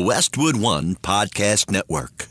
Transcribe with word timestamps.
The 0.00 0.06
Westwood 0.06 0.56
One 0.56 0.94
Podcast 0.94 1.70
Network. 1.70 2.30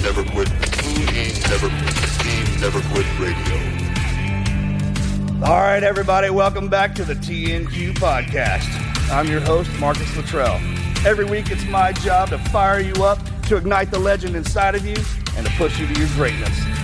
Never 0.00 0.24
quit. 0.24 0.48
Never 1.50 1.68
quit. 1.68 1.94
Never 2.58 2.80
quit 2.88 3.06
radio. 3.18 3.56
All 5.44 5.60
right, 5.60 5.82
everybody, 5.82 6.30
welcome 6.30 6.70
back 6.70 6.94
to 6.94 7.04
the 7.04 7.16
TNQ 7.16 7.92
podcast. 7.96 8.64
I'm 9.10 9.26
your 9.26 9.40
host, 9.40 9.70
Marcus 9.78 10.16
Luttrell. 10.16 10.58
Every 11.06 11.26
week, 11.26 11.50
it's 11.50 11.66
my 11.66 11.92
job 11.92 12.30
to 12.30 12.38
fire 12.38 12.80
you 12.80 12.94
up, 13.04 13.18
to 13.48 13.58
ignite 13.58 13.90
the 13.90 13.98
legend 13.98 14.34
inside 14.34 14.74
of 14.74 14.86
you, 14.86 14.96
and 15.36 15.46
to 15.46 15.52
push 15.58 15.78
you 15.78 15.86
to 15.86 16.00
your 16.00 16.08
greatness. 16.14 16.83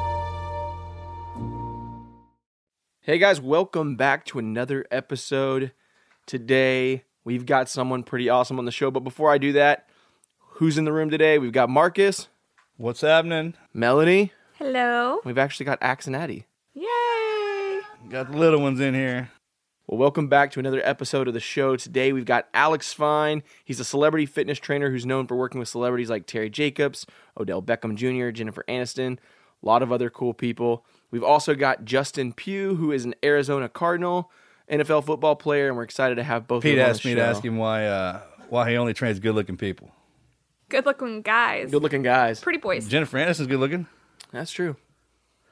Hey 3.11 3.17
guys, 3.17 3.41
welcome 3.41 3.97
back 3.97 4.23
to 4.27 4.39
another 4.39 4.85
episode. 4.89 5.73
Today, 6.25 7.03
we've 7.25 7.45
got 7.45 7.67
someone 7.67 8.03
pretty 8.03 8.29
awesome 8.29 8.57
on 8.57 8.63
the 8.63 8.71
show, 8.71 8.89
but 8.89 9.01
before 9.01 9.29
I 9.29 9.37
do 9.37 9.51
that, 9.51 9.89
who's 10.39 10.77
in 10.77 10.85
the 10.85 10.93
room 10.93 11.09
today? 11.09 11.37
We've 11.37 11.51
got 11.51 11.69
Marcus, 11.69 12.29
What's 12.77 13.01
happening? 13.01 13.55
Melanie, 13.73 14.31
Hello. 14.57 15.19
we've 15.25 15.37
actually 15.37 15.65
got 15.65 15.79
Axe 15.81 16.07
and 16.07 16.15
Addy. 16.15 16.45
Yay. 16.73 17.81
Got 18.07 18.31
the 18.31 18.37
little 18.37 18.61
ones 18.61 18.79
in 18.79 18.93
here. 18.93 19.29
Well, 19.87 19.97
welcome 19.97 20.29
back 20.29 20.51
to 20.51 20.61
another 20.61 20.81
episode 20.81 21.27
of 21.27 21.33
the 21.33 21.41
show. 21.41 21.75
Today, 21.75 22.13
we've 22.13 22.23
got 22.23 22.47
Alex 22.53 22.93
Fine. 22.93 23.43
He's 23.65 23.81
a 23.81 23.83
celebrity 23.83 24.25
fitness 24.25 24.57
trainer 24.57 24.89
who's 24.89 25.05
known 25.05 25.27
for 25.27 25.35
working 25.35 25.59
with 25.59 25.67
celebrities 25.67 26.09
like 26.09 26.27
Terry 26.27 26.49
Jacobs, 26.49 27.05
Odell 27.37 27.61
Beckham 27.61 27.97
Jr., 27.97 28.31
Jennifer 28.31 28.63
Aniston, 28.69 29.17
a 29.61 29.65
lot 29.65 29.83
of 29.83 29.91
other 29.91 30.09
cool 30.09 30.33
people. 30.33 30.85
We've 31.11 31.23
also 31.23 31.55
got 31.55 31.83
Justin 31.85 32.33
Pugh, 32.33 32.75
who 32.75 32.91
is 32.91 33.05
an 33.05 33.13
Arizona 33.23 33.67
Cardinal 33.69 34.31
NFL 34.69 35.05
football 35.05 35.35
player, 35.35 35.67
and 35.67 35.75
we're 35.77 35.83
excited 35.83 36.15
to 36.15 36.23
have 36.23 36.47
both 36.47 36.63
Pete 36.63 36.73
of 36.73 36.77
them 36.77 36.85
on 36.85 36.89
asked 36.91 37.03
the 37.03 37.09
me 37.09 37.15
show. 37.15 37.19
to 37.19 37.25
ask 37.25 37.43
him 37.45 37.57
why 37.57 37.85
uh, 37.85 38.21
why 38.49 38.69
he 38.69 38.77
only 38.77 38.93
trains 38.93 39.19
good 39.19 39.35
looking 39.35 39.57
people. 39.57 39.91
Good 40.69 40.85
looking 40.85 41.21
guys. 41.21 41.69
Good 41.71 41.83
looking 41.83 42.01
guys. 42.03 42.39
Pretty 42.39 42.59
boys. 42.59 42.87
Jennifer 42.87 43.17
Aniston's 43.17 43.47
good 43.47 43.59
looking. 43.59 43.87
That's 44.31 44.51
true. 44.51 44.77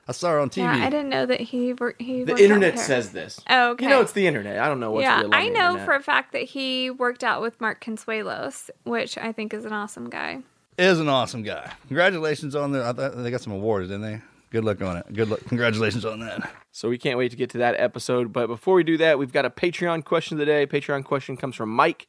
I 0.07 0.11
saw 0.13 0.29
her 0.29 0.39
on 0.39 0.49
TV. 0.49 0.57
yeah, 0.63 0.71
I 0.85 0.89
didn't 0.89 1.09
know 1.09 1.25
that 1.27 1.39
he 1.41 1.73
wor- 1.73 1.93
he. 1.99 2.23
The 2.23 2.31
worked 2.31 2.31
out 2.31 2.39
internet 2.39 2.73
with 2.73 2.81
her. 2.81 2.87
says 2.87 3.11
this. 3.11 3.39
Oh, 3.49 3.71
okay. 3.71 3.83
You 3.85 3.89
know, 3.91 4.01
it's 4.01 4.13
the 4.13 4.25
internet. 4.25 4.57
I 4.59 4.67
don't 4.67 4.79
know 4.79 4.91
what's 4.91 5.03
yeah, 5.03 5.17
real. 5.19 5.25
on 5.27 5.33
I 5.35 5.49
know 5.49 5.65
internet. 5.71 5.85
for 5.85 5.93
a 5.95 6.01
fact 6.01 6.31
that 6.31 6.43
he 6.43 6.89
worked 6.89 7.23
out 7.23 7.41
with 7.41 7.59
Mark 7.61 7.83
Consuelos, 7.83 8.69
which 8.85 9.17
I 9.17 9.31
think 9.33 9.53
is 9.53 9.65
an 9.65 9.73
awesome 9.73 10.09
guy. 10.09 10.39
Is 10.79 10.99
an 10.99 11.09
awesome 11.09 11.43
guy. 11.43 11.73
Congratulations 11.89 12.55
on 12.55 12.71
the. 12.71 12.83
I 12.85 12.93
thought 12.93 13.17
they 13.21 13.29
got 13.29 13.41
some 13.41 13.53
awards, 13.53 13.89
didn't 13.89 14.01
they? 14.01 14.21
Good 14.51 14.65
luck 14.65 14.81
on 14.81 14.97
it. 14.97 15.13
Good 15.13 15.29
luck. 15.29 15.41
Congratulations 15.47 16.05
on 16.05 16.21
that. 16.21 16.51
So 16.71 16.89
we 16.89 16.97
can't 16.97 17.17
wait 17.17 17.29
to 17.31 17.37
get 17.37 17.51
to 17.51 17.59
that 17.59 17.75
episode. 17.79 18.33
But 18.33 18.47
before 18.47 18.75
we 18.75 18.83
do 18.83 18.97
that, 18.97 19.19
we've 19.19 19.31
got 19.31 19.45
a 19.45 19.49
Patreon 19.49 20.05
question 20.05 20.35
of 20.35 20.39
the 20.39 20.45
day. 20.45 20.65
Patreon 20.65 21.03
question 21.03 21.37
comes 21.37 21.55
from 21.55 21.69
Mike, 21.69 22.07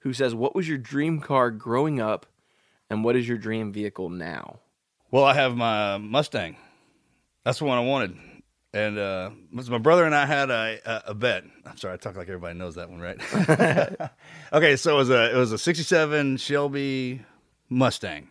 who 0.00 0.12
says, 0.12 0.34
"What 0.34 0.54
was 0.54 0.68
your 0.68 0.78
dream 0.78 1.20
car 1.20 1.50
growing 1.50 2.00
up, 2.00 2.26
and 2.90 3.04
what 3.04 3.16
is 3.16 3.26
your 3.26 3.38
dream 3.38 3.72
vehicle 3.72 4.10
now?" 4.10 4.60
Well, 5.10 5.24
I 5.24 5.34
have 5.34 5.56
my 5.56 5.96
Mustang. 5.98 6.56
That's 7.44 7.58
the 7.58 7.64
one 7.64 7.78
I 7.78 7.82
wanted. 7.82 8.16
And 8.74 8.98
uh, 8.98 9.30
my 9.50 9.78
brother 9.78 10.04
and 10.04 10.14
I 10.14 10.26
had 10.26 10.50
a, 10.50 10.78
a, 10.84 11.02
a 11.10 11.14
bet. 11.14 11.44
I'm 11.64 11.78
sorry, 11.78 11.94
I 11.94 11.96
talk 11.96 12.16
like 12.16 12.28
everybody 12.28 12.58
knows 12.58 12.74
that 12.74 12.90
one, 12.90 13.00
right? 13.00 13.18
okay, 14.52 14.76
so 14.76 14.94
it 14.94 14.98
was 14.98 15.08
a 15.08 15.34
it 15.34 15.36
was 15.36 15.52
a 15.52 15.58
'67 15.58 16.36
Shelby 16.36 17.22
Mustang. 17.70 18.28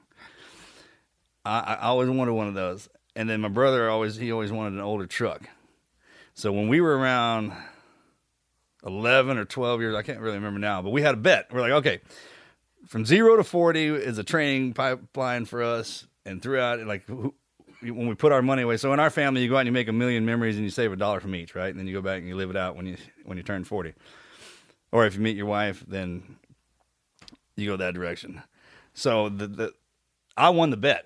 I, 1.43 1.59
I 1.59 1.87
always 1.87 2.09
wanted 2.09 2.33
one 2.33 2.47
of 2.47 2.53
those, 2.53 2.87
and 3.17 3.27
then 3.27 3.41
my 3.41 3.49
brother 3.49 3.89
always 3.89 4.15
he 4.15 4.31
always 4.31 4.51
wanted 4.51 4.73
an 4.73 4.79
older 4.79 5.07
truck. 5.07 5.49
So 6.35 6.53
when 6.53 6.67
we 6.67 6.79
were 6.79 6.95
around 6.95 7.51
11 8.85 9.39
or 9.39 9.45
12 9.45 9.81
years, 9.81 9.95
I 9.95 10.03
can't 10.03 10.19
really 10.19 10.35
remember 10.37 10.59
now, 10.59 10.83
but 10.83 10.91
we 10.91 11.01
had 11.01 11.15
a 11.15 11.17
bet. 11.17 11.47
We're 11.51 11.61
like, 11.61 11.71
okay, 11.71 11.99
from 12.87 13.05
zero 13.05 13.35
to 13.35 13.43
40 13.43 13.87
is 13.87 14.19
a 14.19 14.23
training 14.23 14.73
pipeline 14.73 15.45
for 15.45 15.63
us. 15.63 16.05
And 16.25 16.41
throughout, 16.41 16.85
like, 16.85 17.07
when 17.07 18.07
we 18.07 18.13
put 18.13 18.31
our 18.31 18.43
money 18.43 18.61
away, 18.61 18.77
so 18.77 18.93
in 18.93 18.99
our 18.99 19.09
family, 19.09 19.41
you 19.41 19.49
go 19.49 19.55
out 19.55 19.61
and 19.61 19.67
you 19.67 19.73
make 19.73 19.87
a 19.87 19.93
million 19.93 20.25
memories 20.25 20.55
and 20.55 20.63
you 20.63 20.69
save 20.69 20.91
a 20.91 20.95
dollar 20.95 21.19
from 21.19 21.33
each, 21.33 21.55
right? 21.55 21.69
And 21.69 21.79
then 21.79 21.87
you 21.87 21.93
go 21.93 22.01
back 22.01 22.19
and 22.19 22.27
you 22.27 22.35
live 22.35 22.51
it 22.51 22.57
out 22.57 22.75
when 22.75 22.85
you 22.85 22.97
when 23.25 23.37
you 23.37 23.43
turn 23.43 23.63
40. 23.63 23.93
Or 24.91 25.07
if 25.07 25.15
you 25.15 25.21
meet 25.21 25.35
your 25.35 25.47
wife, 25.47 25.83
then 25.87 26.37
you 27.55 27.67
go 27.67 27.77
that 27.77 27.95
direction. 27.95 28.43
So 28.93 29.29
the, 29.29 29.47
the 29.47 29.73
I 30.35 30.49
won 30.49 30.69
the 30.69 30.77
bet. 30.77 31.05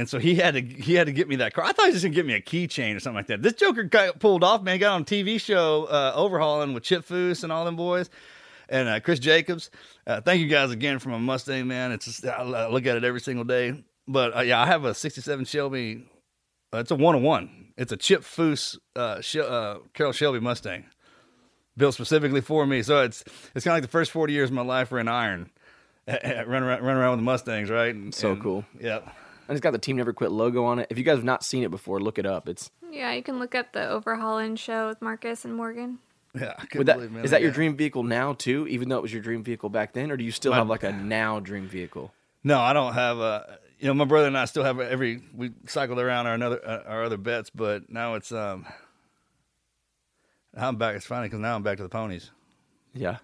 And 0.00 0.08
so 0.08 0.18
he 0.18 0.34
had 0.36 0.54
to 0.54 0.60
he 0.62 0.94
had 0.94 1.08
to 1.08 1.12
get 1.12 1.28
me 1.28 1.36
that 1.36 1.52
car. 1.52 1.62
I 1.62 1.72
thought 1.72 1.84
he 1.86 1.92
was 1.92 1.96
just 2.00 2.04
gonna 2.04 2.14
get 2.14 2.24
me 2.24 2.32
a 2.32 2.40
keychain 2.40 2.96
or 2.96 3.00
something 3.00 3.16
like 3.16 3.26
that. 3.26 3.42
This 3.42 3.52
Joker 3.52 3.82
got 3.82 4.18
pulled 4.18 4.42
off, 4.42 4.62
man. 4.62 4.78
Got 4.78 4.92
on 4.94 5.02
a 5.02 5.04
TV 5.04 5.38
show 5.38 5.84
uh, 5.84 6.12
overhauling 6.14 6.72
with 6.72 6.82
Chip 6.84 7.06
Foose 7.06 7.42
and 7.44 7.52
all 7.52 7.66
them 7.66 7.76
boys. 7.76 8.08
and 8.70 8.88
uh, 8.88 9.00
Chris 9.00 9.18
Jacobs. 9.18 9.70
Uh, 10.06 10.22
thank 10.22 10.40
you 10.40 10.46
guys 10.48 10.70
again 10.70 10.98
for 11.00 11.10
my 11.10 11.18
Mustang, 11.18 11.66
man. 11.66 11.92
It's 11.92 12.06
just, 12.06 12.24
I 12.26 12.66
look 12.68 12.86
at 12.86 12.96
it 12.96 13.04
every 13.04 13.20
single 13.20 13.44
day. 13.44 13.84
But 14.08 14.34
uh, 14.36 14.40
yeah, 14.40 14.58
I 14.62 14.66
have 14.66 14.84
a 14.86 14.94
'67 14.94 15.44
Shelby. 15.44 16.06
Uh, 16.72 16.78
it's 16.78 16.90
a 16.90 16.94
one 16.96 17.14
on 17.14 17.22
one. 17.22 17.72
It's 17.76 17.92
a 17.92 17.96
Chip 17.98 18.22
Foose 18.22 18.78
uh, 18.96 19.20
Sh- 19.20 19.36
uh, 19.36 19.78
Carroll 19.92 20.12
Shelby 20.12 20.40
Mustang, 20.40 20.86
built 21.76 21.94
specifically 21.94 22.40
for 22.40 22.64
me. 22.66 22.82
So 22.82 23.02
it's 23.02 23.22
it's 23.54 23.64
kind 23.66 23.74
of 23.74 23.76
like 23.76 23.82
the 23.82 23.88
first 23.88 24.12
40 24.12 24.32
years 24.32 24.48
of 24.50 24.54
my 24.54 24.62
life 24.62 24.90
were 24.90 24.98
in 25.00 25.08
iron. 25.08 25.50
run 26.08 26.62
around, 26.62 26.82
run 26.82 26.96
around 26.96 27.10
with 27.10 27.18
the 27.20 27.24
Mustangs, 27.24 27.68
right? 27.70 27.94
And, 27.94 28.14
So 28.14 28.32
and- 28.32 28.42
cool. 28.42 28.64
Yeah. 28.80 29.00
And 29.50 29.56
it's 29.56 29.64
got 29.64 29.72
the 29.72 29.78
Team 29.78 29.96
Never 29.96 30.12
Quit 30.12 30.30
logo 30.30 30.64
on 30.64 30.78
it. 30.78 30.86
If 30.90 30.96
you 30.98 31.02
guys 31.02 31.16
have 31.16 31.24
not 31.24 31.42
seen 31.42 31.64
it 31.64 31.72
before, 31.72 32.00
look 32.00 32.20
it 32.20 32.24
up. 32.24 32.48
It's 32.48 32.70
Yeah, 32.88 33.12
you 33.14 33.20
can 33.20 33.40
look 33.40 33.56
up 33.56 33.72
the 33.72 33.88
Overhauling 33.88 34.54
show 34.54 34.86
with 34.86 35.02
Marcus 35.02 35.44
and 35.44 35.56
Morgan. 35.56 35.98
Yeah. 36.36 36.54
I 36.56 36.66
couldn't 36.66 36.86
that, 36.86 36.98
believe, 36.98 37.10
man, 37.10 37.24
is 37.24 37.32
that 37.32 37.42
your 37.42 37.50
dream 37.50 37.76
vehicle 37.76 38.04
now 38.04 38.32
too? 38.34 38.68
Even 38.68 38.88
though 38.88 38.98
it 38.98 39.02
was 39.02 39.12
your 39.12 39.22
dream 39.22 39.42
vehicle 39.42 39.68
back 39.68 39.92
then, 39.92 40.12
or 40.12 40.16
do 40.16 40.22
you 40.22 40.30
still 40.30 40.52
My- 40.52 40.58
have 40.58 40.68
like 40.68 40.84
a 40.84 40.92
now 40.92 41.40
dream 41.40 41.66
vehicle? 41.66 42.14
No, 42.44 42.60
I 42.60 42.72
don't 42.72 42.92
have 42.94 43.18
a. 43.18 43.58
You 43.80 43.88
know, 43.88 43.94
my 43.94 44.04
brother 44.04 44.28
and 44.28 44.38
I 44.38 44.44
still 44.44 44.62
have 44.62 44.78
every. 44.78 45.20
We 45.34 45.50
cycled 45.66 45.98
around 45.98 46.28
our 46.28 46.34
another 46.34 46.64
uh, 46.64 46.82
our 46.86 47.02
other 47.02 47.16
bets, 47.16 47.50
but 47.50 47.90
now 47.90 48.14
it's 48.14 48.30
um. 48.30 48.66
I'm 50.56 50.76
back. 50.76 50.94
It's 50.94 51.06
funny 51.06 51.26
because 51.26 51.40
now 51.40 51.56
I'm 51.56 51.64
back 51.64 51.78
to 51.78 51.82
the 51.82 51.88
ponies. 51.88 52.30
Yeah. 52.94 53.16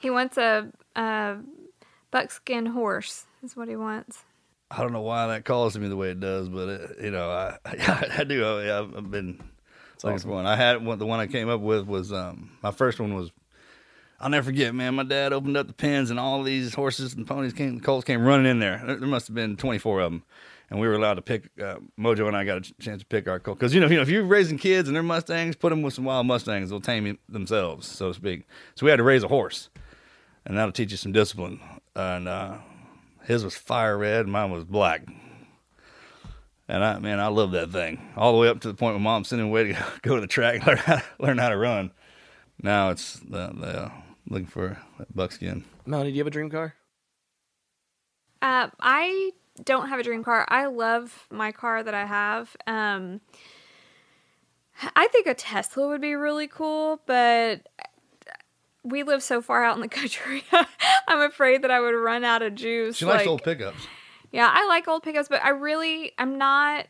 He 0.00 0.10
wants 0.10 0.36
a, 0.36 0.72
a 0.96 1.36
buckskin 2.10 2.66
horse. 2.66 3.26
Is 3.44 3.56
what 3.56 3.68
he 3.68 3.76
wants. 3.76 4.24
I 4.70 4.78
don't 4.82 4.92
know 4.92 5.02
why 5.02 5.28
that 5.28 5.44
calls 5.44 5.74
to 5.74 5.80
me 5.80 5.88
the 5.88 5.96
way 5.96 6.10
it 6.10 6.20
does, 6.20 6.48
but 6.48 6.68
it, 6.68 6.96
you 7.02 7.10
know, 7.10 7.30
I 7.30 7.58
I, 8.18 8.24
do. 8.24 8.44
I, 8.44 8.64
yeah, 8.64 8.80
I've 8.80 9.10
been 9.10 9.40
looking 10.02 10.18
for 10.18 10.28
one. 10.28 10.46
I 10.46 10.56
had 10.56 10.84
one. 10.84 10.98
The 10.98 11.06
one 11.06 11.20
I 11.20 11.26
came 11.26 11.48
up 11.48 11.60
with 11.60 11.86
was 11.86 12.12
um 12.12 12.50
my 12.62 12.70
first 12.70 13.00
one 13.00 13.14
was. 13.14 13.30
I'll 14.18 14.30
never 14.30 14.46
forget, 14.46 14.74
man. 14.74 14.94
My 14.94 15.02
dad 15.02 15.34
opened 15.34 15.58
up 15.58 15.66
the 15.66 15.74
pens, 15.74 16.10
and 16.10 16.18
all 16.18 16.42
these 16.42 16.72
horses 16.72 17.12
and 17.12 17.26
ponies 17.26 17.52
came, 17.52 17.80
colts 17.80 18.06
came 18.06 18.24
running 18.24 18.46
in 18.46 18.60
there. 18.60 18.82
There, 18.82 18.96
there 18.96 19.08
must 19.08 19.26
have 19.26 19.34
been 19.34 19.58
24 19.58 20.00
of 20.00 20.10
them, 20.10 20.22
and 20.70 20.80
we 20.80 20.88
were 20.88 20.94
allowed 20.94 21.14
to 21.14 21.22
pick. 21.22 21.50
Uh, 21.62 21.76
Mojo 22.00 22.26
and 22.26 22.34
I 22.34 22.44
got 22.46 22.66
a 22.66 22.72
chance 22.80 23.02
to 23.02 23.06
pick 23.06 23.28
our 23.28 23.38
colt 23.38 23.58
because 23.58 23.74
you 23.74 23.80
know, 23.80 23.88
you 23.88 23.96
know, 23.96 24.02
if 24.02 24.08
you're 24.08 24.24
raising 24.24 24.56
kids 24.56 24.88
and 24.88 24.96
they're 24.96 25.02
Mustangs, 25.02 25.54
put 25.54 25.68
them 25.68 25.82
with 25.82 25.92
some 25.92 26.06
wild 26.06 26.26
Mustangs. 26.26 26.70
They'll 26.70 26.80
tame 26.80 27.18
themselves, 27.28 27.86
so 27.86 28.08
to 28.08 28.14
speak. 28.14 28.46
So 28.74 28.86
we 28.86 28.90
had 28.90 28.96
to 28.96 29.02
raise 29.02 29.22
a 29.22 29.28
horse, 29.28 29.68
and 30.46 30.56
that'll 30.56 30.72
teach 30.72 30.92
you 30.92 30.96
some 30.96 31.12
discipline. 31.12 31.60
And 31.94 32.26
uh, 32.26 32.56
his 33.26 33.44
was 33.44 33.56
fire 33.56 33.98
red, 33.98 34.22
and 34.22 34.32
mine 34.32 34.50
was 34.50 34.64
black. 34.64 35.06
And 36.68 36.84
I, 36.84 36.98
man, 36.98 37.20
I 37.20 37.28
love 37.28 37.52
that 37.52 37.70
thing 37.70 38.00
all 38.16 38.32
the 38.32 38.38
way 38.38 38.48
up 38.48 38.60
to 38.60 38.68
the 38.68 38.74
point 38.74 38.94
where 38.94 39.00
mom 39.00 39.24
sent 39.24 39.40
him 39.40 39.48
away 39.48 39.72
to 39.72 39.86
go 40.02 40.16
to 40.16 40.20
the 40.20 40.26
track, 40.26 40.66
learn 40.66 40.78
how 40.78 40.96
to, 40.96 41.04
learn 41.18 41.38
how 41.38 41.48
to 41.48 41.56
run. 41.56 41.92
Now 42.62 42.90
it's 42.90 43.14
the, 43.20 43.52
the 43.54 43.82
uh, 43.84 43.90
looking 44.28 44.46
for 44.46 44.78
that 44.98 45.14
buckskin. 45.14 45.64
Melanie, 45.84 46.10
do 46.10 46.16
you 46.16 46.20
have 46.20 46.26
a 46.26 46.30
dream 46.30 46.50
car? 46.50 46.74
Uh, 48.42 48.68
I 48.80 49.32
don't 49.64 49.88
have 49.88 49.98
a 49.98 50.02
dream 50.02 50.24
car. 50.24 50.44
I 50.48 50.66
love 50.66 51.26
my 51.30 51.52
car 51.52 51.82
that 51.82 51.94
I 51.94 52.04
have. 52.04 52.56
Um, 52.66 53.20
I 54.94 55.08
think 55.08 55.26
a 55.26 55.34
Tesla 55.34 55.88
would 55.88 56.00
be 56.00 56.14
really 56.14 56.48
cool, 56.48 57.00
but 57.06 57.66
we 58.86 59.02
live 59.02 59.22
so 59.22 59.42
far 59.42 59.64
out 59.64 59.74
in 59.76 59.80
the 59.82 59.88
country. 60.00 60.44
I'm 61.08 61.20
afraid 61.20 61.62
that 61.62 61.70
I 61.70 61.80
would 61.80 61.94
run 61.94 62.24
out 62.24 62.42
of 62.42 62.54
juice. 62.54 62.96
She 62.96 63.04
likes 63.04 63.20
like- 63.22 63.28
old 63.28 63.42
pickups. 63.42 63.78
Yeah, 64.32 64.50
I 64.52 64.66
like 64.66 64.86
old 64.88 65.02
pickups, 65.02 65.28
but 65.28 65.42
I 65.42 65.50
really, 65.50 66.12
I'm 66.18 66.36
not, 66.36 66.86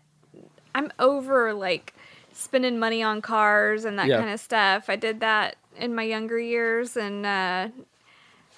I'm 0.75 0.90
over 0.98 1.52
like 1.54 1.94
spending 2.32 2.78
money 2.78 3.02
on 3.02 3.22
cars 3.22 3.84
and 3.84 3.98
that 3.98 4.06
Yeah. 4.08 4.19
kind 4.19 4.31
of 4.31 4.40
stuff. 4.40 4.88
I 4.88 4.96
did 4.96 5.20
that 5.20 5.56
in 5.76 5.94
my 5.94 6.02
younger 6.02 6.38
years, 6.40 6.96
and 6.96 7.25
uh, 7.26 7.69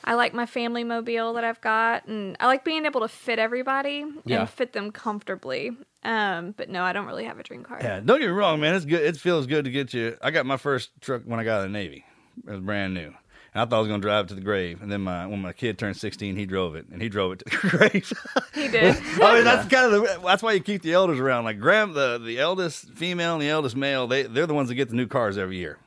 I 0.04 0.14
like 0.14 0.32
my 0.32 0.46
family 0.46 0.84
mobile 0.84 1.34
that 1.34 1.44
I've 1.44 1.60
got, 1.60 2.06
and 2.06 2.36
I 2.40 2.46
like 2.46 2.64
being 2.64 2.86
able 2.86 3.00
to 3.02 3.08
fit 3.08 3.38
everybody 3.38 4.04
Yeah. 4.24 4.40
and 4.40 4.48
fit 4.50 4.72
them 4.72 4.90
comfortably. 4.92 5.76
Um, 6.04 6.54
but 6.56 6.68
no, 6.70 6.82
I 6.84 6.92
don't 6.92 7.06
really 7.06 7.24
have 7.24 7.38
a 7.40 7.42
dream 7.42 7.64
car. 7.64 7.78
Yeah, 7.82 8.00
don't 8.00 8.20
get 8.20 8.26
me 8.26 8.32
wrong, 8.32 8.60
man. 8.60 8.74
It's 8.76 8.84
good. 8.84 9.02
It 9.02 9.16
feels 9.16 9.46
good 9.46 9.64
to 9.64 9.70
get 9.70 9.92
you. 9.92 10.16
I 10.22 10.30
got 10.30 10.46
my 10.46 10.56
first 10.56 10.90
truck 11.00 11.22
when 11.24 11.40
I 11.40 11.44
got 11.44 11.54
out 11.58 11.66
of 11.66 11.72
the 11.72 11.78
Navy. 11.78 12.04
It 12.46 12.50
was 12.50 12.60
brand 12.60 12.94
new. 12.94 13.12
And 13.54 13.62
I 13.62 13.64
thought 13.64 13.76
I 13.76 13.78
was 13.80 13.88
going 13.88 14.00
to 14.00 14.06
drive 14.06 14.26
it 14.26 14.28
to 14.28 14.34
the 14.34 14.40
grave. 14.40 14.82
And 14.82 14.92
then 14.92 15.00
my 15.02 15.26
when 15.26 15.40
my 15.40 15.52
kid 15.52 15.78
turned 15.78 15.96
16, 15.96 16.36
he 16.36 16.46
drove 16.46 16.76
it, 16.76 16.86
and 16.92 17.00
he 17.00 17.08
drove 17.08 17.32
it 17.32 17.38
to 17.40 17.44
the 17.44 17.68
grave. 17.76 18.12
He 18.54 18.68
did. 18.68 18.96
I 19.22 19.34
mean, 19.34 19.44
that's 19.44 19.68
kind 19.68 19.92
of 19.92 20.02
the, 20.02 20.20
that's 20.24 20.42
why 20.42 20.52
you 20.52 20.60
keep 20.60 20.82
the 20.82 20.92
elders 20.92 21.18
around. 21.18 21.44
Like 21.44 21.58
grand, 21.58 21.94
the 21.94 22.18
the 22.18 22.38
eldest 22.38 22.90
female 22.94 23.34
and 23.34 23.42
the 23.42 23.48
eldest 23.48 23.76
male, 23.76 24.06
they 24.06 24.24
they're 24.24 24.46
the 24.46 24.54
ones 24.54 24.68
that 24.68 24.74
get 24.74 24.88
the 24.90 24.96
new 24.96 25.06
cars 25.06 25.38
every 25.38 25.56
year, 25.56 25.78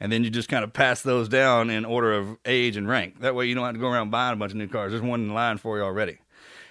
and 0.00 0.12
then 0.12 0.24
you 0.24 0.30
just 0.30 0.48
kind 0.48 0.64
of 0.64 0.72
pass 0.72 1.02
those 1.02 1.28
down 1.28 1.70
in 1.70 1.84
order 1.84 2.12
of 2.12 2.38
age 2.44 2.76
and 2.76 2.88
rank. 2.88 3.20
That 3.20 3.34
way, 3.34 3.46
you 3.46 3.54
don't 3.54 3.64
have 3.64 3.74
to 3.74 3.80
go 3.80 3.88
around 3.88 4.10
buying 4.10 4.34
a 4.34 4.36
bunch 4.36 4.52
of 4.52 4.58
new 4.58 4.68
cars. 4.68 4.92
There's 4.92 5.02
one 5.02 5.20
in 5.20 5.34
line 5.34 5.58
for 5.58 5.76
you 5.76 5.82
already, 5.82 6.18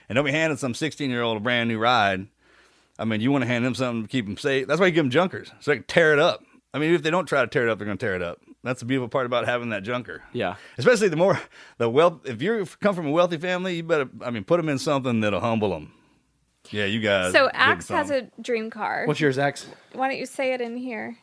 and 0.07 0.15
don't 0.15 0.25
be 0.25 0.31
handing 0.31 0.57
some 0.57 0.73
16 0.73 1.09
year 1.09 1.21
old 1.21 1.37
a 1.37 1.41
brand 1.41 1.69
new 1.69 1.77
ride. 1.77 2.27
I 2.99 3.05
mean, 3.05 3.21
you 3.21 3.31
want 3.31 3.43
to 3.43 3.47
hand 3.47 3.63
them 3.63 3.75
something 3.75 4.03
to 4.03 4.07
keep 4.07 4.25
them 4.25 4.37
safe. 4.37 4.65
That's 4.67 4.79
why 4.79 4.87
you 4.87 4.91
give 4.91 5.05
them 5.05 5.11
junkers 5.11 5.51
so 5.59 5.71
they 5.71 5.77
can 5.77 5.83
tear 5.83 6.13
it 6.13 6.19
up. 6.19 6.43
I 6.73 6.79
mean, 6.79 6.93
if 6.93 7.03
they 7.03 7.11
don't 7.11 7.25
try 7.25 7.41
to 7.41 7.47
tear 7.47 7.67
it 7.67 7.71
up, 7.71 7.77
they're 7.77 7.85
going 7.85 7.97
to 7.97 8.05
tear 8.05 8.15
it 8.15 8.21
up. 8.23 8.39
That's 8.63 8.79
the 8.81 8.85
beautiful 8.85 9.07
part 9.07 9.25
about 9.25 9.45
having 9.45 9.69
that 9.69 9.83
junker. 9.83 10.23
Yeah. 10.33 10.55
Especially 10.77 11.07
the 11.09 11.15
more 11.15 11.39
the 11.77 11.89
wealth. 11.89 12.21
If 12.25 12.41
you 12.41 12.65
come 12.81 12.95
from 12.95 13.07
a 13.07 13.11
wealthy 13.11 13.37
family, 13.37 13.75
you 13.77 13.83
better. 13.83 14.09
I 14.21 14.29
mean, 14.31 14.43
put 14.43 14.57
them 14.57 14.67
in 14.69 14.77
something 14.79 15.19
that'll 15.21 15.39
humble 15.39 15.69
them. 15.69 15.93
Yeah, 16.71 16.85
you 16.85 16.99
guys. 16.99 17.31
so 17.31 17.45
big 17.45 17.51
Axe 17.55 17.87
has 17.89 18.09
a 18.11 18.29
dream 18.41 18.69
car. 18.69 19.05
What's 19.05 19.19
yours, 19.21 19.37
Axe? 19.37 19.67
Why 19.93 20.09
don't 20.09 20.17
you 20.17 20.25
say 20.25 20.53
it 20.53 20.59
in 20.59 20.75
here? 20.75 21.17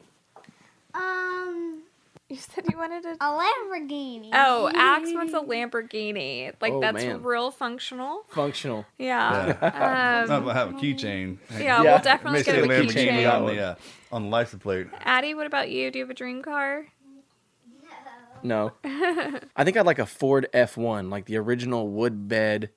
Um, 0.95 1.83
You 2.31 2.37
said 2.37 2.65
you 2.71 2.79
wanted 2.79 3.05
a. 3.05 3.13
a 3.13 3.17
Lamborghini. 3.19 4.31
Oh, 4.33 4.71
Axe 4.75 5.13
wants 5.13 5.35
a 5.35 5.41
Lamborghini. 5.41 6.53
Like 6.61 6.73
Oh, 6.73 6.81
that's 6.81 7.05
man. 7.05 7.23
real 7.23 7.51
functional. 7.51 8.25
Functional. 8.31 8.87
Yeah. 8.99 9.49
It's 10.23 10.31
not 10.31 10.31
Um, 10.39 10.43
about 10.45 10.57
having 10.57 10.77
a 10.77 10.79
keychain. 10.79 11.39
yeah, 11.53 11.59
Yeah. 11.61 11.83
we'll 11.83 11.99
definitely 12.03 12.43
get 12.43 12.55
say 12.55 12.61
a 12.63 12.67
keychain. 12.67 13.33
on 13.35 13.47
the 13.47 13.61
uh, 13.61 13.75
on 14.13 14.23
the 14.23 14.29
license 14.29 14.63
plate. 14.63 14.87
Addie, 15.01 15.35
what 15.35 15.47
about 15.47 15.69
you? 15.71 15.91
Do 15.91 15.99
you 15.99 16.05
have 16.05 16.11
a 16.11 16.15
dream 16.15 16.43
car? 16.43 16.87
No. 18.45 18.73
I 18.85 19.65
think 19.65 19.77
I'd 19.77 19.87
like 19.87 19.99
a 19.99 20.07
Ford 20.07 20.47
F1, 20.55 21.11
like 21.11 21.25
the 21.25 21.39
original 21.39 21.89
wood 21.89 22.29
bed, 22.29 22.71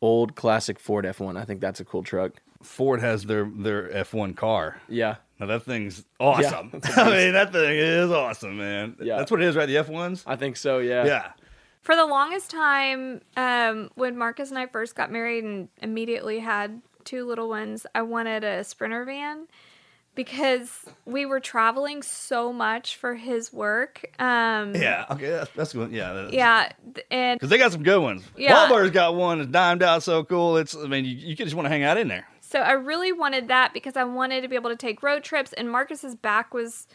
old 0.00 0.36
classic 0.36 0.78
Ford 0.78 1.04
F1. 1.04 1.36
I 1.36 1.44
think 1.44 1.60
that's 1.60 1.80
a 1.80 1.84
cool 1.84 2.02
truck. 2.02 2.40
Ford 2.62 3.00
has 3.00 3.24
their 3.24 3.44
their 3.44 3.88
F1 3.88 4.36
car. 4.36 4.80
Yeah. 4.88 5.16
Now 5.38 5.46
that 5.46 5.64
thing's 5.64 6.04
awesome. 6.18 6.70
that's 6.72 6.96
a 6.96 7.00
I 7.02 7.10
mean, 7.10 7.32
that 7.34 7.52
thing 7.52 7.76
is 7.76 8.10
awesome, 8.10 8.56
man. 8.56 8.96
Yeah. 9.00 9.18
That's 9.18 9.30
what 9.30 9.42
it 9.42 9.48
is, 9.48 9.56
right? 9.56 9.66
The 9.66 9.76
F1s. 9.76 10.22
I 10.26 10.36
think 10.36 10.56
so, 10.56 10.78
yeah. 10.78 11.04
Yeah. 11.04 11.32
For 11.82 11.94
the 11.96 12.06
longest 12.06 12.50
time, 12.50 13.20
um, 13.36 13.90
when 13.94 14.16
Marcus 14.16 14.48
and 14.48 14.58
I 14.58 14.66
first 14.66 14.94
got 14.94 15.12
married 15.12 15.44
and 15.44 15.68
immediately 15.82 16.38
had 16.38 16.80
two 17.04 17.26
little 17.26 17.48
ones, 17.50 17.84
I 17.94 18.00
wanted 18.02 18.42
a 18.44 18.64
Sprinter 18.64 19.04
van 19.04 19.48
because 20.14 20.70
we 21.04 21.26
were 21.26 21.40
traveling 21.40 22.02
so 22.02 22.52
much 22.52 22.96
for 22.96 23.14
his 23.14 23.52
work. 23.52 24.04
Um, 24.18 24.74
Yeah. 24.74 25.06
Okay. 25.10 25.30
That's, 25.30 25.50
that's 25.56 25.72
good. 25.72 25.90
Yeah. 25.92 26.12
that- 26.12 26.32
Yeah, 26.32 26.72
and 27.10 27.38
Because 27.38 27.50
they 27.50 27.58
got 27.58 27.72
some 27.72 27.82
good 27.82 28.00
ones. 28.00 28.24
Yeah. 28.36 28.68
Wahlberg's 28.68 28.90
got 28.92 29.14
one 29.16 29.38
that's 29.38 29.50
dimed 29.50 29.82
out 29.82 30.02
so 30.02 30.24
cool. 30.24 30.56
It's, 30.56 30.76
I 30.76 30.86
mean, 30.86 31.04
you, 31.04 31.16
you 31.16 31.34
just 31.36 31.54
want 31.54 31.66
to 31.66 31.70
hang 31.70 31.82
out 31.82 31.96
in 31.98 32.08
there. 32.08 32.26
So 32.40 32.60
I 32.60 32.72
really 32.72 33.10
wanted 33.12 33.48
that 33.48 33.72
because 33.74 33.96
I 33.96 34.04
wanted 34.04 34.42
to 34.42 34.48
be 34.48 34.54
able 34.54 34.70
to 34.70 34.76
take 34.76 35.02
road 35.02 35.24
trips. 35.24 35.52
And 35.52 35.70
Marcus's 35.70 36.14
back 36.14 36.54
was 36.54 36.86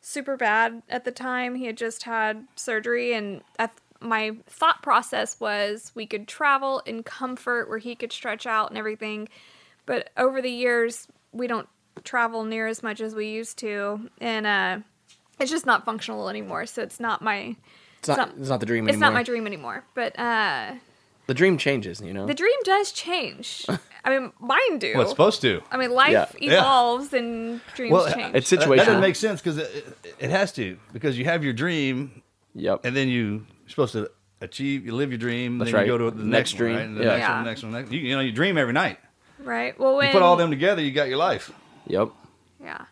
super 0.00 0.36
bad 0.36 0.82
at 0.88 1.04
the 1.04 1.10
time. 1.10 1.56
He 1.56 1.66
had 1.66 1.76
just 1.76 2.04
had 2.04 2.46
surgery, 2.54 3.14
and 3.14 3.40
I, 3.58 3.68
my 4.00 4.36
thought 4.46 4.80
process 4.80 5.40
was 5.40 5.90
we 5.96 6.06
could 6.06 6.28
travel 6.28 6.80
in 6.86 7.02
comfort 7.02 7.68
where 7.68 7.78
he 7.78 7.96
could 7.96 8.12
stretch 8.12 8.46
out 8.46 8.68
and 8.68 8.78
everything. 8.78 9.28
But 9.86 10.10
over 10.16 10.40
the 10.40 10.50
years, 10.52 11.08
we 11.32 11.48
don't 11.48 11.68
travel 12.04 12.44
near 12.44 12.66
as 12.66 12.82
much 12.82 13.00
as 13.00 13.14
we 13.14 13.26
used 13.28 13.58
to, 13.58 14.08
and 14.20 14.46
uh, 14.46 14.78
it's 15.38 15.50
just 15.50 15.66
not 15.66 15.84
functional 15.84 16.28
anymore. 16.28 16.66
So 16.66 16.82
it's 16.82 17.00
not 17.00 17.22
my. 17.22 17.56
It's 18.00 18.08
not, 18.08 18.30
it's 18.38 18.48
not 18.48 18.60
the 18.60 18.66
dream 18.66 18.84
Anymore. 18.84 18.94
It's 18.94 19.00
not 19.00 19.12
my 19.12 19.22
dream 19.24 19.44
anymore. 19.46 19.84
But 19.94 20.16
uh, 20.18 20.74
The 21.26 21.34
dream 21.34 21.58
changes, 21.58 22.00
you 22.00 22.12
know? 22.12 22.26
the 22.26 22.34
dream 22.34 22.54
does 22.62 22.92
change. 22.92 23.66
I 24.04 24.10
mean, 24.16 24.32
mine 24.38 24.78
do. 24.78 24.92
Well, 24.94 25.02
it's 25.02 25.10
supposed 25.10 25.40
to. 25.42 25.62
I 25.72 25.76
mean, 25.76 25.90
life 25.90 26.12
Yeah. 26.12 26.26
Yeah. 26.40 26.58
evolves 26.60 27.12
and 27.12 27.60
dreams 27.74 27.92
Well, 27.92 28.12
change. 28.14 28.36
It's 28.36 28.48
That, 28.50 28.60
that 28.60 28.68
situational. 28.68 28.76
doesn't 28.76 29.00
make 29.00 29.16
sense 29.16 29.40
because 29.40 29.58
it, 29.58 29.96
it, 30.04 30.14
it 30.20 30.30
has 30.30 30.52
to. 30.52 30.78
Because 30.92 31.18
you 31.18 31.24
have 31.24 31.42
your 31.42 31.52
dream, 31.52 32.22
Yep. 32.54 32.84
and 32.84 32.94
then 32.96 33.08
you, 33.08 33.44
you're 33.62 33.68
supposed 33.68 33.92
to 33.94 34.10
achieve, 34.40 34.86
you 34.86 34.94
live 34.94 35.10
your 35.10 35.18
dream, 35.18 35.58
That's 35.58 35.72
then 35.72 35.78
right. 35.80 35.86
you 35.86 35.92
go 35.98 35.98
to 35.98 36.16
the 36.16 36.22
Next 36.22 36.52
next, 36.52 36.52
dream, 36.52 36.76
One, 36.76 36.94
right? 36.94 36.98
The 36.98 37.04
yeah. 37.04 37.10
next 37.10 37.20
Yeah. 37.20 37.34
one, 37.34 37.44
the 37.44 37.50
next 37.50 37.62
one, 37.64 37.72
next 37.72 37.92
You, 37.92 37.98
you 38.00 38.14
know, 38.14 38.20
you 38.22 38.30
dream 38.32 38.56
every 38.56 38.72
night. 38.74 38.98
right. 39.40 39.76
Well, 39.78 39.96
when 39.96 40.06
You 40.06 40.12
put 40.12 40.22
all 40.22 40.36
them 40.36 40.50
together, 40.50 40.80
you 40.82 40.92
got 40.92 41.08
your 41.08 41.18
life. 41.18 41.50
Yep. 41.88 42.10
yeah. 42.62 42.84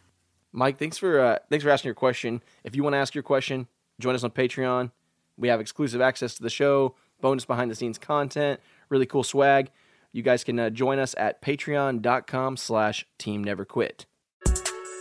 Mike, 0.53 0.79
thanks 0.79 0.97
for 0.99 1.21
uh, 1.21 1.39
thanks 1.51 1.63
for 1.63 1.71
asking 1.71 1.89
your 1.89 1.95
question. 1.95 2.43
If 2.65 2.75
you 2.75 2.83
want 2.83 2.95
to 2.95 2.99
ask 2.99 3.15
your 3.15 3.23
question, 3.23 3.69
join 4.01 4.15
us 4.15 4.25
on 4.25 4.31
Patreon. 4.31 4.91
We 5.37 5.49
have 5.49 5.61
exclusive 5.61 6.01
access 6.01 6.35
to 6.35 6.43
the 6.43 6.51
show, 6.51 6.95
bonus 7.21 7.45
behind 7.45 7.71
the 7.71 7.75
scenes 7.75 7.99
content, 7.99 8.61
really 8.89 9.07
cool 9.07 9.23
swag. 9.23 9.71
You 10.13 10.23
guys 10.23 10.45
can 10.45 10.59
uh, 10.59 10.71
join 10.71 10.99
us 10.99 11.15
at 11.19 11.43
patreon.com 11.43 12.57
slash 12.57 13.07
team 13.19 13.45
never 13.45 13.67
quit. 13.67 14.07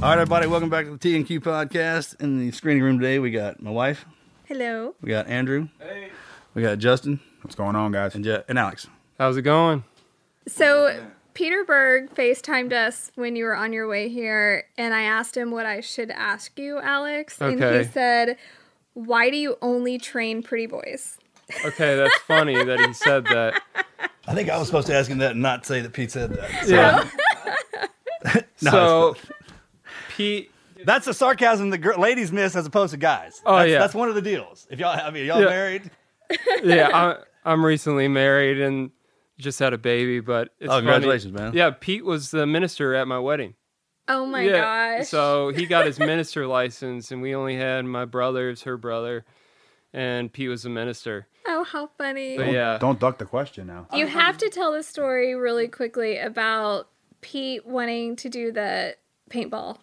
All 0.00 0.10
right, 0.10 0.12
everybody, 0.18 0.46
welcome 0.46 0.70
back 0.70 0.84
to 0.84 0.92
the 0.92 0.98
T 0.98 1.16
and 1.16 1.26
Q 1.26 1.40
podcast. 1.40 2.20
In 2.20 2.38
the 2.38 2.52
screening 2.52 2.82
room 2.84 3.00
today, 3.00 3.18
we 3.18 3.30
got 3.32 3.60
my 3.60 3.70
wife, 3.70 4.04
Hello. 4.46 4.94
we 5.00 5.08
got 5.08 5.26
Andrew, 5.26 5.68
hey, 5.80 6.10
we 6.54 6.62
got 6.62 6.78
Justin, 6.78 7.18
What's 7.42 7.56
going 7.56 7.74
on, 7.74 7.90
guys? 7.90 8.14
and 8.14 8.22
Je- 8.24 8.42
and 8.48 8.58
Alex. 8.58 8.86
How's 9.18 9.36
it 9.36 9.42
going? 9.42 9.82
So 10.46 11.04
Peter 11.34 11.64
Berg 11.64 12.14
FaceTimed 12.14 12.72
us 12.72 13.10
when 13.16 13.34
you 13.34 13.44
were 13.44 13.56
on 13.56 13.72
your 13.72 13.88
way 13.88 14.08
here, 14.08 14.64
and 14.76 14.94
I 14.94 15.02
asked 15.02 15.36
him 15.36 15.50
what 15.50 15.66
I 15.66 15.80
should 15.80 16.10
ask 16.12 16.56
you, 16.58 16.78
Alex. 16.78 17.40
And 17.40 17.62
Okay. 17.62 17.78
he 17.84 17.84
said, 17.90 18.36
Why 18.94 19.30
do 19.30 19.36
you 19.36 19.56
only 19.62 19.98
train 19.98 20.44
pretty 20.44 20.66
boys? 20.66 21.18
Okay, 21.64 21.96
that's 21.96 22.16
funny 22.28 22.54
that 22.62 22.78
he 22.80 22.92
said 22.92 23.24
that. 23.26 23.60
I 24.28 24.34
think 24.34 24.48
I 24.48 24.58
was 24.58 24.68
supposed 24.68 24.86
to 24.86 24.94
ask 24.94 25.10
him 25.10 25.18
that 25.18 25.32
and 25.32 25.42
not 25.42 25.66
say 25.66 25.80
that 25.80 25.92
Pete 25.92 26.12
said 26.12 26.30
that. 26.34 26.68
Yeah. 26.68 27.10
No, 28.60 28.70
so, 28.72 29.16
Pete, 30.18 30.50
That's 30.84 31.06
the 31.06 31.14
sarcasm 31.14 31.70
the 31.70 31.78
gir- 31.78 31.96
ladies 31.96 32.30
miss 32.32 32.54
as 32.56 32.66
opposed 32.66 32.90
to 32.92 32.96
guys. 32.98 33.40
Oh, 33.46 33.56
that's, 33.56 33.70
yeah. 33.70 33.78
that's 33.78 33.94
one 33.94 34.08
of 34.08 34.14
the 34.14 34.22
deals. 34.22 34.66
If 34.70 34.78
y'all, 34.78 34.90
I 35.00 35.10
mean, 35.10 35.24
y'all 35.26 35.40
Yeah. 35.40 35.46
married. 35.46 35.90
yeah, 36.62 36.90
I, 36.92 37.50
I'm 37.50 37.64
recently 37.64 38.06
married 38.08 38.60
and 38.60 38.90
just 39.38 39.58
had 39.58 39.72
a 39.72 39.78
baby, 39.78 40.20
but 40.20 40.48
it's 40.58 40.68
Oh, 40.68 40.74
funny. 40.74 40.82
congratulations, 40.82 41.32
man. 41.32 41.52
Yeah, 41.54 41.70
Pete 41.70 42.04
was 42.04 42.30
the 42.32 42.46
minister 42.46 42.94
at 42.94 43.08
my 43.08 43.18
wedding. 43.18 43.54
Oh 44.08 44.24
my 44.26 44.42
yeah, 44.42 44.98
gosh. 44.98 45.08
so 45.08 45.50
he 45.50 45.66
got 45.66 45.86
his 45.86 45.98
minister 46.12 46.46
license, 46.46 47.10
and 47.12 47.22
we 47.22 47.34
only 47.34 47.56
had 47.56 47.84
my 47.84 48.04
brother's, 48.04 48.62
her 48.62 48.76
brother, 48.76 49.24
and 49.92 50.32
Pete 50.32 50.48
was 50.48 50.62
the 50.64 50.70
minister. 50.70 51.26
oh, 51.46 51.64
how 51.64 51.88
funny. 51.98 52.36
But 52.36 52.50
yeah, 52.52 52.78
Don't 52.78 52.98
duck 52.98 53.18
the 53.18 53.24
question 53.26 53.66
now. 53.66 53.86
You 53.94 54.06
have 54.06 54.38
to 54.38 54.48
tell 54.50 54.72
the 54.72 54.82
story 54.82 55.34
really 55.34 55.68
quickly 55.68 56.18
about 56.18 56.88
Pete 57.20 57.66
wanting 57.66 58.16
to 58.16 58.28
do 58.28 58.50
the 58.52 58.96
paintball. 59.30 59.76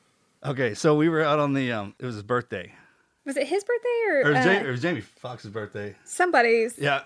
Okay, 0.45 0.73
so 0.75 0.95
we 0.95 1.09
were 1.09 1.23
out 1.23 1.39
on 1.39 1.53
the. 1.53 1.71
Um, 1.71 1.95
it 1.99 2.05
was 2.05 2.15
his 2.15 2.23
birthday. 2.23 2.71
Was 3.25 3.35
it 3.37 3.47
his 3.47 3.63
birthday 3.63 4.01
or, 4.07 4.13
Or 4.17 4.21
it 4.31 4.33
was, 4.35 4.37
uh, 4.37 4.43
Jamie, 4.43 4.67
it 4.67 4.71
was 4.71 4.81
Jamie 4.81 5.01
Foxx's 5.01 5.49
birthday. 5.49 5.95
somebody's? 6.03 6.77
Yeah. 6.77 7.01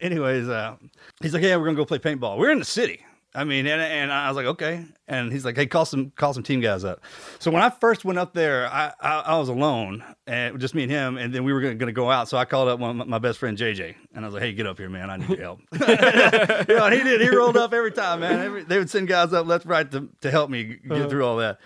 Anyways, 0.00 0.48
uh, 0.48 0.76
he's 1.20 1.34
like, 1.34 1.42
"Yeah, 1.42 1.56
we're 1.56 1.64
gonna 1.64 1.76
go 1.76 1.84
play 1.84 1.98
paintball." 1.98 2.38
We're 2.38 2.50
in 2.50 2.58
the 2.58 2.64
city. 2.64 3.00
I 3.34 3.44
mean, 3.44 3.66
and, 3.66 3.80
and 3.82 4.12
I 4.12 4.28
was 4.28 4.36
like, 4.36 4.46
"Okay." 4.46 4.84
And 5.08 5.32
he's 5.32 5.44
like, 5.44 5.56
"Hey, 5.56 5.66
call 5.66 5.84
some 5.86 6.10
call 6.10 6.32
some 6.34 6.42
team 6.42 6.60
guys 6.60 6.84
up." 6.84 7.00
So 7.38 7.50
when 7.50 7.62
I 7.62 7.70
first 7.70 8.04
went 8.04 8.18
up 8.18 8.32
there, 8.34 8.66
I 8.68 8.92
I, 9.00 9.20
I 9.20 9.38
was 9.38 9.48
alone 9.48 10.04
and 10.26 10.60
just 10.60 10.74
me 10.74 10.82
and 10.84 10.92
him, 10.92 11.16
and 11.16 11.34
then 11.34 11.44
we 11.44 11.52
were 11.52 11.60
gonna, 11.62 11.74
gonna 11.74 11.92
go 11.92 12.10
out. 12.10 12.28
So 12.28 12.36
I 12.36 12.44
called 12.44 12.68
up 12.68 12.78
one 12.78 12.98
my, 12.98 13.04
my 13.04 13.18
best 13.18 13.38
friend 13.38 13.56
JJ, 13.58 13.94
and 14.14 14.24
I 14.24 14.28
was 14.28 14.34
like, 14.34 14.42
"Hey, 14.42 14.52
get 14.52 14.66
up 14.66 14.78
here, 14.78 14.88
man. 14.90 15.08
I 15.10 15.16
need 15.16 15.30
your 15.30 15.38
help." 15.40 15.60
you 15.72 15.78
know, 16.76 16.84
and 16.84 16.94
he 16.94 17.02
did. 17.02 17.20
He 17.22 17.30
rolled 17.30 17.56
up 17.56 17.72
every 17.72 17.92
time, 17.92 18.20
man. 18.20 18.38
Every, 18.40 18.62
they 18.64 18.78
would 18.78 18.90
send 18.90 19.08
guys 19.08 19.32
up 19.32 19.46
left, 19.46 19.64
right 19.66 19.90
to 19.90 20.08
to 20.20 20.30
help 20.30 20.50
me 20.50 20.64
get 20.64 20.92
Uh-huh. 20.92 21.08
through 21.08 21.24
all 21.26 21.36
that. 21.38 21.58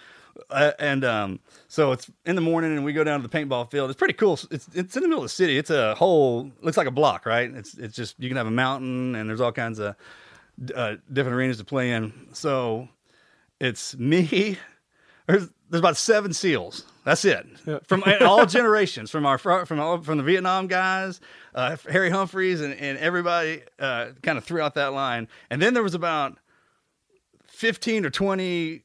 Uh, 0.49 0.73
and 0.79 1.05
um, 1.05 1.41
so 1.69 1.93
it's 1.93 2.11
in 2.25 2.35
the 2.37 2.41
morning, 2.41 2.73
and 2.73 2.85
we 2.85 2.93
go 2.93 3.05
down 3.05 3.21
to 3.21 3.29
the 3.29 3.39
paintball 3.39 3.71
field. 3.71 3.91
It's 3.91 3.99
pretty 3.99 4.15
cool. 4.15 4.39
It's 4.51 4.69
it's 4.75 4.97
in 4.97 5.03
the 5.03 5.09
middle 5.09 5.23
of 5.23 5.25
the 5.25 5.35
city. 5.35 5.59
It's 5.59 5.71
a 5.71 5.95
whole 5.95 6.51
looks 6.63 6.77
like 6.77 6.87
a 6.87 6.93
block, 6.93 7.27
right? 7.27 7.51
It's 7.51 7.75
it's 7.75 7.95
just 7.95 8.17
you 8.19 8.29
can 8.29 8.37
have 8.37 8.47
a 8.47 8.53
mountain, 8.53 9.15
and 9.15 9.29
there's 9.29 9.41
all 9.41 9.53
kinds 9.53 9.79
of 9.79 9.97
uh, 10.75 10.97
different 11.13 11.37
arenas 11.37 11.59
to 11.59 11.65
play 11.65 11.93
in. 11.93 12.13
So 12.33 12.89
it's 13.61 13.97
me. 13.97 14.59
There's 15.27 15.49
there's 15.69 15.79
about 15.79 15.97
seven 15.97 16.33
seals. 16.33 16.85
That's 17.05 17.25
it 17.25 17.47
from 17.87 18.03
all 18.21 18.47
generations, 18.59 19.13
from 19.13 19.27
our 19.27 19.39
from 19.39 19.79
all, 19.79 20.03
from 20.03 20.19
the 20.19 20.25
Vietnam 20.25 20.67
guys, 20.67 21.21
uh, 21.55 21.77
Harry 21.89 22.11
Humphries, 22.11 22.61
and 22.61 22.75
and 22.75 22.99
everybody 22.99 23.63
uh, 23.79 24.09
kind 24.25 24.39
of 24.39 24.45
threw 24.45 24.61
out 24.61 24.75
that 24.75 24.93
line. 24.93 25.29
And 25.49 25.63
then 25.63 25.73
there 25.73 25.85
was 25.85 25.95
about 25.95 26.39
fifteen 27.47 28.05
or 28.05 28.11
twenty. 28.11 28.83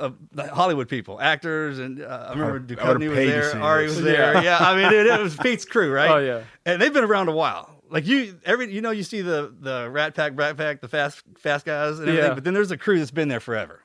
Of 0.00 0.16
the 0.32 0.46
Hollywood 0.48 0.88
people, 0.88 1.20
actors, 1.20 1.78
and 1.78 2.02
uh, 2.02 2.26
I 2.28 2.32
remember 2.32 2.56
I 2.56 2.74
Duchovny 2.74 3.08
was 3.08 3.16
there, 3.16 3.62
Ari 3.62 3.84
was 3.84 4.02
there. 4.02 4.34
Yeah. 4.34 4.42
Yeah, 4.42 4.58
I 4.58 4.74
mean, 4.76 4.92
it, 4.92 5.06
it 5.06 5.20
was 5.20 5.36
Pete's 5.36 5.64
crew, 5.64 5.92
right? 6.00 6.10
Oh, 6.10 6.18
yeah. 6.18 6.42
and 6.64 6.80
they've 6.80 6.92
been 6.92 7.04
around 7.04 7.28
a 7.28 7.32
while. 7.32 7.82
Like 7.90 8.06
you, 8.06 8.38
every 8.44 8.72
you 8.72 8.80
know, 8.80 8.90
you 8.92 9.02
see 9.02 9.20
the 9.20 9.54
the 9.60 9.88
Rat 9.90 10.14
Pack, 10.14 10.34
Brat 10.34 10.56
Pack, 10.56 10.80
the 10.80 10.88
fast 10.88 11.22
fast 11.38 11.66
guys, 11.66 11.98
and 11.98 12.08
everything. 12.08 12.28
Yeah. 12.28 12.34
But 12.34 12.44
then 12.44 12.54
there's 12.54 12.70
a 12.70 12.76
crew 12.78 12.98
that's 12.98 13.10
been 13.10 13.28
there 13.28 13.40
forever. 13.40 13.82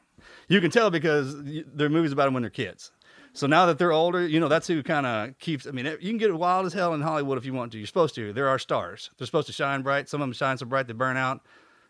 You 0.48 0.62
can 0.62 0.72
tell 0.72 0.92
because 0.92 1.34
are 1.34 1.90
movies 1.90 2.12
about 2.12 2.26
them 2.26 2.34
when 2.34 2.44
they're 2.44 2.50
kids. 2.50 2.92
So 3.34 3.48
now 3.48 3.66
that 3.66 3.78
they're 3.78 3.92
older, 3.92 4.26
you 4.26 4.40
know 4.40 4.48
that's 4.48 4.68
who 4.68 4.82
kind 4.82 5.06
of 5.06 5.38
keeps. 5.40 5.68
I 5.68 5.72
mean, 5.72 5.86
you 5.86 6.10
can 6.10 6.18
get 6.18 6.34
wild 6.34 6.66
as 6.66 6.74
hell 6.74 6.94
in 6.94 7.02
Hollywood 7.02 7.38
if 7.38 7.46
you 7.46 7.54
want 7.54 7.74
to. 7.74 7.78
You're 7.78 7.88
supposed 7.88 8.16
to. 8.16 8.32
There 8.32 8.48
are 8.48 8.58
stars. 8.60 9.10
They're 9.18 9.26
supposed 9.26 9.48
to 9.48 9.54
shine 9.54 9.82
bright. 9.82 10.08
Some 10.08 10.22
of 10.22 10.28
them 10.28 10.34
shine 10.34 10.58
so 10.58 10.66
bright 10.66 10.88
they 10.88 10.94
burn 10.94 11.18
out, 11.18 11.42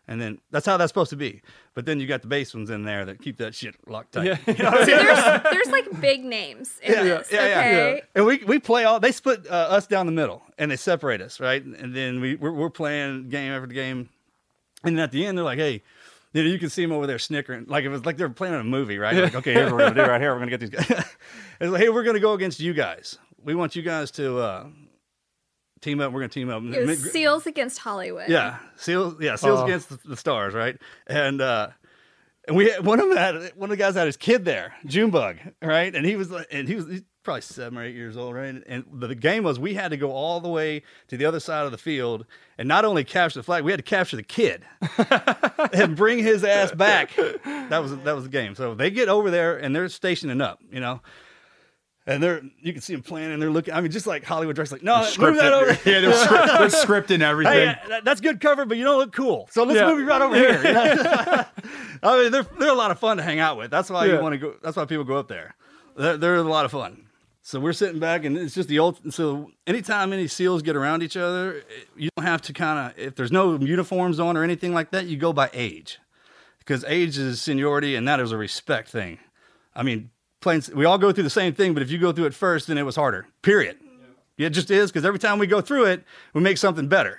and 0.08 0.20
then 0.20 0.38
that's 0.50 0.66
how 0.66 0.76
that's 0.76 0.90
supposed 0.90 1.10
to 1.10 1.16
be. 1.16 1.42
But 1.74 1.84
then 1.86 2.00
you 2.00 2.06
got 2.06 2.22
the 2.22 2.28
base 2.28 2.54
ones 2.54 2.70
in 2.70 2.84
there 2.84 3.04
that 3.04 3.20
keep 3.20 3.36
that 3.38 3.54
shit 3.54 3.74
locked 3.88 4.12
tight. 4.12 4.24
Yeah. 4.26 4.36
You 4.46 4.54
know 4.62 4.70
So 4.70 4.84
there's 4.86 5.42
there's 5.42 5.66
like 5.68 6.00
big 6.00 6.24
names 6.24 6.78
in 6.82 6.92
Yeah, 6.92 7.02
this. 7.02 7.28
yeah, 7.32 7.46
yeah, 7.46 7.58
okay. 7.60 8.02
And 8.14 8.24
we 8.26 8.38
we 8.44 8.58
play 8.58 8.84
all. 8.84 9.00
They 9.00 9.12
split 9.12 9.46
uh, 9.48 9.52
us 9.54 9.86
down 9.86 10.06
the 10.06 10.12
middle, 10.12 10.42
and 10.58 10.70
they 10.70 10.76
separate 10.76 11.20
us, 11.20 11.40
right? 11.40 11.64
And 11.64 11.94
then 11.94 12.20
we 12.20 12.36
we're, 12.36 12.52
we're 12.52 12.70
playing 12.70 13.28
game 13.28 13.52
after 13.52 13.66
game, 13.68 14.08
and 14.84 14.96
then 14.96 15.04
at 15.04 15.12
the 15.12 15.26
end 15.26 15.36
they're 15.38 15.44
like, 15.44 15.58
"Hey." 15.58 15.82
You 16.32 16.42
know, 16.44 16.50
you 16.50 16.58
can 16.58 16.68
see 16.68 16.82
them 16.82 16.92
over 16.92 17.06
there 17.06 17.18
snickering, 17.18 17.64
like 17.66 17.84
it 17.84 17.88
was 17.88 18.04
like 18.04 18.18
they're 18.18 18.28
playing 18.28 18.52
a 18.56 18.62
movie, 18.62 18.98
right? 18.98 19.16
Like, 19.16 19.34
okay, 19.36 19.54
here's 19.54 19.72
what 19.72 19.78
we're 19.80 19.88
gonna 19.88 20.04
do 20.04 20.10
right 20.10 20.20
here. 20.20 20.34
We're 20.34 20.40
gonna 20.40 20.50
get 20.50 20.60
these 20.60 20.68
guys. 20.68 20.86
it's 21.60 21.70
like, 21.70 21.80
hey, 21.80 21.88
we're 21.88 22.02
gonna 22.02 22.20
go 22.20 22.34
against 22.34 22.60
you 22.60 22.74
guys. 22.74 23.16
We 23.42 23.54
want 23.54 23.74
you 23.74 23.80
guys 23.80 24.10
to 24.12 24.38
uh, 24.40 24.66
team 25.80 26.00
up. 26.00 26.12
We're 26.12 26.20
gonna 26.20 26.28
team 26.28 26.48
up. 26.50 26.62
It 26.64 26.86
was 26.86 27.10
Seals 27.12 27.46
against 27.46 27.78
Hollywood. 27.78 28.28
Yeah, 28.28 28.58
Seals. 28.76 29.16
Yeah, 29.20 29.36
Seals 29.36 29.60
Oh. 29.60 29.64
against 29.64 29.88
the, 29.90 29.98
the 30.04 30.16
Stars, 30.16 30.54
right? 30.54 30.76
And 31.06 31.40
uh, 31.40 31.68
and 32.48 32.56
we 32.56 32.70
had, 32.70 32.84
one 32.84 33.00
of 33.00 33.08
them 33.08 33.16
had 33.16 33.34
one 33.56 33.70
of 33.70 33.76
the 33.76 33.76
guys 33.76 33.94
had 33.94 34.06
his 34.06 34.16
kid 34.16 34.44
there, 34.44 34.74
Junebug, 34.86 35.36
right? 35.62 35.94
And 35.94 36.04
he 36.06 36.16
was 36.16 36.32
and 36.50 36.68
he 36.68 36.74
was 36.76 36.86
he's 36.86 37.02
probably 37.24 37.40
seven 37.40 37.76
or 37.76 37.82
eight 37.84 37.94
years 37.96 38.16
old, 38.16 38.34
right? 38.36 38.54
And 38.68 38.84
the, 38.92 39.08
the 39.08 39.14
game 39.16 39.42
was 39.42 39.58
we 39.58 39.74
had 39.74 39.90
to 39.90 39.96
go 39.96 40.12
all 40.12 40.40
the 40.40 40.48
way 40.48 40.82
to 41.08 41.16
the 41.16 41.24
other 41.24 41.40
side 41.40 41.64
of 41.66 41.72
the 41.72 41.78
field 41.78 42.24
and 42.56 42.68
not 42.68 42.84
only 42.84 43.02
capture 43.02 43.40
the 43.40 43.42
flag, 43.42 43.64
we 43.64 43.72
had 43.72 43.78
to 43.78 43.82
capture 43.82 44.16
the 44.16 44.22
kid 44.22 44.62
and 45.72 45.96
bring 45.96 46.18
his 46.18 46.44
ass 46.44 46.70
back. 46.72 47.10
That 47.16 47.82
was 47.82 47.96
that 47.98 48.14
was 48.14 48.24
the 48.24 48.30
game. 48.30 48.54
So 48.54 48.74
they 48.76 48.90
get 48.90 49.08
over 49.08 49.30
there 49.30 49.56
and 49.56 49.74
they're 49.74 49.88
stationing 49.88 50.40
up, 50.40 50.60
you 50.70 50.80
know. 50.80 51.00
And 52.08 52.22
they're 52.22 52.40
you 52.60 52.72
can 52.72 52.80
see 52.82 52.92
them 52.94 53.02
playing 53.02 53.32
and 53.32 53.42
they're 53.42 53.50
looking. 53.50 53.74
I 53.74 53.80
mean, 53.80 53.90
just 53.90 54.06
like 54.06 54.22
Hollywood 54.22 54.54
Dress, 54.54 54.70
like 54.70 54.82
no, 54.84 55.00
move 55.18 55.36
that 55.38 55.52
over. 55.52 55.72
Yeah, 55.90 56.00
they're, 56.00 56.12
script, 56.24 56.46
they're 56.46 56.68
scripting 56.68 57.20
everything. 57.20 57.68
Hey, 57.70 58.00
that's 58.04 58.20
good 58.20 58.40
cover, 58.40 58.64
but 58.64 58.76
you 58.76 58.84
don't 58.84 58.98
look 58.98 59.12
cool. 59.12 59.48
So 59.50 59.64
let's 59.64 59.80
Yeah. 59.80 59.88
move 59.88 59.98
you 59.98 60.06
right 60.08 60.22
over 60.22 60.36
here. 60.36 60.56
you 60.64 60.72
know? 60.72 61.44
I 62.04 62.22
mean, 62.22 62.32
they're 62.32 62.46
they're 62.60 62.68
a 62.70 62.74
lot 62.74 62.92
of 62.92 63.00
fun 63.00 63.16
to 63.16 63.24
hang 63.24 63.40
out 63.40 63.56
with. 63.56 63.72
That's 63.72 63.90
why 63.90 64.04
Yeah. 64.06 64.14
you 64.14 64.20
want 64.22 64.34
to 64.34 64.38
go. 64.38 64.54
That's 64.62 64.76
why 64.76 64.84
people 64.84 65.02
go 65.04 65.16
up 65.16 65.26
there. 65.26 65.56
They're, 65.96 66.16
they're 66.16 66.36
a 66.36 66.42
lot 66.42 66.64
of 66.64 66.70
fun. 66.70 67.06
So 67.42 67.58
we're 67.60 67.72
sitting 67.72 67.98
back, 68.00 68.24
and 68.24 68.36
it's 68.36 68.54
just 68.54 68.68
the 68.68 68.78
old. 68.78 69.12
So 69.12 69.50
anytime 69.66 70.12
any 70.12 70.28
seals 70.28 70.62
get 70.62 70.76
around 70.76 71.02
each 71.02 71.16
other, 71.16 71.62
you 71.96 72.08
don't 72.16 72.26
have 72.26 72.42
to 72.42 72.52
kind 72.52 72.92
of. 72.92 72.98
If 72.98 73.16
there's 73.16 73.32
no 73.32 73.56
uniforms 73.56 74.20
on 74.20 74.36
or 74.36 74.44
anything 74.44 74.72
like 74.74 74.90
that, 74.92 75.06
you 75.06 75.16
go 75.16 75.32
by 75.32 75.50
age, 75.52 75.98
because 76.60 76.84
age 76.84 77.18
is 77.18 77.40
seniority, 77.42 77.96
and 77.96 78.06
that 78.06 78.20
is 78.20 78.30
a 78.32 78.36
respect 78.36 78.90
thing. 78.90 79.18
I 79.74 79.82
mean, 79.82 80.10
we 80.74 80.84
all 80.84 80.98
go 80.98 81.12
through 81.12 81.24
the 81.24 81.30
same 81.30 81.54
thing, 81.54 81.74
but 81.74 81.82
if 81.82 81.90
you 81.90 81.98
go 81.98 82.12
through 82.12 82.26
it 82.26 82.34
first, 82.34 82.66
then 82.68 82.78
it 82.78 82.84
was 82.84 82.96
harder. 82.96 83.26
Period. 83.42 83.78
It 84.38 84.50
just 84.50 84.70
is 84.70 84.90
because 84.90 85.04
every 85.04 85.18
time 85.18 85.38
we 85.38 85.46
go 85.46 85.60
through 85.60 85.86
it, 85.86 86.04
we 86.34 86.40
make 86.40 86.58
something 86.58 86.88
better. 86.88 87.18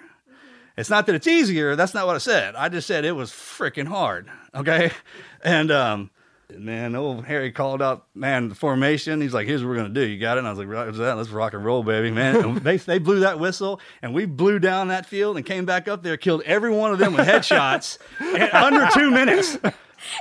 It's 0.78 0.92
not 0.92 1.08
that 1.08 1.16
it's 1.16 1.26
easier. 1.26 1.76
That's 1.76 1.96
not 1.96 2.06
what 2.06 2.16
I 2.16 2.20
said. 2.20 2.56
I 2.56 2.70
just 2.70 2.86
said 2.86 3.04
it 3.04 3.14
was 3.14 3.32
freaking 3.32 3.88
hard. 3.88 4.30
Okay. 4.54 4.92
And, 5.44 5.72
um, 5.72 6.10
man, 6.54 6.96
old 6.96 7.24
Harry 7.26 7.52
called 7.52 7.82
out, 7.82 8.08
man, 8.16 8.50
the 8.50 8.56
formation. 8.56 9.22
He's 9.22 9.34
like, 9.36 9.48
here's 9.48 9.64
what 9.64 9.70
we're 9.70 9.76
going 9.76 9.94
to 9.94 10.02
do. 10.02 10.06
You 10.06 10.20
got 10.20 10.36
it? 10.36 10.40
And 10.40 10.48
I 10.48 10.50
was 10.50 10.60
like, 10.60 10.68
"Roger 10.68 10.92
that. 10.92 11.16
Let's 11.16 11.30
rock 11.30 11.54
and 11.54 11.64
roll, 11.64 11.84
baby, 11.84 12.12
man. 12.12 12.56
They, 12.64 12.78
they 12.78 12.98
blew 12.98 13.20
that 13.20 13.40
whistle 13.40 13.80
and 14.02 14.14
we 14.14 14.26
blew 14.26 14.60
down 14.60 14.90
that 14.90 15.06
field 15.06 15.38
and 15.38 15.46
came 15.46 15.66
back 15.66 15.88
up 15.88 16.04
there, 16.04 16.18
killed 16.18 16.42
every 16.42 16.72
one 16.72 16.92
of 16.92 16.98
them 16.98 17.14
with 17.14 17.26
headshots 17.28 18.00
in 18.20 18.42
under 18.50 18.90
two 18.94 19.12
minutes. 19.12 19.58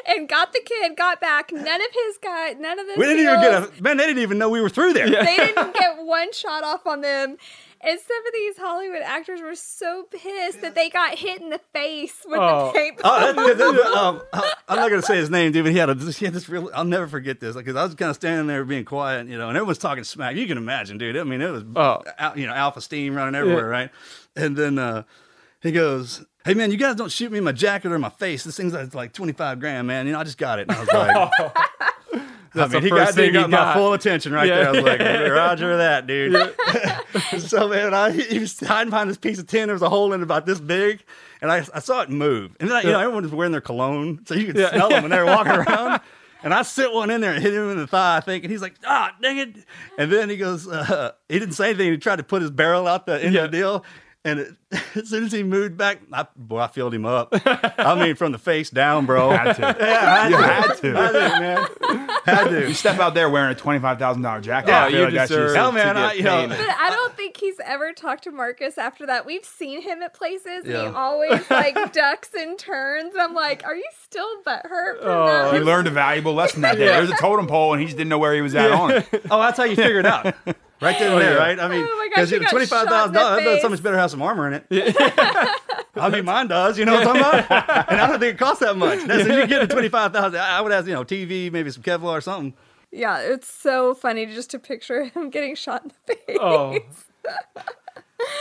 And 0.06 0.28
got 0.28 0.52
the 0.52 0.60
kid, 0.64 0.96
got 0.96 1.20
back. 1.20 1.52
None 1.52 1.62
of 1.80 1.88
his 1.92 2.18
guys, 2.22 2.56
none 2.58 2.78
of 2.78 2.86
the 2.86 2.94
We 2.96 3.04
didn't 3.06 3.22
even 3.24 3.40
get 3.40 3.52
a, 3.78 3.82
man, 3.82 3.96
they 3.96 4.06
didn't 4.06 4.22
even 4.22 4.38
know 4.38 4.48
we 4.48 4.60
were 4.60 4.68
through 4.70 4.92
there. 4.94 5.08
they 5.08 5.36
didn't 5.36 5.74
get 5.74 5.98
one 6.04 6.32
shot 6.32 6.64
off 6.64 6.86
on 6.86 7.00
them. 7.00 7.36
And 7.82 8.00
some 8.00 8.26
of 8.26 8.32
these 8.32 8.56
Hollywood 8.56 9.02
actors 9.02 9.40
were 9.42 9.54
so 9.54 10.04
pissed 10.10 10.62
that 10.62 10.74
they 10.74 10.88
got 10.88 11.16
hit 11.18 11.40
in 11.42 11.50
the 11.50 11.60
face 11.74 12.14
with 12.24 12.38
Oh. 12.40 12.72
the 12.72 12.78
paintball. 12.78 13.00
Oh, 13.04 13.32
that, 13.32 13.36
that- 13.36 13.58
that- 13.58 13.92
um, 13.96 14.22
I- 14.32 14.52
I'm 14.68 14.76
not 14.76 14.88
gonna 14.90 15.02
say 15.02 15.16
his 15.16 15.28
name, 15.30 15.52
dude, 15.52 15.64
but 15.64 15.72
he 15.72 15.78
had 15.78 15.90
a 15.90 15.94
he 15.94 16.24
had 16.24 16.34
this 16.34 16.48
real. 16.48 16.70
I'll 16.74 16.84
never 16.84 17.06
forget 17.06 17.38
this 17.38 17.54
because 17.54 17.76
I 17.76 17.84
was 17.84 17.94
kind 17.94 18.08
of 18.10 18.16
standing 18.16 18.46
there 18.46 18.64
being 18.64 18.84
quiet, 18.86 19.28
you 19.28 19.36
know, 19.38 19.48
and 19.48 19.56
everyone's 19.56 19.78
talking 19.78 20.02
smack. 20.04 20.36
You 20.36 20.46
can 20.46 20.56
imagine, 20.56 20.96
dude. 20.98 21.16
I 21.18 21.22
mean, 21.24 21.40
it 21.42 21.50
was 21.50 21.64
Oh. 21.76 22.02
al- 22.18 22.36
you 22.36 22.46
know 22.46 22.54
alpha 22.54 22.80
steam 22.80 23.14
running 23.14 23.34
everywhere, 23.34 23.68
right? 23.68 23.90
And 24.34 24.56
then 24.56 24.78
uh, 24.78 25.02
he 25.60 25.70
goes, 25.70 26.24
"Hey 26.46 26.54
man, 26.54 26.70
you 26.70 26.76
guys 26.78 26.94
don't 26.96 27.12
shoot 27.12 27.30
me 27.30 27.38
in 27.38 27.44
my 27.44 27.52
jacket 27.52 27.92
or 27.92 27.98
my 27.98 28.08
face. 28.08 28.44
This 28.44 28.56
thing's 28.56 28.72
like, 28.72 28.94
like 28.94 29.12
25 29.12 29.60
grand, 29.60 29.86
man. 29.86 30.06
You 30.06 30.12
know, 30.12 30.20
I 30.20 30.24
just 30.24 30.38
got 30.38 30.58
it." 30.58 30.68
And 30.68 30.72
I 30.72 30.80
was 30.80 30.88
like. 30.92 31.52
I 32.54 32.60
That's 32.60 32.72
mean, 32.72 32.82
the 32.84 32.86
he 32.88 32.90
got, 32.90 33.14
he 33.18 33.30
got 33.32 33.50
my 33.50 33.74
full 33.74 33.92
attention 33.92 34.32
right 34.32 34.48
Yeah. 34.48 34.54
there. 34.56 34.68
I 34.68 34.70
was 34.70 34.82
like, 34.82 35.00
Roger 35.30 35.76
that, 35.76 36.06
dude. 36.06 36.54
so 37.42 37.68
man, 37.68 37.92
I 37.92 38.12
he 38.12 38.38
was 38.38 38.58
hiding 38.58 38.88
behind 38.88 39.10
this 39.10 39.18
piece 39.18 39.38
of 39.38 39.46
tin. 39.46 39.66
There 39.66 39.74
was 39.74 39.82
a 39.82 39.90
hole 39.90 40.14
in 40.14 40.20
it 40.20 40.22
about 40.22 40.46
this 40.46 40.58
big, 40.58 41.02
and 41.42 41.52
I, 41.52 41.58
I 41.74 41.80
saw 41.80 42.00
it 42.00 42.08
move. 42.08 42.56
And 42.58 42.70
then 42.70 42.76
I, 42.78 42.80
you 42.80 42.92
know, 42.92 42.98
everyone 43.00 43.24
was 43.24 43.32
wearing 43.32 43.52
their 43.52 43.60
cologne, 43.60 44.20
so 44.24 44.34
you 44.34 44.46
could 44.46 44.56
Yeah. 44.56 44.70
smell 44.70 44.88
them 44.88 45.02
when 45.02 45.10
they 45.10 45.18
were 45.18 45.26
walking 45.26 45.52
around. 45.52 46.00
And 46.42 46.54
I 46.54 46.62
sit 46.62 46.90
one 46.94 47.10
in 47.10 47.20
there 47.20 47.32
and 47.34 47.42
hit 47.42 47.52
him 47.52 47.70
in 47.72 47.76
the 47.76 47.86
thigh, 47.86 48.16
I 48.16 48.20
think, 48.20 48.44
and 48.44 48.50
he's 48.50 48.62
like, 48.62 48.76
"Ah, 48.86 49.14
dang 49.20 49.36
it!" 49.36 49.56
And 49.98 50.10
then 50.10 50.30
he 50.30 50.38
goes, 50.38 50.66
uh, 50.66 51.12
he 51.28 51.38
didn't 51.38 51.56
say 51.56 51.70
anything. 51.70 51.90
He 51.90 51.98
tried 51.98 52.16
to 52.16 52.22
put 52.22 52.40
his 52.40 52.50
barrel 52.50 52.86
out 52.86 53.04
the 53.04 53.22
end 53.22 53.34
Yeah. 53.34 53.44
of 53.44 53.50
the 53.50 53.58
deal. 53.58 53.84
And 54.26 54.40
it, 54.40 54.54
as 54.96 55.08
soon 55.08 55.24
as 55.24 55.30
he 55.32 55.44
moved 55.44 55.76
back, 55.76 56.00
I, 56.12 56.26
boy, 56.34 56.58
I 56.58 56.66
filled 56.66 56.92
him 56.92 57.06
up. 57.06 57.28
I 57.44 57.94
mean, 57.98 58.16
from 58.16 58.32
the 58.32 58.38
face 58.38 58.70
down, 58.70 59.06
bro. 59.06 59.30
Had 59.36 59.52
to. 59.52 59.76
Yeah, 59.78 60.28
You 60.28 60.36
I 60.36 60.42
had 60.42 60.64
had 60.66 60.76
to. 60.78 60.92
to, 60.92 60.98
I 60.98 61.40
man. 61.40 62.08
Had 62.24 62.48
to. 62.48 62.68
You 62.68 62.74
step 62.74 62.98
out 62.98 63.14
there 63.14 63.30
wearing 63.30 63.52
a 63.52 63.54
twenty-five 63.54 64.00
thousand 64.00 64.22
dollar 64.22 64.40
jacket. 64.40 64.68
Yeah, 64.70 64.84
I 64.84 64.90
feel 64.90 64.98
you 64.98 65.04
like 65.04 65.14
that's 65.14 65.28
deserve 65.28 65.46
just- 65.50 65.56
Hell, 65.56 65.70
man, 65.70 65.94
to 65.94 66.00
I- 66.00 66.08
get 66.08 66.16
you 66.16 66.22
know- 66.24 66.48
But 66.48 66.58
I 66.76 66.90
don't 66.90 67.14
think 67.16 67.36
he's 67.36 67.60
ever 67.64 67.92
talked 67.92 68.24
to 68.24 68.32
Marcus 68.32 68.78
after 68.78 69.06
that. 69.06 69.24
We've 69.26 69.44
seen 69.44 69.80
him 69.80 70.02
at 70.02 70.12
places 70.12 70.64
and 70.64 70.72
he 70.72 70.74
always 70.74 71.48
like 71.50 71.92
ducks 71.92 72.30
and 72.34 72.58
turns. 72.58 73.14
I'm 73.18 73.32
like, 73.32 73.64
are 73.64 73.76
you 73.76 73.86
still 74.02 74.42
butthurt 74.44 74.98
from 74.98 75.08
Oh. 75.08 75.26
that? 75.52 75.54
He 75.54 75.60
learned 75.60 75.86
a 75.86 75.92
valuable 75.92 76.34
lesson 76.34 76.62
that 76.62 76.76
day. 76.78 76.86
Yeah. 76.86 76.96
There's 76.98 77.10
a 77.10 77.16
totem 77.16 77.46
pole, 77.46 77.72
and 77.74 77.80
he 77.80 77.86
just 77.86 77.96
didn't 77.96 78.10
know 78.10 78.18
where 78.18 78.34
he 78.34 78.40
was 78.40 78.56
at 78.56 78.72
on 78.72 78.90
it. 78.90 79.06
Oh, 79.30 79.40
that's 79.40 79.56
how 79.56 79.64
you 79.64 79.76
figure 79.76 80.00
it 80.00 80.06
out. 80.06 80.34
Right 80.80 80.98
then 80.98 81.12
and 81.12 81.20
there, 81.20 81.36
oh, 81.36 81.40
right? 81.40 81.58
I 81.58 81.68
mean, 81.68 81.86
Oh 81.88 81.96
my 81.96 82.08
gosh, 82.08 82.28
because 82.28 82.32
you 82.32 82.40
got 82.40 82.50
twenty 82.50 82.66
five 82.66 82.86
shot 82.86 82.86
in 82.86 82.88
thousand 82.90 83.12
the 83.14 83.18
dollars, 83.20 83.44
that 83.44 83.50
face. 83.54 83.62
so 83.62 83.68
much 83.70 83.82
better 83.82 83.96
have 83.98 84.10
some 84.10 84.20
armor 84.22 84.46
in 84.48 84.62
it. 84.68 84.96
I 85.96 86.10
mean, 86.10 86.26
mine 86.26 86.48
does. 86.48 86.78
You 86.78 86.84
know 86.84 86.92
what 86.94 87.06
I'm 87.06 87.14
talking 87.16 87.38
about? 87.46 87.88
and 87.90 88.00
I 88.00 88.06
don't 88.06 88.20
think 88.20 88.34
it 88.34 88.38
costs 88.38 88.60
that 88.60 88.76
much. 88.76 89.02
That's, 89.04 89.26
if 89.26 89.28
you 89.34 89.46
get 89.46 89.62
a 89.62 89.66
twenty 89.66 89.88
five 89.88 90.12
thousand, 90.12 90.38
I 90.38 90.60
would 90.60 90.72
have 90.72 90.86
you 90.86 90.92
know 90.94 91.04
TV, 91.04 91.50
maybe 91.50 91.70
some 91.70 91.82
Kevlar 91.82 92.12
or 92.12 92.20
something. 92.20 92.52
Yeah, 92.92 93.18
it's 93.20 93.50
so 93.52 93.94
funny 93.94 94.26
just 94.26 94.50
to 94.50 94.58
picture 94.58 95.04
him 95.04 95.30
getting 95.30 95.54
shot 95.54 95.82
in 95.84 95.92
the 96.06 96.14
face. 96.14 96.38
Oh. 96.40 96.78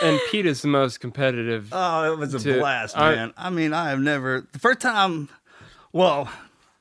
and 0.04 0.20
Pete 0.30 0.46
is 0.46 0.62
the 0.62 0.68
most 0.68 1.00
competitive. 1.00 1.70
Oh, 1.72 2.12
it 2.14 2.18
was 2.18 2.34
a 2.34 2.40
to- 2.40 2.60
blast, 2.60 2.98
I- 2.98 3.16
man. 3.16 3.34
I 3.38 3.50
mean, 3.50 3.74
I 3.74 3.90
have 3.90 4.00
never 4.00 4.46
the 4.52 4.60
first 4.60 4.82
time. 4.82 5.30
Well, 5.94 6.30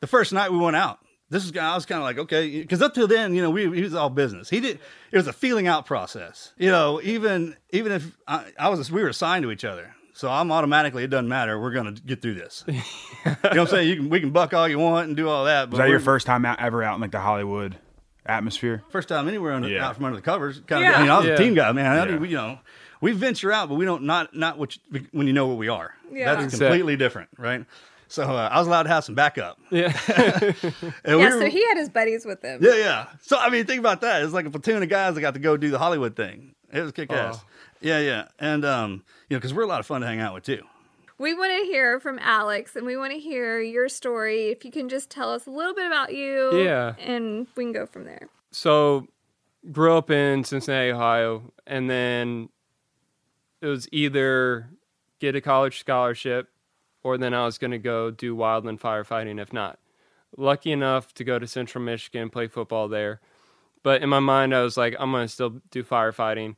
the 0.01 0.07
first 0.09 0.33
night 0.33 0.51
we 0.51 0.59
went 0.59 0.75
out. 0.77 0.99
This 1.31 1.45
is 1.45 1.57
I 1.57 1.75
was 1.75 1.87
kind 1.87 1.99
of 2.01 2.05
like 2.05 2.19
okay 2.19 2.61
because 2.61 2.83
up 2.83 2.95
till 2.95 3.07
then 3.09 3.35
you 3.35 3.43
know 3.43 3.51
we 3.51 3.63
he 3.75 3.83
was 3.83 3.95
all 3.95 4.11
business. 4.11 4.49
He 4.51 4.61
did 4.61 4.79
it 5.11 5.17
was 5.17 5.27
a 5.27 5.33
feeling 5.33 5.67
out 5.67 5.87
process. 5.87 6.53
You 6.59 6.71
know 6.71 7.01
even 7.03 7.57
even 7.71 7.93
if 7.93 8.17
I, 8.29 8.53
I 8.59 8.69
was 8.69 8.91
we 8.93 9.03
were 9.03 9.09
assigned 9.09 9.43
to 9.45 9.51
each 9.51 9.65
other, 9.65 9.95
so 10.13 10.31
I'm 10.31 10.53
automatically 10.53 11.03
it 11.03 11.09
doesn't 11.09 11.29
matter. 11.29 11.59
We're 11.61 11.73
gonna 11.73 11.93
get 11.93 12.21
through 12.23 12.35
this. 12.35 12.65
you 12.69 12.75
know 12.75 13.37
what 13.43 13.57
I'm 13.59 13.67
saying? 13.67 13.89
You 13.89 13.97
can 13.97 14.11
we 14.11 14.21
can 14.21 14.31
buck 14.31 14.53
all 14.55 14.69
you 14.69 14.79
want 14.79 15.09
and 15.09 15.17
do 15.17 15.29
all 15.29 15.47
that. 15.47 15.71
But 15.71 15.79
Was 15.79 15.79
that 15.79 15.89
your 15.91 16.01
first 16.01 16.27
time 16.27 16.45
out, 16.45 16.61
ever 16.61 16.83
out 16.83 16.95
in 16.97 17.01
like 17.01 17.11
the 17.13 17.21
Hollywood 17.21 17.77
atmosphere? 18.27 18.83
First 18.91 19.09
time 19.09 19.27
anywhere 19.27 19.53
under, 19.55 19.69
Yeah. 19.69 19.89
out 19.89 19.97
from 19.97 20.05
under 20.05 20.17
the 20.17 20.23
covers. 20.23 20.61
Kind 20.67 20.85
of, 20.85 20.91
Yeah. 20.91 20.99
I 20.99 21.03
mean, 21.03 21.11
I 21.11 21.19
was 21.19 21.27
Yeah. 21.27 21.33
a 21.33 21.37
team 21.39 21.55
guy, 21.55 21.73
man. 21.73 21.87
I 21.87 21.97
Yeah. 22.05 22.11
mean, 22.13 22.21
we, 22.21 22.29
you 22.29 22.37
know, 22.37 22.59
we 23.01 23.13
venture 23.13 23.51
out, 23.53 23.69
but 23.69 23.75
we 23.77 23.85
don't 23.87 24.05
not 24.05 24.35
not 24.37 24.59
what 24.59 24.77
you, 24.77 25.07
when 25.13 25.27
you 25.27 25.33
know 25.33 25.47
what 25.47 25.57
we 25.57 25.69
are. 25.69 25.95
Yeah. 26.13 26.33
That's 26.35 26.45
Exactly. 26.45 26.67
completely 26.67 26.97
different, 26.97 27.29
right? 27.39 27.65
So 28.15 28.23
uh, 28.23 28.49
I 28.51 28.59
was 28.59 28.67
allowed 28.69 28.85
to 28.85 28.89
have 28.91 29.05
some 29.05 29.15
backup. 29.15 29.59
yeah. 29.71 29.93
And 31.05 31.17
we 31.19 31.23
Yeah, 31.23 31.35
were- 31.35 31.41
so 31.41 31.51
he 31.51 31.67
had 31.67 31.77
his 31.77 31.89
buddies 31.89 32.25
with 32.25 32.43
him. 32.43 32.61
yeah, 32.63 32.75
yeah. 32.77 33.07
So 33.23 33.37
I 33.39 33.51
mean, 33.51 33.67
think 33.67 33.81
about 33.81 34.01
that. 34.03 34.23
It's 34.23 34.33
like 34.33 34.47
a 34.47 34.51
platoon 34.51 34.83
of 34.83 34.89
guys 34.89 35.15
that 35.17 35.21
got 35.21 35.35
to 35.35 35.41
go 35.41 35.57
do 35.57 35.71
the 35.71 35.79
Hollywood 35.79 36.15
thing. 36.17 36.55
It 36.73 36.81
was 36.81 36.93
kick 36.93 37.13
ass. 37.13 37.39
Oh. 37.41 37.47
Yeah, 37.81 37.99
yeah, 38.01 38.29
and 38.39 38.65
um, 38.65 39.05
you 39.29 39.35
know, 39.37 39.39
because 39.39 39.53
we're 39.53 39.65
a 39.65 39.67
lot 39.67 39.81
of 39.81 39.87
fun 39.87 40.01
to 40.01 40.07
hang 40.07 40.21
out 40.21 40.33
with 40.35 40.45
too. 40.45 40.63
We 41.19 41.35
want 41.35 41.53
to 41.53 41.67
hear 41.71 42.01
from 42.01 42.19
Alex 42.21 42.75
and 42.77 42.85
we 42.87 42.97
want 42.97 43.13
to 43.13 43.19
hear 43.19 43.61
your 43.61 43.89
story. 43.89 44.49
If 44.49 44.65
you 44.65 44.71
can 44.73 44.89
just 44.89 45.11
tell 45.11 45.33
us 45.33 45.47
a 45.47 45.51
little 45.51 45.75
bit 45.75 45.87
about 45.87 46.13
you. 46.15 46.63
Yeah. 46.65 46.95
And 46.99 47.47
we 47.57 47.65
can 47.65 47.73
go 47.73 47.87
from 47.87 48.05
there. 48.05 48.29
so 48.53 49.07
grew 49.71 49.97
up 49.97 50.11
in 50.11 50.45
Cincinnati, 50.45 50.91
Ohio, 50.93 51.53
and 51.67 51.89
then 51.91 52.49
it 53.61 53.67
was 53.67 53.89
either 53.93 54.69
get 55.21 55.35
a 55.37 55.41
college 55.41 55.79
scholarship 55.81 56.49
or 57.05 57.17
then 57.17 57.33
I 57.33 57.45
was 57.45 57.59
going 57.59 57.71
to 57.71 57.79
go 57.79 58.11
do 58.11 58.35
wildland 58.35 58.81
firefighting 58.81 59.41
if 59.41 59.53
not. 59.53 59.79
Lucky 60.37 60.73
enough 60.73 61.15
to 61.15 61.23
go 61.23 61.39
to 61.39 61.47
Central 61.47 61.85
Michigan, 61.85 62.29
play 62.29 62.49
football 62.49 62.89
there. 62.89 63.21
But 63.85 64.03
in 64.03 64.09
my 64.09 64.19
mind, 64.19 64.53
I 64.53 64.63
was 64.63 64.77
like, 64.77 64.97
I'm 64.99 65.13
going 65.13 65.27
to 65.27 65.33
still 65.33 65.61
do 65.71 65.85
firefighting, 65.85 66.57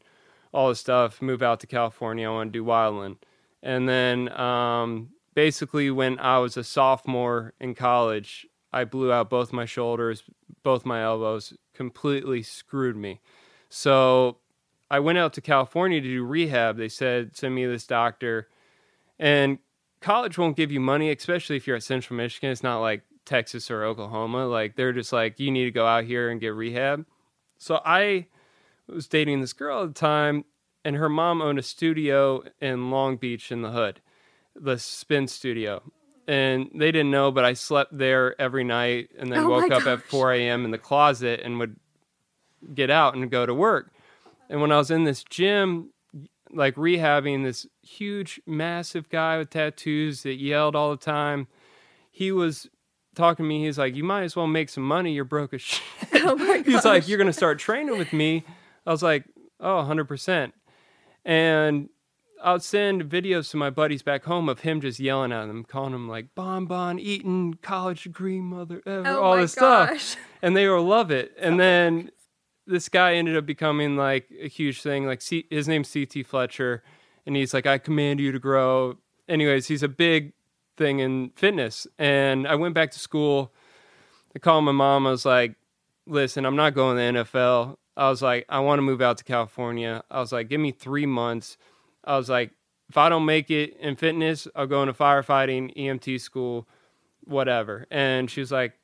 all 0.52 0.70
this 0.70 0.80
stuff, 0.80 1.20
move 1.20 1.42
out 1.42 1.60
to 1.60 1.66
California. 1.66 2.26
I 2.26 2.32
want 2.32 2.52
to 2.52 2.58
do 2.58 2.64
wildland. 2.64 3.16
And 3.62 3.86
then 3.86 4.32
um, 4.38 5.10
basically, 5.34 5.90
when 5.90 6.18
I 6.20 6.38
was 6.38 6.56
a 6.56 6.64
sophomore 6.64 7.52
in 7.60 7.74
college, 7.74 8.46
I 8.72 8.84
blew 8.84 9.12
out 9.12 9.28
both 9.28 9.52
my 9.52 9.64
shoulders, 9.64 10.22
both 10.62 10.86
my 10.86 11.02
elbows, 11.02 11.52
completely 11.74 12.42
screwed 12.42 12.96
me. 12.96 13.20
So 13.68 14.38
I 14.90 15.00
went 15.00 15.18
out 15.18 15.32
to 15.34 15.40
California 15.40 16.00
to 16.00 16.08
do 16.08 16.24
rehab. 16.24 16.76
They 16.76 16.88
said, 16.88 17.36
send 17.36 17.54
me 17.54 17.66
this 17.66 17.86
doctor. 17.86 18.48
And 19.18 19.58
college 20.06 20.38
won't 20.38 20.56
give 20.56 20.70
you 20.70 20.78
money, 20.78 21.10
especially 21.10 21.56
if 21.56 21.66
you're 21.66 21.74
at 21.74 21.82
Central 21.82 22.16
Michigan. 22.16 22.50
It's 22.50 22.62
not 22.62 22.78
like 22.78 23.02
Texas 23.24 23.72
or 23.72 23.82
Oklahoma. 23.82 24.46
Like, 24.46 24.76
they're 24.76 24.92
just 24.92 25.12
like, 25.12 25.40
you 25.40 25.50
need 25.50 25.64
to 25.64 25.72
go 25.72 25.84
out 25.84 26.04
here 26.04 26.30
and 26.30 26.40
get 26.40 26.54
rehab. 26.54 27.04
So 27.58 27.80
I 27.84 28.26
was 28.86 29.08
dating 29.08 29.40
this 29.40 29.52
girl 29.52 29.82
at 29.82 29.88
the 29.88 30.00
time, 30.00 30.44
and 30.84 30.94
her 30.94 31.08
mom 31.08 31.42
owned 31.42 31.58
a 31.58 31.62
studio 31.62 32.44
in 32.60 32.92
Long 32.92 33.16
Beach 33.16 33.50
in 33.50 33.62
the 33.62 33.72
hood, 33.72 34.00
the 34.54 34.78
spin 34.78 35.26
studio. 35.26 35.82
And 36.28 36.70
they 36.72 36.92
didn't 36.92 37.10
know, 37.10 37.32
but 37.32 37.44
I 37.44 37.54
slept 37.54 37.98
there 37.98 38.40
every 38.40 38.62
night 38.62 39.10
and 39.18 39.32
then 39.32 39.40
Oh 39.40 39.48
woke 39.48 39.72
up 39.72 39.86
at 39.86 40.02
4 40.02 40.34
a.m. 40.34 40.64
in 40.64 40.70
the 40.70 40.78
closet 40.78 41.40
and 41.42 41.58
would 41.58 41.76
get 42.72 42.90
out 42.90 43.16
and 43.16 43.28
go 43.28 43.44
to 43.44 43.54
work. 43.54 43.90
And 44.48 44.60
when 44.60 44.70
I 44.70 44.76
was 44.78 44.92
in 44.92 45.02
this 45.02 45.24
gym, 45.24 45.90
like 46.56 46.74
rehabbing 46.76 47.44
this 47.44 47.66
huge, 47.82 48.40
massive 48.46 49.08
guy 49.08 49.38
with 49.38 49.50
tattoos 49.50 50.22
that 50.24 50.34
yelled 50.34 50.74
all 50.74 50.90
the 50.90 50.96
time. 50.96 51.46
He 52.10 52.32
was 52.32 52.68
talking 53.14 53.44
to 53.44 53.48
me. 53.48 53.64
He's 53.64 53.78
like, 53.78 53.94
"You 53.94 54.04
might 54.04 54.22
as 54.24 54.34
well 54.36 54.46
make 54.46 54.68
some 54.68 54.84
money. 54.86 55.12
You're 55.14 55.24
broke 55.24 55.54
as 55.54 55.62
shit." 55.62 55.82
He's 56.66 56.84
like, 56.84 57.06
"You're 57.08 57.18
gonna 57.18 57.32
start 57.32 57.58
training 57.58 57.98
with 57.98 58.12
me." 58.12 58.44
I 58.86 58.90
was 58.90 59.02
like, 59.02 59.24
"Oh, 59.60 59.76
100 59.76 60.04
percent." 60.06 60.54
And 61.24 61.88
I'll 62.42 62.60
send 62.60 63.04
videos 63.04 63.50
to 63.50 63.56
my 63.56 63.70
buddies 63.70 64.02
back 64.02 64.24
home 64.24 64.48
of 64.48 64.60
him 64.60 64.80
just 64.80 65.00
yelling 65.00 65.32
at 65.32 65.46
them, 65.46 65.64
calling 65.64 65.92
them 65.92 66.08
like 66.08 66.34
"Bon 66.34 66.66
Bon 66.66 66.98
Eaton, 66.98 67.54
college 67.54 68.04
degree, 68.04 68.40
mother," 68.40 68.82
ever, 68.86 69.08
Oh 69.08 69.22
all 69.22 69.36
this 69.36 69.54
gosh. 69.54 70.02
stuff, 70.02 70.22
and 70.42 70.56
they 70.56 70.68
will 70.68 70.84
love 70.84 71.10
it. 71.10 71.32
And 71.38 71.58
then 71.58 72.10
this 72.66 72.88
guy 72.88 73.14
ended 73.14 73.36
up 73.36 73.46
becoming 73.46 73.96
like 73.96 74.28
a 74.40 74.48
huge 74.48 74.82
thing. 74.82 75.06
Like 75.06 75.22
C- 75.22 75.46
his 75.50 75.68
name's 75.68 75.92
CT 75.92 76.26
Fletcher, 76.26 76.82
and 77.26 77.36
he's 77.36 77.54
like, 77.54 77.66
"I 77.66 77.78
command 77.78 78.20
you 78.20 78.32
to 78.32 78.38
grow." 78.38 78.98
Anyways, 79.28 79.66
he's 79.66 79.82
a 79.82 79.88
big 79.88 80.32
thing 80.76 81.00
in 81.00 81.30
fitness. 81.36 81.86
And 81.98 82.46
I 82.46 82.54
went 82.54 82.74
back 82.74 82.90
to 82.92 82.98
school. 82.98 83.52
I 84.34 84.38
called 84.38 84.64
my 84.64 84.72
mom. 84.72 85.06
I 85.06 85.10
was 85.10 85.24
like, 85.24 85.56
"Listen, 86.06 86.44
I'm 86.44 86.56
not 86.56 86.74
going 86.74 86.96
to 86.96 87.20
the 87.20 87.24
NFL." 87.24 87.78
I 87.96 88.10
was 88.10 88.22
like, 88.22 88.44
"I 88.48 88.60
want 88.60 88.78
to 88.78 88.82
move 88.82 89.00
out 89.00 89.18
to 89.18 89.24
California." 89.24 90.02
I 90.10 90.20
was 90.20 90.32
like, 90.32 90.48
"Give 90.48 90.60
me 90.60 90.72
three 90.72 91.06
months." 91.06 91.56
I 92.04 92.16
was 92.16 92.28
like, 92.28 92.52
"If 92.88 92.96
I 92.96 93.08
don't 93.08 93.24
make 93.24 93.50
it 93.50 93.76
in 93.78 93.96
fitness, 93.96 94.46
I'll 94.54 94.66
go 94.66 94.82
into 94.82 94.94
firefighting, 94.94 95.74
EMT 95.76 96.20
school, 96.20 96.68
whatever." 97.24 97.86
And 97.90 98.30
she 98.30 98.40
was 98.40 98.52
like, 98.52 98.74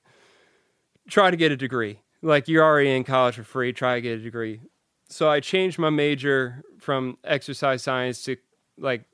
try 1.09 1.31
to 1.31 1.37
get 1.37 1.53
a 1.53 1.57
degree. 1.57 2.01
Like 2.23 2.49
you're 2.49 2.65
already 2.65 2.91
in 2.91 3.05
college 3.05 3.35
for 3.35 3.45
free, 3.45 3.73
try 3.73 3.97
to 3.97 4.01
get 4.01 4.19
a 4.19 4.23
degree. 4.23 4.61
So 5.09 5.29
I 5.29 5.41
changed 5.41 5.79
my 5.79 5.91
major 5.91 6.63
from 6.79 7.19
exercise 7.25 7.83
science 7.83 8.25
to 8.25 8.37
like 8.79 9.05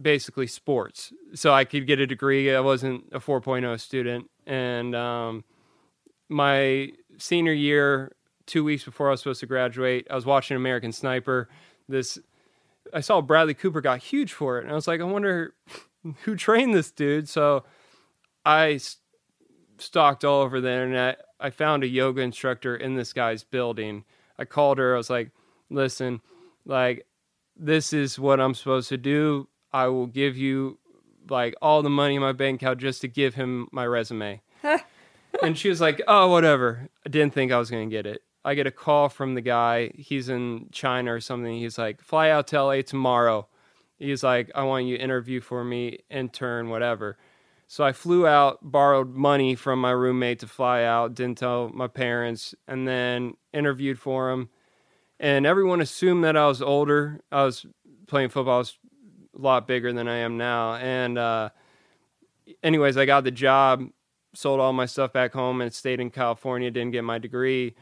basically 0.00 0.46
sports. 0.46 1.12
So 1.34 1.52
I 1.52 1.64
could 1.64 1.86
get 1.86 2.00
a 2.00 2.06
degree. 2.06 2.54
I 2.54 2.60
wasn't 2.60 3.04
a 3.12 3.20
4.0 3.20 3.78
student. 3.80 4.30
And 4.46 4.94
um, 4.94 5.44
my 6.28 6.92
senior 7.18 7.52
year, 7.52 8.12
two 8.46 8.64
weeks 8.64 8.84
before 8.84 9.08
I 9.08 9.10
was 9.12 9.20
supposed 9.20 9.40
to 9.40 9.46
graduate, 9.46 10.06
I 10.10 10.14
was 10.14 10.26
watching 10.26 10.56
American 10.56 10.92
Sniper. 10.92 11.48
This 11.88 12.18
I 12.92 13.00
saw 13.00 13.20
Bradley 13.20 13.54
Cooper 13.54 13.80
got 13.80 14.00
huge 14.00 14.32
for 14.32 14.58
it, 14.58 14.64
and 14.64 14.70
I 14.70 14.74
was 14.74 14.86
like, 14.86 15.00
I 15.00 15.04
wonder 15.04 15.54
who 16.24 16.36
trained 16.36 16.74
this 16.74 16.90
dude. 16.90 17.28
So 17.28 17.64
I 18.44 18.80
stalked 19.78 20.24
all 20.24 20.42
over 20.42 20.60
the 20.60 20.70
internet. 20.70 21.23
I 21.40 21.50
found 21.50 21.82
a 21.82 21.88
yoga 21.88 22.22
instructor 22.22 22.76
in 22.76 22.94
this 22.94 23.12
guy's 23.12 23.44
building. 23.44 24.04
I 24.38 24.44
called 24.44 24.78
her. 24.78 24.94
I 24.94 24.96
was 24.96 25.10
like, 25.10 25.30
listen, 25.70 26.20
like, 26.64 27.06
this 27.56 27.92
is 27.92 28.18
what 28.18 28.40
I'm 28.40 28.54
supposed 28.54 28.88
to 28.88 28.96
do. 28.96 29.48
I 29.72 29.88
will 29.88 30.06
give 30.06 30.36
you 30.36 30.78
like 31.28 31.54
all 31.62 31.82
the 31.82 31.90
money 31.90 32.16
in 32.16 32.20
my 32.20 32.32
bank 32.32 32.62
account 32.62 32.80
just 32.80 33.00
to 33.02 33.08
give 33.08 33.34
him 33.34 33.68
my 33.72 33.86
resume. 33.86 34.40
and 35.42 35.56
she 35.58 35.68
was 35.68 35.80
like, 35.80 36.00
oh, 36.06 36.28
whatever. 36.28 36.88
I 37.04 37.08
didn't 37.08 37.34
think 37.34 37.52
I 37.52 37.58
was 37.58 37.70
going 37.70 37.88
to 37.88 37.94
get 37.94 38.06
it. 38.06 38.22
I 38.44 38.54
get 38.54 38.66
a 38.66 38.70
call 38.70 39.08
from 39.08 39.34
the 39.34 39.40
guy. 39.40 39.90
He's 39.96 40.28
in 40.28 40.68
China 40.70 41.14
or 41.14 41.20
something. 41.20 41.56
He's 41.56 41.78
like, 41.78 42.02
fly 42.02 42.30
out 42.30 42.46
to 42.48 42.62
LA 42.62 42.82
tomorrow. 42.82 43.48
He's 43.98 44.22
like, 44.22 44.50
I 44.54 44.64
want 44.64 44.86
you 44.86 44.98
to 44.98 45.02
interview 45.02 45.40
for 45.40 45.64
me, 45.64 46.00
intern, 46.10 46.68
whatever. 46.68 47.16
So 47.74 47.82
I 47.82 47.90
flew 47.90 48.24
out, 48.24 48.60
borrowed 48.62 49.16
money 49.16 49.56
from 49.56 49.80
my 49.80 49.90
roommate 49.90 50.38
to 50.38 50.46
fly 50.46 50.84
out, 50.84 51.14
didn't 51.14 51.38
tell 51.38 51.70
my 51.70 51.88
parents, 51.88 52.54
and 52.68 52.86
then 52.86 53.34
interviewed 53.52 53.98
for 53.98 54.30
him. 54.30 54.48
And 55.18 55.44
everyone 55.44 55.80
assumed 55.80 56.22
that 56.22 56.36
I 56.36 56.46
was 56.46 56.62
older. 56.62 57.20
I 57.32 57.42
was 57.42 57.66
playing 58.06 58.28
football, 58.28 58.54
I 58.54 58.58
was 58.58 58.78
a 59.36 59.42
lot 59.42 59.66
bigger 59.66 59.92
than 59.92 60.06
I 60.06 60.18
am 60.18 60.36
now. 60.36 60.76
And, 60.76 61.18
uh, 61.18 61.50
anyways, 62.62 62.96
I 62.96 63.06
got 63.06 63.24
the 63.24 63.32
job, 63.32 63.82
sold 64.34 64.60
all 64.60 64.72
my 64.72 64.86
stuff 64.86 65.12
back 65.12 65.32
home, 65.32 65.60
and 65.60 65.74
stayed 65.74 65.98
in 65.98 66.10
California, 66.10 66.70
didn't 66.70 66.92
get 66.92 67.02
my 67.02 67.18
degree. 67.18 67.74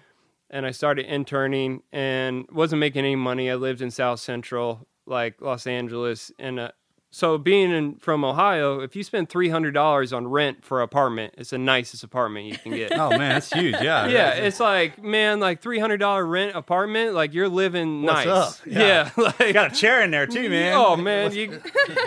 And 0.48 0.64
I 0.64 0.70
started 0.70 1.05
interning 1.05 1.83
and 1.92 2.46
wasn't 2.50 2.81
making 2.81 3.05
any 3.05 3.16
money. 3.16 3.50
I 3.50 3.57
lived 3.57 3.83
in 3.83 3.90
South 3.90 4.20
Central, 4.20 4.88
like 5.05 5.42
Los 5.42 5.66
Angeles. 5.66 6.33
And 6.38 6.61
uh, 6.61 6.70
so, 7.14 7.37
being 7.37 7.70
in, 7.70 7.96
from 7.96 8.25
Ohio, 8.25 8.81
if 8.81 8.96
you 8.96 9.05
spend 9.05 9.29
$300 9.29 10.16
on 10.16 10.27
rent 10.27 10.64
for 10.64 10.81
an 10.81 10.85
apartment, 10.85 11.35
it's 11.37 11.51
the 11.51 11.59
nicest 11.59 12.03
apartment 12.03 12.46
you 12.46 12.57
can 12.57 12.72
get. 12.72 12.90
Oh, 13.03 13.11
man, 13.11 13.35
that's 13.35 13.53
huge. 13.53 13.75
Yeah. 13.83 14.07
yeah, 14.07 14.31
it's 14.35 14.61
like 14.61 15.03
man, 15.03 15.40
like 15.40 15.61
three 15.61 15.79
hundred 15.81 15.96
dollar 15.98 16.25
rent 16.25 16.55
apartment, 16.55 17.14
like 17.14 17.35
you're 17.35 17.48
living 17.48 18.03
What's 18.03 18.27
nice. 18.27 18.27
up? 18.29 18.55
Yeah, 18.66 19.11
like 19.16 19.53
got 19.53 19.72
a 19.72 19.75
chair 19.75 20.03
in 20.03 20.11
there 20.12 20.27
too, 20.27 20.48
man. 20.48 20.75
Oh 20.75 20.94
man, 20.96 21.33
you 21.33 21.61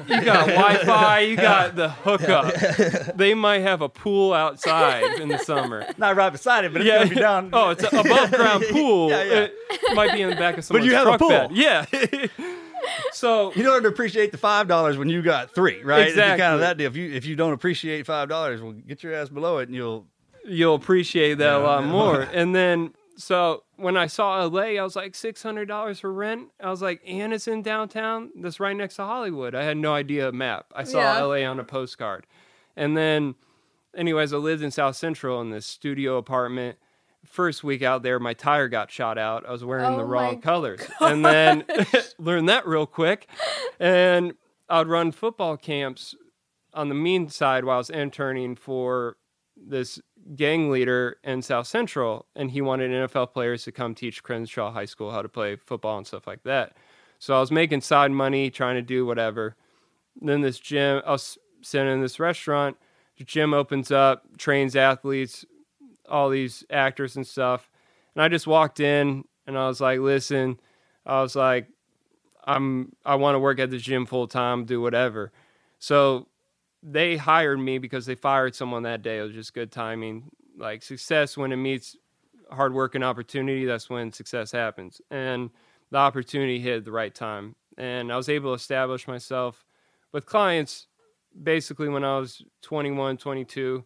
you 0.08 0.22
got 0.24 0.48
Wi-Fi, 0.48 1.20
you 1.20 1.36
got 1.36 1.76
the 1.76 1.90
hookup. 1.90 3.18
They 3.18 3.34
might 3.34 3.60
have 3.60 3.82
a 3.82 3.90
pool 3.90 4.32
outside 4.34 5.20
in 5.20 5.28
the 5.28 5.38
summer. 5.38 5.86
Not 5.98 6.16
right 6.16 6.32
beside 6.32 6.64
it, 6.66 6.72
but 6.72 6.82
it's 6.82 6.88
yeah. 6.88 7.00
gonna 7.00 7.10
be 7.10 7.16
down. 7.16 7.50
Oh, 7.52 7.72
it's 7.72 7.84
an 7.84 7.98
above 7.98 8.32
ground 8.32 8.64
pool. 8.72 9.10
Yeah, 9.10 9.24
yeah. 9.24 9.48
It 9.72 9.96
might 9.96 10.14
be 10.14 10.22
in 10.22 10.30
the 10.30 10.36
back 10.36 10.54
of 10.54 10.58
But 10.58 10.66
someone's 10.66 10.88
you 10.88 10.96
have 10.96 11.08
a 11.08 11.18
pool. 11.18 11.30
bed. 11.30 11.52
Yeah. 11.52 11.86
So 13.12 13.54
you 13.54 13.64
don't 13.64 13.86
appreciate 13.86 14.32
the 14.32 14.38
five 14.38 14.68
dollars 14.68 14.98
when 14.98 15.10
you 15.10 15.22
got 15.22 15.54
three, 15.54 15.82
right? 15.84 16.02
It's 16.04 16.12
Exactly. 16.12 16.42
kind 16.42 16.54
of 16.56 16.60
that 16.62 16.78
deal. 16.78 16.88
If 16.88 16.96
you 16.96 17.12
if 17.12 17.26
you 17.26 17.36
don't 17.36 17.54
appreciate 17.54 18.06
five 18.06 18.30
dollars, 18.30 18.62
well, 18.62 18.72
get 18.74 19.04
your 19.04 19.14
ass 19.14 19.30
below 19.30 19.60
it, 19.60 19.68
and 19.70 19.76
you'll 19.76 20.08
you'll 20.46 20.76
appreciate 20.76 21.36
that 21.40 21.56
a 21.56 21.60
Yeah. 21.60 21.66
lot 21.66 21.84
more. 21.86 22.22
and 22.34 22.54
then 22.56 22.94
so 23.18 23.64
when 23.78 23.96
I 23.96 24.08
saw 24.08 24.44
LA, 24.46 24.62
I 24.78 24.82
was 24.84 24.96
like 24.96 25.16
six 25.16 25.42
hundred 25.42 25.68
dollars 25.68 26.00
for 26.02 26.12
rent. 26.12 26.50
I 26.62 26.70
was 26.70 26.82
like, 26.82 27.02
and 27.08 27.34
it's 27.34 27.48
in 27.48 27.62
downtown. 27.62 28.30
That's 28.36 28.60
right 28.60 28.76
next 28.76 28.98
to 28.98 29.04
Hollywood. 29.04 29.56
I 29.56 29.64
had 29.64 29.78
no 29.78 29.94
idea 29.94 30.28
a 30.30 30.32
map. 30.32 30.66
I 30.76 30.84
saw 30.84 31.00
Yeah. 31.00 31.22
LA 31.24 31.50
on 31.50 31.60
a 31.60 31.64
postcard. 31.64 32.28
And 32.76 32.98
then 32.98 33.36
anyways, 33.96 34.34
I 34.34 34.38
lived 34.38 34.62
in 34.62 34.70
South 34.72 34.98
Central 34.98 35.40
in 35.42 35.50
this 35.50 35.66
studio 35.66 36.18
apartment. 36.18 36.78
First 37.26 37.64
week 37.64 37.82
out 37.82 38.04
there, 38.04 38.20
my 38.20 38.34
tire 38.34 38.68
got 38.68 38.92
shot 38.92 39.18
out. 39.18 39.46
I 39.48 39.52
was 39.52 39.64
wearing 39.64 39.94
Oh 39.94 39.98
the 39.98 40.06
wrong 40.06 40.42
colors. 40.42 40.82
And 41.02 41.26
then 41.26 41.66
learned 42.20 42.50
that 42.50 42.68
real 42.68 42.86
quick. 42.86 43.28
And 43.80 44.34
I'd 44.70 44.88
run 44.88 45.12
football 45.12 45.58
camps 45.58 46.16
on 46.74 46.90
the 46.90 46.96
mean 46.96 47.30
side 47.30 47.66
while 47.66 47.76
I 47.76 47.78
was 47.80 47.90
interning 47.90 48.56
for 48.56 49.18
this 49.56 50.00
gang 50.36 50.72
leader 50.72 51.18
in 51.24 51.42
South 51.42 51.68
Central, 51.68 52.26
and 52.36 52.52
he 52.52 52.62
wanted 52.62 52.92
NFL 52.92 53.32
players 53.32 53.64
to 53.64 53.72
come 53.72 53.96
teach 53.96 54.24
Crenshaw 54.24 54.72
High 54.72 54.86
School 54.86 55.12
how 55.12 55.22
to 55.22 55.30
play 55.30 55.56
football 55.56 55.98
and 55.98 56.08
stuff 56.08 56.28
like 56.28 56.44
that. 56.44 56.76
So 57.20 57.36
I 57.36 57.40
was 57.40 57.52
making 57.52 57.82
side 57.82 58.12
money, 58.12 58.50
trying 58.50 58.76
to 58.76 58.82
do 58.82 59.06
whatever. 59.06 59.56
Then 60.20 60.42
this 60.42 60.60
gym, 60.60 61.02
I 61.06 61.12
was 61.12 61.38
sitting 61.62 61.92
in 61.92 62.02
this 62.02 62.20
restaurant. 62.20 62.78
The 63.18 63.24
gym 63.24 63.54
opens 63.54 63.92
up, 63.92 64.38
trains 64.38 64.76
athletes, 64.76 65.46
all 66.10 66.30
these 66.30 66.64
actors 66.70 67.16
and 67.16 67.26
stuff. 67.26 67.70
And 68.16 68.24
I 68.24 68.30
just 68.30 68.48
walked 68.48 68.80
in, 68.80 69.26
and 69.48 69.58
I 69.58 69.68
was 69.68 69.82
like, 69.82 70.00
"Listen," 70.00 70.60
I 71.06 71.22
was 71.22 71.36
like, 71.36 71.68
"I'm 72.46 72.94
I 73.06 73.16
want 73.16 73.36
to 73.36 73.40
work 73.40 73.60
at 73.60 73.72
the 73.72 73.78
gym 73.78 74.06
full 74.06 74.28
time, 74.28 74.66
do 74.66 74.82
whatever." 74.82 75.32
So 75.80 76.28
they 76.84 77.18
hired 77.18 77.60
me 77.60 77.80
because 77.80 78.06
they 78.06 78.16
fired 78.16 78.56
someone 78.56 78.84
that 78.84 79.02
day. 79.02 79.20
It 79.20 79.24
was 79.24 79.34
just 79.34 79.54
good 79.54 79.72
timing. 79.72 80.30
Like 80.58 80.84
success 80.84 81.36
when 81.36 81.52
it 81.52 81.58
meets 81.58 81.98
hard 82.52 82.74
work 82.74 82.96
and 82.96 83.04
opportunity, 83.04 83.66
that's 83.66 83.90
when 83.90 84.14
success 84.14 84.52
happens. 84.52 85.02
And 85.10 85.50
the 85.92 85.98
opportunity 85.98 86.60
hit 86.60 86.78
at 86.78 86.86
the 86.86 86.92
right 86.92 87.14
time. 87.14 87.56
And 87.78 88.12
I 88.12 88.18
was 88.18 88.30
able 88.30 88.52
to 88.52 88.56
establish 88.56 89.08
myself 89.08 89.66
with 90.12 90.26
clients 90.26 90.88
basically 91.44 91.90
when 91.90 92.04
I 92.04 92.18
was 92.20 92.44
21, 92.62 93.18
22. 93.18 93.84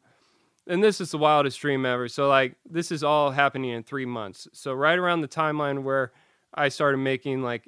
And 0.70 0.84
this 0.84 1.02
is 1.02 1.10
the 1.10 1.18
wildest 1.18 1.60
dream 1.60 1.84
ever. 1.84 2.08
So, 2.08 2.30
like, 2.30 2.56
this 2.70 2.92
is 2.92 3.04
all 3.04 3.32
happening 3.32 3.72
in 3.72 3.82
three 3.82 4.06
months. 4.06 4.48
So, 4.54 4.72
right 4.72 4.98
around 5.00 5.22
the 5.22 5.28
timeline 5.28 5.82
where 5.82 6.12
I 6.54 6.70
started 6.70 7.00
making 7.00 7.42
like 7.42 7.68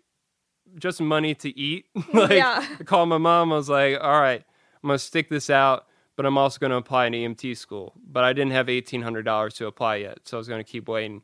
just 0.78 1.02
money 1.02 1.34
to 1.36 1.60
eat, 1.60 1.86
like, 2.14 2.32
Yeah. 2.32 2.64
I 2.80 2.84
called 2.84 3.10
my 3.10 3.18
mom. 3.18 3.52
I 3.52 3.56
was 3.56 3.70
like, 3.70 3.98
all 4.00 4.22
right, 4.22 4.44
I'm 4.84 4.88
going 4.88 5.00
to 5.00 5.04
stick 5.04 5.30
this 5.30 5.50
out, 5.50 5.88
but 6.16 6.28
I'm 6.28 6.38
also 6.38 6.60
going 6.60 6.70
to 6.70 6.78
apply 6.78 7.08
in 7.08 7.14
EMT 7.14 7.58
school. 7.58 7.94
But 8.06 8.24
I 8.24 8.34
didn't 8.34 8.52
have 8.52 8.68
$1,800 8.68 9.56
to 9.56 9.66
apply 9.66 9.96
yet. 9.96 10.20
So, 10.26 10.38
I 10.38 10.40
was 10.40 10.48
going 10.48 10.64
to 10.64 10.72
keep 10.72 10.88
waiting. 10.88 11.24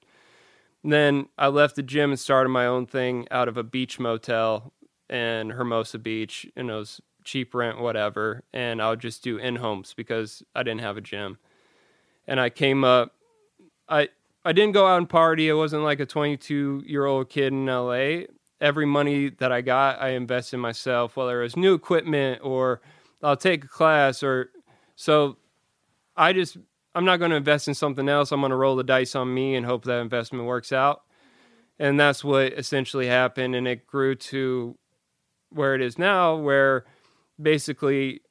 And 0.83 0.91
then 0.91 1.27
I 1.37 1.47
left 1.47 1.75
the 1.75 1.83
gym 1.83 2.09
and 2.09 2.19
started 2.19 2.49
my 2.49 2.65
own 2.65 2.87
thing 2.87 3.27
out 3.29 3.47
of 3.47 3.55
a 3.55 3.63
beach 3.63 3.99
motel 3.99 4.73
in 5.11 5.51
Hermosa 5.51 5.99
Beach. 5.99 6.47
And 6.55 6.71
it 6.71 6.73
was 6.73 7.01
cheap 7.23 7.53
rent, 7.53 7.79
whatever. 7.79 8.43
And 8.51 8.81
I 8.81 8.89
would 8.89 8.99
just 8.99 9.23
do 9.23 9.37
in 9.37 9.57
homes 9.57 9.93
because 9.93 10.41
I 10.55 10.63
didn't 10.63 10.81
have 10.81 10.97
a 10.97 11.01
gym. 11.01 11.37
And 12.27 12.39
I 12.39 12.49
came 12.49 12.83
up, 12.83 13.13
I, 13.87 14.09
I 14.43 14.53
didn't 14.53 14.73
go 14.73 14.85
out 14.85 14.97
and 14.97 15.09
party. 15.09 15.49
I 15.49 15.53
wasn't 15.53 15.83
like 15.83 15.99
a 15.99 16.05
22 16.05 16.83
year 16.85 17.05
old 17.05 17.29
kid 17.29 17.53
in 17.53 17.65
LA. 17.65 18.25
Every 18.59 18.85
money 18.85 19.29
that 19.29 19.51
I 19.51 19.61
got, 19.61 20.01
I 20.01 20.09
invested 20.09 20.55
in 20.55 20.61
myself, 20.61 21.15
whether 21.15 21.39
it 21.39 21.43
was 21.43 21.55
new 21.55 21.73
equipment 21.73 22.41
or 22.43 22.81
I'll 23.21 23.37
take 23.37 23.63
a 23.63 23.67
class 23.67 24.23
or 24.23 24.51
so 24.95 25.37
I 26.15 26.33
just 26.33 26.57
I'm 26.95 27.05
not 27.05 27.17
going 27.17 27.31
to 27.31 27.37
invest 27.37 27.67
in 27.67 27.75
something 27.75 28.09
else. 28.09 28.31
I'm 28.31 28.39
going 28.39 28.49
to 28.49 28.55
roll 28.55 28.75
the 28.75 28.83
dice 28.83 29.15
on 29.15 29.31
me 29.31 29.55
and 29.55 29.65
hope 29.65 29.83
that 29.85 29.99
investment 29.99 30.45
works 30.45 30.71
out. 30.71 31.03
And 31.77 31.99
that's 31.99 32.23
what 32.23 32.53
essentially 32.53 33.05
happened 33.05 33.55
and 33.55 33.67
it 33.67 33.85
grew 33.85 34.15
to 34.15 34.75
where 35.51 35.75
it 35.75 35.81
is 35.81 35.99
now, 35.99 36.35
where 36.35 36.85
basically 37.39 38.21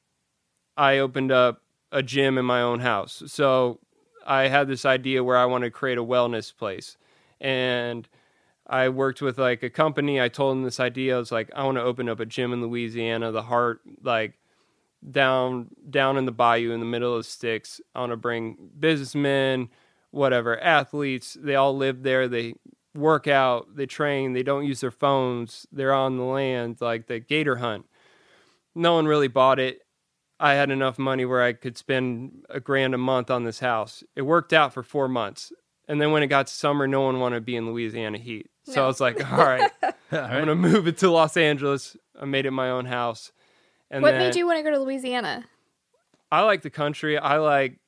I 0.75 0.97
opened 0.97 1.31
up 1.31 1.61
a 1.91 2.03
gym 2.03 2.37
in 2.37 2.45
my 2.45 2.61
own 2.61 2.81
house. 2.81 3.23
So 3.27 3.79
I 4.27 4.49
had 4.49 4.67
this 4.67 4.85
idea 4.85 5.23
where 5.23 5.37
I 5.37 5.45
want 5.45 5.63
to 5.63 5.71
create 5.71 5.97
a 5.97 6.03
wellness 6.03 6.55
place. 6.55 6.97
And 7.39 8.07
I 8.67 8.89
worked 8.89 9.21
with 9.21 9.37
like 9.37 9.63
a 9.63 9.69
company. 9.69 10.21
I 10.21 10.27
told 10.27 10.55
them 10.55 10.63
this 10.63 10.79
idea. 10.79 11.15
I 11.15 11.19
was 11.19 11.31
like, 11.31 11.49
I 11.55 11.63
want 11.63 11.77
to 11.77 11.83
open 11.83 12.09
up 12.09 12.19
a 12.19 12.25
gym 12.25 12.53
in 12.53 12.61
Louisiana, 12.61 13.31
the 13.31 13.43
heart, 13.43 13.81
like 14.03 14.33
down 15.09 15.69
down 15.89 16.17
in 16.17 16.25
the 16.25 16.31
bayou 16.31 16.71
in 16.71 16.79
the 16.79 16.85
middle 16.85 17.15
of 17.15 17.25
sticks. 17.25 17.79
I 17.95 18.01
want 18.01 18.11
to 18.11 18.17
bring 18.17 18.57
businessmen, 18.77 19.69
whatever, 20.11 20.59
athletes. 20.59 21.37
They 21.39 21.55
all 21.55 21.75
live 21.75 22.03
there. 22.03 22.27
They 22.27 22.55
work 22.93 23.27
out, 23.27 23.75
they 23.75 23.85
train, 23.85 24.33
they 24.33 24.43
don't 24.43 24.65
use 24.65 24.81
their 24.81 24.91
phones. 24.91 25.67
They're 25.71 25.93
on 25.93 26.17
the 26.17 26.23
land, 26.23 26.77
like 26.81 27.07
the 27.07 27.19
gator 27.19 27.57
hunt. 27.57 27.85
No 28.75 28.95
one 28.95 29.07
really 29.07 29.27
bought 29.27 29.59
it. 29.59 29.81
I 30.39 30.53
had 30.53 30.69
enough 30.69 30.99
money 30.99 31.25
where 31.25 31.41
I 31.41 31.53
could 31.53 31.77
spend 31.77 32.45
a 32.49 32.59
grand 32.59 32.93
a 32.93 32.97
month 32.97 33.31
on 33.31 33.43
this 33.43 33.59
house. 33.59 34.03
It 34.15 34.21
worked 34.21 34.53
out 34.53 34.73
for 34.73 34.83
four 34.83 35.07
months. 35.07 35.51
And 35.87 36.01
then 36.01 36.11
when 36.11 36.21
it 36.21 36.27
got 36.27 36.47
to 36.47 36.53
summer, 36.53 36.87
no 36.87 37.01
one 37.01 37.19
wanted 37.19 37.37
to 37.37 37.41
be 37.41 37.55
in 37.55 37.65
Louisiana 37.65 38.17
heat. 38.17 38.49
So 38.65 38.83
I 38.83 38.87
was 38.87 38.99
like, 38.99 39.31
all 39.31 39.37
right, 39.37 39.71
I'm 40.11 40.45
going 40.45 40.47
to 40.47 40.55
move 40.55 40.87
it 40.87 40.97
to 40.99 41.09
Los 41.09 41.37
Angeles. 41.37 41.95
I 42.19 42.25
made 42.25 42.45
it 42.45 42.51
my 42.51 42.69
own 42.69 42.85
house. 42.85 43.31
And 43.89 44.03
what 44.03 44.11
then 44.11 44.19
made 44.19 44.35
you 44.35 44.45
want 44.45 44.59
to 44.59 44.63
go 44.63 44.71
to 44.71 44.79
Louisiana? 44.79 45.45
I 46.31 46.41
like 46.41 46.61
the 46.61 46.69
country. 46.69 47.17
I 47.17 47.37
like 47.37 47.79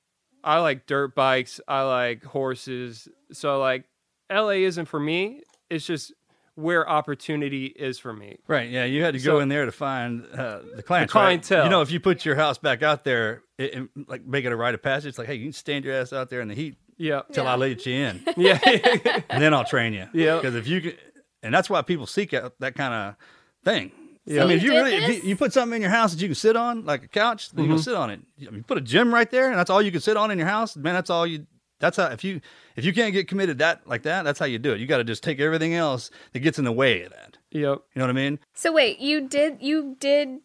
I 0.44 0.60
like 0.60 0.86
dirt 0.86 1.14
bikes. 1.16 1.60
I 1.68 1.82
like 1.82 2.24
horses. 2.24 3.10
So 3.34 3.60
like 3.60 3.84
LA 4.32 4.62
isn't 4.64 4.86
for 4.86 5.00
me. 5.00 5.42
It's 5.70 5.86
just 5.86 6.14
where 6.60 6.88
opportunity 6.90 7.66
is 7.68 7.98
for 8.00 8.14
me. 8.14 8.38
Right. 8.48 8.70
Yeah. 8.70 8.86
You 8.86 9.04
had 9.04 9.14
to 9.14 9.20
So- 9.20 9.32
go 9.34 9.40
in 9.40 9.50
there 9.50 9.66
to 9.66 9.72
find 9.72 10.26
uh, 10.34 10.60
the 10.76 10.84
clients. 10.84 11.12
clientele. 11.12 11.60
Right? 11.60 11.64
You 11.66 11.70
know, 11.70 11.82
if 11.82 11.92
you 11.92 12.00
put 12.00 12.26
your 12.26 12.36
house 12.36 12.58
back 12.58 12.84
out 12.84 13.04
there, 13.04 13.44
it, 13.58 13.74
it- 13.76 13.90
like 14.08 14.26
make 14.26 14.46
it 14.46 14.52
a 14.52 14.56
rite 14.56 14.74
of 14.76 14.82
passage. 14.82 15.08
It's 15.10 15.18
like, 15.18 15.28
hey, 15.28 15.36
you 15.36 15.46
can 15.46 15.54
stand 15.54 15.86
your 15.86 15.96
ass 15.96 16.14
out 16.14 16.30
there 16.30 16.42
in 16.42 16.48
the 16.48 16.56
heat. 16.56 16.78
Yeah. 16.98 17.22
Till 17.32 17.48
I 17.48 17.56
let 17.56 17.86
you 17.86 17.94
in. 17.94 18.24
Yeah. 18.38 18.60
and 19.30 19.42
then 19.42 19.54
I'll 19.54 19.64
train 19.66 19.94
you. 19.94 20.08
Yeah. 20.14 20.36
Because 20.36 20.56
if 20.56 20.68
you 20.68 20.82
can, 20.82 20.94
and 21.42 21.54
that's 21.54 21.70
why 21.70 21.82
people 21.82 22.06
seek 22.06 22.34
out 22.34 22.54
that 22.60 22.76
kind 22.76 22.94
of 22.94 23.16
thing. 23.64 23.92
Yeah. 24.26 24.44
I 24.44 24.48
mean, 24.48 24.60
So 24.60 24.64
if 24.64 24.64
you 24.64 24.74
you 24.74 24.78
really, 24.84 24.96
if 24.96 25.24
you, 25.24 25.30
you 25.30 25.36
put 25.38 25.54
something 25.54 25.78
in 25.78 25.82
your 25.82 25.92
house 25.92 26.12
that 26.14 26.22
you 26.22 26.28
can 26.28 26.36
sit 26.36 26.56
on, 26.58 26.84
like 26.86 27.04
a 27.04 27.08
couch, 27.08 27.52
then 27.52 27.66
you 27.66 27.72
Mhm. 27.72 27.76
can 27.76 27.84
sit 27.84 27.96
on 27.96 28.10
it. 28.10 28.20
I 28.42 28.46
mean, 28.46 28.56
you 28.58 28.64
put 28.64 28.78
a 28.78 28.82
gym 28.82 29.14
right 29.14 29.30
there, 29.32 29.50
and 29.50 29.58
that's 29.58 29.70
all 29.70 29.82
you 29.82 29.92
can 29.92 30.02
sit 30.02 30.18
on 30.18 30.30
in 30.30 30.38
your 30.38 30.48
house. 30.48 30.76
Man, 30.76 30.94
that's 30.94 31.10
all 31.10 31.26
you. 31.26 31.48
That's 31.80 31.98
how 31.98 32.08
if 32.08 32.24
you 32.24 32.42
if 32.76 32.86
you 32.86 32.94
can't 32.94 33.14
get 33.14 33.28
committed 33.28 33.58
that 33.60 33.88
like 33.88 34.04
that, 34.04 34.24
that's 34.24 34.40
how 34.40 34.46
you 34.46 34.60
do 34.60 34.74
it. 34.74 34.80
You 34.80 34.88
got 34.88 34.98
to 34.98 35.04
just 35.04 35.24
take 35.24 35.40
everything 35.40 35.74
else 35.74 36.12
that 36.34 36.40
gets 36.40 36.60
in 36.60 36.66
the 36.66 36.72
way 36.72 37.04
of 37.04 37.12
that. 37.12 37.38
Yep. 37.52 37.62
You 37.62 37.80
know 37.96 38.04
what 38.04 38.10
I 38.10 38.14
mean? 38.14 38.40
So 38.54 38.72
wait, 38.72 39.00
you 39.00 39.28
did 39.28 39.58
you 39.62 39.96
did 40.00 40.40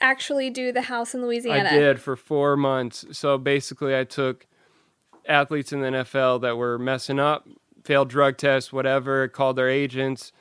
actually 0.00 0.50
do 0.50 0.72
the 0.72 0.82
house 0.82 1.14
in 1.14 1.22
Louisiana? 1.22 1.70
I 1.70 1.72
did 1.72 2.00
for 2.00 2.16
four 2.16 2.56
months. 2.56 3.04
So 3.12 3.38
basically, 3.38 3.96
I 3.96 4.04
took 4.04 4.46
athletes 5.26 5.72
in 5.72 5.80
the 5.80 5.88
NFL 5.88 6.42
that 6.42 6.56
were 6.56 6.78
messing 6.78 7.18
up, 7.18 7.48
failed 7.82 8.10
drug 8.10 8.36
tests, 8.36 8.72
whatever, 8.72 9.26
called 9.28 9.56
their 9.56 9.70
agents, 9.70 10.32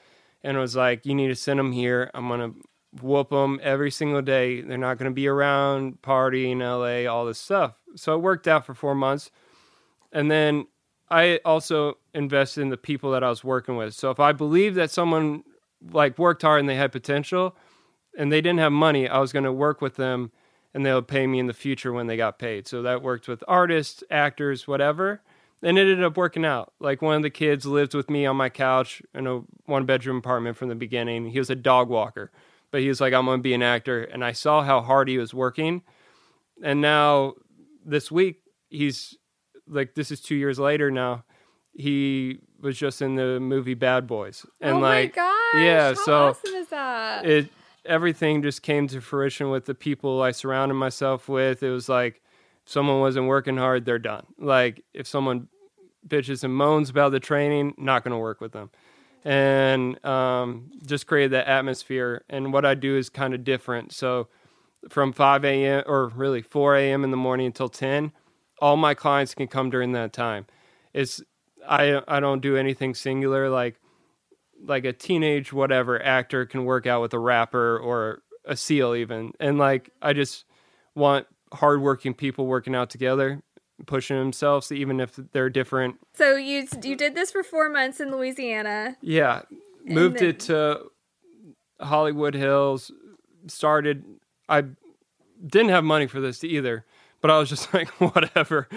and 0.44 0.58
was 0.58 0.76
like, 0.76 1.06
"You 1.06 1.16
need 1.16 1.30
to 1.30 1.36
send 1.36 1.60
them 1.60 1.72
here. 1.72 2.12
I'm 2.14 2.28
gonna 2.28 2.52
whoop 3.02 3.30
them 3.30 3.60
every 3.64 3.92
single 3.92 4.22
day. 4.22 4.62
They're 4.62 4.78
not 4.78 4.98
gonna 4.98 5.12
be 5.12 5.28
around, 5.28 6.02
partying 6.02 6.52
in 6.52 6.62
LA, 6.62 7.06
all 7.06 7.26
this 7.26 7.40
stuff." 7.40 7.76
So 7.96 8.16
it 8.16 8.20
worked 8.20 8.48
out 8.48 8.66
for 8.66 8.74
four 8.74 8.96
months, 8.96 9.32
and 10.14 10.32
then 10.32 10.68
I 11.10 11.42
also 11.44 11.98
invested 12.14 12.62
in 12.62 12.70
the 12.70 12.78
people 12.78 13.12
that 13.12 13.24
I 13.24 13.30
was 13.30 13.44
working 13.44 13.76
with. 13.76 13.94
So 13.94 14.10
if 14.10 14.20
I 14.20 14.32
believed 14.32 14.78
that 14.78 14.90
someone 14.90 15.44
like 15.92 16.18
worked 16.18 16.44
hard 16.44 16.62
and 16.62 16.70
they 16.70 16.76
had 16.76 16.94
potential, 16.94 17.58
and 18.18 18.32
they 18.32 18.42
didn't 18.42 18.60
have 18.60 18.72
money, 18.72 19.08
I 19.08 19.20
was 19.20 19.34
going 19.34 19.46
to 19.46 19.52
work 19.52 19.82
with 19.82 19.96
them 19.96 20.32
and 20.74 20.86
they 20.86 20.94
would 20.94 21.08
pay 21.08 21.28
me 21.28 21.40
in 21.40 21.48
the 21.48 21.54
future 21.54 21.94
when 21.94 22.08
they 22.08 22.18
got 22.18 22.40
paid. 22.40 22.68
So 22.68 22.82
that 22.82 23.02
worked 23.02 23.28
with 23.28 23.44
artists, 23.48 24.04
actors, 24.10 24.68
whatever. 24.68 25.22
And 25.62 25.78
it 25.78 25.82
ended 25.82 26.04
up 26.04 26.18
working 26.18 26.46
out. 26.46 26.74
Like 26.80 27.02
one 27.02 27.16
of 27.16 27.22
the 27.22 27.30
kids 27.30 27.66
lived 27.66 27.94
with 27.94 28.10
me 28.10 28.26
on 28.26 28.36
my 28.36 28.50
couch 28.50 29.02
in 29.14 29.28
a 29.28 29.42
one 29.66 29.86
bedroom 29.86 30.18
apartment 30.18 30.58
from 30.58 30.70
the 30.70 30.76
beginning. 30.76 31.30
He 31.30 31.40
was 31.40 31.50
a 31.50 31.56
dog 31.56 31.90
walker, 31.90 32.32
but 32.72 32.82
he 32.82 32.88
was 32.88 33.00
like, 33.00 33.14
I'm 33.14 33.26
going 33.26 33.40
to 33.40 33.44
be 33.44 33.54
an 33.54 33.62
actor. 33.62 34.04
And 34.04 34.26
I 34.26 34.32
saw 34.32 34.64
how 34.64 34.82
hard 34.82 35.08
he 35.08 35.18
was 35.18 35.34
working. 35.34 35.84
And 36.62 36.82
now 36.82 37.34
this 37.86 38.12
week, 38.12 38.42
he's 38.70 39.18
like, 39.68 39.96
this 39.96 40.12
is 40.12 40.20
two 40.22 40.36
years 40.36 40.60
later 40.60 40.92
now. 40.92 41.24
He 41.76 42.40
was 42.62 42.78
just 42.78 43.02
in 43.02 43.16
the 43.16 43.40
movie 43.40 43.74
Bad 43.74 44.06
Boys. 44.06 44.46
And 44.62 44.78
oh 44.78 44.80
like, 44.80 45.16
my 45.16 45.24
gosh! 45.24 45.64
yeah, 45.64 45.94
so 45.94 46.28
awesome 46.28 46.54
is 46.54 46.68
that? 46.68 47.26
it 47.26 47.50
everything 47.86 48.42
just 48.42 48.62
came 48.62 48.88
to 48.88 49.02
fruition 49.02 49.50
with 49.50 49.66
the 49.66 49.76
people 49.76 50.22
I 50.22 50.32
surrounded 50.32 50.76
myself 50.76 51.28
with. 51.28 51.64
It 51.64 51.70
was 51.70 51.90
like 51.90 52.22
if 52.66 52.72
someone 52.72 53.00
wasn't 53.00 53.28
working 53.28 53.58
hard, 53.58 53.86
they're 53.86 54.00
done. 54.00 54.26
Like 54.38 54.84
if 54.94 55.08
someone 55.08 55.48
bitches 56.08 56.44
and 56.44 56.56
moans 56.56 56.90
about 56.90 57.12
the 57.12 57.20
training, 57.20 57.74
not 57.78 58.04
going 58.04 58.12
to 58.12 58.18
work 58.18 58.42
with 58.42 58.52
them. 58.52 58.70
And 59.26 60.04
um, 60.06 60.72
just 60.86 61.08
created 61.08 61.32
that 61.32 61.48
atmosphere. 61.48 62.24
And 62.30 62.52
what 62.52 62.66
I 62.66 62.76
do 62.76 62.98
is 62.98 63.10
kind 63.10 63.34
of 63.34 63.44
different. 63.44 63.94
So 63.94 64.28
from 64.90 65.14
5 65.14 65.46
a.m. 65.46 65.84
or 65.86 66.08
really 66.10 66.42
4 66.42 66.76
a.m. 66.76 67.04
in 67.06 67.12
the 67.12 67.18
morning 67.18 67.46
until 67.46 67.70
10, 67.70 68.12
all 68.62 68.78
my 68.78 68.94
clients 68.94 69.36
can 69.36 69.48
come 69.48 69.70
during 69.70 69.92
that 69.94 70.14
time. 70.14 70.46
It's 70.94 71.22
I 71.68 72.02
I 72.08 72.20
don't 72.20 72.42
do 72.42 72.56
anything 72.58 72.94
singular 72.96 73.50
like 73.50 73.80
like 74.66 74.86
a 74.86 74.94
teenage 74.94 75.52
whatever 75.52 76.02
actor 76.02 76.46
can 76.46 76.66
work 76.66 76.88
out 76.88 77.02
with 77.02 77.14
a 77.14 77.20
rapper 77.20 77.78
or 77.78 78.22
a 78.46 78.56
seal 78.56 78.96
even 78.96 79.32
and 79.40 79.58
like 79.58 79.90
i 80.02 80.14
just 80.14 80.46
want 80.96 81.28
hardworking 81.54 82.14
people 82.14 82.46
working 82.46 82.76
out 82.76 82.90
together 82.90 83.42
pushing 83.86 84.18
themselves 84.18 84.72
even 84.72 85.00
if 85.00 85.16
they're 85.34 85.50
different 85.50 85.96
so 86.14 86.36
you 86.36 86.68
you 86.84 86.96
did 86.96 87.16
this 87.16 87.32
for 87.32 87.44
four 87.44 87.70
months 87.70 88.00
in 88.00 88.12
Louisiana. 88.12 88.96
yeah 89.02 89.42
moved 89.86 90.20
then- 90.20 90.30
it 90.30 90.40
to 90.40 90.80
hollywood 91.82 92.34
hills 92.34 92.92
started 93.48 94.04
i 94.48 94.64
didn't 95.46 95.70
have 95.70 95.84
money 95.84 96.08
for 96.08 96.22
this 96.22 96.44
either 96.44 96.86
but 97.24 97.32
i 97.32 97.40
was 97.40 97.50
just 97.50 97.74
like 97.74 97.90
whatever 98.00 98.68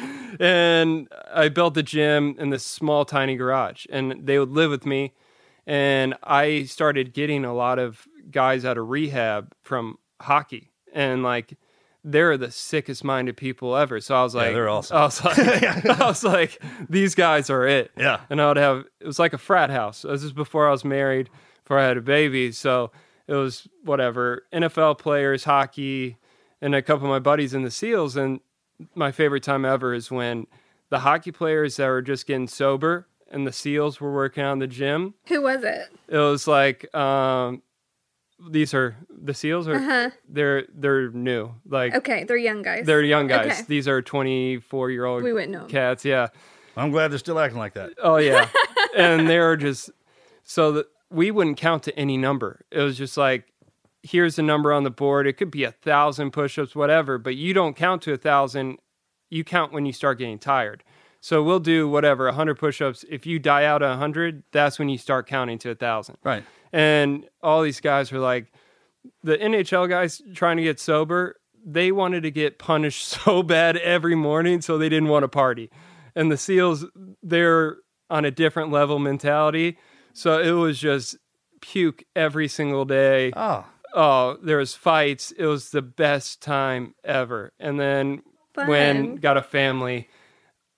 and 0.40 1.08
i 1.34 1.50
built 1.50 1.74
the 1.74 1.82
gym 1.82 2.34
in 2.38 2.48
this 2.48 2.64
small 2.64 3.04
tiny 3.04 3.36
garage 3.36 3.84
and 3.90 4.26
they 4.26 4.38
would 4.38 4.50
live 4.50 4.70
with 4.70 4.86
me 4.86 5.12
and 5.68 6.14
I 6.22 6.62
started 6.62 7.12
getting 7.12 7.44
a 7.44 7.52
lot 7.52 7.80
of 7.80 8.06
guys 8.30 8.64
out 8.64 8.78
of 8.78 8.88
rehab 8.88 9.52
from 9.64 9.98
hockey, 10.22 10.70
and 10.92 11.24
like 11.24 11.58
they're 12.04 12.36
the 12.38 12.52
sickest 12.52 13.02
minded 13.02 13.36
people 13.36 13.74
ever. 13.74 14.00
So 14.00 14.14
I 14.14 14.22
was 14.22 14.36
Yeah, 14.36 14.42
like, 14.42 14.52
they're 14.54 14.68
awesome. 14.68 14.96
I 14.96 15.02
was 15.06 15.24
like, 15.24 15.40
I 16.00 16.06
was 16.06 16.22
like, 16.22 16.62
these 16.88 17.16
guys 17.16 17.50
are 17.50 17.66
it. 17.66 17.90
Yeah. 17.96 18.20
And 18.30 18.40
I 18.40 18.46
would 18.46 18.58
have 18.58 18.84
it 19.00 19.08
was 19.08 19.18
like 19.18 19.32
a 19.32 19.38
frat 19.38 19.70
house. 19.70 20.02
This 20.02 20.22
is 20.22 20.32
before 20.32 20.68
I 20.68 20.70
was 20.70 20.84
married, 20.84 21.30
before 21.64 21.80
I 21.80 21.84
had 21.88 21.96
a 21.96 22.00
baby. 22.00 22.52
So 22.52 22.92
it 23.26 23.34
was 23.34 23.66
whatever 23.82 24.44
NFL 24.52 24.98
players, 24.98 25.42
hockey, 25.42 26.16
and 26.60 26.74
a 26.74 26.82
couple 26.82 27.06
of 27.06 27.10
my 27.10 27.18
buddies 27.18 27.54
in 27.54 27.62
the 27.62 27.70
SEALs. 27.70 28.16
And 28.16 28.40
my 28.94 29.12
favorite 29.12 29.42
time 29.42 29.64
ever 29.64 29.94
is 29.94 30.10
when 30.10 30.46
the 30.90 31.00
hockey 31.00 31.32
players 31.32 31.76
that 31.76 31.86
were 31.88 32.02
just 32.02 32.26
getting 32.26 32.48
sober 32.48 33.06
and 33.30 33.46
the 33.46 33.52
SEALs 33.52 34.00
were 34.00 34.12
working 34.12 34.44
on 34.44 34.58
the 34.58 34.66
gym. 34.66 35.14
Who 35.28 35.42
was 35.42 35.64
it? 35.64 35.88
It 36.08 36.18
was 36.18 36.46
like 36.46 36.94
um, 36.94 37.62
these 38.50 38.74
are 38.74 38.96
the 39.10 39.34
SEALs 39.34 39.66
are 39.68 39.74
Uh-huh. 39.76 40.10
they're 40.28 40.64
they're 40.74 41.10
new 41.10 41.54
like 41.66 41.94
Okay, 41.94 42.24
they're 42.24 42.36
young 42.36 42.62
guys. 42.62 42.84
they're 42.86 43.02
young 43.02 43.26
guys. 43.26 43.46
Okay. 43.46 43.62
These 43.66 43.88
are 43.88 44.02
twenty 44.02 44.58
four 44.58 44.90
year 44.90 45.04
old 45.06 45.22
We 45.22 45.32
wouldn't 45.32 45.52
know 45.52 45.62
'em. 45.62 45.68
cats. 45.68 46.04
Yeah. 46.04 46.28
I'm 46.76 46.90
glad 46.90 47.10
they're 47.10 47.18
still 47.18 47.38
acting 47.38 47.58
like 47.58 47.72
that. 47.74 47.92
Oh 48.02 48.18
yeah, 48.18 48.48
and 48.96 49.26
they're 49.28 49.56
just 49.56 49.90
so 50.44 50.72
that 50.72 50.86
we 51.10 51.30
wouldn't 51.30 51.56
count 51.56 51.84
to 51.84 51.98
any 51.98 52.18
number. 52.18 52.60
It 52.70 52.80
was 52.82 52.98
just 52.98 53.16
like 53.16 53.46
here's 54.06 54.36
the 54.36 54.42
number 54.42 54.72
on 54.72 54.84
the 54.84 54.90
board. 54.90 55.26
It 55.26 55.34
could 55.34 55.50
be 55.50 55.64
a 55.64 55.72
thousand 55.72 56.30
push-ups, 56.30 56.74
whatever, 56.74 57.18
but 57.18 57.36
you 57.36 57.52
don't 57.52 57.74
count 57.74 58.02
to 58.02 58.12
a 58.12 58.16
thousand. 58.16 58.78
You 59.30 59.44
count 59.44 59.72
when 59.72 59.86
you 59.86 59.92
start 59.92 60.18
getting 60.18 60.38
tired. 60.38 60.84
So 61.20 61.42
we'll 61.42 61.60
do 61.60 61.88
whatever, 61.88 62.26
A 62.28 62.30
100 62.30 62.56
push-ups. 62.56 63.04
If 63.10 63.26
you 63.26 63.38
die 63.38 63.64
out 63.64 63.82
at 63.82 63.88
100, 63.90 64.44
that's 64.52 64.78
when 64.78 64.88
you 64.88 64.98
start 64.98 65.26
counting 65.26 65.58
to 65.58 65.70
a 65.70 65.72
1,000. 65.72 66.18
Right. 66.22 66.44
And 66.72 67.26
all 67.42 67.62
these 67.62 67.80
guys 67.80 68.12
were 68.12 68.20
like, 68.20 68.52
the 69.22 69.36
NHL 69.36 69.88
guys 69.88 70.22
trying 70.34 70.56
to 70.58 70.62
get 70.62 70.78
sober, 70.78 71.36
they 71.64 71.90
wanted 71.90 72.22
to 72.22 72.30
get 72.30 72.58
punished 72.58 73.06
so 73.24 73.42
bad 73.42 73.76
every 73.78 74.14
morning, 74.14 74.60
so 74.60 74.78
they 74.78 74.88
didn't 74.88 75.08
want 75.08 75.24
to 75.24 75.28
party. 75.28 75.70
And 76.14 76.30
the 76.30 76.36
SEALs, 76.36 76.84
they're 77.22 77.76
on 78.08 78.24
a 78.24 78.30
different 78.30 78.70
level 78.70 78.98
mentality. 78.98 79.78
So 80.12 80.40
it 80.40 80.52
was 80.52 80.78
just 80.78 81.16
puke 81.60 82.04
every 82.14 82.48
single 82.48 82.84
day. 82.84 83.32
Oh. 83.34 83.64
Oh, 83.94 84.36
there 84.42 84.58
was 84.58 84.74
fights. 84.74 85.32
It 85.32 85.46
was 85.46 85.70
the 85.70 85.82
best 85.82 86.42
time 86.42 86.94
ever. 87.04 87.52
And 87.58 87.80
then 87.80 88.22
when 88.54 89.16
got 89.16 89.36
a 89.36 89.42
family, 89.42 90.08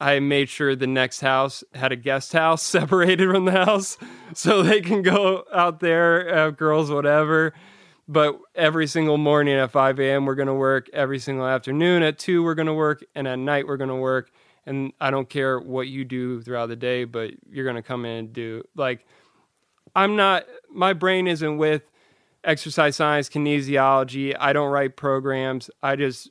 I 0.00 0.20
made 0.20 0.48
sure 0.48 0.76
the 0.76 0.86
next 0.86 1.20
house 1.20 1.64
had 1.74 1.92
a 1.92 1.96
guest 1.96 2.32
house 2.32 2.62
separated 2.64 3.30
from 3.30 3.44
the 3.44 3.52
house 3.52 3.98
so 4.34 4.62
they 4.62 4.80
can 4.80 5.02
go 5.02 5.44
out 5.52 5.80
there, 5.80 6.34
have 6.34 6.56
girls, 6.56 6.90
whatever. 6.90 7.52
But 8.10 8.38
every 8.54 8.86
single 8.86 9.18
morning 9.18 9.54
at 9.56 9.70
5 9.70 10.00
a.m., 10.00 10.24
we're 10.24 10.34
going 10.34 10.48
to 10.48 10.54
work. 10.54 10.88
Every 10.94 11.18
single 11.18 11.46
afternoon 11.46 12.02
at 12.02 12.18
2, 12.18 12.42
we're 12.42 12.54
going 12.54 12.66
to 12.66 12.72
work. 12.72 13.04
And 13.14 13.28
at 13.28 13.38
night, 13.38 13.66
we're 13.66 13.76
going 13.76 13.90
to 13.90 13.96
work. 13.96 14.30
And 14.64 14.92
I 14.98 15.10
don't 15.10 15.28
care 15.28 15.58
what 15.58 15.88
you 15.88 16.04
do 16.04 16.40
throughout 16.40 16.66
the 16.66 16.76
day, 16.76 17.04
but 17.04 17.32
you're 17.50 17.64
going 17.64 17.76
to 17.76 17.82
come 17.82 18.06
in 18.06 18.16
and 18.16 18.32
do. 18.32 18.62
Like, 18.74 19.04
I'm 19.94 20.16
not, 20.16 20.46
my 20.70 20.94
brain 20.94 21.26
isn't 21.26 21.58
with 21.58 21.82
exercise 22.44 22.96
science, 22.96 23.28
kinesiology. 23.28 24.34
I 24.38 24.52
don't 24.52 24.70
write 24.70 24.96
programs. 24.96 25.70
I 25.82 25.96
just 25.96 26.30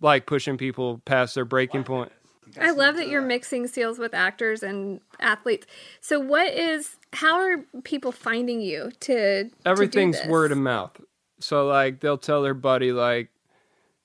like 0.00 0.26
pushing 0.26 0.56
people 0.56 1.00
past 1.04 1.34
their 1.34 1.44
breaking 1.44 1.84
point. 1.84 2.12
I 2.60 2.72
love 2.72 2.96
that 2.96 3.08
you're 3.08 3.22
mixing 3.22 3.66
seals 3.66 3.98
with 3.98 4.12
actors 4.12 4.62
and 4.62 5.00
athletes. 5.20 5.66
So, 6.00 6.20
what 6.20 6.52
is? 6.52 6.96
How 7.14 7.38
are 7.38 7.58
people 7.84 8.12
finding 8.12 8.60
you 8.60 8.90
to? 9.00 9.50
Everything's 9.64 10.16
to 10.16 10.22
do 10.22 10.26
this? 10.26 10.30
word 10.30 10.52
of 10.52 10.58
mouth. 10.58 11.00
So 11.42 11.66
like 11.66 12.00
they'll 12.00 12.18
tell 12.18 12.42
their 12.42 12.54
buddy 12.54 12.92
like, 12.92 13.28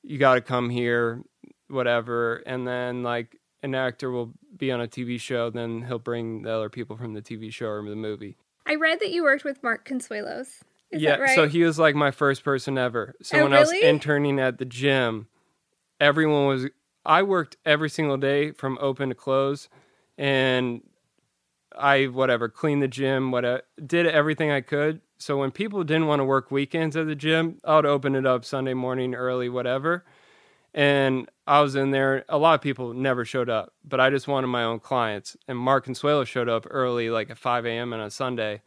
you 0.03 0.17
got 0.17 0.35
to 0.35 0.41
come 0.41 0.69
here, 0.69 1.21
whatever, 1.67 2.37
and 2.45 2.67
then 2.67 3.03
like 3.03 3.37
an 3.63 3.75
actor 3.75 4.09
will 4.09 4.33
be 4.55 4.71
on 4.71 4.81
a 4.81 4.87
TV 4.87 5.19
show, 5.19 5.49
then 5.49 5.83
he'll 5.83 5.99
bring 5.99 6.41
the 6.41 6.51
other 6.51 6.69
people 6.69 6.97
from 6.97 7.13
the 7.13 7.21
TV 7.21 7.51
show 7.53 7.67
or 7.67 7.87
the 7.87 7.95
movie. 7.95 8.37
I 8.65 8.75
read 8.75 8.99
that 8.99 9.11
you 9.11 9.23
worked 9.23 9.43
with 9.43 9.61
Mark 9.63 9.87
Consuelos. 9.87 10.61
Is 10.91 11.01
yeah, 11.01 11.15
right? 11.15 11.35
so 11.35 11.47
he 11.47 11.63
was 11.63 11.77
like 11.77 11.95
my 11.95 12.11
first 12.11 12.43
person 12.43 12.77
ever. 12.77 13.15
So 13.21 13.39
Oh, 13.39 13.43
when 13.43 13.53
I 13.53 13.59
was 13.59 13.71
interning 13.71 14.39
at 14.39 14.57
the 14.57 14.65
gym, 14.65 15.27
everyone 15.99 16.47
was 16.47 16.67
I 17.05 17.23
worked 17.23 17.57
every 17.65 17.89
single 17.89 18.17
day 18.17 18.51
from 18.51 18.77
open 18.81 19.09
to 19.09 19.15
close 19.15 19.69
and 20.17 20.81
I 21.77 22.05
whatever 22.05 22.49
cleaned 22.49 22.81
the 22.81 22.87
gym, 22.87 23.31
whatever 23.31 23.63
did 23.85 24.07
everything 24.07 24.51
I 24.51 24.61
could. 24.61 25.01
So 25.17 25.37
when 25.37 25.51
people 25.51 25.83
didn't 25.83 26.07
want 26.07 26.19
to 26.19 26.25
work 26.25 26.51
weekends 26.51 26.95
at 26.95 27.07
the 27.07 27.15
gym, 27.15 27.59
I 27.63 27.75
would 27.75 27.85
open 27.85 28.15
it 28.15 28.25
up 28.25 28.45
Sunday 28.45 28.73
morning 28.73 29.15
early, 29.15 29.49
whatever. 29.49 30.05
And 30.73 31.29
I 31.47 31.61
was 31.61 31.75
in 31.75 31.91
there. 31.91 32.23
A 32.29 32.37
lot 32.37 32.53
of 32.55 32.61
people 32.61 32.93
never 32.93 33.25
showed 33.25 33.49
up, 33.49 33.73
but 33.83 33.99
I 33.99 34.09
just 34.09 34.27
wanted 34.27 34.47
my 34.47 34.63
own 34.63 34.79
clients. 34.79 35.35
And 35.47 35.57
Mark 35.57 35.85
Consuelos 35.85 36.27
showed 36.27 36.49
up 36.49 36.67
early, 36.69 37.09
like 37.09 37.31
at 37.31 37.37
5 37.37 37.65
a.m. 37.65 37.93
on 37.93 37.99
a 37.99 38.11
Sunday, 38.11 38.61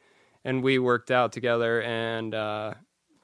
and 0.45 0.63
we 0.63 0.79
worked 0.79 1.11
out 1.11 1.33
together. 1.33 1.83
And 1.83 2.35
uh, 2.35 2.75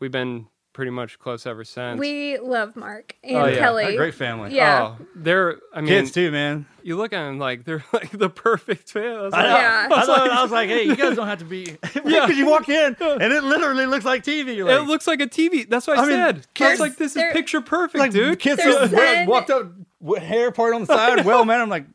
we've 0.00 0.12
been 0.12 0.46
pretty 0.72 0.90
much 0.90 1.18
close 1.18 1.46
ever 1.46 1.64
since. 1.64 1.98
we 1.98 2.36
love 2.38 2.76
Mark 2.76 3.16
and 3.24 3.36
Oh, 3.36 3.46
yeah. 3.46 3.58
Kelly. 3.58 3.84
They're 3.84 3.92
a 3.94 3.96
great 3.96 4.14
family. 4.14 4.54
Yeah. 4.54 4.94
Oh, 5.00 5.06
they're 5.14 5.56
I 5.72 5.80
mean 5.80 5.88
Kids 5.88 6.12
too, 6.12 6.30
man. 6.30 6.66
You 6.82 6.96
look 6.98 7.14
at 7.14 7.24
them 7.24 7.38
like 7.38 7.64
they're 7.64 7.82
like 7.94 8.10
the 8.10 8.28
perfect 8.28 8.90
family. 8.92 9.16
I 9.16 9.22
was 9.22 9.32
I, 9.32 9.36
like, 9.38 9.46
know. 9.52 9.56
Yeah. 9.56 9.88
I, 9.90 10.04
thought, 10.06 10.30
I 10.30 10.42
was 10.42 10.50
like, 10.52 10.68
hey, 10.68 10.82
you 10.82 10.94
guys 10.94 11.16
don't 11.16 11.26
have 11.28 11.38
to 11.38 11.46
be. 11.46 11.78
yeah, 12.04 12.26
because 12.26 12.36
you 12.36 12.46
walk 12.50 12.68
in 12.68 12.94
and 13.00 13.32
it 13.32 13.42
literally 13.42 13.86
looks 13.86 14.04
like 14.04 14.22
TV. 14.22 14.62
Like, 14.62 14.80
it 14.82 14.86
looks 14.86 15.06
like 15.06 15.22
a 15.22 15.26
TV. 15.26 15.66
That's 15.66 15.86
what 15.86 15.98
I, 15.98 16.02
I 16.02 16.04
mean, 16.04 16.10
said. 16.14 16.34
I 16.34 16.36
was 16.36 16.46
kids- 16.52 16.80
like, 16.80 16.96
this 16.96 17.16
is 17.16 17.22
picture 17.32 17.62
perfect, 17.62 17.98
like 17.98 18.12
dude. 18.12 18.38
kids 18.38 18.62
There's 18.62 18.74
that 18.74 18.92
wa- 18.92 18.98
Zen- 18.98 19.26
walked 19.28 19.48
up 19.50 19.72
with 20.00 20.22
hair 20.22 20.52
part 20.52 20.74
on 20.74 20.82
the 20.82 20.86
side. 20.88 21.24
well, 21.24 21.46
man, 21.46 21.62
I'm 21.62 21.70
like, 21.70 21.86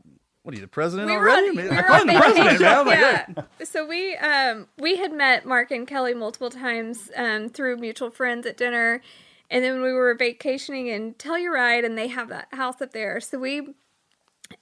what 0.44 0.54
are 0.54 0.58
you, 0.58 0.62
the 0.62 0.68
president 0.68 1.08
we 1.10 1.16
already? 1.16 1.50
on, 1.50 1.56
we 1.56 1.70
I 1.70 1.76
were 1.76 1.84
call 1.84 2.02
on 2.02 2.10
him 2.10 2.16
the 2.16 2.20
president. 2.20 2.64
I'm 2.64 2.88
yeah. 2.88 3.26
hey. 3.60 3.66
So 3.66 3.86
we 3.86 4.16
um 4.18 4.68
we 4.78 4.98
had 4.98 5.14
met 5.14 5.46
Mark 5.46 5.72
and 5.72 5.88
Kelly 5.88 6.14
multiple 6.14 6.50
times 6.50 7.12
um 7.16 7.50
through 7.50 7.78
mutual 7.78 8.10
friends 8.10 8.46
at 8.48 8.58
dinner, 8.58 9.02
and 9.50 9.64
then 9.64 9.82
we 9.82 9.94
were 9.94 10.16
vacationing 10.16 10.88
in 10.88 11.14
Telluride, 11.14 11.86
and 11.86 11.98
they 11.98 12.08
have 12.08 12.30
that 12.30 12.48
house 12.54 12.82
up 12.82 12.92
there. 12.92 13.20
So 13.20 13.38
we 13.38 13.76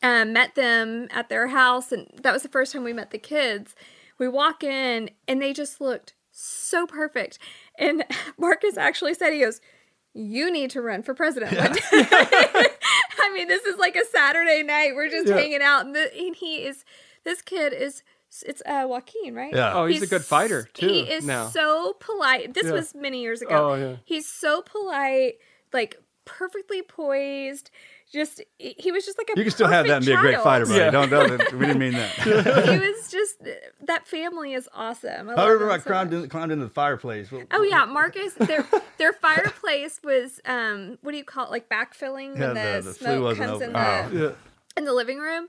um, 0.04 0.34
met 0.34 0.56
them 0.56 1.08
at 1.12 1.30
their 1.30 1.48
house, 1.48 1.92
and 1.92 2.08
that 2.22 2.34
was 2.34 2.44
the 2.44 2.50
first 2.50 2.74
time 2.74 2.84
we 2.84 2.94
met 2.94 3.12
the 3.12 3.18
kids. 3.18 3.76
We 4.18 4.28
walk 4.28 4.63
in, 4.63 5.10
and 5.28 5.42
they 5.42 5.54
just 5.54 5.80
looked 5.80 6.13
so 6.32 6.86
perfect. 6.86 7.39
And 7.78 8.04
Marcus 8.38 8.78
actually 8.78 9.13
said, 9.13 9.32
"He 9.34 9.39
goes." 9.39 9.62
You 10.15 10.52
need 10.52 10.72
to 10.72 10.82
run 10.82 11.04
for 11.04 11.13
president. 11.13 11.52
day." 11.52 11.72
I 13.23 13.34
mean, 13.34 13.47
this 13.47 13.63
is 13.63 13.77
like 13.77 13.95
a 13.95 14.05
Saturday 14.05 14.63
night. 14.63 14.95
We're 14.95 15.10
just 15.10 15.27
Yeah. 15.27 15.36
hanging 15.38 15.62
out, 15.62 15.86
and, 15.86 15.95
the, 15.95 16.13
and 16.17 16.36
he 16.36 16.63
is. 16.65 16.84
This 17.23 17.41
kid 17.41 17.73
is. 17.73 18.03
It's 18.45 18.62
uh, 18.67 18.86
Joaquin, 18.88 19.34
right? 19.34 19.53
Yeah. 19.53 19.73
Oh, 19.73 19.88
he's 19.88 20.03
a 20.03 20.08
good 20.08 20.23
fighter, 20.23 20.69
too, 20.75 20.88
He 20.88 20.99
is 21.01 21.25
now. 21.25 21.47
so 21.47 21.93
polite. 21.99 22.53
This 22.53 22.65
Yeah. 22.65 22.73
was 22.73 22.93
many 22.93 23.21
years 23.21 23.41
ago. 23.41 23.71
Oh, 23.71 23.75
yeah. 23.75 23.95
He's 24.05 24.27
so 24.27 24.62
polite, 24.62 25.39
like 25.73 25.99
perfectly 26.25 26.84
poised. 26.84 27.71
Just 28.12 28.41
he 28.58 28.91
was 28.91 29.06
just 29.06 29.19
like 29.19 29.30
a. 29.30 29.38
You 29.38 29.43
can 29.43 29.52
still 29.52 29.67
have 29.67 29.86
that 29.86 29.98
and 29.98 30.06
be 30.06 30.12
a 30.12 30.17
great 30.17 30.41
fighter, 30.41 30.65
buddy. 30.65 30.80
Yeah. 30.80 30.89
Don't, 30.89 31.10
don't. 31.10 31.54
We 31.54 31.67
didn't 31.67 31.78
mean 31.78 31.93
that. 31.93 32.10
he 32.69 32.80
was 32.80 33.12
just 33.12 33.36
that 33.86 34.08
family 34.08 34.54
is 34.54 34.67
awesome. 34.74 35.30
I 35.30 35.34
I 35.34 35.48
remember 35.48 35.72
I 35.72 35.78
so 35.78 35.84
climbed, 35.84 36.13
in, 36.13 36.28
climbed 36.28 36.52
into 36.52 36.65
the 36.65 36.72
fireplace. 36.72 37.30
Oh 37.52 37.62
yeah, 37.62 37.86
Marcus. 37.86 38.34
Their 38.39 38.65
their 38.98 39.13
fireplace 39.13 40.00
was 40.04 40.39
um 40.45 40.98
what 41.04 41.12
do 41.12 41.17
you 41.19 41.24
call 41.24 41.45
it? 41.45 41.52
Like 41.52 41.69
backfilling 41.69 42.32
when 42.34 42.41
Yeah, 42.56 42.78
the, 42.78 42.82
the- 42.82 42.89
the 42.89 42.93
flue 42.95 43.08
smoke 43.08 43.24
wasn't 43.24 43.48
comes 43.48 43.62
in 43.62 43.76
open. 43.76 44.13
the 44.19 44.26
Oh. 44.26 44.30
Yeah. 44.30 44.36
in 44.78 44.86
the 44.86 44.93
living 44.93 45.19
room. 45.19 45.48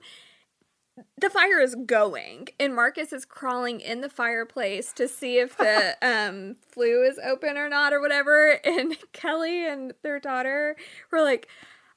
The 1.19 1.31
fire 1.31 1.61
is 1.61 1.75
going, 1.87 2.49
and 2.59 2.75
Marcus 2.75 3.11
is 3.15 3.25
crawling 3.25 3.81
in 3.81 4.03
the 4.03 4.11
fireplace 4.11 4.93
to 4.95 5.09
see 5.09 5.39
if 5.39 5.57
the 5.57 5.97
um, 6.03 6.57
flue 6.69 7.05
is 7.05 7.19
open 7.25 7.57
or 7.57 7.71
not, 7.71 7.95
or 7.95 8.01
whatever. 8.03 8.59
And 8.65 8.95
Kelly 9.13 9.67
and 9.67 9.95
their 10.03 10.21
daughter 10.21 10.77
were 11.11 11.23
like, 11.23 11.49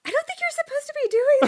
"I 0.05 0.11
don't 0.11 0.25
think 0.27 0.39
you're 0.39 0.57
supposed 0.63 0.87
to 0.87 0.93
be 1.03 1.09
doing 1.09 1.39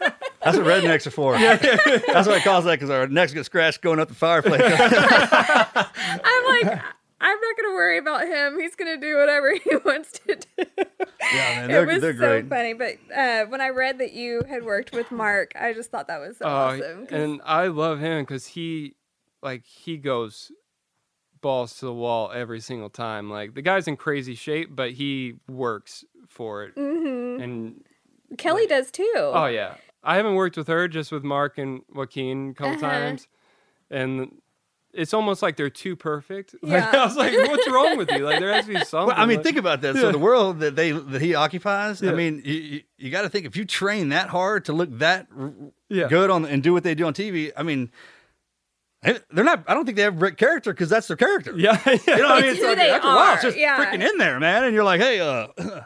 that." 0.00 0.22
That's 0.44 0.56
what 0.58 0.66
rednecks 0.66 1.06
are 1.06 1.10
for. 1.10 1.36
That's 1.38 2.26
what 2.28 2.36
I 2.36 2.40
call 2.40 2.62
that 2.62 2.72
because 2.72 2.90
our 2.90 3.06
necks 3.08 3.32
get 3.32 3.44
scratched 3.44 3.82
going 3.82 3.98
up 3.98 4.08
the 4.08 4.14
fireplace. 4.14 4.62
I'm 4.62 6.44
like, 6.44 6.82
I'm 7.20 7.40
not 7.40 7.56
gonna 7.56 7.74
worry 7.74 7.98
about 7.98 8.26
him. 8.26 8.60
He's 8.60 8.74
gonna 8.76 8.96
do 8.98 9.16
whatever 9.16 9.54
he 9.54 9.76
wants 9.84 10.12
to 10.26 10.36
do. 10.36 10.64
yeah, 10.76 10.86
man, 11.32 11.64
it 11.64 11.68
they're, 11.72 11.86
was 11.86 12.00
they're 12.00 12.16
so 12.18 12.42
funny. 12.48 12.74
But 12.74 12.96
uh, 13.14 13.46
when 13.46 13.60
I 13.60 13.70
read 13.70 13.98
that 13.98 14.12
you 14.12 14.42
had 14.48 14.64
worked 14.64 14.92
with 14.92 15.10
Mark, 15.10 15.52
I 15.58 15.72
just 15.72 15.90
thought 15.90 16.08
that 16.08 16.20
was 16.20 16.36
so 16.38 16.44
Oh, 16.44 16.48
awesome. 16.48 17.06
'cause- 17.06 17.18
and 17.20 17.40
I 17.44 17.66
love 17.68 17.98
him 18.00 18.22
because 18.22 18.46
he, 18.46 18.94
like, 19.42 19.64
he 19.64 19.96
goes 19.96 20.52
balls 21.40 21.78
to 21.78 21.86
the 21.86 21.92
wall 21.94 22.30
every 22.32 22.60
single 22.60 22.90
time. 22.90 23.30
Like 23.30 23.54
the 23.54 23.62
guy's 23.62 23.86
in 23.88 23.96
crazy 23.96 24.34
shape, 24.34 24.70
but 24.74 24.92
he 24.92 25.34
works 25.48 26.04
for 26.36 26.62
it. 26.64 26.76
Mhm. 26.76 27.42
And 27.42 27.84
Kelly 28.38 28.66
does 28.66 28.90
too. 28.90 29.12
oh 29.16 29.46
yeah, 29.46 29.74
I 30.04 30.16
haven't 30.16 30.34
worked 30.36 30.56
with 30.56 30.68
her, 30.68 30.86
just 30.88 31.10
with 31.10 31.24
Mark 31.24 31.58
and 31.58 31.82
Joaquin 31.92 32.50
a 32.50 32.54
couple 32.54 32.72
Uh-huh. 32.74 32.80
times, 32.88 33.26
and 33.90 34.40
it's 34.92 35.12
almost 35.12 35.42
like 35.42 35.56
they're 35.56 35.68
too 35.68 35.94
perfect. 35.96 36.54
Like, 36.62 36.82
Yeah. 36.92 37.02
I 37.02 37.04
was 37.04 37.16
like, 37.16 37.32
what's 37.34 37.68
wrong 37.68 37.98
with 37.98 38.10
you? 38.12 38.24
Like 38.24 38.40
there 38.40 38.52
has 38.52 38.64
to 38.66 38.72
be 38.72 38.84
something. 38.84 39.08
Well, 39.08 39.16
I 39.16 39.26
mean, 39.26 39.38
like- 39.38 39.44
think 39.44 39.56
about 39.58 39.80
that. 39.82 39.94
Yeah. 39.94 40.00
So 40.02 40.12
the 40.12 40.18
world 40.18 40.60
that 40.60 40.74
they 40.76 40.92
that 40.92 41.20
he 41.20 41.34
occupies. 41.34 42.02
I 42.02 42.12
mean, 42.12 42.40
you, 42.44 42.54
you, 42.54 42.82
you 42.96 43.10
got 43.10 43.22
to 43.22 43.28
think 43.28 43.44
if 43.46 43.56
you 43.56 43.64
train 43.66 44.08
that 44.10 44.28
hard 44.28 44.64
to 44.66 44.72
look 44.72 44.88
that 44.98 45.26
Yeah. 45.88 46.08
good 46.08 46.30
on 46.30 46.44
and 46.46 46.62
do 46.62 46.72
what 46.72 46.82
they 46.82 46.94
do 46.94 47.04
on 47.06 47.12
TV. 47.14 47.52
I 47.56 47.62
mean, 47.62 47.90
they're 49.02 49.44
not. 49.44 49.64
I 49.68 49.74
don't 49.74 49.84
think 49.84 49.96
they 49.96 50.02
have 50.02 50.18
great 50.18 50.36
character 50.38 50.72
because 50.72 50.88
that's 50.88 51.06
their 51.08 51.16
character. 51.16 51.52
Yeah, 51.56 51.78
yeah. 51.86 51.98
You 52.08 52.16
know 52.22 52.28
what 52.30 52.38
I 52.38 52.40
mean? 52.40 52.50
It's 52.52 52.60
who 52.60 52.66
like, 52.68 52.78
they 52.78 52.90
after 52.90 53.06
a 53.06 53.10
while, 53.14 53.34
it's 53.34 53.42
just 53.42 53.58
yeah. 53.58 53.76
freaking 53.84 54.08
in 54.08 54.16
there, 54.18 54.40
man. 54.40 54.64
And 54.64 54.74
you're 54.74 54.82
like, 54.84 55.00
hey, 55.00 55.20
uh, 55.20 55.48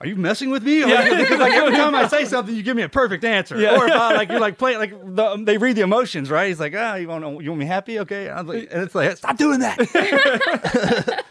are 0.00 0.06
you 0.06 0.16
messing 0.16 0.50
with 0.50 0.62
me? 0.62 0.80
Yeah. 0.80 0.86
Like, 0.86 1.10
because 1.18 1.38
like 1.38 1.52
every 1.52 1.76
time 1.76 1.94
I 1.94 2.08
say 2.08 2.24
something, 2.26 2.54
you 2.54 2.62
give 2.62 2.76
me 2.76 2.82
a 2.82 2.88
perfect 2.88 3.24
answer. 3.24 3.58
Yeah. 3.58 3.76
Or 3.76 3.86
if 3.86 3.92
I 3.92 4.14
like 4.16 4.28
you're 4.28 4.40
like 4.40 4.58
playing 4.58 4.78
like 4.78 4.90
the, 4.90 5.36
they 5.44 5.58
read 5.58 5.76
the 5.76 5.82
emotions, 5.82 6.30
right? 6.30 6.48
He's 6.48 6.60
like, 6.60 6.74
ah, 6.76 6.96
you 6.96 7.08
want 7.08 7.24
you 7.42 7.50
want 7.50 7.58
me 7.58 7.66
happy? 7.66 7.98
Okay. 8.00 8.28
And, 8.28 8.38
I 8.38 8.42
was 8.42 8.54
like, 8.54 8.68
and 8.70 8.82
it's 8.82 8.94
like, 8.94 9.16
stop 9.16 9.36
doing 9.36 9.60
that. 9.60 11.24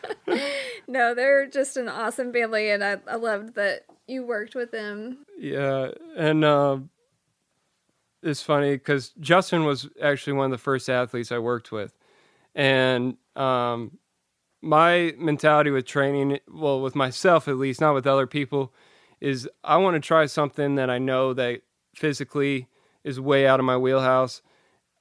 No, 0.88 1.15
they're 1.15 1.47
just 1.47 1.78
an 1.78 1.89
awesome 1.89 2.32
family, 2.32 2.69
and 2.69 2.84
I, 2.84 2.97
I 3.08 3.15
loved 3.15 3.56
that 3.56 3.86
you 4.08 4.25
worked 4.25 4.56
with 4.56 4.71
them. 4.71 5.25
Yeah, 5.38 5.89
and 6.15 6.45
uh, 6.45 6.78
it's 8.21 8.41
funny 8.41 8.73
because 8.73 9.10
Justin 9.19 9.65
was 9.65 9.89
actually 10.01 10.34
one 10.34 10.45
of 10.45 10.51
the 10.51 10.58
first 10.58 10.89
athletes 10.89 11.32
I 11.32 11.39
worked 11.39 11.71
with, 11.71 11.93
and 12.54 13.17
um, 13.36 13.97
my 14.66 15.13
mentality 15.18 15.70
with 15.70 15.86
training, 15.86 16.39
well, 16.51 16.82
with 16.82 16.95
myself 16.95 17.47
at 17.47 17.57
least, 17.57 17.80
not 17.80 17.93
with 17.93 18.07
other 18.07 18.26
people, 18.26 18.74
is 19.22 19.47
I 19.63 19.78
want 19.78 19.93
to 19.93 19.99
try 19.99 20.26
something 20.26 20.76
that 20.76 20.89
I 20.89 20.97
know 20.97 21.34
that 21.36 21.61
physically 21.93 22.68
is 23.03 23.20
way 23.20 23.45
out 23.45 23.59
of 23.59 23.66
my 23.66 23.78
wheelhouse 23.78 24.41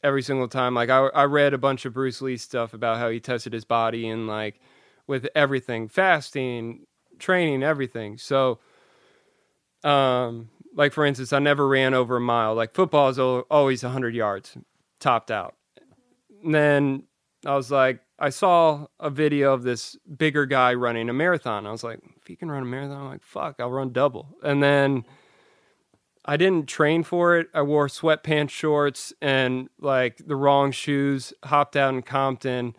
every 0.03 0.23
single 0.23 0.49
time. 0.49 0.75
Like 0.75 0.91
I, 0.91 1.07
I 1.07 1.25
read 1.25 1.55
a 1.55 1.59
bunch 1.59 1.87
of 1.87 1.95
Bruce 1.95 2.21
Lee 2.21 2.37
stuff 2.37 2.75
about 2.75 2.99
how 2.99 3.09
he 3.09 3.21
tested 3.21 3.55
his 3.55 3.65
body 3.65 4.07
and 4.07 4.27
like 4.27 4.61
with 5.07 5.27
everything, 5.35 5.89
fasting, 5.89 6.87
training, 7.19 7.63
everything. 7.63 8.19
So 8.19 8.59
um, 9.83 10.51
like 10.75 10.93
for 10.93 11.07
instance, 11.07 11.33
I 11.33 11.39
never 11.39 11.67
ran 11.67 11.95
over 11.95 12.17
a 12.17 12.21
mile. 12.21 12.55
Like 12.55 12.75
football 12.75 13.09
is 13.09 13.19
al- 13.19 13.47
always 13.51 13.83
100 13.83 14.15
yards, 14.15 14.59
topped 15.01 15.31
out. 15.31 15.55
And 16.45 16.55
then 16.55 17.05
I 17.47 17.57
was 17.57 17.71
like, 17.71 18.01
I 18.19 18.31
saw 18.31 18.87
a 19.01 19.11
video 19.11 19.53
of 19.53 19.63
this 19.65 19.97
bigger 20.17 20.47
guy 20.47 20.75
running 20.75 21.09
a 21.09 21.13
marathon. 21.13 21.67
I 21.67 21.73
was 21.73 21.83
like, 21.83 21.99
if 22.21 22.27
he 22.27 22.37
can 22.37 22.51
run 22.51 22.63
a 22.63 22.67
marathon, 22.67 22.97
I'm 23.03 23.09
like, 23.09 23.23
fuck, 23.25 23.57
I'll 23.59 23.71
run 23.71 23.93
double. 23.93 24.37
And 24.43 24.63
then 24.63 25.05
I 26.25 26.37
didn't 26.37 26.69
train 26.69 27.03
for 27.03 27.37
it. 27.37 27.49
I 27.53 27.63
wore 27.63 27.89
sweatpants, 27.89 28.51
shorts, 28.51 29.13
and 29.21 29.69
like 29.81 30.19
the 30.27 30.37
wrong 30.37 30.71
shoes. 30.71 31.33
Hopped 31.45 31.77
out 31.77 31.93
in 31.93 32.03
Compton, 32.03 32.75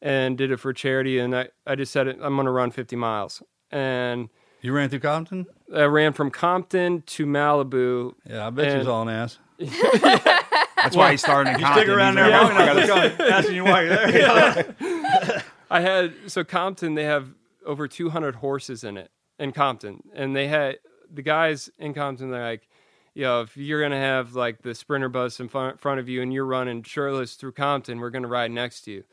and 0.00 0.38
did 0.38 0.50
it 0.50 0.56
for 0.58 0.72
charity. 0.72 1.18
And 1.18 1.36
I, 1.36 1.48
I 1.66 1.74
just 1.74 1.92
said 1.92 2.08
I'm 2.08 2.34
going 2.34 2.46
to 2.46 2.50
run 2.50 2.70
50 2.70 2.96
miles. 2.96 3.42
And 3.70 4.30
you 4.62 4.72
ran 4.72 4.88
through 4.88 5.00
Compton? 5.00 5.46
I 5.72 5.84
ran 5.84 6.14
from 6.14 6.30
Compton 6.30 7.02
to 7.02 7.26
Malibu. 7.26 8.14
Yeah, 8.28 8.46
I 8.46 8.50
bet 8.50 8.64
you 8.64 8.70
and- 8.70 8.78
was 8.80 8.88
all 8.88 9.02
an 9.06 9.08
ass. 9.10 9.38
That's 10.82 10.96
why 10.96 11.10
he 11.12 11.16
started 11.16 11.54
in 11.54 11.60
You 11.60 11.66
stick 11.72 11.88
around 11.88 12.14
there 12.16 12.30
like, 12.30 12.42
long 12.42 12.52
"Oh, 12.52 12.54
I 12.54 12.72
enough, 12.72 12.86
gotta- 12.88 13.08
they're 13.08 13.16
gonna- 13.18 13.30
asking 13.36 13.54
you 13.56 13.64
why 13.64 13.82
you're 13.82 13.90
there. 13.90 15.44
I 15.70 15.80
had 15.80 16.14
so 16.26 16.44
Compton. 16.44 16.94
They 16.94 17.04
have 17.04 17.28
over 17.66 17.86
200 17.88 18.36
horses 18.36 18.84
in 18.84 18.96
it 18.96 19.10
in 19.38 19.52
Compton, 19.52 20.02
and 20.14 20.34
they 20.34 20.48
had 20.48 20.78
the 21.12 21.22
guys 21.22 21.70
in 21.78 21.92
Compton. 21.94 22.30
They're 22.30 22.42
like, 22.42 22.68
you 23.14 23.24
know, 23.24 23.42
if 23.42 23.56
you're 23.56 23.82
gonna 23.82 23.96
have 24.00 24.34
like 24.34 24.62
the 24.62 24.74
sprinter 24.74 25.08
bus 25.08 25.40
in 25.40 25.48
front, 25.48 25.80
front 25.80 26.00
of 26.00 26.08
you 26.08 26.22
and 26.22 26.32
you're 26.32 26.46
running 26.46 26.82
shirtless 26.82 27.34
through 27.34 27.52
Compton, 27.52 27.98
we're 28.00 28.10
gonna 28.10 28.28
ride 28.28 28.50
next 28.50 28.82
to 28.82 28.92
you. 28.92 29.04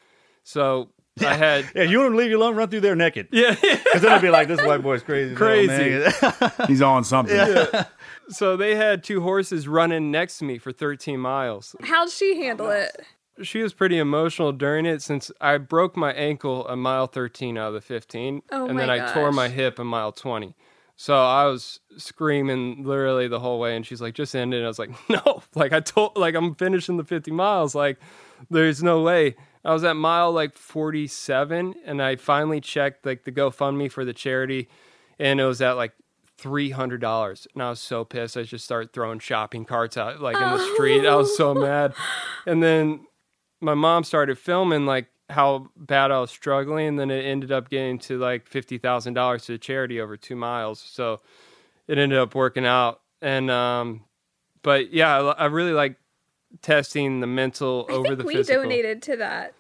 So 0.44 0.90
I 1.22 1.36
had 1.36 1.72
Yeah, 1.74 1.84
you 1.84 2.00
want 2.00 2.12
to 2.12 2.18
leave 2.18 2.30
you 2.30 2.38
alone? 2.38 2.56
Run 2.56 2.68
through 2.70 2.82
there 2.82 2.96
naked. 2.96 3.30
Yeah, 3.32 3.52
because 3.62 4.02
then 4.02 4.12
it'll 4.12 4.20
be 4.20 4.30
like 4.30 4.48
this 4.50 4.62
white 4.62 4.82
boy's 4.82 5.02
crazy. 5.02 5.34
Crazy. 5.34 5.68
man. 5.68 6.52
He's 6.68 6.82
on 6.82 7.04
something. 7.04 7.36
Yeah. 7.36 7.86
So 8.28 8.58
they 8.58 8.76
had 8.76 9.04
two 9.04 9.22
horses 9.22 9.68
running 9.68 10.12
next 10.12 10.40
to 10.40 10.46
me 10.46 10.58
for 10.58 10.74
13 10.74 11.20
miles. 11.20 11.76
How'd 11.84 12.10
she 12.10 12.44
handle 12.44 12.70
it? 12.70 13.06
She 13.44 13.62
was 13.62 13.74
pretty 13.74 13.98
emotional 13.98 14.52
during 14.52 14.86
it 14.86 15.02
since 15.02 15.32
I 15.40 15.58
broke 15.58 15.96
my 15.96 16.12
ankle 16.14 16.68
a 16.68 16.76
mile 16.76 17.08
13 17.08 17.58
out 17.58 17.70
of 17.70 17.74
the 17.76 17.82
15. 17.82 18.42
Oh 18.52 18.66
and 18.66 18.76
my 18.76 18.82
then 18.82 18.90
I 18.90 19.14
tore 19.14 19.32
my 19.32 19.48
hip 19.48 19.80
a 19.80 19.84
mile 19.84 20.12
20. 20.12 20.56
So 20.98 21.16
I 21.16 21.46
was 21.46 21.82
screaming 21.98 22.84
literally 22.84 23.28
the 23.28 23.40
whole 23.40 23.60
way. 23.60 23.76
And 23.76 23.86
she's 23.86 24.02
like, 24.02 24.16
just 24.16 24.36
end 24.36 24.54
it. 24.54 24.58
And 24.58 24.66
I 24.66 24.70
was 24.70 24.80
like, 24.80 24.92
no, 25.10 25.44
like 25.54 25.72
I 25.72 25.80
told, 25.80 26.18
like 26.18 26.36
I'm 26.36 26.56
finishing 26.56 26.98
the 26.98 27.04
50 27.04 27.32
miles. 27.32 27.76
Like 27.76 28.00
there's 28.50 28.82
no 28.84 29.02
way. 29.02 29.36
I 29.66 29.74
was 29.74 29.84
at 29.84 29.96
mile 29.96 30.32
like 30.32 30.54
47 30.54 31.74
and 31.86 32.02
I 32.02 32.16
finally 32.18 32.62
checked 32.62 33.06
like 33.06 33.24
the 33.24 33.32
GoFundMe 33.32 33.92
for 33.92 34.06
the 34.06 34.14
charity 34.14 34.70
and 35.18 35.40
it 35.42 35.46
was 35.46 35.60
at 35.62 35.72
like 35.74 35.94
$300 36.40 37.48
and 37.54 37.64
I 37.64 37.70
was 37.72 37.80
so 37.80 38.06
pissed. 38.06 38.38
I 38.38 38.44
just 38.44 38.64
started 38.64 38.94
throwing 38.94 39.20
shopping 39.20 39.66
carts 39.66 39.98
out 39.98 40.22
like 40.22 40.36
in 40.36 40.42
the 40.42 40.74
street. 40.74 41.06
I 41.06 41.16
was 41.16 41.36
so 41.36 41.54
mad. 41.54 41.94
And 42.48 42.62
then 42.62 43.08
my 43.60 43.74
mom 43.74 44.04
started 44.04 44.38
filming 44.38 44.86
like 44.86 45.08
how 45.32 45.70
bad 45.76 46.12
I 46.12 46.20
was 46.20 46.30
struggling 46.30 46.90
and 46.90 47.00
then 47.00 47.10
it 47.10 47.26
ended 47.26 47.52
up 47.52 47.72
getting 47.72 47.98
to 48.00 48.20
like 48.20 48.48
$50,000 48.48 49.46
to 49.46 49.52
the 49.54 49.58
charity 49.58 50.00
over 50.00 50.16
2 50.16 50.36
miles. 50.36 50.80
So 50.80 51.22
it 51.88 51.98
ended 51.98 52.20
up 52.20 52.36
working 52.36 52.68
out. 52.68 53.02
And 53.20 53.50
um 53.50 54.04
but 54.62 54.94
yeah 54.94 55.18
I, 55.18 55.32
I 55.32 55.46
really 55.46 55.72
like 55.72 55.96
testing 56.62 57.20
the 57.20 57.28
mental 57.28 57.88
I 57.90 57.94
over 57.94 58.08
think 58.10 58.20
the 58.20 58.26
we 58.26 58.36
physical. 58.36 58.62
donated 58.62 59.02
to 59.04 59.18
that. 59.18 59.55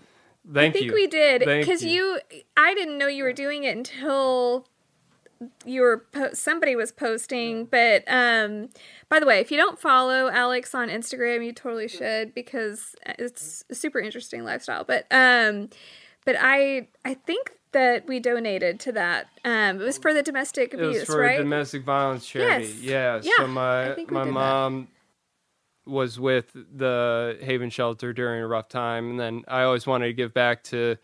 Thank 0.53 0.75
I 0.75 0.79
think 0.79 0.85
you. 0.85 0.93
we 0.93 1.07
did 1.07 1.39
because 1.39 1.83
you. 1.83 2.19
I 2.55 2.73
didn't 2.73 2.97
know 2.97 3.07
you 3.07 3.23
were 3.23 3.33
doing 3.33 3.63
it 3.63 3.75
until 3.75 4.67
you 5.65 5.81
were 5.81 6.05
po- 6.11 6.33
somebody 6.33 6.75
was 6.75 6.91
posting. 6.91 7.65
But 7.65 8.03
um, 8.07 8.69
by 9.09 9.19
the 9.19 9.25
way, 9.25 9.39
if 9.39 9.51
you 9.51 9.57
don't 9.57 9.79
follow 9.79 10.29
Alex 10.29 10.75
on 10.75 10.89
Instagram, 10.89 11.45
you 11.45 11.51
totally 11.51 11.87
should 11.87 12.33
because 12.33 12.95
it's 13.05 13.63
a 13.69 13.75
super 13.75 13.99
interesting 13.99 14.43
lifestyle. 14.43 14.83
But 14.83 15.07
um, 15.11 15.69
but 16.25 16.35
I 16.39 16.87
I 17.03 17.15
think 17.15 17.53
that 17.71 18.07
we 18.07 18.19
donated 18.19 18.79
to 18.81 18.91
that. 18.93 19.27
Um, 19.43 19.81
it 19.81 19.83
was 19.83 19.97
for 19.97 20.13
the 20.13 20.23
domestic 20.23 20.73
It 20.73 20.77
was 20.79 20.89
abuse, 20.95 21.05
for 21.07 21.19
right? 21.19 21.37
domestic 21.37 21.83
violence 21.83 22.25
charity. 22.25 22.67
Yes. 22.67 22.81
Yeah. 22.81 23.19
Yeah, 23.21 23.31
So 23.37 23.47
my 23.47 23.95
my 24.09 24.23
mom 24.23 24.87
was 25.85 26.19
with 26.19 26.51
the 26.53 27.37
Haven 27.41 27.69
Shelter 27.69 28.13
during 28.13 28.41
a 28.41 28.47
rough 28.47 28.67
time, 28.69 29.11
and 29.11 29.19
then 29.19 29.43
I 29.47 29.63
always 29.63 29.85
wanted 29.85 30.07
to 30.07 30.13
give 30.13 30.33
back 30.33 30.63
to 30.65 30.97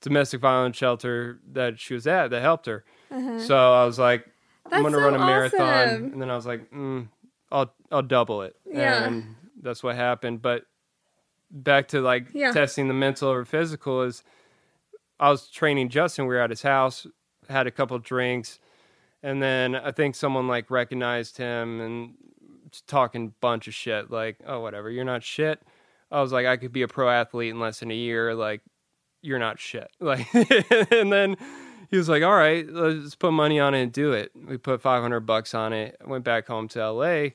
domestic 0.00 0.40
violence 0.40 0.76
shelter 0.76 1.38
that 1.52 1.80
she 1.80 1.94
was 1.94 2.06
at 2.06 2.28
that 2.30 2.42
helped 2.42 2.66
her. 2.66 2.84
Uh-huh. 3.10 3.38
So 3.40 3.56
I 3.74 3.84
was 3.86 3.98
like, 3.98 4.26
I'm 4.70 4.82
gonna 4.82 4.98
so 4.98 5.02
run 5.02 5.14
a 5.14 5.18
marathon, 5.18 5.88
and 6.12 6.20
then 6.20 6.30
I 6.30 6.36
was 6.36 6.46
like, 6.46 6.70
mm, 6.70 7.08
I'll 7.50 7.72
I'll 7.90 8.02
double 8.02 8.42
it. 8.42 8.56
Yeah. 8.70 9.04
And 9.04 9.36
that's 9.62 9.82
what 9.82 9.96
happened. 9.96 10.42
But 10.42 10.66
back 11.50 11.88
to 11.88 12.00
like 12.00 12.26
Yeah. 12.34 12.52
testing 12.52 12.88
the 12.88 12.94
mental 12.94 13.30
or 13.30 13.44
physical 13.44 14.02
is 14.02 14.22
I 15.18 15.30
was 15.30 15.48
training 15.48 15.88
Justin. 15.88 16.26
We 16.26 16.34
were 16.34 16.40
at 16.40 16.50
his 16.50 16.62
house, 16.62 17.06
had 17.48 17.66
a 17.66 17.70
couple 17.70 17.98
drinks, 17.98 18.58
and 19.22 19.40
then 19.42 19.74
I 19.74 19.92
think 19.92 20.14
someone 20.14 20.46
like 20.48 20.70
recognized 20.70 21.38
him 21.38 21.80
and 21.80 22.14
talking 22.82 23.34
bunch 23.40 23.68
of 23.68 23.74
shit. 23.74 24.10
Like, 24.10 24.38
oh, 24.46 24.60
whatever, 24.60 24.90
you're 24.90 25.04
not 25.04 25.22
shit. 25.22 25.60
I 26.10 26.20
was 26.20 26.32
like, 26.32 26.46
I 26.46 26.56
could 26.56 26.72
be 26.72 26.82
a 26.82 26.88
pro 26.88 27.08
athlete 27.10 27.50
in 27.50 27.60
less 27.60 27.80
than 27.80 27.90
a 27.90 27.94
year. 27.94 28.34
Like, 28.34 28.62
you're 29.22 29.38
not 29.38 29.58
shit. 29.58 29.90
Like, 30.00 30.26
and 30.34 31.12
then 31.12 31.36
he 31.90 31.96
was 31.96 32.08
like, 32.08 32.22
all 32.22 32.34
right, 32.34 32.66
let's 32.68 33.14
put 33.14 33.32
money 33.32 33.60
on 33.60 33.74
it 33.74 33.82
and 33.82 33.92
do 33.92 34.12
it. 34.12 34.32
We 34.34 34.56
put 34.56 34.80
500 34.80 35.20
bucks 35.20 35.54
on 35.54 35.72
it. 35.72 35.96
Went 36.04 36.24
back 36.24 36.46
home 36.46 36.68
to 36.68 36.90
LA. 36.90 37.04
I 37.04 37.32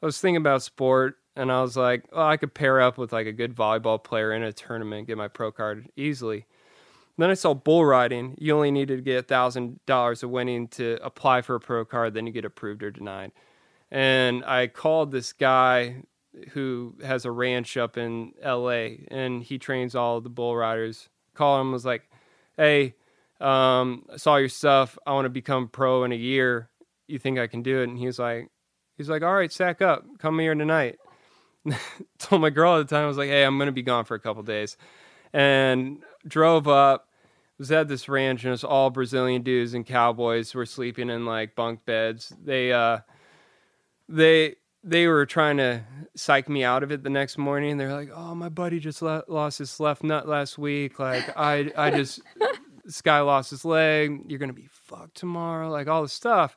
was 0.00 0.20
thinking 0.20 0.36
about 0.36 0.62
sport 0.62 1.18
and 1.36 1.50
I 1.50 1.62
was 1.62 1.76
like, 1.76 2.04
oh, 2.12 2.22
I 2.22 2.36
could 2.36 2.54
pair 2.54 2.80
up 2.80 2.98
with 2.98 3.12
like 3.12 3.26
a 3.26 3.32
good 3.32 3.54
volleyball 3.54 4.02
player 4.02 4.32
in 4.32 4.42
a 4.42 4.52
tournament, 4.52 5.06
get 5.06 5.16
my 5.16 5.28
pro 5.28 5.52
card 5.52 5.88
easily. 5.96 6.46
Then 7.18 7.30
I 7.30 7.34
saw 7.34 7.54
bull 7.54 7.84
riding. 7.84 8.36
You 8.38 8.54
only 8.54 8.70
needed 8.70 8.96
to 8.96 9.02
get 9.02 9.28
thousand 9.28 9.80
dollars 9.86 10.22
of 10.22 10.30
winning 10.30 10.68
to 10.68 10.98
apply 11.02 11.42
for 11.42 11.54
a 11.54 11.60
pro 11.60 11.84
card, 11.84 12.14
then 12.14 12.26
you 12.26 12.32
get 12.32 12.44
approved 12.44 12.82
or 12.82 12.90
denied. 12.90 13.32
And 13.92 14.42
I 14.46 14.68
called 14.68 15.12
this 15.12 15.34
guy 15.34 15.96
who 16.52 16.94
has 17.04 17.26
a 17.26 17.30
ranch 17.30 17.76
up 17.76 17.98
in 17.98 18.32
LA 18.42 19.04
and 19.08 19.42
he 19.42 19.58
trains 19.58 19.94
all 19.94 20.22
the 20.22 20.30
bull 20.30 20.56
riders. 20.56 21.10
Called 21.34 21.60
him 21.60 21.72
was 21.72 21.84
like, 21.84 22.08
Hey, 22.56 22.94
um, 23.38 24.06
I 24.10 24.16
saw 24.16 24.36
your 24.36 24.48
stuff. 24.48 24.96
I 25.06 25.12
want 25.12 25.26
to 25.26 25.30
become 25.30 25.68
pro 25.68 26.04
in 26.04 26.12
a 26.12 26.16
year. 26.16 26.70
You 27.06 27.18
think 27.18 27.38
I 27.38 27.48
can 27.48 27.62
do 27.62 27.80
it? 27.80 27.88
And 27.90 27.98
he 27.98 28.06
was 28.06 28.18
like, 28.18 28.48
he's 28.96 29.10
like, 29.10 29.22
all 29.22 29.34
right, 29.34 29.52
sack 29.52 29.82
up. 29.82 30.06
Come 30.18 30.38
here 30.38 30.54
tonight. 30.54 30.98
Told 32.18 32.40
my 32.40 32.50
girl 32.50 32.80
at 32.80 32.88
the 32.88 32.94
time, 32.94 33.04
I 33.04 33.08
was 33.08 33.18
like, 33.18 33.28
hey, 33.28 33.44
I'm 33.44 33.58
to 33.58 33.72
be 33.72 33.82
gone 33.82 34.06
for 34.06 34.14
a 34.14 34.20
couple 34.20 34.42
days. 34.42 34.78
And 35.34 36.02
drove 36.26 36.66
up, 36.66 37.08
was 37.58 37.70
at 37.70 37.88
this 37.88 38.08
ranch, 38.08 38.42
and 38.42 38.48
it 38.48 38.52
was 38.52 38.64
all 38.64 38.88
Brazilian 38.88 39.42
dudes 39.42 39.74
and 39.74 39.84
cowboys 39.84 40.50
who 40.50 40.58
were 40.58 40.66
sleeping 40.66 41.10
in 41.10 41.26
like 41.26 41.54
bunk 41.54 41.84
beds. 41.84 42.32
They, 42.42 42.72
uh, 42.72 43.00
they, 44.12 44.56
they 44.84 45.06
were 45.06 45.26
trying 45.26 45.56
to 45.56 45.82
psych 46.14 46.48
me 46.48 46.62
out 46.64 46.82
of 46.82 46.92
it 46.92 47.02
the 47.02 47.10
next 47.10 47.38
morning. 47.38 47.76
They're 47.76 47.92
like, 47.92 48.10
"Oh, 48.14 48.34
my 48.34 48.48
buddy 48.48 48.78
just 48.80 49.00
le- 49.02 49.24
lost 49.28 49.58
his 49.58 49.80
left 49.80 50.02
nut 50.02 50.28
last 50.28 50.58
week. 50.58 50.98
Like, 50.98 51.36
I, 51.36 51.72
I 51.76 51.90
just 51.90 52.20
guy 53.02 53.20
lost 53.20 53.50
his 53.50 53.64
leg. 53.64 54.24
You're 54.26 54.38
gonna 54.38 54.52
be 54.52 54.68
fucked 54.70 55.16
tomorrow. 55.16 55.70
Like 55.70 55.88
all 55.88 56.02
this 56.02 56.12
stuff." 56.12 56.56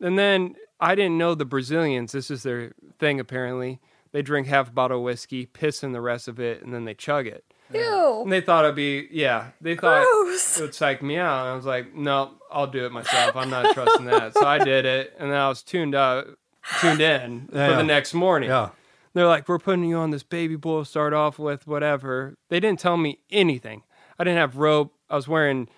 And 0.00 0.18
then 0.18 0.54
I 0.80 0.94
didn't 0.94 1.18
know 1.18 1.34
the 1.34 1.44
Brazilians. 1.44 2.12
This 2.12 2.30
is 2.30 2.42
their 2.42 2.72
thing 2.98 3.20
apparently. 3.20 3.80
They 4.12 4.22
drink 4.22 4.46
half 4.46 4.68
a 4.68 4.72
bottle 4.72 4.98
of 4.98 5.04
whiskey, 5.04 5.46
piss 5.46 5.82
in 5.82 5.92
the 5.92 6.00
rest 6.00 6.28
of 6.28 6.40
it, 6.40 6.62
and 6.62 6.72
then 6.72 6.84
they 6.84 6.94
chug 6.94 7.26
it. 7.26 7.44
Ew. 7.74 8.22
And 8.22 8.32
they 8.32 8.40
thought 8.40 8.64
it'd 8.64 8.76
be 8.76 9.08
yeah. 9.10 9.48
They 9.60 9.74
thought 9.74 10.04
Gross. 10.04 10.58
it 10.58 10.62
would 10.62 10.74
psych 10.74 11.02
me 11.02 11.18
out. 11.18 11.40
And 11.42 11.50
I 11.50 11.54
was 11.56 11.66
like, 11.66 11.94
no, 11.94 12.32
I'll 12.50 12.66
do 12.66 12.86
it 12.86 12.92
myself. 12.92 13.34
I'm 13.36 13.50
not 13.50 13.74
trusting 13.74 14.06
that. 14.06 14.34
So 14.34 14.46
I 14.46 14.58
did 14.62 14.84
it, 14.84 15.14
and 15.18 15.30
then 15.30 15.38
I 15.38 15.48
was 15.48 15.62
tuned 15.62 15.94
up, 15.94 16.28
tuned 16.80 17.00
in 17.00 17.48
for 17.48 17.56
Yeah. 17.56 17.76
the 17.76 17.82
next 17.82 18.14
morning. 18.14 18.48
Yeah. 18.50 18.70
They're 19.14 19.26
like, 19.26 19.48
we're 19.48 19.58
putting 19.58 19.84
you 19.84 19.96
on 19.96 20.10
this 20.10 20.22
baby 20.22 20.56
bull. 20.56 20.84
Start 20.84 21.14
off 21.14 21.38
with 21.38 21.66
whatever. 21.66 22.36
They 22.50 22.60
didn't 22.60 22.80
tell 22.80 22.96
me 22.98 23.18
anything. 23.30 23.82
I 24.18 24.24
didn't 24.24 24.38
have 24.38 24.56
rope. 24.56 24.92
I 25.08 25.16
was 25.16 25.26
wearing 25.26 25.68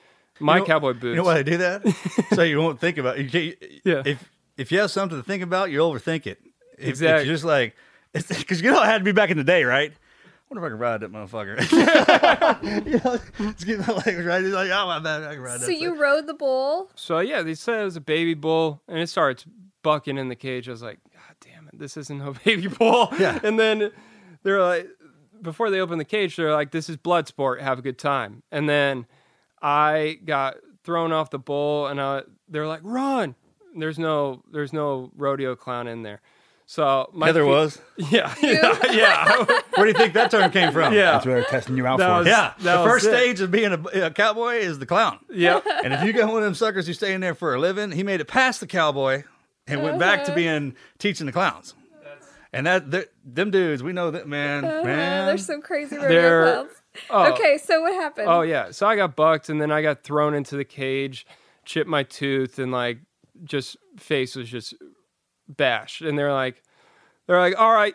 my 0.41 0.55
You 0.55 0.61
know- 0.61 0.66
cowboy 0.66 0.93
boots. 0.95 1.05
You 1.05 1.14
know 1.16 1.24
why 1.24 1.34
they 1.43 1.51
do 1.51 1.57
that? 1.59 1.82
so 2.34 2.43
you 2.43 2.59
won't 2.59 2.80
think 2.80 2.99
about 2.99 3.18
it. 3.18 3.32
You 3.32 3.55
Yeah. 3.84 4.03
If 4.05 4.28
if 4.57 4.72
you 4.72 4.80
have 4.80 4.91
something 4.91 5.16
to 5.18 5.22
think 5.24 5.43
about, 5.45 5.70
you 5.70 5.78
overthink 5.78 6.26
it. 6.26 6.41
If, 6.76 6.80
if 6.80 6.89
Exactly. 6.89 7.26
you're 7.26 7.34
just 7.34 7.45
like, 7.45 7.76
because 8.12 8.61
you 8.61 8.72
know 8.72 8.82
it 8.82 8.86
had 8.86 8.99
to 8.99 9.05
be 9.05 9.12
back 9.12 9.30
in 9.30 9.36
the 9.36 9.45
day, 9.45 9.62
right? 9.62 9.93
I 9.93 10.55
wonder 10.55 10.66
if 10.66 10.70
I 10.70 10.74
can 10.74 10.78
ride 10.80 11.01
that 11.03 11.12
motherfucker. 11.12 11.59
you 12.86 13.01
know, 13.05 13.18
just 13.53 13.66
get 13.66 13.78
my 13.86 13.95
legs 13.95 14.24
right. 14.24 14.43
It's 14.43 14.55
like, 14.55 14.70
oh 14.70 14.86
my 14.86 14.99
bad, 14.99 15.22
I 15.22 15.34
can 15.34 15.43
ride 15.43 15.61
So 15.61 15.66
that. 15.66 15.78
you 15.78 15.95
rode 16.01 16.26
the 16.26 16.34
bull. 16.34 16.91
So 16.97 17.20
yeah, 17.20 17.43
they 17.43 17.55
said 17.55 17.80
it 17.82 17.84
was 17.84 17.97
a 17.97 18.01
baby 18.01 18.34
bull, 18.34 18.80
and 18.89 18.99
it 18.99 19.09
starts 19.09 19.45
bucking 19.83 20.18
in 20.18 20.29
the 20.29 20.37
cage. 20.37 20.68
I 20.68 20.72
was 20.72 20.83
like, 20.83 20.99
God 21.12 21.37
damn 21.41 21.68
it, 21.68 21.79
this 21.79 21.97
isn't 21.97 22.18
no 22.18 22.35
baby 22.45 22.68
bull. 22.68 23.09
Yeah. 23.18 23.39
And 23.43 23.59
then 23.59 23.91
they're 24.43 24.62
like, 24.62 24.89
before 25.43 25.70
they 25.70 25.81
open 25.81 25.99
the 25.99 26.05
cage, 26.05 26.37
they're 26.37 26.53
like, 26.53 26.70
this 26.72 26.89
is 26.89 26.97
blood 26.97 27.29
sport. 27.29 27.61
Have 27.61 27.79
a 27.79 27.83
good 27.83 27.99
time. 27.99 28.43
And 28.51 28.68
then 28.68 29.07
I 29.62 30.18
got 30.24 30.57
thrown 30.85 31.12
off 31.12 31.31
the 31.31 31.39
bull, 31.39 31.87
and 31.87 32.01
I, 32.01 32.22
they're 32.49 32.66
like, 32.66 32.81
run. 32.83 33.35
There's 33.76 33.99
no, 33.99 34.43
there's 34.51 34.72
no 34.72 35.11
rodeo 35.16 35.55
clown 35.55 35.87
in 35.87 36.03
there. 36.03 36.20
So 36.66 37.09
my 37.12 37.26
Yeah, 37.29 37.33
there 37.33 37.47
was. 37.47 37.81
Yeah, 37.97 38.35
yeah, 38.43 38.93
yeah. 38.93 39.45
Where 39.74 39.85
do 39.85 39.87
you 39.87 39.95
think 39.95 40.14
that 40.14 40.31
term 40.31 40.51
came 40.51 40.72
from? 40.72 40.93
Yeah. 40.93 41.12
That's 41.12 41.26
where 41.26 41.37
they're 41.41 41.45
testing 41.51 41.76
you 41.76 41.87
out 41.87 41.99
That 41.99 42.09
for. 42.12 42.18
was- 42.18 42.26
Yeah, 42.26 42.53
that 42.61 42.76
the 42.79 42.85
first 42.85 43.07
it. 43.07 43.11
stage 43.11 43.41
of 43.41 43.51
being 43.51 43.72
a, 43.72 44.07
a 44.07 44.11
cowboy 44.11 44.55
is 44.57 44.79
the 44.79 44.87
clown. 44.87 45.18
Yeah, 45.31 45.61
And 45.85 45.93
if 45.95 46.03
you 46.05 46.12
got 46.12 46.29
one 46.29 46.39
of 46.39 46.45
them 46.45 46.55
suckers 46.55 46.87
who 46.87 46.93
stay 46.95 47.14
in 47.14 47.20
there 47.20 47.35
for 47.35 47.55
a 47.55 47.61
living, 47.61 47.93
he 47.93 48.03
made 48.03 48.20
it 48.20 48.26
past 48.26 48.61
the 48.61 48.66
cowboy 48.66 49.22
and 49.69 49.83
went 49.83 49.99
back 49.99 50.25
to 50.25 50.35
being 50.35 50.75
teaching 50.99 51.27
the 51.27 51.33
clowns. 51.33 51.75
And 52.53 52.66
that 52.66 53.09
them 53.25 53.51
dudes, 53.51 53.83
we 53.83 53.93
know 53.93 54.11
that 54.11 54.27
man, 54.27 54.64
Uh, 54.64 54.83
man. 54.83 55.27
there's 55.27 55.45
some 55.45 55.61
crazy 55.61 55.97
rodeo 55.99 56.43
clowns. 56.64 56.71
Oh. 57.11 57.33
Okay, 57.33 57.59
so 57.59 57.83
what 57.83 57.93
happened? 57.95 58.29
Oh 58.29 58.41
yeah. 58.41 58.71
So 58.71 58.87
I 58.87 58.97
got 58.97 59.14
bucked 59.14 59.51
and 59.51 59.61
then 59.61 59.71
I 59.71 59.83
got 59.83 60.03
thrown 60.03 60.33
into 60.35 60.57
the 60.57 60.64
cage, 60.64 61.27
chipped 61.66 61.89
my 61.91 62.03
tooth 62.03 62.59
and 62.59 62.73
like 62.73 62.99
just 63.45 63.77
face 63.99 64.35
was 64.35 64.49
just 64.49 64.75
bashed. 65.47 66.01
And 66.01 66.19
they're 66.19 66.33
like 66.33 66.62
they're 67.27 67.39
like, 67.39 67.59
"All 67.59 67.73
right." 67.73 67.95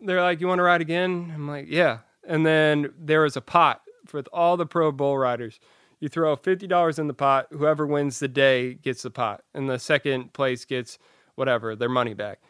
They're 0.00 0.22
like, 0.22 0.40
"You 0.40 0.46
want 0.46 0.60
to 0.60 0.62
ride 0.62 0.80
again?" 0.80 1.32
I'm 1.34 1.48
like, 1.48 1.66
"Yeah." 1.68 1.98
And 2.26 2.46
then 2.46 2.92
there 2.96 3.22
was 3.22 3.36
a 3.36 3.40
pot 3.40 3.82
with 4.12 4.28
all 4.32 4.56
the 4.56 4.66
pro 4.66 4.92
bull 4.92 5.18
riders. 5.18 5.58
You 6.00 6.08
throw 6.08 6.36
$50 6.36 6.98
in 6.98 7.08
the 7.08 7.14
pot, 7.14 7.48
whoever 7.50 7.86
wins 7.86 8.18
the 8.20 8.28
day 8.28 8.74
gets 8.74 9.02
the 9.02 9.10
pot, 9.10 9.42
and 9.52 9.68
the 9.68 9.78
second 9.78 10.32
place 10.32 10.64
gets 10.64 10.98
whatever, 11.34 11.74
their 11.74 11.88
money 11.88 12.14
back. 12.14 12.40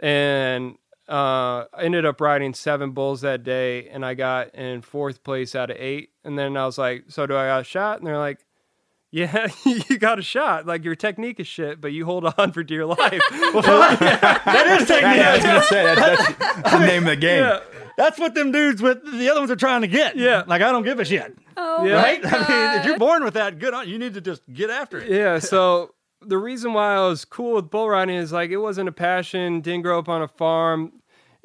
And 0.00 0.76
uh, 1.08 1.64
I 1.72 1.82
ended 1.82 2.04
up 2.04 2.20
riding 2.20 2.54
seven 2.54 2.90
bulls 2.92 3.20
that 3.22 3.42
day, 3.44 3.88
and 3.88 4.04
I 4.04 4.14
got 4.14 4.54
in 4.54 4.82
fourth 4.82 5.22
place 5.24 5.54
out 5.54 5.70
of 5.70 5.76
eight. 5.78 6.10
And 6.24 6.38
then 6.38 6.56
I 6.56 6.66
was 6.66 6.76
like, 6.78 7.04
"So 7.08 7.26
do 7.26 7.36
I 7.36 7.46
got 7.46 7.60
a 7.62 7.64
shot?" 7.64 7.98
And 7.98 8.06
they're 8.06 8.18
like, 8.18 8.44
"Yeah, 9.10 9.48
you 9.64 9.98
got 9.98 10.18
a 10.18 10.22
shot. 10.22 10.66
Like 10.66 10.84
your 10.84 10.94
technique 10.94 11.40
is 11.40 11.46
shit, 11.46 11.80
but 11.80 11.92
you 11.92 12.04
hold 12.04 12.26
on 12.36 12.52
for 12.52 12.62
dear 12.62 12.84
life." 12.84 12.98
that 13.30 14.78
is 14.80 14.86
technique. 14.86 15.16
Yeah, 15.16 15.30
I 15.30 15.34
was 15.36 15.44
gonna 15.44 15.62
say, 15.62 15.82
that's- 15.84 16.34
that's 16.38 16.70
the 16.72 16.86
name 16.86 17.02
of 17.04 17.08
the 17.10 17.16
game. 17.16 17.42
Yeah. 17.42 17.60
That's 17.96 18.18
what 18.18 18.34
them 18.34 18.52
dudes 18.52 18.80
with 18.80 19.02
the 19.04 19.28
other 19.30 19.40
ones 19.40 19.50
are 19.50 19.56
trying 19.56 19.80
to 19.80 19.88
get. 19.88 20.14
Yeah. 20.16 20.44
Like 20.46 20.62
I 20.62 20.70
don't 20.70 20.84
give 20.84 21.00
a 21.00 21.04
shit. 21.04 21.36
Oh 21.60 21.84
Yeah. 21.84 21.94
Right? 22.02 22.20
I 22.24 22.38
mean, 22.72 22.80
if 22.80 22.86
you're 22.86 22.98
born 22.98 23.24
with 23.24 23.34
that, 23.34 23.58
good 23.58 23.74
on 23.74 23.88
you. 23.88 23.98
Need 23.98 24.14
to 24.14 24.20
just 24.20 24.42
get 24.52 24.70
after 24.70 24.98
it. 24.98 25.10
yeah. 25.10 25.38
So 25.40 25.94
the 26.22 26.38
reason 26.38 26.72
why 26.72 26.94
I 26.96 27.06
was 27.06 27.24
cool 27.24 27.54
with 27.54 27.70
bull 27.70 27.88
riding 27.88 28.16
is 28.16 28.32
like 28.32 28.50
it 28.50 28.56
wasn't 28.58 28.88
a 28.88 28.92
passion. 28.92 29.60
Didn't 29.60 29.82
grow 29.82 29.98
up 29.98 30.08
on 30.08 30.22
a 30.22 30.28
farm, 30.28 30.92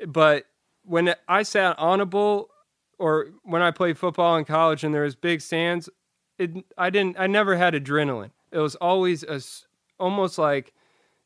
but 0.07 0.45
when 0.85 1.13
I 1.27 1.43
sat 1.43 1.77
on 1.79 1.99
a 2.01 2.05
bull, 2.05 2.49
or 2.99 3.27
when 3.43 3.61
I 3.61 3.71
played 3.71 3.97
football 3.97 4.35
in 4.37 4.45
college 4.45 4.83
and 4.83 4.93
there 4.93 5.03
was 5.03 5.15
big 5.15 5.41
stands, 5.41 5.89
it 6.37 6.51
I 6.77 6.89
didn't. 6.89 7.15
I 7.19 7.27
never 7.27 7.55
had 7.55 7.73
adrenaline. 7.73 8.31
It 8.51 8.59
was 8.59 8.75
always 8.75 9.23
a 9.23 9.33
s- 9.35 9.65
almost 9.99 10.37
like 10.37 10.73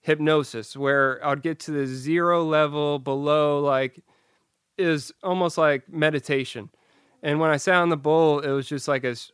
hypnosis 0.02 0.76
where 0.78 1.26
I'd 1.26 1.42
get 1.42 1.60
to 1.62 1.72
the 1.72 1.86
zero 1.86 2.44
level 2.46 3.00
below 3.00 3.60
like 3.60 4.04
is 4.78 5.12
almost 5.24 5.58
like 5.58 5.90
meditation. 5.90 6.70
And 7.24 7.40
when 7.40 7.50
I 7.50 7.58
sat 7.58 7.76
on 7.76 7.90
the 7.90 7.98
bull, 7.98 8.40
it 8.40 8.52
was 8.52 8.68
just 8.68 8.88
like 8.88 9.04
a 9.04 9.10
s- 9.12 9.32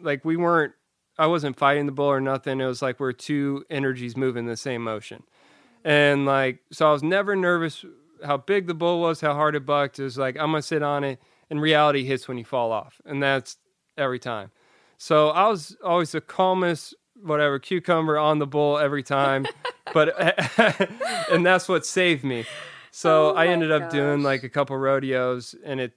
like 0.00 0.24
we 0.24 0.36
weren't 0.36 0.72
I 1.18 1.26
wasn't 1.28 1.56
fighting 1.56 1.86
the 1.86 1.92
bull 1.92 2.06
or 2.06 2.20
nothing. 2.20 2.60
It 2.60 2.66
was 2.66 2.82
like 2.82 2.98
we're 2.98 3.12
two 3.12 3.64
energies 3.70 4.16
moving 4.16 4.46
the 4.46 4.56
same 4.56 4.82
motion. 4.82 5.22
And 5.84 6.26
like 6.26 6.60
so 6.72 6.88
I 6.88 6.92
was 6.92 7.02
never 7.02 7.36
nervous 7.36 7.84
how 8.24 8.38
big 8.38 8.66
the 8.66 8.74
bull 8.74 9.00
was, 9.00 9.20
how 9.20 9.34
hard 9.34 9.54
it 9.54 9.66
bucked. 9.66 9.98
It 9.98 10.04
was 10.04 10.16
like 10.18 10.36
I'm 10.36 10.50
gonna 10.50 10.62
sit 10.62 10.82
on 10.82 11.04
it 11.04 11.20
and 11.50 11.60
reality 11.60 12.04
hits 12.04 12.26
when 12.26 12.38
you 12.38 12.44
fall 12.44 12.72
off. 12.72 13.00
And 13.04 13.22
that's 13.22 13.58
every 13.98 14.18
time. 14.18 14.50
So 14.96 15.28
I 15.30 15.48
was 15.48 15.76
always 15.84 16.12
the 16.12 16.20
calmest, 16.20 16.94
whatever, 17.20 17.58
cucumber 17.58 18.16
on 18.18 18.38
the 18.38 18.46
bull 18.46 18.78
every 18.78 19.02
time. 19.02 19.46
but 19.92 20.14
and 21.30 21.44
that's 21.44 21.68
what 21.68 21.84
saved 21.84 22.24
me. 22.24 22.44
So 22.90 23.30
Oh 23.32 23.34
I 23.34 23.46
ended 23.48 23.70
up 23.72 23.82
doing 23.90 24.22
like 24.22 24.42
a 24.44 24.48
couple 24.48 24.76
rodeos 24.76 25.54
and 25.64 25.80
it 25.80 25.92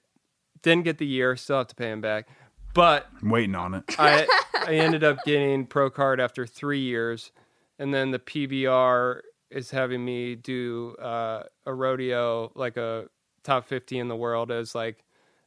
didn't 0.62 0.84
get 0.84 0.98
the 0.98 1.06
year, 1.06 1.36
still 1.36 1.58
have 1.60 1.68
to 1.68 1.76
pay 1.76 1.92
him 1.92 2.02
back. 2.02 2.28
But 2.74 3.08
I'm 3.22 3.30
waiting 3.30 3.56
on 3.56 3.74
it. 3.74 3.84
I 3.98 4.28
I 4.68 4.74
ended 4.76 5.04
up 5.04 5.18
getting 5.26 5.66
pro 5.66 5.90
card 5.90 6.20
after 6.20 6.46
three 6.46 6.80
years, 6.82 7.32
and 7.80 7.94
then 7.94 8.12
the 8.12 8.20
PBR 8.20 9.22
is 9.50 9.72
having 9.72 10.04
me 10.04 10.36
do 10.36 10.96
uh, 11.02 11.44
a 11.66 11.74
rodeo, 11.74 12.52
like 12.56 12.78
a 12.78 13.06
top 13.44 13.68
fifty 13.68 13.98
in 13.98 14.08
the 14.10 14.16
world, 14.16 14.52
as 14.52 14.76
like 14.76 15.04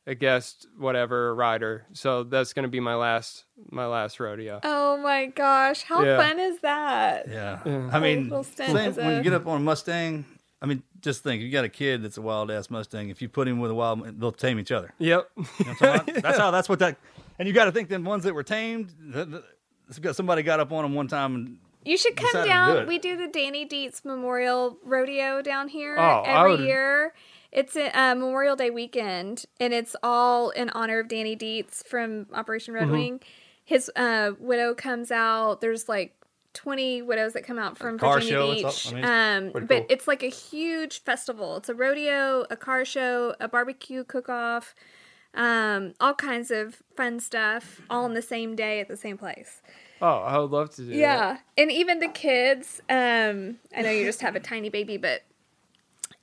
a 0.07 0.15
guest 0.15 0.67
whatever 0.79 1.35
rider. 1.35 1.87
So 1.93 2.25
that's 2.25 2.53
gonna 2.53 2.69
be 2.69 2.81
my 2.81 2.95
last 2.95 3.45
my 3.71 3.87
last 3.87 4.19
rodeo. 4.19 4.59
Oh 4.65 4.97
my 4.97 5.27
gosh, 5.27 5.83
how 5.83 6.03
Yeah. 6.03 6.17
fun 6.17 6.41
is 6.41 6.61
that? 6.63 7.29
Yeah. 7.29 7.61
Yeah. 7.65 7.91
I 7.93 8.01
mean, 8.01 8.25
little 8.31 8.43
same- 8.43 8.95
when 8.95 9.17
you 9.19 9.23
get 9.23 9.35
up 9.35 9.47
on 9.47 9.59
a 9.59 9.61
Mustang, 9.61 10.25
I 10.63 10.67
mean, 10.67 10.83
just 11.01 11.23
think, 11.23 11.41
you 11.43 11.51
got 11.51 11.65
a 11.65 11.69
kid 11.71 12.03
that's 12.03 12.19
a 12.19 12.23
wild 12.23 12.51
ass 12.51 12.69
Mustang. 12.71 13.09
If 13.09 13.23
you 13.23 13.29
put 13.29 13.49
him 13.49 13.61
with 13.61 13.71
a 13.71 13.75
wild, 13.75 14.21
they'll 14.21 14.31
tame 14.33 14.59
each 14.59 14.71
other. 14.71 14.93
Yep. 14.99 15.31
You 15.37 15.43
know 15.43 15.49
what 15.49 15.69
I'm 15.69 15.77
talking 15.77 16.11
about? 16.11 16.23
That's 16.23 16.39
how. 16.45 16.51
That's 16.51 16.69
what 16.69 16.79
that. 16.81 16.97
And 17.39 17.49
you 17.49 17.55
got 17.55 17.65
to 17.65 17.73
think 17.73 17.89
them 17.89 18.05
ones 18.05 18.25
that 18.25 18.35
were 18.35 18.43
tamed. 18.43 18.93
th- 19.13 19.29
th- 19.31 20.15
Somebody 20.15 20.43
got 20.43 20.61
up 20.61 20.71
on 20.73 20.83
them 20.83 20.95
one 20.95 21.09
time 21.09 21.35
and 21.35 21.57
You 21.85 21.97
should 21.97 22.15
come 22.15 22.27
Decided 22.27 22.43
to 22.45 22.49
do 22.73 22.79
down. 22.81 22.87
We 22.87 22.99
do 22.99 23.17
the 23.17 23.27
Danny 23.27 23.65
Dietz 23.65 24.05
Memorial 24.05 24.77
Rodeo 24.85 25.41
down 25.43 25.69
here 25.69 25.97
Oh, 25.99 26.23
every 26.27 26.51
would- 26.53 26.61
year. 26.61 27.15
It's 27.53 27.75
a 27.75 27.89
uh, 27.99 28.15
Memorial 28.15 28.55
Day 28.55 28.71
weekend, 28.71 29.45
and 29.59 29.73
it's 29.75 29.97
all 30.05 30.51
in 30.51 30.71
honor 30.71 31.01
of 31.01 31.09
Danny 31.09 31.35
Dietz 31.35 31.83
from 31.83 32.27
Operation 32.33 32.75
Red 32.75 32.87
Mhm. 32.87 32.93
Wing. 32.93 33.21
His 33.65 33.91
uh, 33.97 34.33
widow 34.39 34.73
comes 34.75 35.11
out. 35.11 35.61
There's 35.61 35.89
like 35.89 36.15
20 36.55 37.03
widows 37.03 37.33
that 37.35 37.45
come 37.47 37.59
out 37.59 37.79
from 37.79 37.99
car 37.99 38.15
Virginia 38.21 38.35
show, 38.35 38.51
it's 38.69 38.85
Beach. 38.91 38.93
all- 38.93 38.99
I 38.99 39.41
mean, 39.41 39.53
um, 39.55 39.67
but 39.67 39.69
cool. 39.69 39.87
it's 39.89 40.09
like 40.09 40.23
a 40.23 40.29
huge 40.29 41.03
festival. 41.03 41.57
It's 41.59 41.69
a 41.69 41.75
rodeo, 41.75 42.45
a 42.51 42.57
car 42.57 42.85
show, 42.85 43.35
a 43.41 43.47
barbecue 43.49 44.03
cook-off, 44.05 44.75
um, 45.35 45.95
all 46.01 46.15
kinds 46.15 46.51
of 46.51 46.83
fun 46.97 47.21
stuff, 47.21 47.81
all 47.89 48.05
in 48.07 48.15
the 48.15 48.23
same 48.23 48.57
day 48.57 48.81
at 48.81 48.89
the 48.89 48.97
same 48.97 49.17
place. 49.17 49.63
Oh, 50.03 50.19
I 50.19 50.39
would 50.39 50.51
love 50.51 50.71
to 50.77 50.83
do 50.83 50.91
Yeah, 50.91 51.39
and 51.59 51.71
even 51.71 51.99
the 52.01 52.09
kids. 52.09 52.81
Um, 52.89 53.59
I 53.77 53.83
know 53.83 53.91
you 53.91 54.05
just 54.05 54.23
have 54.23 54.35
a 54.35 54.41
tiny 54.41 54.71
baby, 54.71 54.97
but 54.97 55.23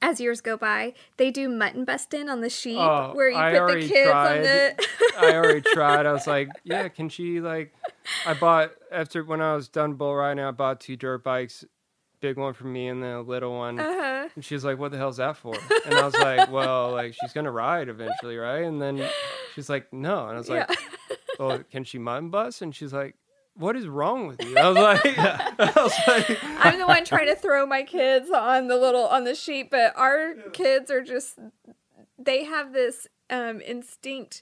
as 0.01 0.19
years 0.19 0.41
go 0.41 0.57
by, 0.57 0.93
they 1.17 1.31
do 1.31 1.47
mutton 1.47 1.85
busting 1.85 2.27
on 2.27 2.41
the 2.41 2.49
sheep, 2.49 2.77
Oh, 2.79 3.11
where 3.13 3.29
you 3.29 3.37
I 3.37 3.57
put 3.57 3.79
the 3.81 3.87
kids 3.87 4.09
tried. 4.09 4.37
on 4.37 4.41
the. 4.43 4.87
I 5.19 5.35
already 5.35 5.61
tried. 5.61 6.05
I 6.05 6.11
was 6.11 6.27
like, 6.27 6.49
yeah, 6.63 6.87
can 6.89 7.07
she 7.09 7.39
like? 7.39 7.73
I 8.25 8.33
bought 8.33 8.71
after 8.91 9.23
when 9.23 9.41
I 9.41 9.55
was 9.55 9.67
done 9.69 9.93
bull 9.93 10.15
riding, 10.15 10.43
I 10.43 10.51
bought 10.51 10.79
two 10.79 10.95
dirt 10.95 11.23
bikes, 11.23 11.65
big 12.19 12.37
one 12.37 12.53
for 12.53 12.67
me 12.67 12.87
and 12.87 13.01
then 13.01 13.15
a 13.15 13.21
little 13.21 13.57
one. 13.57 13.79
Uh-huh. 13.79 14.29
And 14.35 14.43
she's 14.43 14.63
like, 14.65 14.77
"What 14.77 14.91
the 14.91 14.97
hell's 14.97 15.17
that 15.17 15.37
for?" 15.37 15.55
And 15.85 15.95
I 15.95 16.05
was 16.05 16.15
like, 16.15 16.51
"Well, 16.51 16.91
like 16.91 17.13
she's 17.19 17.33
gonna 17.33 17.51
ride 17.51 17.89
eventually, 17.89 18.37
right?" 18.37 18.63
And 18.63 18.81
then 18.81 19.07
she's 19.55 19.69
like, 19.69 19.91
"No," 19.93 20.27
and 20.27 20.35
I 20.35 20.37
was 20.37 20.49
like, 20.49 20.69
"Well, 21.39 21.63
can 21.71 21.83
she 21.83 21.97
mutton 21.97 22.29
bus?" 22.29 22.61
And 22.61 22.75
she's 22.75 22.93
like, 22.93 23.15
"What 23.55 23.75
is 23.75 23.87
wrong 23.87 24.27
with 24.27 24.43
you?" 24.43 24.57
I 24.57 24.69
was 24.69 24.77
like, 24.77 25.17
I 25.17 25.71
was 25.75 25.93
like, 26.07 26.37
I'm 26.43 26.79
the 26.79 26.87
one 26.87 27.05
trying 27.05 27.27
to 27.27 27.35
throw 27.35 27.65
my 27.65 27.83
kids 27.83 28.29
on 28.29 28.67
the 28.67 28.77
little 28.77 29.05
on 29.05 29.23
the 29.23 29.35
sheep, 29.35 29.71
but 29.71 29.93
our 29.95 30.33
kids 30.53 30.91
are 30.91 31.01
just 31.01 31.39
they 32.17 32.43
have 32.43 32.73
this 32.73 33.07
um 33.29 33.61
instinct 33.61 34.41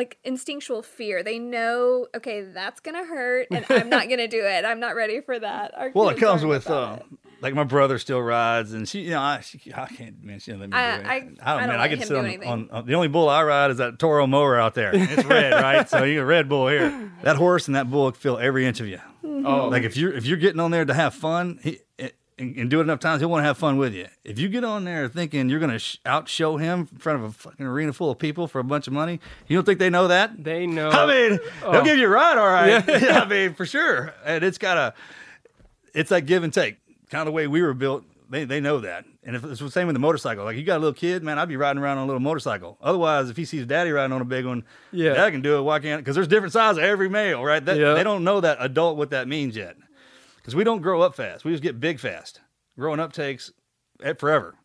like 0.00 0.18
instinctual 0.24 0.82
fear. 0.82 1.22
They 1.22 1.38
know, 1.38 2.06
okay, 2.16 2.40
that's 2.42 2.80
gonna 2.80 3.04
hurt, 3.04 3.48
and 3.50 3.66
I'm 3.68 3.88
not 3.96 4.08
gonna 4.08 4.28
do 4.28 4.42
it. 4.42 4.64
I'm 4.64 4.80
not 4.80 4.94
ready 4.96 5.20
for 5.20 5.38
that. 5.38 5.76
Our 5.76 5.90
well, 5.94 6.08
it 6.08 6.16
comes 6.18 6.42
with 6.44 6.64
about 6.66 7.00
uh, 7.00 7.02
like 7.42 7.52
my 7.54 7.64
brother 7.64 7.98
still 7.98 8.20
rides, 8.22 8.72
and 8.72 8.88
she, 8.88 9.00
you 9.02 9.10
know, 9.10 9.20
I, 9.20 9.40
she, 9.40 9.60
I 9.74 9.86
can't, 9.86 10.22
man, 10.24 10.38
she 10.40 10.52
doesn't 10.52 10.70
let 10.70 10.70
me 10.70 10.76
I- 10.76 10.96
do 10.96 11.02
it. 11.02 11.06
I- 11.06 11.10
I, 11.10 11.16
I 11.16 11.20
don't, 11.20 11.36
don't 11.36 11.44
man, 11.68 11.70
I 11.70 11.76
let 11.82 11.88
can 11.90 11.98
him 11.98 12.04
sit 12.08 12.14
do 12.14 12.18
on, 12.20 12.24
anything. 12.26 12.48
on, 12.48 12.70
on 12.70 12.86
the 12.86 12.94
only 12.94 13.08
bull 13.08 13.28
I 13.28 13.42
ride 13.42 13.70
is 13.70 13.76
that 13.76 13.98
Toro 13.98 14.26
mower 14.26 14.58
out 14.58 14.74
there. 14.74 14.94
and 14.94 15.02
It's 15.10 15.24
red, 15.24 15.52
right? 15.52 15.88
So 15.88 16.04
you 16.04 16.22
a 16.22 16.24
red 16.24 16.48
bull 16.48 16.68
here. 16.68 17.12
That 17.22 17.36
horse 17.36 17.66
and 17.66 17.76
that 17.76 17.90
bull 17.90 18.10
feel 18.12 18.38
every 18.38 18.64
inch 18.64 18.80
of 18.80 18.86
you. 18.88 18.98
Mm-hmm. 19.22 19.46
Oh. 19.46 19.68
like 19.68 19.82
if 19.82 19.94
you're 19.94 20.10
if 20.14 20.24
you're 20.24 20.38
getting 20.38 20.58
on 20.60 20.70
there 20.70 20.86
to 20.86 20.94
have 20.94 21.12
fun, 21.14 21.58
he. 21.62 21.80
And, 22.40 22.56
and 22.56 22.70
do 22.70 22.78
it 22.80 22.84
enough 22.84 23.00
times, 23.00 23.20
he'll 23.20 23.28
want 23.30 23.40
to 23.42 23.44
have 23.46 23.58
fun 23.58 23.76
with 23.76 23.92
you. 23.94 24.06
If 24.24 24.38
you 24.38 24.48
get 24.48 24.64
on 24.64 24.84
there 24.84 25.08
thinking 25.08 25.48
you're 25.50 25.60
going 25.60 25.72
to 25.72 25.78
sh- 25.78 25.98
outshow 26.06 26.58
him 26.58 26.88
in 26.90 26.98
front 26.98 27.18
of 27.22 27.24
a 27.28 27.32
fucking 27.32 27.66
arena 27.66 27.92
full 27.92 28.10
of 28.10 28.18
people 28.18 28.48
for 28.48 28.58
a 28.60 28.64
bunch 28.64 28.86
of 28.86 28.92
money, 28.94 29.20
you 29.46 29.56
don't 29.56 29.64
think 29.64 29.78
they 29.78 29.90
know 29.90 30.08
that? 30.08 30.42
they 30.42 30.66
know. 30.66 30.88
I 30.90 31.06
mean, 31.06 31.38
Oh. 31.62 31.72
they'll 31.72 31.84
give 31.84 31.98
you 31.98 32.06
a 32.06 32.08
ride, 32.10 32.38
all 32.38 32.46
right. 32.48 32.82
Yeah. 32.88 33.20
I 33.24 33.28
mean, 33.28 33.54
for 33.54 33.66
sure. 33.66 34.14
And 34.24 34.42
it's 34.42 34.58
got 34.58 34.78
a, 34.78 34.94
it's 35.94 36.08
that 36.10 36.22
give 36.26 36.42
and 36.42 36.52
take. 36.52 36.78
Kind 37.10 37.20
of 37.22 37.26
the 37.26 37.32
way 37.32 37.46
we 37.46 37.60
were 37.62 37.74
built. 37.74 38.04
They 38.30 38.44
they 38.44 38.60
know 38.60 38.78
that. 38.78 39.04
And 39.24 39.34
if 39.34 39.44
it's 39.44 39.58
the 39.60 39.70
same 39.70 39.88
with 39.88 39.94
the 39.94 40.00
motorcycle, 40.00 40.44
like 40.44 40.56
you 40.56 40.62
got 40.62 40.76
a 40.76 40.78
little 40.78 40.94
kid, 40.94 41.24
man, 41.24 41.36
I'd 41.38 41.48
be 41.48 41.56
riding 41.56 41.82
around 41.82 41.98
on 41.98 42.04
a 42.04 42.06
little 42.06 42.20
motorcycle. 42.20 42.78
Otherwise, 42.80 43.28
if 43.28 43.36
he 43.36 43.44
sees 43.44 43.66
daddy 43.66 43.90
riding 43.90 44.12
on 44.12 44.20
a 44.22 44.24
big 44.24 44.46
one, 44.46 44.62
Yeah. 44.92 45.14
dad 45.14 45.30
can 45.32 45.42
do 45.42 45.58
it. 45.58 45.62
Why 45.62 45.80
can't? 45.80 46.00
Because 46.00 46.14
there's 46.14 46.28
different 46.28 46.52
sizes 46.52 46.78
of 46.78 46.84
every 46.84 47.08
male, 47.10 47.42
right? 47.44 47.62
That, 47.64 47.76
Yeah. 47.76 47.94
They 47.94 48.04
don't 48.04 48.22
know 48.22 48.40
that 48.40 48.58
adult 48.60 48.96
what 48.96 49.10
that 49.10 49.26
means 49.26 49.56
yet. 49.56 49.76
Because 50.50 50.56
we 50.56 50.64
don't 50.64 50.82
grow 50.82 51.00
up 51.00 51.14
fast. 51.14 51.44
We 51.44 51.52
just 51.52 51.62
get 51.62 51.78
big 51.78 52.00
fast. 52.00 52.40
Growing 52.76 52.98
up 52.98 53.12
takes 53.12 53.52
eh, 54.02 54.14
forever. 54.14 54.56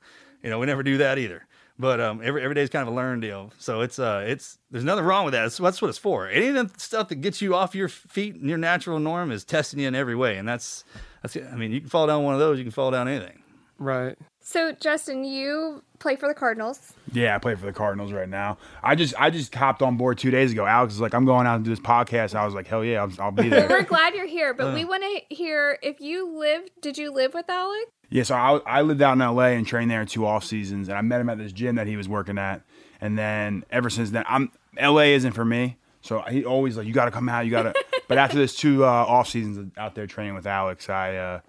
You 0.41 0.49
know, 0.49 0.57
we 0.57 0.65
never 0.65 0.81
do 0.81 0.97
that 0.97 1.19
either. 1.19 1.45
But 1.77 2.01
um, 2.01 2.21
every 2.23 2.41
every 2.41 2.55
day 2.55 2.63
is 2.63 2.71
kind 2.71 2.81
of 2.81 2.91
a 2.91 2.97
learn 2.97 3.19
deal. 3.19 3.53
So 3.59 3.81
it's 3.81 3.99
uh, 3.99 4.25
it's 4.27 4.57
there's 4.71 4.83
nothing 4.83 5.05
wrong 5.05 5.25
with 5.25 5.33
that. 5.33 5.45
It's, 5.45 5.57
that's 5.57 5.83
what 5.83 5.89
it's 5.89 5.99
for. 5.99 6.27
Any 6.27 6.47
of 6.47 6.55
the 6.55 6.79
stuff 6.79 7.09
that 7.09 7.17
gets 7.17 7.39
you 7.39 7.53
off 7.53 7.75
your 7.75 7.88
feet 7.88 8.33
and 8.33 8.49
your 8.49 8.57
natural 8.57 8.97
norm 8.97 9.31
is 9.31 9.43
testing 9.43 9.79
you 9.79 9.88
in 9.88 9.93
every 9.93 10.15
way, 10.15 10.38
and 10.38 10.47
that's 10.47 10.86
that's. 11.21 11.38
I 11.38 11.55
mean, 11.55 11.71
you 11.71 11.81
can 11.81 11.89
fall 11.89 12.07
down 12.07 12.23
one 12.23 12.33
of 12.33 12.39
those, 12.39 12.57
you 12.57 12.63
can 12.63 12.71
fall 12.71 12.89
down 12.89 13.07
anything. 13.07 13.43
right. 13.77 14.17
So, 14.47 14.71
Justin, 14.73 15.23
you 15.23 15.81
play 15.97 16.15
for 16.15 16.27
the 16.27 16.35
Cardinals. 16.35 16.93
Yeah, 17.11 17.35
I 17.35 17.39
play 17.39 17.55
for 17.55 17.65
the 17.65 17.73
Cardinals 17.73 18.11
right 18.11 18.29
now. 18.29 18.59
I 18.83 18.93
just 18.93 19.15
I 19.19 19.31
just 19.31 19.55
hopped 19.55 19.81
on 19.81 19.97
board 19.97 20.19
two 20.19 20.29
days 20.29 20.51
ago. 20.51 20.67
Alex 20.67 20.93
was 20.93 21.01
like, 21.01 21.15
"I'm 21.15 21.25
going 21.25 21.47
out 21.47 21.55
and 21.55 21.65
do 21.65 21.71
this 21.71 21.79
podcast." 21.79 22.35
I 22.35 22.45
was 22.45 22.53
like, 22.53 22.67
"Hell 22.67 22.85
yeah, 22.85 23.01
I'll, 23.01 23.11
I'll 23.19 23.31
be 23.31 23.49
there. 23.49 23.67
We're 23.69 23.81
glad 23.81 24.13
you're 24.13 24.27
here, 24.27 24.53
but 24.53 24.67
Uh. 24.67 24.73
we 24.75 24.85
want 24.85 25.01
to 25.01 25.35
hear 25.35 25.79
if 25.81 25.99
you 25.99 26.29
lived. 26.37 26.69
Did 26.79 26.95
you 26.95 27.11
live 27.11 27.33
with 27.33 27.49
Alex? 27.49 27.85
Yeah, 28.11 28.21
so 28.21 28.35
I, 28.35 28.57
I 28.67 28.81
lived 28.83 29.01
out 29.01 29.13
in 29.13 29.19
LA 29.19 29.45
and 29.57 29.65
trained 29.65 29.89
there 29.89 30.05
two 30.05 30.27
off 30.27 30.43
seasons, 30.43 30.89
and 30.89 30.97
I 30.97 31.01
met 31.01 31.21
him 31.21 31.29
at 31.29 31.39
this 31.39 31.51
gym 31.51 31.73
that 31.77 31.87
he 31.87 31.97
was 31.97 32.07
working 32.07 32.37
at, 32.37 32.61
and 33.01 33.17
then 33.17 33.63
ever 33.71 33.89
since 33.89 34.11
then, 34.11 34.25
I'm 34.27 34.51
LA 34.79 35.15
isn't 35.15 35.31
for 35.33 35.43
me. 35.43 35.77
So 36.01 36.21
he 36.21 36.45
always 36.45 36.77
like, 36.77 36.85
you 36.85 36.93
got 36.93 37.05
to 37.05 37.11
come 37.11 37.27
out, 37.27 37.45
you 37.45 37.51
got 37.51 37.63
to. 37.63 37.73
but 38.07 38.19
after 38.19 38.37
this 38.37 38.55
two 38.55 38.85
uh, 38.85 38.87
off 38.87 39.27
seasons 39.27 39.71
out 39.75 39.95
there 39.95 40.05
training 40.05 40.35
with 40.35 40.45
Alex, 40.45 40.87
I 40.87 41.15
uh, 41.15 41.39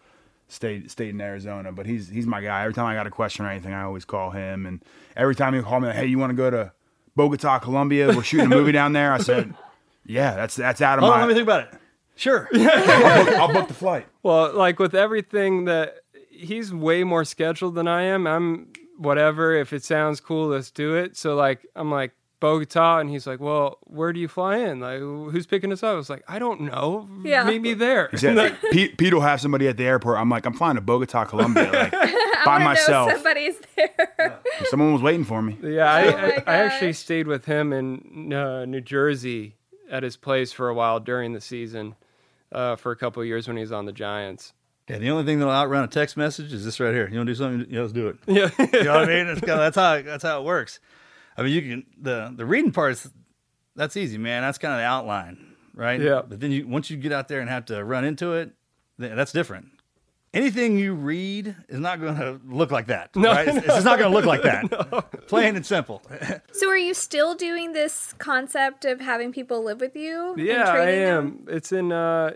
stayed 0.49 0.91
stayed 0.91 1.11
in 1.11 1.21
Arizona. 1.21 1.73
But 1.73 1.87
he's 1.87 2.09
he's 2.09 2.27
my 2.27 2.41
guy. 2.41 2.63
Every 2.63 2.75
time 2.75 2.87
I 2.87 2.95
got 2.95 3.07
a 3.07 3.11
question 3.11 3.45
or 3.45 3.51
anything, 3.51 3.73
I 3.73 3.83
always 3.83 4.05
call 4.05 4.31
him, 4.31 4.67
and 4.67 4.85
every 5.17 5.35
time 5.35 5.55
he 5.55 5.61
called 5.61 5.83
me, 5.83 5.89
like, 5.89 5.97
hey, 5.97 6.07
you 6.07 6.19
want 6.19 6.31
to 6.31 6.37
go 6.37 6.51
to 6.51 6.73
Bogota, 7.15 7.59
Colombia? 7.59 8.09
We're 8.09 8.23
shooting 8.23 8.47
a 8.47 8.49
movie 8.49 8.73
down 8.73 8.93
there. 8.93 9.13
I 9.13 9.19
said, 9.19 9.55
yeah, 10.07 10.35
that's 10.35 10.57
that's 10.57 10.81
out 10.81 10.99
of 10.99 11.03
Hold 11.03 11.15
on, 11.15 11.21
let 11.21 11.29
me 11.29 11.35
think 11.35 11.47
about 11.47 11.63
it. 11.63 11.81
Sure. 12.17 12.49
I'll, 12.55 13.25
book, 13.25 13.35
I'll 13.35 13.53
book 13.53 13.69
the 13.69 13.75
flight. 13.75 14.07
Well, 14.23 14.55
like 14.55 14.79
with 14.79 14.95
everything 14.95 15.67
that 15.67 15.97
he's 16.31 16.73
way 16.73 17.05
more 17.05 17.25
scheduled 17.25 17.75
than 17.75 17.89
I 17.89 18.03
am. 18.03 18.27
I'm 18.27 18.73
whatever. 18.99 19.55
If 19.55 19.73
it 19.73 19.85
sounds 19.85 20.21
cool, 20.21 20.49
let's 20.49 20.71
do 20.71 20.95
it. 20.95 21.17
So 21.17 21.35
like 21.35 21.67
I'm 21.75 21.91
like 21.91 22.13
Bogota, 22.47 22.99
and 22.99 23.11
he's 23.11 23.27
like, 23.27 23.41
well, 23.41 23.79
where 23.85 24.13
do 24.13 24.21
you 24.21 24.29
fly 24.29 24.59
in? 24.59 24.79
Like 24.81 25.01
who's 25.01 25.47
picking 25.47 25.73
us 25.73 25.83
up? 25.83 25.91
I 25.91 25.95
was 25.95 26.09
like, 26.09 26.23
I 26.29 26.39
don't 26.39 26.61
know. 26.63 27.09
Yeah. 27.25 27.45
meet 27.45 27.61
me 27.61 27.75
there. 27.75 28.09
He 28.13 28.19
said, 28.19 28.57
Pete, 28.71 28.97
Pete 28.97 29.13
will 29.13 29.21
have 29.21 29.41
somebody 29.41 29.67
at 29.69 29.77
the 29.77 29.85
airport. 29.85 30.19
I'm 30.19 30.29
like, 30.29 30.47
I'm 30.47 30.53
flying 30.55 30.77
to 30.77 30.81
Bogota, 30.81 31.25
Colombia, 31.25 31.65
like 31.73 31.93
I 31.95 32.43
by 32.45 32.53
wanna 32.53 32.65
know 32.65 32.71
myself. 32.71 33.13
somebody's 33.13 33.57
there. 33.75 34.39
Someone 34.67 34.93
was 34.93 35.03
waiting 35.03 35.25
for 35.25 35.43
me. 35.43 35.57
Yeah, 35.63 35.93
I, 35.93 36.03
Oh 36.07 36.17
I, 36.17 36.43
I 36.47 36.55
actually 36.65 36.93
stayed 36.93 37.27
with 37.27 37.45
him 37.47 37.73
in 37.73 38.33
uh, 38.33 38.65
New 38.65 38.81
Jersey 38.81 39.57
at 39.91 40.03
his 40.03 40.17
place 40.17 40.53
for 40.53 40.69
a 40.69 40.75
while 40.75 41.01
during 41.01 41.33
the 41.33 41.41
season, 41.41 41.95
uh, 42.53 42.77
for 42.77 42.93
a 42.93 42.97
couple 42.97 43.21
of 43.23 43.27
years 43.29 43.49
when 43.49 43.57
he 43.57 43.63
was 43.63 43.73
on 43.73 43.87
the 43.87 43.93
Giants. 43.93 44.53
Yeah, 44.89 44.99
the 44.99 45.11
only 45.11 45.25
thing 45.25 45.41
that'll 45.41 45.53
outrun 45.53 45.83
a 45.83 45.89
text 45.89 46.17
message 46.17 46.53
is 46.53 46.65
this 46.65 46.79
right 46.79 46.95
here. 46.95 47.09
You 47.09 47.17
want 47.19 47.27
to 47.27 47.33
do 47.33 47.37
something? 47.37 47.67
Yeah, 47.69 47.81
let's 47.81 47.93
do 47.93 48.07
it. 48.07 48.17
Yeah. 48.29 48.51
you 48.73 48.85
know 48.85 49.01
what 49.01 49.11
I 49.11 49.15
mean? 49.15 49.27
It's 49.27 49.41
kinda, 49.41 49.57
that's 49.57 49.75
how 49.77 50.01
that's 50.03 50.23
how 50.23 50.41
it 50.41 50.45
works. 50.45 50.79
I 51.37 51.43
mean, 51.43 51.53
you 51.53 51.63
can 51.63 51.87
the 52.01 52.33
the 52.35 52.47
reading 52.47 52.73
part 52.73 52.93
is 52.93 53.11
that's 53.75 53.97
easy, 53.97 54.19
man. 54.19 54.43
That's 54.43 54.59
kind 54.59 54.73
of 54.75 54.79
the 54.81 54.85
outline, 54.85 55.55
right? 55.75 56.01
Yeah. 56.01 56.23
But 56.27 56.41
then 56.41 56.51
you 56.53 56.67
once 56.67 56.91
you 56.91 56.97
get 56.97 57.13
out 57.13 57.29
there 57.29 57.41
and 57.41 57.49
have 57.51 57.67
to 57.67 57.85
run 57.85 58.05
into 58.05 58.33
it, 58.35 58.53
th- 58.99 59.15
that's 59.15 59.33
different. 59.33 59.69
Anything 60.35 60.77
you 60.79 60.93
read 60.95 61.55
is 61.69 61.81
not 61.81 61.99
going 61.99 62.17
to 62.17 62.39
look 62.47 62.71
like 62.71 62.89
that. 62.89 63.17
No, 63.17 63.31
right? 63.31 63.49
It's, 63.49 63.57
it's 63.67 63.85
not 63.85 63.99
going 63.99 64.11
to 64.11 64.15
look 64.17 64.27
like 64.27 64.43
that. 64.43 64.71
no. 64.93 65.01
Plain 65.29 65.57
and 65.57 65.65
simple. 65.65 66.03
so 66.53 66.69
are 66.69 66.77
you 66.77 66.93
still 66.93 67.35
doing 67.35 67.73
this 67.73 68.13
concept 68.19 68.85
of 68.85 69.01
having 69.01 69.33
people 69.33 69.65
live 69.65 69.81
with 69.81 69.97
you? 69.97 70.33
and 70.35 70.41
Yeah, 70.43 70.71
I 70.71 70.75
training 70.75 71.05
them? 71.05 71.45
am. 71.49 71.55
It's 71.57 71.73
in 71.73 71.91
uh, 71.91 72.33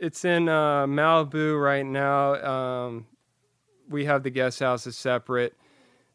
it's 0.00 0.24
in 0.24 0.48
uh, 0.48 0.86
Malibu 0.86 1.62
right 1.62 1.86
now. 1.86 2.34
Um, 2.44 3.06
we 3.88 4.04
have 4.06 4.24
the 4.24 4.30
guest 4.30 4.58
houses 4.58 4.96
separate, 4.96 5.54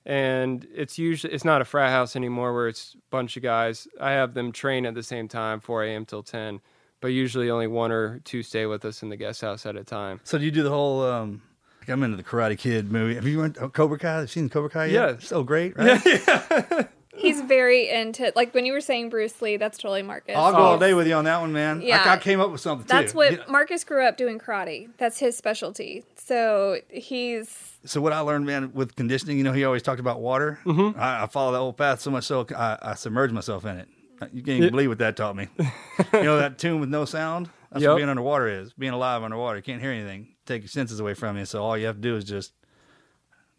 and 0.08 0.66
it's 0.74 0.98
usually 0.98 1.34
it's 1.34 1.44
not 1.46 1.62
a 1.62 1.66
frat 1.66 1.92
house 1.92 2.16
anymore 2.16 2.54
where 2.54 2.70
it's 2.70 2.96
a 2.96 2.98
bunch 3.12 3.36
of 3.38 3.44
guys. 3.44 3.88
I 4.00 4.12
have 4.12 4.34
them 4.34 4.52
train 4.54 4.86
at 4.86 4.96
the 4.96 5.04
same 5.04 5.28
time, 5.28 5.60
4 5.60 5.84
a.m. 5.84 6.06
till 6.06 6.24
10, 6.24 6.62
but 7.02 7.10
usually 7.10 7.50
only 7.52 7.68
one 7.68 7.92
or 7.92 8.20
two 8.20 8.42
stay 8.42 8.66
with 8.66 8.86
us 8.86 9.04
in 9.04 9.10
the 9.10 9.18
guest 9.18 9.42
house 9.42 9.66
at 9.66 9.76
a 9.76 9.84
time. 9.84 10.22
So 10.24 10.38
do 10.38 10.46
you 10.46 10.52
do 10.52 10.64
the 10.64 10.70
whole? 10.70 11.04
um 11.04 11.42
like 11.82 11.90
I'm 11.90 12.04
into 12.04 12.18
the 12.18 12.24
Karate 12.24 12.58
Kid 12.58 12.90
movie. 12.92 13.16
Have 13.16 13.28
you 13.28 13.40
went 13.40 13.58
Cobra 13.74 14.00
Kai? 14.00 14.14
Have 14.14 14.22
you 14.24 14.28
seen 14.28 14.50
Cobra 14.50 14.70
Kai 14.70 14.86
yet? 14.86 14.94
Yeah. 14.94 15.16
so 15.20 15.44
great, 15.44 15.78
right? 15.78 16.88
He's 17.18 17.42
very 17.42 17.90
into 17.90 18.32
like 18.36 18.54
when 18.54 18.66
you 18.66 18.74
were 18.74 18.82
saying 18.82 19.10
Bruce 19.10 19.42
Lee, 19.42 19.58
that's 19.58 19.78
totally 19.78 20.04
Marcus. 20.04 20.36
I'll 20.36 20.52
go 20.52 20.58
all 20.60 20.78
day 20.78 20.94
with 20.94 21.08
you 21.08 21.14
on 21.16 21.26
that 21.26 21.42
one, 21.42 21.52
man. 21.52 21.82
Yeah. 21.82 22.04
I, 22.06 22.14
I 22.14 22.18
came 22.18 22.40
up 22.40 22.52
with 22.52 22.62
something 22.62 22.86
That's 22.88 23.12
too. 23.12 23.18
what 23.18 23.32
You 23.32 23.40
Marcus 23.50 23.84
grew 23.84 24.06
up 24.06 24.18
doing 24.18 24.40
karate. 24.40 24.90
That's 24.98 25.20
his 25.20 25.36
specialty. 25.38 26.04
So 26.16 26.80
he's 26.90 27.78
So 27.86 28.02
what 28.02 28.14
I 28.14 28.20
learned, 28.20 28.46
man, 28.46 28.72
with 28.74 28.96
conditioning, 28.96 29.38
you 29.38 29.44
know, 29.44 29.54
he 29.54 29.64
always 29.66 29.82
talked 29.82 30.00
about 30.00 30.20
water. 30.22 30.60
Mm-hmm. 30.66 31.00
I, 31.00 31.24
I 31.24 31.28
follow 31.28 31.52
that 31.54 31.58
whole 31.60 31.74
path 31.74 32.02
so 32.02 32.12
much 32.12 32.26
so 32.26 32.46
I, 32.56 32.78
I 32.82 32.94
submerge 32.96 33.32
myself 33.32 33.66
in 33.66 33.78
it. 33.78 33.88
You 34.34 34.42
can't 34.42 34.58
even 34.58 34.72
believe 34.72 34.90
what 34.90 34.98
that 35.00 35.16
taught 35.16 35.36
me. 35.36 35.48
you 35.60 36.24
know 36.24 36.40
that 36.40 36.58
tune 36.58 36.80
with 36.80 36.90
no 36.90 37.06
sound? 37.06 37.50
That's 37.72 37.84
Yep. 37.84 37.90
what 37.92 37.98
being 37.98 38.10
underwater 38.10 38.48
is. 38.48 38.74
Being 38.74 38.94
alive 38.94 39.24
underwater. 39.24 39.58
You 39.58 39.64
can't 39.64 39.82
hear 39.82 39.92
anything. 39.92 40.36
Take 40.46 40.62
your 40.64 40.70
senses 40.70 41.00
away 41.00 41.14
from 41.14 41.38
you. 41.38 41.46
So 41.46 41.64
all 41.64 41.78
you 41.78 41.86
have 41.86 41.96
to 41.98 42.02
do 42.02 42.16
is 42.16 42.24
just 42.24 42.54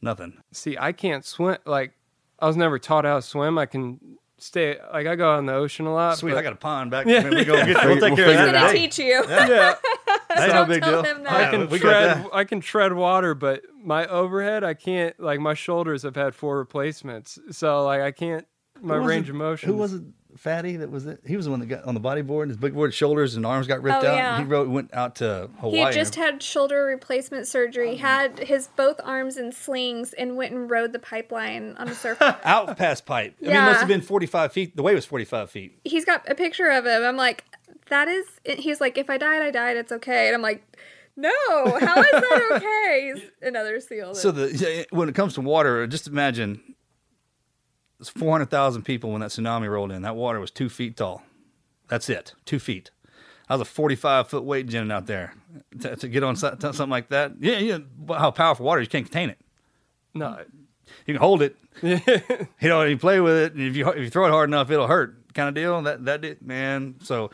nothing. 0.02 0.38
See, 0.52 0.76
I 0.78 0.92
can't 0.92 1.24
swim. 1.24 1.58
Like, 1.64 1.92
I 2.38 2.46
was 2.46 2.56
never 2.56 2.78
taught 2.78 3.04
how 3.04 3.16
to 3.16 3.22
swim. 3.22 3.58
I 3.58 3.66
can 3.66 3.98
stay. 4.38 4.78
Like, 4.92 5.06
I 5.06 5.16
go 5.16 5.32
out 5.34 5.38
in 5.40 5.46
the 5.46 5.54
ocean 5.54 5.86
a 5.86 5.92
lot. 5.94 6.18
Sweet, 6.18 6.32
but- 6.32 6.38
I 6.38 6.42
got 6.42 6.52
a 6.52 6.56
pond 6.56 6.90
back. 6.90 7.06
Yeah. 7.08 7.24
when 7.24 7.34
we 7.34 7.44
go 7.44 7.54
get, 7.64 7.84
we'll 7.84 7.94
take 7.96 8.02
We'll 8.02 8.16
care 8.16 8.28
of 8.28 8.34
that 8.34 8.48
it 8.48 8.52
gonna 8.52 8.72
teach 8.72 8.98
you. 8.98 9.24
yeah. 9.28 9.74
That's 10.28 10.52
no 10.52 10.58
Don't 10.64 10.68
big 10.68 10.82
deal. 10.84 11.04
I 11.28 11.40
Yeah, 11.40 11.50
can 11.50 11.68
we 11.68 11.78
got 11.78 11.88
tread. 12.16 12.26
I 12.34 12.44
can 12.44 12.60
tread 12.60 12.92
water, 12.92 13.34
but 13.34 13.62
my 13.82 14.06
overhead, 14.06 14.62
I 14.62 14.74
can't. 14.74 15.18
Like 15.18 15.40
my 15.40 15.54
shoulders 15.54 16.02
have 16.02 16.14
had 16.16 16.34
four 16.34 16.58
replacements, 16.58 17.38
so 17.50 17.84
like 17.84 18.02
I 18.02 18.12
can't. 18.12 18.46
My 18.80 18.96
range 18.96 19.26
it- 19.28 19.30
of 19.30 19.36
motion. 19.36 19.70
Who 19.70 19.76
was 19.76 19.94
it? 19.94 20.02
Fatty 20.38 20.76
that 20.76 20.90
was 20.90 21.06
it. 21.06 21.20
He 21.26 21.36
was 21.36 21.44
the 21.46 21.50
one 21.50 21.60
that 21.60 21.66
got 21.66 21.84
on 21.84 21.94
the 21.94 22.00
bodyboard. 22.00 22.42
and 22.42 22.50
His 22.50 22.56
big 22.56 22.74
board, 22.74 22.94
shoulders 22.94 23.34
and 23.34 23.44
arms 23.44 23.66
got 23.66 23.82
ripped 23.82 24.04
Oh, 24.04 24.08
out. 24.08 24.14
yeah. 24.16 24.38
He 24.38 24.44
rode, 24.44 24.68
went 24.68 24.94
out 24.94 25.16
to 25.16 25.50
Hawaii. 25.60 25.86
He 25.92 25.92
just 25.98 26.14
had 26.14 26.42
shoulder 26.42 26.84
replacement 26.84 27.46
surgery, 27.46 27.96
had 27.96 28.38
his 28.38 28.68
both 28.76 29.00
arms 29.04 29.36
in 29.36 29.52
slings, 29.52 30.12
and 30.12 30.36
went 30.36 30.52
and 30.52 30.70
rode 30.70 30.92
the 30.92 30.98
pipeline 30.98 31.74
on 31.78 31.88
a 31.88 31.94
surf. 31.94 32.20
out 32.44 32.76
past 32.76 33.04
pipe. 33.06 33.34
I 33.40 33.42
mean, 33.44 33.50
it 33.50 33.54
Yeah. 33.54 33.64
must 33.66 33.78
have 33.80 33.88
been 33.88 34.00
45 34.00 34.52
feet. 34.52 34.76
The 34.76 34.82
wave 34.82 34.94
was 34.94 35.04
45 35.04 35.50
feet. 35.50 35.78
He's 35.84 36.04
got 36.04 36.28
a 36.30 36.34
picture 36.34 36.68
of 36.70 36.86
him. 36.86 37.02
I'm 37.02 37.16
like, 37.16 37.44
that 37.90 38.08
is. 38.08 38.26
He's 38.44 38.80
like, 38.80 38.96
if 38.98 39.10
I 39.10 39.18
died, 39.18 39.42
I 39.42 39.50
died. 39.50 39.76
It's 39.76 39.92
okay. 39.92 40.26
And 40.28 40.34
I'm 40.36 40.42
like, 40.42 40.62
no, 41.16 41.30
how 41.80 42.00
is 42.00 42.10
that 42.12 42.48
okay? 42.56 43.12
He's 43.14 43.30
another 43.42 43.80
seal. 43.80 44.14
So 44.14 44.30
the 44.30 44.86
when 44.90 45.08
it 45.08 45.14
comes 45.16 45.34
to 45.34 45.40
water, 45.40 45.84
just 45.88 46.06
imagine 46.06 46.60
it's 48.00 48.08
400,000 48.10 48.82
people 48.82 49.10
when 49.10 49.20
that 49.20 49.30
tsunami 49.30 49.68
rolled 49.70 49.92
in. 49.92 50.02
That 50.02 50.16
water 50.16 50.40
was 50.40 50.50
two 50.50 50.68
feet 50.68 50.96
tall. 50.96 51.22
That's 51.88 52.08
it, 52.08 52.34
two 52.44 52.58
feet. 52.58 52.90
I 53.48 53.54
was 53.54 53.62
a 53.62 53.64
45 53.64 54.28
foot 54.28 54.44
weight 54.44 54.66
Jen 54.68 54.90
out 54.90 55.06
there 55.06 55.34
to, 55.80 55.96
to 55.96 56.08
get 56.08 56.22
on 56.22 56.36
so- 56.36 56.54
to 56.54 56.72
something 56.74 56.90
like 56.90 57.08
that. 57.08 57.32
Yeah, 57.40 57.58
yeah. 57.58 57.78
How 58.10 58.30
powerful 58.30 58.66
water 58.66 58.80
you 58.82 58.86
can't 58.86 59.06
contain 59.06 59.30
it. 59.30 59.38
no. 60.14 60.38
You 61.06 61.12
can 61.14 61.20
hold 61.20 61.42
it. 61.42 61.54
you 61.82 62.68
know, 62.68 62.82
you 62.82 62.96
play 62.96 63.20
with 63.20 63.36
it, 63.36 63.52
and 63.52 63.62
if 63.62 63.76
you 63.76 63.86
if 63.90 63.98
you 63.98 64.08
throw 64.08 64.26
it 64.26 64.30
hard 64.30 64.48
enough, 64.48 64.70
it'll 64.70 64.86
hurt. 64.86 65.16
Kind 65.34 65.48
of 65.50 65.54
deal. 65.54 65.82
That 65.82 66.06
that 66.06 66.22
did, 66.22 66.40
man. 66.40 66.94
So, 67.02 67.24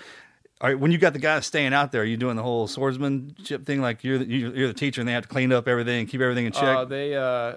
all 0.61 0.69
right, 0.71 0.79
when 0.79 0.91
you 0.91 0.99
got 0.99 1.13
the 1.13 1.21
guys 1.21 1.47
staying 1.47 1.73
out 1.73 1.93
there, 1.93 2.03
are 2.03 2.05
you 2.05 2.17
doing 2.17 2.35
the 2.35 2.43
whole 2.43 2.67
swordsmanship 2.67 3.65
thing? 3.65 3.81
Like 3.81 4.03
you're 4.03 4.19
the, 4.19 4.25
you- 4.27 4.53
you're 4.53 4.67
the 4.67 4.75
teacher, 4.75 5.01
and 5.01 5.07
they 5.09 5.13
have 5.13 5.23
to 5.23 5.29
clean 5.29 5.53
up 5.53 5.69
everything, 5.69 6.07
keep 6.07 6.21
everything 6.21 6.47
in 6.47 6.53
check. 6.53 6.65
Uh, 6.65 6.85
they. 6.85 7.15
uh 7.15 7.55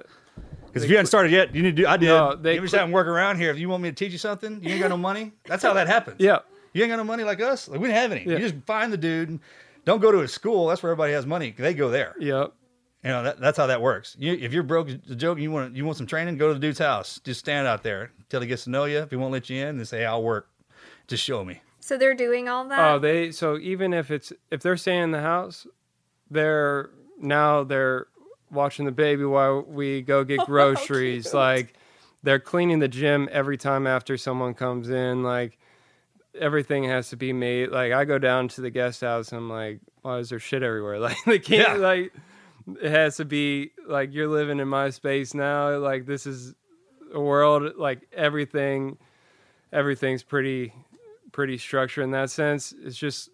Because 0.68 0.84
if 0.84 0.90
you 0.90 0.96
hadn't 0.96 1.08
started 1.08 1.32
yet, 1.32 1.56
you 1.56 1.64
need 1.64 1.76
to 1.76 1.82
do. 1.84 1.88
I 1.88 1.98
did. 1.98 2.08
No, 2.08 2.36
they 2.36 2.56
you 2.56 2.62
just 2.62 2.72
quit- 2.72 2.80
haven't 2.82 2.94
work 2.94 3.08
around 3.08 3.38
here. 3.38 3.50
If 3.52 3.58
you 3.60 3.70
want 3.70 3.84
me 3.84 3.90
to 3.90 3.96
teach 3.96 4.12
you 4.12 4.18
something, 4.18 4.62
you 4.64 4.70
ain't 4.72 4.82
got 4.82 4.90
no 4.90 4.98
money. 4.98 5.32
That's 5.46 5.64
how 5.64 5.74
that 5.74 5.88
happens. 5.88 6.18
Yeah. 6.20 6.40
You 6.74 6.84
ain't 6.84 6.92
got 6.92 6.98
no 6.98 7.04
money 7.04 7.24
like 7.24 7.42
us. 7.42 7.68
Like 7.68 7.80
we 7.80 7.88
didn't 7.88 8.02
have 8.02 8.12
any. 8.12 8.26
Yeah. 8.26 8.38
You 8.38 8.50
just 8.50 8.66
find 8.66 8.94
the 8.94 8.98
dude. 8.98 9.40
Don't 9.86 10.02
go 10.02 10.12
to 10.12 10.20
a 10.20 10.28
school. 10.28 10.68
That's 10.68 10.84
where 10.84 10.92
everybody 10.92 11.14
has 11.14 11.26
money. 11.26 11.56
They 11.58 11.74
go 11.74 11.90
there. 11.90 12.16
Yep. 12.20 12.54
You 13.04 13.10
know 13.10 13.24
that, 13.24 13.40
that's 13.40 13.58
how 13.58 13.68
that 13.68 13.82
works. 13.82 14.16
You, 14.20 14.34
if 14.34 14.52
you're 14.52 14.64
broke, 14.64 14.88
the 14.90 15.16
joke, 15.16 15.40
you 15.40 15.50
want 15.50 15.76
you 15.76 15.86
want 15.86 15.98
some 15.98 16.08
training, 16.08 16.38
go 16.38 16.50
to 16.50 16.54
the 16.54 16.60
dude's 16.60 16.80
house. 16.80 17.20
Just 17.24 17.40
stand 17.40 17.66
out 17.68 17.84
there 17.84 18.12
until 18.20 18.42
he 18.42 18.48
gets 18.48 18.66
to 18.66 18.70
know 18.70 18.86
you. 18.86 19.00
If 19.00 19.12
he 19.12 19.16
won't 19.16 19.32
let 19.32 19.50
you 19.50 19.66
in, 19.66 19.78
then 19.78 19.86
say, 19.86 20.06
"I'll 20.06 20.24
work." 20.24 20.50
Just 21.08 21.24
show 21.24 21.46
me. 21.46 21.62
So 21.80 21.98
they're 21.98 22.16
doing 22.16 22.50
all 22.50 22.68
that. 22.68 22.92
Oh, 22.92 23.00
they. 23.00 23.32
So 23.32 23.58
even 23.60 23.94
if 23.94 24.12
it's 24.12 24.34
if 24.52 24.62
they're 24.62 24.76
staying 24.78 25.04
in 25.04 25.12
the 25.12 25.22
house, 25.22 25.66
they're 26.30 26.90
now 27.20 27.64
they're 27.64 28.08
watching 28.52 28.86
the 28.86 28.92
baby 28.92 29.26
while 29.26 29.62
we 29.62 30.02
go 30.02 30.24
get 30.24 30.40
oh, 30.42 30.46
groceries. 30.46 31.34
like 31.34 31.74
they're 32.24 32.40
cleaning 32.40 32.80
the 32.80 32.88
gym 32.88 33.30
every 33.32 33.58
time 33.58 33.86
after 33.88 34.18
someone 34.18 34.54
comes 34.54 34.90
in. 34.90 35.24
Like 35.24 35.58
everything 36.40 36.84
has 36.86 37.10
to 37.10 37.16
be 37.18 37.34
made. 37.34 37.70
Like 37.70 37.92
I 37.94 38.06
go 38.06 38.18
down 38.20 38.48
to 38.50 38.62
the 38.62 38.70
guest 38.70 39.02
house. 39.02 39.32
And 39.32 39.40
I'm 39.40 39.50
like, 39.50 39.80
why 40.02 40.18
is 40.20 40.30
there 40.30 40.40
shit 40.40 40.64
everywhere? 40.64 41.00
Like 41.00 41.18
they 41.26 41.40
can't. 41.40 41.80
Yeah. 41.80 41.88
Like 41.88 42.14
it 42.82 42.92
has 42.92 43.18
to 43.18 43.26
be 43.26 43.72
like 43.88 44.14
you're 44.14 44.28
living 44.28 44.60
in 44.60 44.68
my 44.68 44.90
space 44.90 45.34
now. 45.34 45.78
Like 45.78 46.06
this 46.06 46.26
is 46.26 46.54
a 47.14 47.20
world. 47.20 47.74
Like 47.78 48.08
everything, 48.14 48.98
everything's 49.72 50.24
pretty 50.24 50.74
pretty 51.32 51.58
structured 51.58 52.04
in 52.04 52.12
that 52.12 52.30
sense. 52.30 52.74
It's 52.84 52.98
just 52.98 53.30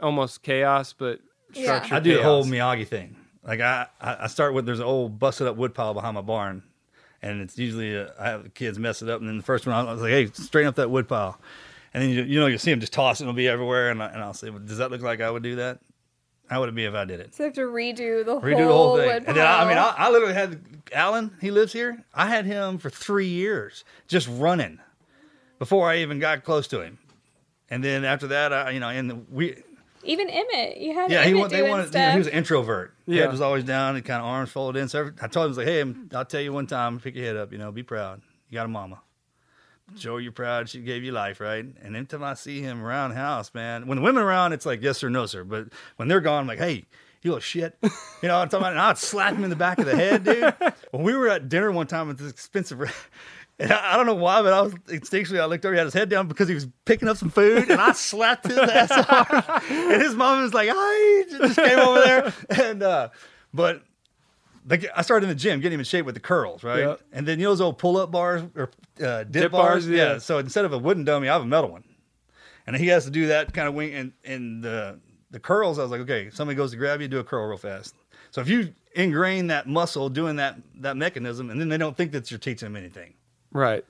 almost 0.00 0.42
chaos, 0.42 0.92
but 0.92 1.20
Yeah. 1.52 1.86
I 1.90 1.98
do 2.00 2.14
the 2.16 2.22
whole. 2.22 2.44
Miyagi 2.44 2.86
thing. 2.86 3.16
Like 3.48 3.60
I, 3.60 3.86
I 4.00 4.16
I 4.24 4.26
start 4.28 4.52
with 4.54 4.66
there's 4.66 4.78
an 4.78 4.84
old 4.84 5.18
busted 5.18 5.46
up 5.46 5.56
wood 5.56 5.74
pile 5.74 5.94
behind 5.94 6.14
my 6.14 6.20
barn, 6.20 6.62
and 7.22 7.40
it's 7.40 7.56
usually 7.58 7.98
uh, 7.98 8.08
I 8.20 8.28
have 8.28 8.42
the 8.44 8.50
kids 8.50 8.78
mess 8.78 9.00
it 9.02 9.08
up, 9.08 9.20
and 9.20 9.28
then 9.28 9.38
the 9.38 9.42
first 9.42 9.66
one 9.66 9.74
I 9.74 9.90
was 9.90 10.02
like, 10.02 10.10
hey, 10.10 10.26
straighten 10.26 10.68
up 10.68 10.76
that 10.76 10.90
wood 10.90 11.08
pile, 11.08 11.40
and 11.94 12.02
then 12.02 12.10
you, 12.10 12.22
you 12.24 12.38
know 12.38 12.46
you'll 12.46 12.58
see 12.58 12.70
them 12.70 12.80
just 12.80 12.92
toss 12.92 13.20
it, 13.20 13.24
it'll 13.24 13.32
be 13.32 13.48
everywhere, 13.48 13.90
and, 13.90 14.02
I, 14.02 14.08
and 14.08 14.22
I'll 14.22 14.34
say, 14.34 14.50
well, 14.50 14.58
does 14.60 14.76
that 14.78 14.90
look 14.90 15.00
like 15.00 15.22
I 15.22 15.30
would 15.30 15.42
do 15.42 15.56
that? 15.56 15.80
How 16.50 16.60
would 16.60 16.68
it 16.68 16.74
be 16.74 16.84
if 16.84 16.94
I 16.94 17.04
did 17.06 17.20
it? 17.20 17.34
So 17.34 17.42
they 17.42 17.44
have 17.48 17.54
to 17.54 17.62
redo 17.62 18.24
the 18.24 18.38
Redo 18.40 18.56
whole, 18.56 18.66
the 18.66 18.66
whole 18.66 18.96
thing. 18.98 19.06
wood 19.06 19.24
And 19.26 19.36
then 19.36 19.46
I, 19.46 19.62
I 19.64 19.68
mean. 19.68 19.78
I, 19.78 19.94
I 19.96 20.10
literally 20.10 20.34
had 20.34 20.60
Alan. 20.92 21.36
He 21.40 21.50
lives 21.50 21.72
here. 21.74 22.04
I 22.14 22.26
had 22.26 22.46
him 22.46 22.78
for 22.78 22.88
three 22.90 23.28
years 23.28 23.84
just 24.08 24.28
running 24.30 24.78
before 25.58 25.90
I 25.90 25.98
even 25.98 26.18
got 26.18 26.44
close 26.44 26.66
to 26.68 26.80
him. 26.80 26.98
And 27.70 27.84
then 27.84 28.04
after 28.04 28.28
that, 28.28 28.52
I, 28.52 28.70
you 28.70 28.80
know, 28.80 28.88
and 28.88 29.26
we, 29.30 29.62
Even 30.04 30.30
Emmett, 30.30 30.78
you 30.78 30.94
had 30.94 31.10
yeah, 31.10 31.22
he 31.24 31.30
Emmett 31.30 31.42
wa- 31.42 31.48
they 31.48 31.62
wanted. 31.68 31.92
You 31.92 32.00
know, 32.00 32.10
he 32.12 32.18
was 32.18 32.26
an 32.28 32.32
introvert. 32.32 32.94
Yeah. 33.08 33.22
Head 33.22 33.32
was 33.32 33.40
always 33.40 33.64
down 33.64 33.96
and 33.96 34.04
kind 34.04 34.20
of 34.20 34.26
arms 34.26 34.50
folded 34.50 34.78
in. 34.80 34.88
So 34.88 35.00
every, 35.00 35.12
I 35.20 35.28
told 35.28 35.36
him, 35.36 35.40
I 35.42 35.46
was 35.46 35.56
like, 35.58 35.66
hey, 35.66 35.94
I'll 36.14 36.24
tell 36.24 36.40
you 36.40 36.52
one 36.52 36.66
time, 36.66 37.00
pick 37.00 37.14
your 37.14 37.24
head 37.24 37.36
up, 37.36 37.52
you 37.52 37.58
know, 37.58 37.72
be 37.72 37.82
proud. 37.82 38.20
You 38.50 38.54
got 38.54 38.66
a 38.66 38.68
mama. 38.68 39.00
Her 40.02 40.20
you're 40.20 40.32
proud. 40.32 40.68
She 40.68 40.80
gave 40.80 41.02
you 41.02 41.12
life, 41.12 41.40
right? 41.40 41.64
And 41.64 41.96
anytime 41.96 42.22
I 42.22 42.34
see 42.34 42.60
him 42.60 42.84
around 42.84 43.10
the 43.10 43.16
house, 43.16 43.52
man, 43.54 43.86
when 43.86 43.96
the 43.96 44.02
women 44.02 44.22
around, 44.22 44.52
it's 44.52 44.66
like 44.66 44.82
yes 44.82 45.02
or 45.02 45.08
no, 45.08 45.24
sir. 45.24 45.44
But 45.44 45.68
when 45.96 46.08
they're 46.08 46.20
gone, 46.20 46.40
I'm 46.42 46.46
like, 46.46 46.58
hey, 46.58 46.84
you 47.22 47.30
little 47.30 47.40
shit. 47.40 47.76
You 48.20 48.26
know 48.26 48.36
what 48.36 48.42
I'm 48.42 48.48
talking 48.48 48.62
about? 48.64 48.72
And 48.72 48.80
I'd 48.80 48.98
slap 48.98 49.34
him 49.34 49.44
in 49.44 49.50
the 49.50 49.54
back 49.54 49.78
of 49.78 49.86
the 49.86 49.94
head, 49.94 50.24
dude. 50.24 50.52
when 50.90 51.04
we 51.04 51.14
were 51.14 51.28
at 51.28 51.48
dinner 51.48 51.70
one 51.70 51.86
time 51.86 52.10
at 52.10 52.18
this 52.18 52.32
expensive 52.32 52.80
and 53.58 53.72
I, 53.72 53.94
I 53.94 53.96
don't 53.96 54.06
know 54.06 54.14
why, 54.14 54.42
but 54.42 54.52
I 54.52 54.60
was 54.62 54.74
instinctually 54.86 55.40
I 55.40 55.46
looked 55.46 55.64
over, 55.64 55.74
he 55.74 55.78
had 55.78 55.86
his 55.86 55.94
head 55.94 56.08
down 56.08 56.28
because 56.28 56.48
he 56.48 56.54
was 56.54 56.68
picking 56.84 57.08
up 57.08 57.16
some 57.16 57.30
food, 57.30 57.68
and 57.70 57.80
I 57.80 57.92
slapped 57.92 58.46
his 58.46 58.58
ass 58.58 58.90
hard. 58.92 59.62
And 59.70 60.02
his 60.02 60.14
mom 60.14 60.42
was 60.42 60.54
like, 60.54 60.68
"I 60.72 61.24
just 61.30 61.56
came 61.56 61.78
over 61.78 62.00
there, 62.00 62.32
and 62.50 62.82
uh, 62.82 63.08
but 63.52 63.82
like 64.68 64.86
I 64.94 65.02
started 65.02 65.24
in 65.26 65.30
the 65.30 65.34
gym, 65.34 65.60
getting 65.60 65.74
him 65.74 65.80
in 65.80 65.84
shape 65.84 66.04
with 66.04 66.14
the 66.14 66.20
curls, 66.20 66.62
right? 66.62 66.80
Yeah. 66.80 66.96
And 67.12 67.26
then 67.26 67.38
you 67.38 67.46
know 67.46 67.50
those 67.52 67.60
old 67.60 67.78
pull-up 67.78 68.10
bars 68.10 68.42
or 68.54 68.70
uh, 69.02 69.24
dip, 69.24 69.32
Dip 69.32 69.52
bars, 69.52 69.86
bars, 69.86 69.88
yeah. 69.88 70.18
So 70.18 70.38
instead 70.38 70.64
of 70.64 70.72
a 70.72 70.78
wooden 70.78 71.04
dummy, 71.04 71.28
I 71.28 71.32
have 71.32 71.42
a 71.42 71.46
metal 71.46 71.70
one, 71.70 71.84
and 72.66 72.76
he 72.76 72.88
has 72.88 73.04
to 73.04 73.10
do 73.10 73.28
that 73.28 73.52
kind 73.52 73.66
of 73.66 73.74
wing. 73.74 73.94
And 73.94 74.12
and 74.24 74.62
the 74.62 75.00
the 75.30 75.40
curls, 75.40 75.78
I 75.78 75.82
was 75.82 75.90
like, 75.90 76.00
okay, 76.02 76.30
somebody 76.30 76.56
goes 76.56 76.70
to 76.72 76.76
grab 76.76 77.00
you, 77.00 77.08
do 77.08 77.18
a 77.18 77.24
curl 77.24 77.46
real 77.46 77.58
fast. 77.58 77.94
So 78.30 78.40
if 78.40 78.48
you 78.48 78.74
ingrain 78.94 79.46
that 79.48 79.66
muscle 79.66 80.08
doing 80.08 80.36
that 80.36 80.56
that 80.80 80.96
mechanism, 80.96 81.50
and 81.50 81.60
then 81.60 81.68
they 81.68 81.78
don't 81.78 81.96
think 81.96 82.12
that 82.12 82.30
you're 82.30 82.38
teaching 82.38 82.66
them 82.66 82.76
anything. 82.76 83.14
Right. 83.52 83.84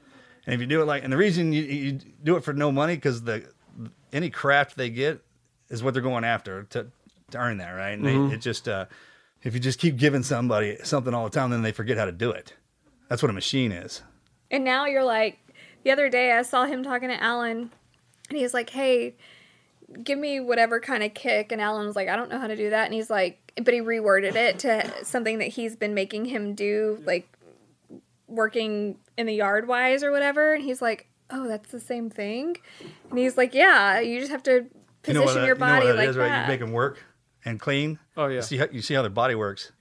And 0.47 0.55
if 0.55 0.61
you 0.61 0.67
do 0.67 0.81
it 0.83 0.87
like, 0.87 1.05
and 1.05 1.13
the 1.13 1.17
reason 1.17 1.53
you, 1.53 1.63
you 1.63 1.93
do 2.25 2.37
it 2.37 2.45
for 2.45 2.53
no 2.53 2.73
money 2.73 2.95
because 2.95 3.23
the 3.23 3.45
any 4.13 4.31
craft 4.31 4.77
they 4.77 4.89
get 4.91 5.21
is 5.69 5.83
what 5.83 5.93
they're 5.95 6.03
going 6.03 6.25
after 6.25 6.63
to, 6.65 6.87
to 7.31 7.39
earn 7.39 7.59
that, 7.59 7.73
right? 7.73 7.91
And 7.91 8.03
Mhm. 8.05 8.29
they, 8.31 8.35
it 8.37 8.39
just 8.41 8.67
uh, 8.69 8.87
if 9.43 9.53
you 9.55 9.61
just 9.61 9.79
keep 9.79 9.97
giving 9.97 10.23
somebody 10.23 10.79
something 10.85 11.13
all 11.13 11.25
the 11.25 11.31
time, 11.31 11.51
then 11.51 11.63
they 11.63 11.73
forget 11.73 11.99
how 11.99 12.07
to 12.07 12.13
do 12.13 12.31
it. 12.31 12.55
That's 13.09 13.23
what 13.23 13.31
a 13.31 13.35
machine 13.35 13.73
is. 13.73 14.03
And 14.51 14.65
now 14.65 14.87
you're 14.87 15.05
like, 15.05 15.39
the 15.85 15.91
other 15.91 16.09
day 16.09 16.33
I 16.33 16.43
saw 16.43 16.65
him 16.65 16.83
talking 16.83 17.09
to 17.11 17.23
Alan, 17.23 17.71
and 18.31 18.39
he's 18.39 18.55
like, 18.55 18.71
hey, 18.71 19.15
give 20.03 20.19
me 20.19 20.41
whatever 20.41 20.81
kind 20.81 21.03
of 21.03 21.15
kick. 21.15 21.53
And 21.53 21.61
Alan 21.61 21.87
was 21.87 21.97
like, 21.97 22.09
I 22.09 22.17
don't 22.17 22.31
know 22.31 22.39
how 22.39 22.47
to 22.47 22.57
do 22.57 22.71
that. 22.71 22.87
And 22.87 22.95
he's 22.95 23.11
like, 23.11 23.53
but 23.63 23.73
he 23.75 23.81
reworded 23.81 24.35
it 24.35 24.59
to 24.61 24.91
something 25.05 25.39
that 25.39 25.49
he's 25.49 25.77
been 25.77 25.95
making 25.95 26.27
him 26.27 26.55
do, 26.55 27.03
like 27.05 27.29
working 28.29 28.97
in 29.17 29.27
the 29.27 29.35
yard 29.35 29.67
wise 29.67 30.05
or 30.05 30.11
whatever. 30.13 30.55
And 30.55 30.63
he's 30.63 30.81
like, 30.81 31.09
oh, 31.31 31.49
that's 31.49 31.71
the 31.73 31.81
same 31.81 32.11
thing. 32.11 32.57
And 33.11 33.19
he's 33.19 33.37
like, 33.37 33.55
yeah, 33.55 33.99
you 34.01 34.21
just 34.21 34.31
have 34.31 34.43
to 34.45 34.53
You 35.07 35.15
know 35.15 35.23
position 35.23 35.25
what 35.25 35.35
that- 35.35 35.47
your 35.47 35.57
you 35.57 35.61
know 35.61 35.67
what 35.67 35.73
body 35.81 35.87
that 35.89 35.97
like 35.97 36.09
is, 36.11 36.17
that. 36.17 36.23
right? 36.23 36.43
You 36.43 36.49
make 36.49 36.61
them 36.61 36.73
work 36.73 37.03
and 37.45 37.59
clean. 37.59 37.99
Oh 38.17 38.27
yeah. 38.27 38.37
You 38.37 38.43
see 38.43 38.57
how 38.59 38.67
you 38.71 38.83
see 38.83 38.95
how 38.95 39.03
their 39.03 39.11
body 39.11 39.35
works. 39.35 39.73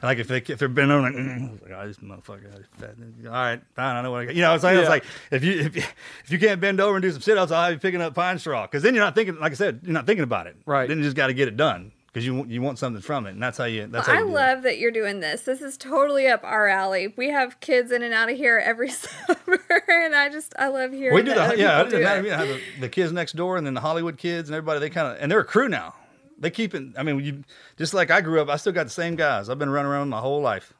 And 0.00 0.08
like 0.08 0.18
if 0.18 0.26
they 0.28 0.38
if 0.38 0.58
they're 0.58 0.68
bent 0.68 0.90
over 0.90 1.02
like, 1.02 1.12
mm, 1.14 1.62
like 1.62 1.70
oh, 1.72 1.86
this 1.86 1.98
motherfucker, 1.98 2.58
is 2.58 2.66
fat. 2.76 2.94
all 3.26 3.30
right, 3.30 3.60
fine, 3.76 3.96
I 3.96 4.02
know 4.02 4.10
what 4.10 4.22
I 4.22 4.24
got. 4.26 4.34
You 4.34 4.42
know, 4.42 4.54
it's 4.54 4.64
like 4.64 4.76
it's 4.76 4.88
like 4.88 5.04
if 5.30 5.44
you 5.44 5.60
if 5.60 5.76
you, 5.76 5.82
if 6.24 6.30
you 6.30 6.38
can't 6.40 6.60
bend 6.60 6.80
over 6.80 6.96
and 6.96 7.02
do 7.02 7.10
some 7.12 7.20
sit 7.22 7.38
ups, 7.38 7.52
I'll 7.52 7.64
have 7.64 7.72
you 7.74 7.78
picking 7.78 8.00
up 8.02 8.12
pine 8.14 8.38
straw 8.38 8.66
because 8.66 8.82
then 8.82 8.94
you're 8.96 9.04
not 9.04 9.14
thinking. 9.14 9.38
Like 9.38 9.52
I 9.52 9.54
said, 9.54 9.80
you're 9.84 9.92
not 9.92 10.06
thinking 10.06 10.24
about 10.24 10.48
it. 10.48 10.56
Right. 10.66 10.88
Then 10.88 10.98
you 10.98 11.04
just 11.04 11.16
got 11.16 11.28
to 11.28 11.34
get 11.34 11.46
it 11.48 11.56
done 11.56 11.92
because 12.12 12.26
you 12.26 12.34
want- 12.34 12.50
you 12.50 12.60
want 12.60 12.78
something 12.78 13.00
from 13.02 13.26
it, 13.26 13.30
and 13.30 13.42
that's 13.42 13.56
how 13.58 13.64
you 13.64 13.86
that's 13.86 14.06
Well, 14.06 14.16
how 14.16 14.22
I 14.22 14.24
you 14.24 14.30
do 14.30 14.36
it. 14.36 14.40
love 14.40 14.62
that 14.64 14.78
you're 14.78 14.90
doing 14.90 15.20
this. 15.20 15.42
This 15.42 15.62
is 15.62 15.76
totally 15.76 16.26
up 16.28 16.42
our 16.44 16.68
alley. 16.68 17.12
We 17.16 17.30
have 17.30 17.58
kids 17.60 17.90
in 17.90 18.02
and 18.02 18.12
out 18.12 18.30
of 18.30 18.36
here 18.36 18.58
every 18.58 18.90
summer, 18.90 19.60
and 19.88 20.14
I 20.14 20.28
just 20.30 20.52
I 20.58 20.68
love 20.68 20.92
hearing. 20.92 21.14
We 21.14 21.22
do 21.22 21.34
that 21.34 21.56
the 21.56 21.58
yeah. 21.62 21.78
I 21.80 21.84
people 21.84 21.90
do 21.90 21.96
didn't 22.04 22.08
have, 22.08 22.26
it. 22.26 22.32
have 22.32 22.48
the, 22.48 22.60
the 22.82 22.88
kids 22.88 23.12
next 23.12 23.32
door, 23.36 23.56
and 23.56 23.66
then 23.66 23.74
the 23.74 23.80
Hollywood 23.80 24.18
kids, 24.18 24.48
and 24.50 24.56
everybody. 24.56 24.80
They 24.80 24.90
kind 24.90 25.08
of 25.08 25.22
and 25.22 25.30
they're 25.32 25.40
a 25.40 25.44
crew 25.44 25.68
now. 25.68 25.94
They 26.38 26.50
keep 26.50 26.74
it. 26.74 26.82
I 26.98 27.02
mean, 27.04 27.20
you 27.20 27.44
just 27.76 27.94
like 27.94 28.10
I 28.10 28.20
grew 28.20 28.40
up. 28.42 28.48
I 28.48 28.56
still 28.56 28.72
got 28.72 28.84
the 28.84 28.90
same 28.90 29.14
guys. 29.16 29.48
I've 29.48 29.58
been 29.58 29.70
running 29.70 29.90
around 29.90 30.08
my 30.08 30.18
whole 30.20 30.40
life. 30.40 30.74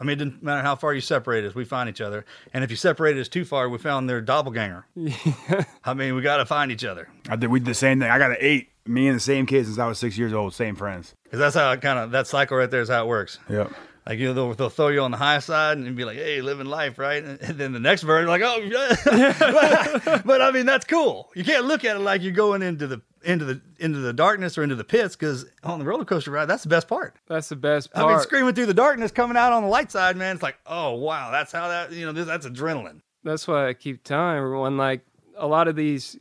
I 0.00 0.04
mean, 0.04 0.12
it 0.14 0.16
didn't 0.24 0.42
matter 0.42 0.62
how 0.62 0.76
far 0.76 0.94
you 0.94 1.02
separate 1.02 1.44
us, 1.44 1.54
we 1.54 1.66
find 1.66 1.86
each 1.90 2.00
other. 2.00 2.24
And 2.54 2.64
if 2.64 2.70
you 2.70 2.76
separated 2.78 3.20
us 3.20 3.28
too 3.28 3.44
far, 3.44 3.68
we 3.68 3.76
found 3.76 4.08
their 4.08 4.22
doppelganger. 4.22 4.86
I 5.84 5.92
mean, 5.92 6.14
we 6.14 6.22
got 6.22 6.38
to 6.38 6.46
find 6.46 6.72
each 6.72 6.86
other 6.86 7.08
I 7.28 7.36
did. 7.36 7.50
We 7.50 7.60
did 7.60 7.66
the 7.66 7.74
same 7.74 8.00
thing. 8.00 8.10
I 8.10 8.16
got 8.18 8.30
an 8.30 8.38
eight. 8.40 8.69
Me 8.86 9.06
and 9.08 9.16
the 9.16 9.20
same 9.20 9.46
kid 9.46 9.66
since 9.66 9.78
I 9.78 9.86
was 9.86 9.98
six 9.98 10.16
years 10.18 10.32
old. 10.32 10.54
Same 10.54 10.74
friends. 10.74 11.14
because 11.24 11.38
that's 11.38 11.54
how 11.54 11.70
it 11.72 11.80
kind 11.80 11.98
of 11.98 12.10
that 12.12 12.26
cycle 12.26 12.56
right 12.56 12.70
there 12.70 12.80
is 12.80 12.88
how 12.88 13.04
it 13.04 13.08
works. 13.08 13.38
Yep. 13.48 13.72
Like 14.06 14.18
you 14.18 14.28
know, 14.28 14.34
they'll, 14.34 14.54
they'll 14.54 14.70
throw 14.70 14.88
you 14.88 15.02
on 15.02 15.10
the 15.10 15.18
high 15.18 15.38
side 15.40 15.76
and 15.78 15.94
be 15.94 16.04
like, 16.04 16.16
"Hey, 16.16 16.40
living 16.40 16.66
life, 16.66 16.98
right?" 16.98 17.22
And 17.22 17.38
then 17.38 17.72
the 17.72 17.78
next 17.78 18.02
version, 18.02 18.28
like, 18.28 18.42
"Oh, 18.42 18.56
yeah." 18.56 19.34
but, 19.38 20.22
but 20.24 20.40
I 20.42 20.50
mean, 20.50 20.66
that's 20.66 20.86
cool. 20.86 21.30
You 21.34 21.44
can't 21.44 21.66
look 21.66 21.84
at 21.84 21.96
it 21.96 22.00
like 22.00 22.22
you're 22.22 22.32
going 22.32 22.62
into 22.62 22.86
the 22.86 23.02
into 23.22 23.44
the 23.44 23.60
into 23.78 23.98
the 23.98 24.14
darkness 24.14 24.56
or 24.56 24.62
into 24.62 24.74
the 24.74 24.84
pits 24.84 25.14
because 25.14 25.44
on 25.62 25.78
the 25.78 25.84
roller 25.84 26.06
coaster 26.06 26.30
ride, 26.30 26.46
that's 26.46 26.62
the 26.62 26.70
best 26.70 26.88
part. 26.88 27.14
That's 27.28 27.50
the 27.50 27.56
best 27.56 27.90
I 27.94 28.00
mean, 28.00 28.08
part. 28.08 28.22
screaming 28.22 28.54
through 28.54 28.66
the 28.66 28.74
darkness, 28.74 29.12
coming 29.12 29.36
out 29.36 29.52
on 29.52 29.62
the 29.62 29.68
light 29.68 29.92
side, 29.92 30.16
man. 30.16 30.34
It's 30.34 30.42
like, 30.42 30.56
oh 30.66 30.94
wow, 30.94 31.30
that's 31.30 31.52
how 31.52 31.68
that 31.68 31.92
you 31.92 32.06
know, 32.06 32.12
this, 32.12 32.26
that's 32.26 32.46
adrenaline. 32.46 33.02
that's 33.22 33.46
why 33.46 33.68
I 33.68 33.74
keep 33.74 34.02
telling 34.02 34.38
everyone 34.38 34.78
like 34.78 35.02
a 35.36 35.46
lot 35.46 35.68
of 35.68 35.76
these 35.76 36.16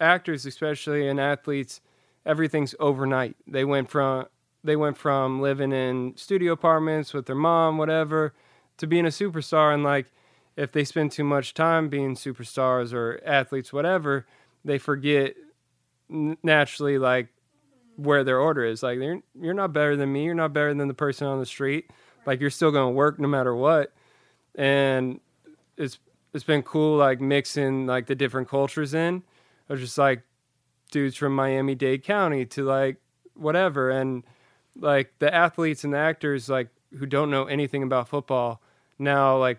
actors, 0.00 0.46
especially 0.46 1.08
and 1.08 1.20
athletes, 1.20 1.80
everything's 2.26 2.74
overnight. 2.80 3.36
They 3.46 3.64
went 3.64 3.90
from 3.90 4.26
they 4.62 4.76
went 4.76 4.96
from 4.96 5.42
living 5.42 5.72
in 5.72 6.14
studio 6.16 6.52
apartments 6.52 7.12
with 7.12 7.26
their 7.26 7.36
mom, 7.36 7.76
whatever, 7.76 8.32
to 8.78 8.86
being 8.86 9.04
a 9.04 9.10
superstar. 9.10 9.74
And 9.74 9.84
like, 9.84 10.10
if 10.56 10.72
they 10.72 10.84
spend 10.84 11.12
too 11.12 11.24
much 11.24 11.52
time 11.52 11.90
being 11.90 12.14
superstars 12.14 12.94
or 12.94 13.20
athletes, 13.26 13.74
whatever, 13.74 14.26
they 14.64 14.78
forget 14.78 15.34
naturally 16.08 16.96
like 16.96 17.28
where 17.96 18.24
their 18.24 18.38
order 18.38 18.64
is. 18.64 18.82
Like, 18.82 18.98
you're 18.98 19.20
you're 19.38 19.54
not 19.54 19.72
better 19.72 19.96
than 19.96 20.12
me. 20.12 20.24
You're 20.24 20.34
not 20.34 20.52
better 20.52 20.72
than 20.72 20.88
the 20.88 20.94
person 20.94 21.26
on 21.26 21.40
the 21.40 21.46
street. 21.46 21.90
Like, 22.26 22.40
you're 22.40 22.50
still 22.50 22.70
gonna 22.70 22.90
work 22.90 23.20
no 23.20 23.28
matter 23.28 23.54
what. 23.54 23.92
And 24.54 25.20
it's 25.76 25.98
it's 26.32 26.44
been 26.44 26.62
cool 26.62 26.96
like 26.96 27.20
mixing 27.20 27.86
like 27.86 28.06
the 28.06 28.14
different 28.14 28.48
cultures 28.48 28.94
in 28.94 29.22
of 29.68 29.78
just 29.78 29.98
like 29.98 30.22
dudes 30.94 31.16
from 31.16 31.34
Miami 31.34 31.74
Dade 31.74 32.04
County 32.04 32.46
to 32.46 32.62
like 32.62 32.98
whatever 33.34 33.90
and 33.90 34.22
like 34.78 35.12
the 35.18 35.34
athletes 35.34 35.82
and 35.82 35.92
the 35.92 35.98
actors 35.98 36.48
like 36.48 36.68
who 36.96 37.04
don't 37.04 37.32
know 37.32 37.46
anything 37.46 37.82
about 37.82 38.06
football 38.06 38.62
now 38.96 39.36
like 39.36 39.58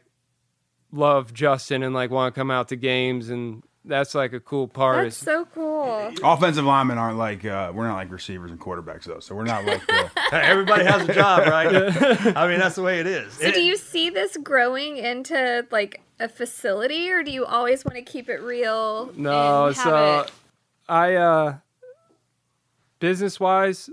love 0.93 1.33
Justin 1.33 1.83
and 1.83 1.93
like 1.93 2.09
want 2.09 2.33
to 2.33 2.39
come 2.39 2.49
out 2.49 2.69
to 2.69 2.77
games 2.77 3.29
and 3.29 3.63
that's 3.83 4.15
like 4.15 4.31
a 4.31 4.39
cool 4.39 4.69
part 4.69 5.03
That's 5.03 5.17
so 5.17 5.45
cool. 5.53 6.13
Offensive 6.23 6.63
linemen 6.63 6.97
aren't 6.97 7.17
like 7.17 7.43
uh, 7.43 7.73
we're 7.75 7.85
not 7.85 7.95
like 7.95 8.11
receivers 8.11 8.49
and 8.49 8.59
quarterbacks 8.59 9.03
though. 9.03 9.19
So 9.19 9.35
we're 9.35 9.43
not 9.43 9.65
like 9.65 9.85
the, 9.85 10.09
Everybody 10.31 10.85
has 10.85 11.07
a 11.07 11.13
job, 11.13 11.45
right? 11.47 11.67
I 12.37 12.47
mean, 12.47 12.59
that's 12.59 12.75
the 12.75 12.81
way 12.81 13.01
it 13.01 13.07
is. 13.07 13.33
So 13.33 13.51
do 13.51 13.61
you 13.61 13.75
see 13.75 14.09
this 14.09 14.37
growing 14.37 14.97
into 14.97 15.67
like 15.69 16.01
a 16.19 16.29
facility, 16.29 17.11
or 17.11 17.23
do 17.23 17.31
you 17.31 17.45
always 17.45 17.83
want 17.85 17.97
to 17.97 18.01
keep 18.01 18.29
it 18.29 18.41
real? 18.41 19.11
No, 19.17 19.67
and 19.67 19.75
have 19.75 19.83
so 19.83 20.19
it- 20.21 20.31
I 20.87 21.15
uh 21.15 21.57
business 22.99 23.39
wise, 23.39 23.89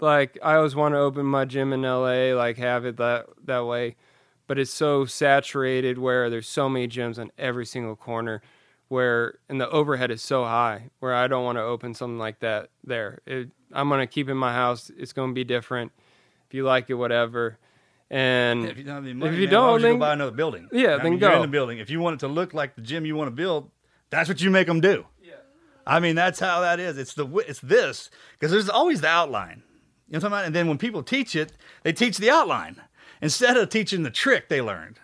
like 0.00 0.38
I 0.42 0.56
always 0.56 0.74
want 0.74 0.94
to 0.94 0.98
open 0.98 1.26
my 1.26 1.44
gym 1.44 1.72
in 1.72 1.82
LA, 1.82 2.34
like 2.34 2.58
have 2.58 2.84
it 2.84 2.96
that 2.98 3.26
that 3.44 3.66
way. 3.66 3.96
But 4.46 4.58
it's 4.58 4.72
so 4.72 5.04
saturated 5.04 5.98
where 5.98 6.30
there's 6.30 6.48
so 6.48 6.68
many 6.68 6.86
gyms 6.86 7.18
on 7.18 7.32
every 7.36 7.66
single 7.66 7.96
corner 7.96 8.42
where 8.88 9.38
and 9.48 9.60
the 9.60 9.68
overhead 9.70 10.10
is 10.10 10.22
so 10.22 10.44
high 10.44 10.90
where 11.00 11.14
I 11.14 11.26
don't 11.26 11.44
want 11.44 11.58
to 11.58 11.62
open 11.62 11.94
something 11.94 12.18
like 12.18 12.40
that 12.40 12.70
there. 12.84 13.20
It, 13.26 13.50
I'm 13.72 13.88
gonna 13.88 14.06
keep 14.06 14.28
it 14.28 14.32
in 14.32 14.36
my 14.38 14.52
house. 14.52 14.90
It's 14.96 15.12
gonna 15.12 15.32
be 15.32 15.44
different. 15.44 15.92
If 16.46 16.54
you 16.54 16.64
like 16.64 16.90
it, 16.90 16.94
whatever. 16.94 17.58
And 18.08 18.66
If 18.66 18.78
you 18.78 18.84
don't 18.84 18.94
have 18.94 19.04
any 19.04 19.14
money, 19.14 19.34
if 19.34 19.40
you 19.40 19.46
man, 19.46 19.52
don't, 19.52 19.82
would 19.82 19.82
you 19.82 19.98
buy 19.98 20.12
another 20.12 20.30
building. 20.30 20.68
Yeah, 20.70 20.94
I 20.94 20.98
then 20.98 21.12
mean, 21.12 21.18
go. 21.18 21.26
You're 21.26 21.36
in 21.36 21.42
the 21.42 21.48
building. 21.48 21.78
If 21.78 21.90
you 21.90 21.98
want 21.98 22.14
it 22.14 22.20
to 22.20 22.28
look 22.28 22.54
like 22.54 22.76
the 22.76 22.82
gym 22.82 23.04
you 23.04 23.16
want 23.16 23.26
to 23.26 23.34
build, 23.34 23.68
that's 24.10 24.28
what 24.28 24.40
you 24.40 24.50
make 24.50 24.68
them 24.68 24.80
do. 24.80 25.04
I 25.86 26.00
mean, 26.00 26.16
that's 26.16 26.40
how 26.40 26.60
that 26.60 26.80
is. 26.80 26.98
It's 26.98 27.14
the 27.14 27.26
it's 27.48 27.60
this 27.60 28.10
because 28.32 28.50
there's 28.50 28.68
always 28.68 29.00
the 29.00 29.08
outline. 29.08 29.62
You 30.08 30.14
know 30.14 30.16
what 30.16 30.16
I'm 30.16 30.20
talking 30.20 30.26
about? 30.32 30.44
And 30.46 30.54
then 30.54 30.68
when 30.68 30.78
people 30.78 31.02
teach 31.02 31.36
it, 31.36 31.52
they 31.82 31.92
teach 31.92 32.18
the 32.18 32.30
outline 32.30 32.82
instead 33.22 33.56
of 33.56 33.68
teaching 33.68 34.02
the 34.02 34.10
trick 34.10 34.48
they 34.48 34.60
learned. 34.60 34.98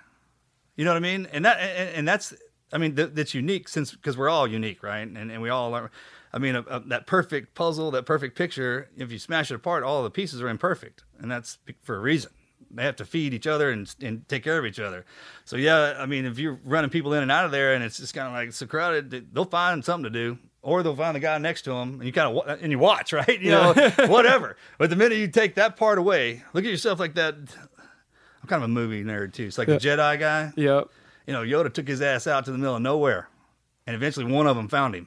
You 0.76 0.84
know 0.84 0.90
what 0.90 0.96
I 0.96 1.00
mean? 1.00 1.28
And 1.32 1.44
that 1.44 1.58
and, 1.58 1.96
and 1.96 2.08
that's 2.08 2.34
I 2.72 2.78
mean 2.78 2.96
th- 2.96 3.10
that's 3.12 3.34
unique 3.34 3.68
since 3.68 3.92
because 3.92 4.16
we're 4.16 4.28
all 4.28 4.48
unique, 4.48 4.82
right? 4.82 5.06
And 5.06 5.16
and 5.16 5.40
we 5.40 5.50
all 5.50 5.70
learn. 5.70 5.90
I 6.34 6.38
mean, 6.38 6.56
a, 6.56 6.62
a, 6.62 6.80
that 6.86 7.06
perfect 7.06 7.54
puzzle, 7.54 7.90
that 7.90 8.06
perfect 8.06 8.36
picture. 8.36 8.88
If 8.96 9.12
you 9.12 9.18
smash 9.18 9.50
it 9.50 9.54
apart, 9.54 9.84
all 9.84 10.02
the 10.02 10.10
pieces 10.10 10.40
are 10.40 10.48
imperfect, 10.48 11.04
and 11.18 11.30
that's 11.30 11.58
for 11.82 11.96
a 11.96 12.00
reason. 12.00 12.32
They 12.70 12.84
have 12.84 12.96
to 12.96 13.04
feed 13.04 13.34
each 13.34 13.46
other 13.46 13.70
and 13.70 13.94
and 14.00 14.26
take 14.28 14.42
care 14.42 14.58
of 14.58 14.64
each 14.64 14.80
other. 14.80 15.04
So 15.44 15.56
yeah, 15.56 15.96
I 15.98 16.06
mean, 16.06 16.24
if 16.24 16.38
you're 16.38 16.58
running 16.64 16.90
people 16.90 17.12
in 17.12 17.22
and 17.22 17.30
out 17.30 17.44
of 17.44 17.50
there, 17.50 17.74
and 17.74 17.84
it's 17.84 17.98
just 17.98 18.14
kind 18.14 18.26
of 18.26 18.32
like 18.32 18.52
so 18.52 18.66
crowded, 18.66 19.34
they'll 19.34 19.44
find 19.44 19.84
something 19.84 20.10
to 20.10 20.10
do, 20.10 20.38
or 20.62 20.82
they'll 20.82 20.96
find 20.96 21.14
the 21.16 21.20
guy 21.20 21.36
next 21.38 21.62
to 21.62 21.70
them, 21.70 21.94
and 21.94 22.04
you 22.04 22.12
kind 22.12 22.36
of 22.36 22.62
and 22.62 22.70
you 22.72 22.78
watch, 22.78 23.12
right? 23.12 23.40
You 23.40 23.50
know, 23.50 23.72
whatever. 24.06 24.56
But 24.78 24.90
the 24.90 24.96
minute 24.96 25.18
you 25.18 25.28
take 25.28 25.56
that 25.56 25.76
part 25.76 25.98
away, 25.98 26.42
look 26.52 26.64
at 26.64 26.70
yourself 26.70 26.98
like 27.00 27.14
that. 27.14 27.34
I'm 27.34 28.48
kind 28.48 28.62
of 28.62 28.64
a 28.64 28.72
movie 28.72 29.04
nerd 29.04 29.32
too. 29.34 29.44
It's 29.44 29.58
like 29.58 29.68
Yeah. 29.68 29.74
the 29.78 29.80
Jedi 29.80 30.18
guy. 30.18 30.52
Yep. 30.56 30.88
You 31.26 31.32
know, 31.32 31.42
Yoda 31.42 31.72
took 31.72 31.86
his 31.86 32.02
ass 32.02 32.26
out 32.26 32.44
to 32.46 32.52
the 32.52 32.58
middle 32.58 32.74
of 32.76 32.82
nowhere, 32.82 33.28
and 33.86 33.94
eventually 33.94 34.26
one 34.26 34.46
of 34.48 34.56
them 34.56 34.68
found 34.68 34.94
him, 34.96 35.06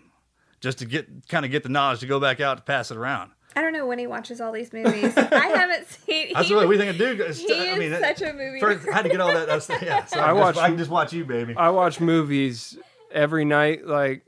just 0.62 0.78
to 0.80 0.86
get 0.86 1.28
kind 1.28 1.43
of 1.45 1.51
get 1.51 1.64
the 1.64 1.70
knowledge 1.70 1.99
to 2.01 2.08
go 2.08 2.20
back 2.20 2.39
out 2.39 2.58
to 2.58 2.64
pass 2.64 2.91
it 2.91 2.97
around. 2.97 3.32
I 3.58 3.62
don't 3.62 3.72
know 3.72 3.86
when 3.86 3.99
he 3.99 4.08
watches 4.08 4.41
all 4.41 4.51
these 4.51 4.74
movies. 4.74 5.14
I 5.18 5.47
haven't 5.47 5.88
seen. 5.89 6.34
That's 6.34 6.49
what 6.51 6.68
we 6.68 6.78
think 6.78 6.91
of 6.91 6.97
Duke. 6.97 7.20
It's- 7.20 7.39
He 7.39 7.53
I 7.53 7.74
is 7.74 7.80
mean, 7.80 7.91
that- 7.91 8.18
such 8.18 8.30
a 8.30 8.34
movie. 8.34 8.60
First, 8.60 8.86
I 8.89 8.93
had 8.93 9.03
to 9.03 9.10
get 9.10 9.22
all 9.22 9.32
that. 9.34 9.47
That's, 9.47 9.70
yeah, 9.70 10.03
so 10.06 10.20
I, 10.20 10.24
I 10.24 10.28
can 10.28 10.38
watch- 10.38 10.58
I 10.58 10.68
can 10.68 10.78
just 10.78 10.91
watch 10.91 11.14
you, 11.14 11.24
baby. 11.24 11.56
I 11.56 11.70
watch 11.70 12.01
movies 12.01 12.78
every 13.12 13.45
night. 13.45 13.86
Like, 13.88 14.25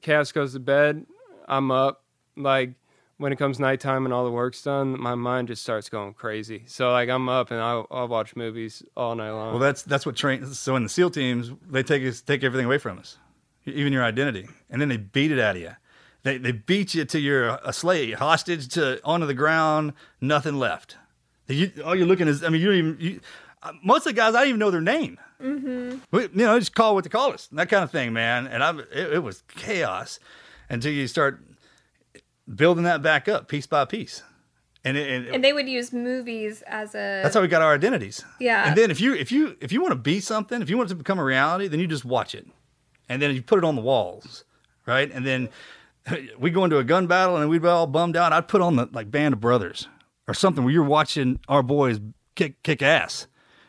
Cass 0.00 0.32
goes 0.32 0.52
to 0.54 0.60
bed, 0.60 1.06
I'm 1.46 1.70
up. 1.70 2.02
Like, 2.36 2.74
when 3.18 3.32
it 3.32 3.36
comes 3.36 3.60
nighttime 3.60 4.04
and 4.04 4.12
all 4.12 4.24
the 4.24 4.30
work's 4.30 4.62
done, 4.62 5.00
my 5.00 5.14
mind 5.14 5.48
just 5.48 5.62
starts 5.62 5.88
going 5.88 6.14
crazy. 6.14 6.64
So, 6.66 6.90
like, 6.90 7.08
I'm 7.08 7.28
up 7.28 7.50
and 7.50 7.60
I'll, 7.60 7.86
I'll 7.90 8.08
watch 8.08 8.34
movies 8.34 8.82
all 8.96 9.14
night 9.14 9.30
long. 9.30 9.52
Well, 9.52 9.60
that's 9.60 9.82
that's 9.82 10.04
what 10.04 10.16
train. 10.16 10.46
So 10.46 10.74
in 10.76 10.82
the 10.82 10.88
SEAL 10.88 11.10
teams, 11.10 11.52
they 11.68 11.82
take 11.82 12.02
us 12.02 12.20
take 12.20 12.42
everything 12.42 12.66
away 12.66 12.78
from 12.78 12.98
us, 12.98 13.18
even 13.66 13.92
your 13.92 14.04
identity, 14.04 14.48
and 14.68 14.80
then 14.80 14.88
they 14.88 14.96
beat 14.96 15.30
it 15.30 15.38
out 15.38 15.56
of 15.56 15.62
you. 15.62 15.76
They 16.24 16.38
they 16.38 16.52
beat 16.52 16.94
you 16.94 17.04
to 17.04 17.20
you're 17.20 17.58
a 17.64 17.72
slave, 17.72 18.18
hostage 18.18 18.68
to 18.74 19.00
onto 19.04 19.26
the 19.26 19.34
ground, 19.34 19.92
nothing 20.20 20.58
left. 20.58 20.96
You, 21.46 21.70
all 21.84 21.94
you're 21.94 22.06
looking 22.06 22.26
is, 22.26 22.42
I 22.42 22.48
mean, 22.48 22.62
you 22.62 22.68
don't 22.68 22.76
even. 22.76 22.96
You, 22.98 23.20
uh, 23.62 23.72
most 23.82 24.06
of 24.06 24.14
the 24.14 24.14
guys, 24.14 24.34
I 24.34 24.40
don't 24.40 24.48
even 24.48 24.58
know 24.58 24.70
their 24.70 24.80
name. 24.80 25.18
Mm-hmm. 25.42 25.98
We, 26.10 26.22
you 26.22 26.28
know, 26.32 26.58
just 26.58 26.74
call 26.74 26.94
what 26.94 27.04
they 27.04 27.10
call 27.10 27.32
us, 27.32 27.48
that 27.52 27.68
kind 27.68 27.84
of 27.84 27.90
thing, 27.90 28.12
man. 28.12 28.46
And 28.46 28.62
I, 28.62 28.70
it, 28.92 29.14
it 29.14 29.22
was 29.22 29.42
chaos 29.48 30.18
until 30.68 30.92
you 30.92 31.06
start 31.06 31.40
building 32.52 32.84
that 32.84 33.02
back 33.02 33.28
up 33.28 33.48
piece 33.48 33.66
by 33.66 33.84
piece. 33.84 34.22
And, 34.86 34.96
it, 34.98 35.10
and 35.10 35.34
And 35.34 35.44
they 35.44 35.52
would 35.52 35.68
use 35.68 35.92
movies 35.92 36.62
as 36.66 36.94
a. 36.94 37.20
that's 37.22 37.34
how 37.34 37.40
we 37.40 37.48
got 37.48 37.62
our 37.62 37.74
identities. 37.74 38.22
Yeah. 38.38 38.68
And 38.68 38.76
then 38.76 38.90
if 38.90 39.00
you 39.00 39.14
if 39.14 39.32
you 39.32 39.56
if 39.60 39.72
you 39.72 39.80
want 39.80 39.92
to 39.92 39.98
be 39.98 40.20
something, 40.20 40.60
if 40.60 40.68
you 40.68 40.76
want 40.76 40.90
it 40.90 40.92
to 40.92 40.96
become 40.96 41.18
a 41.18 41.24
reality, 41.24 41.68
then 41.68 41.80
you 41.80 41.86
just 41.86 42.04
watch 42.04 42.34
it, 42.34 42.46
and 43.08 43.22
then 43.22 43.34
you 43.34 43.40
put 43.42 43.58
it 43.58 43.64
on 43.64 43.76
the 43.76 43.80
walls, 43.80 44.44
right? 44.86 45.10
And 45.10 45.26
then 45.26 45.48
we 46.38 46.50
go 46.50 46.64
into 46.64 46.76
a 46.76 46.84
gun 46.84 47.06
battle 47.06 47.36
and 47.38 47.48
we'd 47.48 47.62
be 47.62 47.68
all 47.68 47.86
bummed 47.86 48.16
out. 48.16 48.32
I'd 48.34 48.46
put 48.46 48.60
on 48.60 48.76
the 48.76 48.88
like 48.92 49.10
Band 49.10 49.32
of 49.32 49.40
Brothers 49.40 49.88
or 50.28 50.34
something 50.34 50.64
where 50.64 50.72
you're 50.72 50.84
watching 50.84 51.40
our 51.48 51.62
boys 51.62 51.98
kick 52.34 52.62
kick 52.62 52.82
ass. 52.82 53.26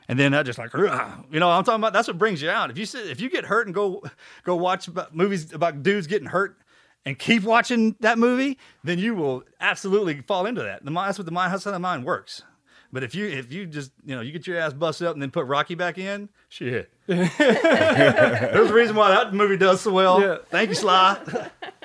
And 0.08 0.20
then 0.20 0.34
I 0.34 0.44
just 0.44 0.60
like, 0.60 0.74
"Ugh." 0.74 1.26
you 1.32 1.40
know, 1.40 1.50
I'm 1.50 1.64
talking 1.64 1.82
about. 1.82 1.94
That's 1.94 2.08
what 2.08 2.18
brings 2.18 2.42
you 2.42 2.50
out. 2.50 2.70
If 2.70 2.78
you 2.78 2.86
sit, 2.86 3.08
if 3.08 3.20
you 3.20 3.30
get 3.30 3.46
hurt 3.46 3.68
and 3.68 3.74
go 3.74 4.04
go 4.44 4.56
watch 4.56 4.88
about 4.88 5.16
movies 5.16 5.52
about 5.54 5.84
dudes 5.84 6.08
getting 6.08 6.28
hurt 6.28 6.58
and 7.06 7.18
keep 7.18 7.44
watching 7.44 7.96
that 8.00 8.18
movie, 8.18 8.58
then 8.84 9.00
you 9.00 9.16
will 9.16 9.44
absolutely 9.60 10.22
fall 10.22 10.46
into 10.46 10.62
that. 10.62 10.86
The 10.86 10.92
mind, 10.92 11.10
that's 11.10 11.20
what 11.20 11.26
the 11.26 11.32
mind, 11.32 11.54
that's 11.54 11.64
how 11.64 11.72
the 11.72 11.80
mind 11.80 12.06
works. 12.06 12.44
But 12.92 13.04
if 13.04 13.16
you 13.16 13.28
if 13.28 13.52
you 13.52 13.66
just 13.66 13.92
you 14.06 14.16
know 14.16 14.22
you 14.22 14.32
get 14.32 14.46
your 14.48 14.58
ass 14.58 14.74
busted 14.74 15.08
up 15.08 15.14
and 15.14 15.22
then 15.22 15.32
put 15.32 15.46
Rocky 15.48 15.76
back 15.76 15.98
in, 15.98 16.30
shit. 16.50 16.92
There's 17.08 17.40
a 17.40 18.74
reason 18.74 18.96
why 18.96 19.10
that 19.10 19.34
movie 19.34 19.58
does 19.58 19.82
so 19.82 19.92
well. 19.92 20.22
Yeah. 20.22 20.38
Thank 20.50 20.70
you, 20.70 20.76
Sly. 20.76 21.50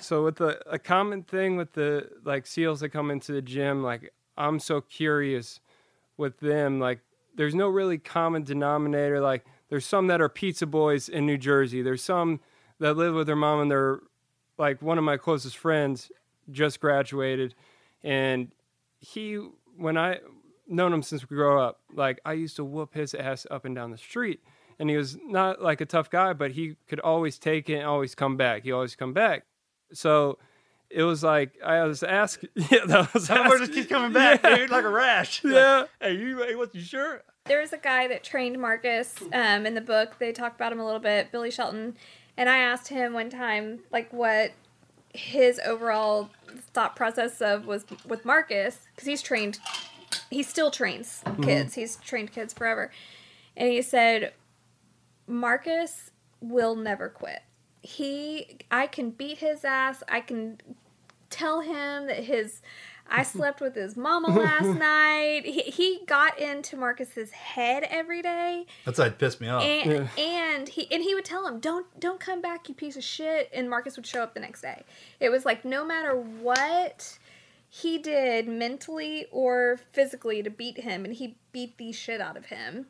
so 0.00 0.24
with 0.24 0.36
the 0.36 0.60
a 0.70 0.78
common 0.78 1.22
thing 1.22 1.56
with 1.56 1.72
the 1.72 2.08
like 2.24 2.46
seals 2.46 2.80
that 2.80 2.90
come 2.90 3.10
into 3.10 3.32
the 3.32 3.42
gym 3.42 3.82
like 3.82 4.12
i'm 4.36 4.58
so 4.58 4.80
curious 4.80 5.60
with 6.16 6.38
them 6.40 6.78
like 6.80 7.00
there's 7.38 7.54
no 7.54 7.68
really 7.68 7.98
common 7.98 8.42
denominator. 8.42 9.20
Like 9.20 9.46
there's 9.68 9.86
some 9.86 10.08
that 10.08 10.20
are 10.20 10.28
pizza 10.28 10.66
boys 10.66 11.08
in 11.08 11.24
new 11.24 11.38
jersey. 11.38 11.82
There's 11.82 12.02
some 12.02 12.40
that 12.80 12.96
live 12.96 13.14
with 13.14 13.28
their 13.28 13.36
mom 13.36 13.60
and 13.60 13.70
they're 13.70 14.00
like 14.58 14.82
one 14.82 14.98
of 14.98 15.04
my 15.04 15.16
closest 15.16 15.56
friends 15.56 16.10
just 16.50 16.80
graduated. 16.80 17.54
And 18.02 18.50
he 18.98 19.36
when 19.76 19.96
i 19.96 20.18
known 20.66 20.92
him 20.92 21.02
since 21.02 21.30
we 21.30 21.36
grew 21.36 21.60
up 21.60 21.78
like 21.94 22.20
i 22.26 22.32
used 22.32 22.56
to 22.56 22.64
whoop 22.64 22.92
his 22.94 23.14
ass 23.14 23.46
up 23.52 23.64
and 23.64 23.74
down 23.76 23.92
the 23.92 23.98
street. 23.98 24.40
And 24.80 24.90
he 24.90 24.96
was 24.96 25.16
not 25.24 25.62
like 25.62 25.80
a 25.80 25.86
tough 25.86 26.10
guy 26.10 26.32
but 26.32 26.50
he 26.50 26.74
could 26.88 27.00
always 27.00 27.38
take 27.38 27.70
it 27.70 27.76
and 27.76 27.86
always 27.86 28.16
come 28.16 28.36
back. 28.36 28.64
He 28.64 28.72
always 28.72 28.96
come 28.96 29.12
back. 29.12 29.44
So 29.92 30.38
it 30.90 31.02
was 31.02 31.22
like 31.22 31.52
I 31.64 31.82
was 31.84 32.02
asked. 32.02 32.44
Yeah, 32.70 32.84
that 32.86 33.12
was 33.14 33.28
That 33.28 33.48
word 33.48 33.58
just 33.60 33.72
keeps 33.72 33.88
coming 33.88 34.12
back, 34.12 34.42
Yeah. 34.42 34.56
dude, 34.56 34.70
like 34.70 34.84
a 34.84 34.88
rash. 34.88 35.42
Yeah. 35.44 35.84
Hey, 36.00 36.14
you, 36.16 36.42
hey, 36.42 36.54
what? 36.54 36.74
You 36.74 36.80
sure? 36.80 37.22
There 37.46 37.60
was 37.60 37.72
a 37.72 37.78
guy 37.78 38.08
that 38.08 38.24
trained 38.24 38.58
Marcus 38.58 39.14
um, 39.32 39.64
in 39.66 39.74
the 39.74 39.80
book. 39.80 40.18
They 40.18 40.32
talk 40.32 40.54
about 40.54 40.70
him 40.72 40.80
a 40.80 40.84
little 40.84 41.00
bit, 41.00 41.32
Billy 41.32 41.50
Shelton. 41.50 41.96
And 42.36 42.48
I 42.48 42.58
asked 42.58 42.88
him 42.88 43.14
one 43.14 43.30
time, 43.30 43.80
like, 43.90 44.12
what 44.12 44.52
his 45.14 45.58
overall 45.64 46.28
thought 46.74 46.94
process 46.94 47.40
of 47.40 47.66
was 47.66 47.84
with 48.06 48.24
Marcus, 48.26 48.80
because 48.94 49.08
he's 49.08 49.22
trained, 49.22 49.58
he 50.30 50.42
still 50.42 50.70
trains 50.70 51.22
kids. 51.42 51.74
He's 51.74 51.96
trained 51.96 52.32
kids 52.32 52.52
forever. 52.52 52.90
And 53.56 53.70
he 53.70 53.80
said, 53.82 54.34
Marcus 55.26 56.10
will 56.40 56.76
never 56.76 57.08
quit. 57.08 57.40
He, 57.88 58.58
I 58.70 58.86
can 58.86 59.10
beat 59.10 59.38
his 59.38 59.64
ass. 59.64 60.02
I 60.08 60.20
can 60.20 60.60
tell 61.30 61.62
him 61.62 62.06
that 62.06 62.24
his 62.24 62.60
I 63.10 63.22
slept 63.36 63.62
with 63.62 63.74
his 63.74 63.96
mama 63.96 64.28
last 64.28 64.66
night. 64.78 65.46
He, 65.46 65.62
he 65.62 66.00
got 66.06 66.38
into 66.38 66.76
Marcus's 66.76 67.30
head 67.30 67.84
every 67.88 68.20
day. 68.20 68.66
That's 68.84 68.98
like 68.98 69.16
pissed 69.16 69.40
me 69.40 69.48
off. 69.48 69.62
And, 69.62 70.10
and 70.18 70.68
he 70.68 70.86
and 70.92 71.02
he 71.02 71.14
would 71.14 71.24
tell 71.24 71.46
him, 71.46 71.60
"Don't 71.60 71.86
don't 71.98 72.20
come 72.20 72.42
back, 72.42 72.68
you 72.68 72.74
piece 72.74 72.98
of 72.98 73.04
shit." 73.04 73.48
And 73.54 73.70
Marcus 73.70 73.96
would 73.96 74.06
show 74.06 74.22
up 74.22 74.34
the 74.34 74.40
next 74.40 74.60
day. 74.60 74.82
It 75.18 75.30
was 75.30 75.46
like 75.46 75.64
no 75.64 75.82
matter 75.82 76.14
what 76.14 77.18
he 77.70 77.96
did 77.96 78.48
mentally 78.48 79.26
or 79.30 79.80
physically 79.92 80.42
to 80.42 80.50
beat 80.50 80.78
him, 80.80 81.06
and 81.06 81.14
he 81.14 81.36
beat 81.52 81.78
the 81.78 81.92
shit 81.92 82.20
out 82.20 82.36
of 82.36 82.46
him 82.46 82.86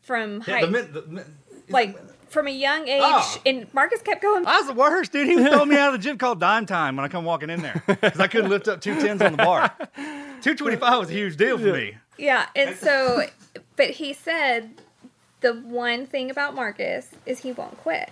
from 0.00 0.42
Yeah, 0.46 0.54
high, 0.54 0.60
the, 0.62 0.70
min- 0.70 0.92
the, 0.92 1.02
min- 1.02 1.36
like 1.68 1.98
from 2.28 2.46
a 2.46 2.50
young 2.50 2.86
age. 2.88 3.02
Oh. 3.02 3.42
And 3.46 3.72
Marcus 3.72 4.02
kept 4.02 4.22
going. 4.22 4.46
I 4.46 4.58
was 4.58 4.66
the 4.66 4.74
worst, 4.74 5.12
dude. 5.12 5.28
He 5.28 5.36
would 5.36 5.50
throw 5.50 5.64
me 5.64 5.76
out 5.76 5.94
of 5.94 6.00
the 6.00 6.04
gym 6.06 6.18
called 6.18 6.40
dime 6.40 6.66
time 6.66 6.96
when 6.96 7.04
I 7.04 7.08
come 7.08 7.24
walking 7.24 7.50
in 7.50 7.62
there 7.62 7.82
because 7.86 8.20
I 8.20 8.26
couldn't 8.26 8.50
lift 8.50 8.68
up 8.68 8.80
two 8.80 8.94
tens 8.94 9.22
on 9.22 9.32
the 9.32 9.38
bar. 9.38 9.74
Two 10.42 10.54
twenty 10.54 10.76
five 10.76 10.98
was 11.00 11.10
a 11.10 11.14
huge 11.14 11.36
deal 11.36 11.58
for 11.58 11.72
me. 11.72 11.96
Yeah, 12.16 12.46
and 12.56 12.76
so, 12.76 13.24
but 13.76 13.90
he 13.90 14.12
said 14.12 14.82
the 15.40 15.54
one 15.54 16.06
thing 16.06 16.30
about 16.30 16.54
Marcus 16.54 17.10
is 17.26 17.40
he 17.40 17.52
won't 17.52 17.76
quit. 17.78 18.10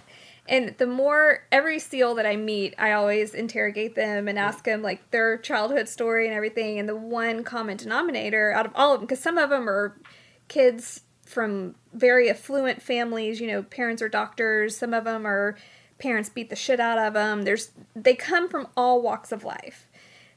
And 0.48 0.76
the 0.78 0.86
more 0.86 1.42
every 1.50 1.80
SEAL 1.80 2.14
that 2.14 2.24
I 2.24 2.36
meet, 2.36 2.74
I 2.78 2.92
always 2.92 3.34
interrogate 3.34 3.96
them 3.96 4.28
and 4.28 4.38
ask 4.38 4.62
them 4.62 4.80
like 4.80 5.10
their 5.10 5.38
childhood 5.38 5.88
story 5.88 6.26
and 6.26 6.36
everything. 6.36 6.78
And 6.78 6.88
the 6.88 6.94
one 6.94 7.42
common 7.42 7.76
denominator 7.76 8.52
out 8.52 8.64
of 8.64 8.70
all 8.76 8.94
of 8.94 9.00
them, 9.00 9.08
because 9.08 9.20
some 9.20 9.38
of 9.38 9.50
them 9.50 9.68
are 9.68 9.98
kids 10.46 11.00
from 11.26 11.74
very 11.92 12.30
affluent 12.30 12.80
families, 12.80 13.40
you 13.40 13.46
know, 13.46 13.62
parents 13.62 14.00
are 14.00 14.08
doctors. 14.08 14.76
Some 14.76 14.94
of 14.94 15.04
them 15.04 15.26
are 15.26 15.56
parents 15.98 16.28
beat 16.28 16.50
the 16.50 16.56
shit 16.56 16.80
out 16.80 16.98
of 16.98 17.14
them. 17.14 17.42
There's 17.42 17.70
they 17.94 18.14
come 18.14 18.48
from 18.48 18.68
all 18.76 19.02
walks 19.02 19.32
of 19.32 19.44
life. 19.44 19.86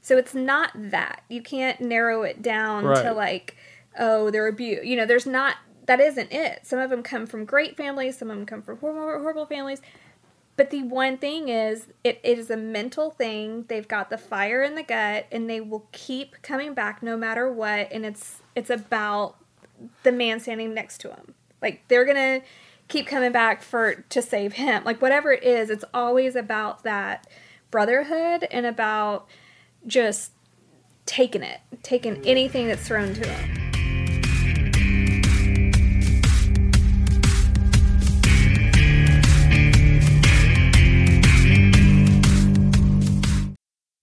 So 0.01 0.17
it's 0.17 0.33
not 0.33 0.71
that. 0.75 1.23
You 1.27 1.41
can't 1.41 1.81
narrow 1.81 2.23
it 2.23 2.41
down 2.41 2.83
to 2.83 3.11
like, 3.13 3.57
oh, 3.97 4.31
they're 4.31 4.47
abused. 4.47 4.85
You 4.85 4.95
know, 4.95 5.05
there's 5.05 5.25
not, 5.25 5.57
that 5.87 5.99
isn't 5.99 6.31
it. 6.31 6.65
Some 6.65 6.79
of 6.79 6.89
them 6.89 7.03
come 7.03 7.27
from 7.27 7.45
great 7.45 7.75
families, 7.75 8.17
some 8.17 8.29
of 8.31 8.37
them 8.37 8.45
come 8.45 8.61
from 8.61 8.77
horrible, 8.77 9.21
horrible 9.21 9.45
families. 9.45 9.81
But 10.55 10.71
the 10.71 10.83
one 10.83 11.17
thing 11.17 11.47
is, 11.47 11.87
it, 12.03 12.19
it 12.23 12.37
is 12.37 12.49
a 12.49 12.57
mental 12.57 13.11
thing. 13.11 13.65
They've 13.69 13.87
got 13.87 14.09
the 14.09 14.17
fire 14.17 14.61
in 14.61 14.75
the 14.75 14.83
gut, 14.83 15.25
and 15.31 15.49
they 15.49 15.61
will 15.61 15.87
keep 15.93 16.41
coming 16.41 16.73
back 16.73 17.01
no 17.01 17.15
matter 17.15 17.49
what. 17.49 17.91
And 17.91 18.05
it's 18.05 18.41
it's 18.55 18.69
about 18.69 19.37
the 20.03 20.11
man 20.11 20.39
standing 20.39 20.73
next 20.73 20.99
to 20.99 21.09
him. 21.09 21.33
Like 21.61 21.83
they're 21.87 22.05
gonna 22.05 22.41
keep 22.87 23.07
coming 23.07 23.31
back 23.31 23.61
for 23.61 24.05
to 24.09 24.21
save 24.21 24.53
him. 24.53 24.83
Like 24.83 25.01
whatever 25.01 25.31
it 25.31 25.43
is, 25.43 25.69
it's 25.69 25.85
always 25.93 26.35
about 26.35 26.83
that 26.83 27.27
brotherhood 27.71 28.47
and 28.51 28.65
about 28.65 29.27
just 29.87 30.31
taking 31.05 31.43
it, 31.43 31.59
taking 31.83 32.25
anything 32.25 32.67
that's 32.67 32.87
thrown 32.87 33.13
to 33.13 33.21
them. 33.21 33.58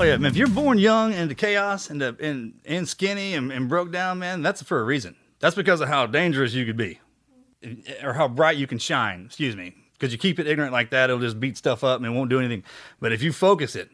Oh 0.00 0.02
yeah, 0.02 0.16
man. 0.16 0.30
If 0.30 0.36
you're 0.38 0.48
born 0.48 0.78
young 0.78 1.12
into 1.12 1.34
chaos 1.34 1.90
and 1.90 2.00
and, 2.02 2.54
and 2.64 2.88
skinny 2.88 3.34
and, 3.34 3.52
and 3.52 3.68
broke 3.68 3.92
down, 3.92 4.18
man, 4.18 4.40
that's 4.40 4.62
for 4.62 4.80
a 4.80 4.82
reason. 4.82 5.14
That's 5.40 5.54
because 5.54 5.82
of 5.82 5.88
how 5.88 6.06
dangerous 6.06 6.54
you 6.54 6.64
could 6.64 6.78
be, 6.78 7.00
or 8.02 8.14
how 8.14 8.26
bright 8.26 8.56
you 8.56 8.66
can 8.66 8.78
shine. 8.78 9.26
Excuse 9.26 9.56
me, 9.56 9.74
because 9.92 10.10
you 10.10 10.16
keep 10.18 10.38
it 10.38 10.46
ignorant 10.46 10.72
like 10.72 10.88
that, 10.92 11.10
it'll 11.10 11.20
just 11.20 11.38
beat 11.38 11.58
stuff 11.58 11.84
up 11.84 11.98
and 11.98 12.06
it 12.06 12.16
won't 12.16 12.30
do 12.30 12.38
anything. 12.38 12.64
But 12.98 13.12
if 13.12 13.22
you 13.22 13.30
focus 13.30 13.76
it, 13.76 13.90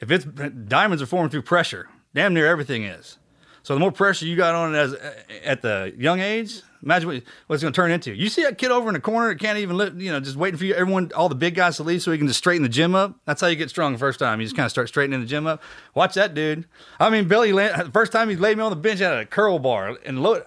if 0.00 0.12
it's 0.12 0.24
diamonds 0.24 1.02
are 1.02 1.06
formed 1.06 1.32
through 1.32 1.42
pressure, 1.42 1.88
damn 2.14 2.32
near 2.32 2.46
everything 2.46 2.84
is. 2.84 3.18
So 3.64 3.74
the 3.74 3.80
more 3.80 3.90
pressure 3.90 4.26
you 4.26 4.36
got 4.36 4.54
on 4.54 4.72
it 4.72 4.78
as 4.78 4.94
at 5.42 5.62
the 5.62 5.92
young 5.98 6.20
age, 6.20 6.62
imagine 6.82 7.08
what, 7.08 7.22
what 7.46 7.54
it's 7.54 7.62
going 7.62 7.72
to 7.72 7.76
turn 7.76 7.90
into. 7.90 8.14
You 8.14 8.28
see 8.28 8.42
that 8.42 8.58
kid 8.58 8.70
over 8.70 8.88
in 8.88 8.94
the 8.94 9.00
corner 9.00 9.28
that 9.28 9.38
can't 9.38 9.58
even 9.58 9.76
lift, 9.76 9.96
you 9.96 10.10
know, 10.10 10.20
just 10.20 10.36
waiting 10.36 10.58
for 10.58 10.64
you, 10.64 10.74
everyone, 10.74 11.10
all 11.14 11.28
the 11.28 11.34
big 11.34 11.54
guys 11.54 11.76
to 11.76 11.82
leave 11.82 12.02
so 12.02 12.12
he 12.12 12.18
can 12.18 12.26
just 12.26 12.38
straighten 12.38 12.62
the 12.62 12.68
gym 12.68 12.94
up. 12.94 13.14
That's 13.24 13.40
how 13.40 13.46
you 13.46 13.56
get 13.56 13.70
strong 13.70 13.92
the 13.92 13.98
first 13.98 14.18
time. 14.18 14.40
You 14.40 14.46
just 14.46 14.56
kind 14.56 14.66
of 14.66 14.70
start 14.70 14.88
straightening 14.88 15.20
the 15.20 15.26
gym 15.26 15.46
up. 15.46 15.62
Watch 15.94 16.14
that 16.14 16.34
dude. 16.34 16.66
I 16.98 17.10
mean, 17.10 17.28
Billy, 17.28 17.52
the 17.52 17.90
first 17.92 18.12
time 18.12 18.28
he 18.28 18.36
laid 18.36 18.56
me 18.56 18.62
on 18.62 18.70
the 18.70 18.76
bench 18.76 19.00
out 19.00 19.14
of 19.14 19.20
a 19.20 19.26
curl 19.26 19.58
bar 19.58 19.98
and 20.04 20.22
load. 20.22 20.44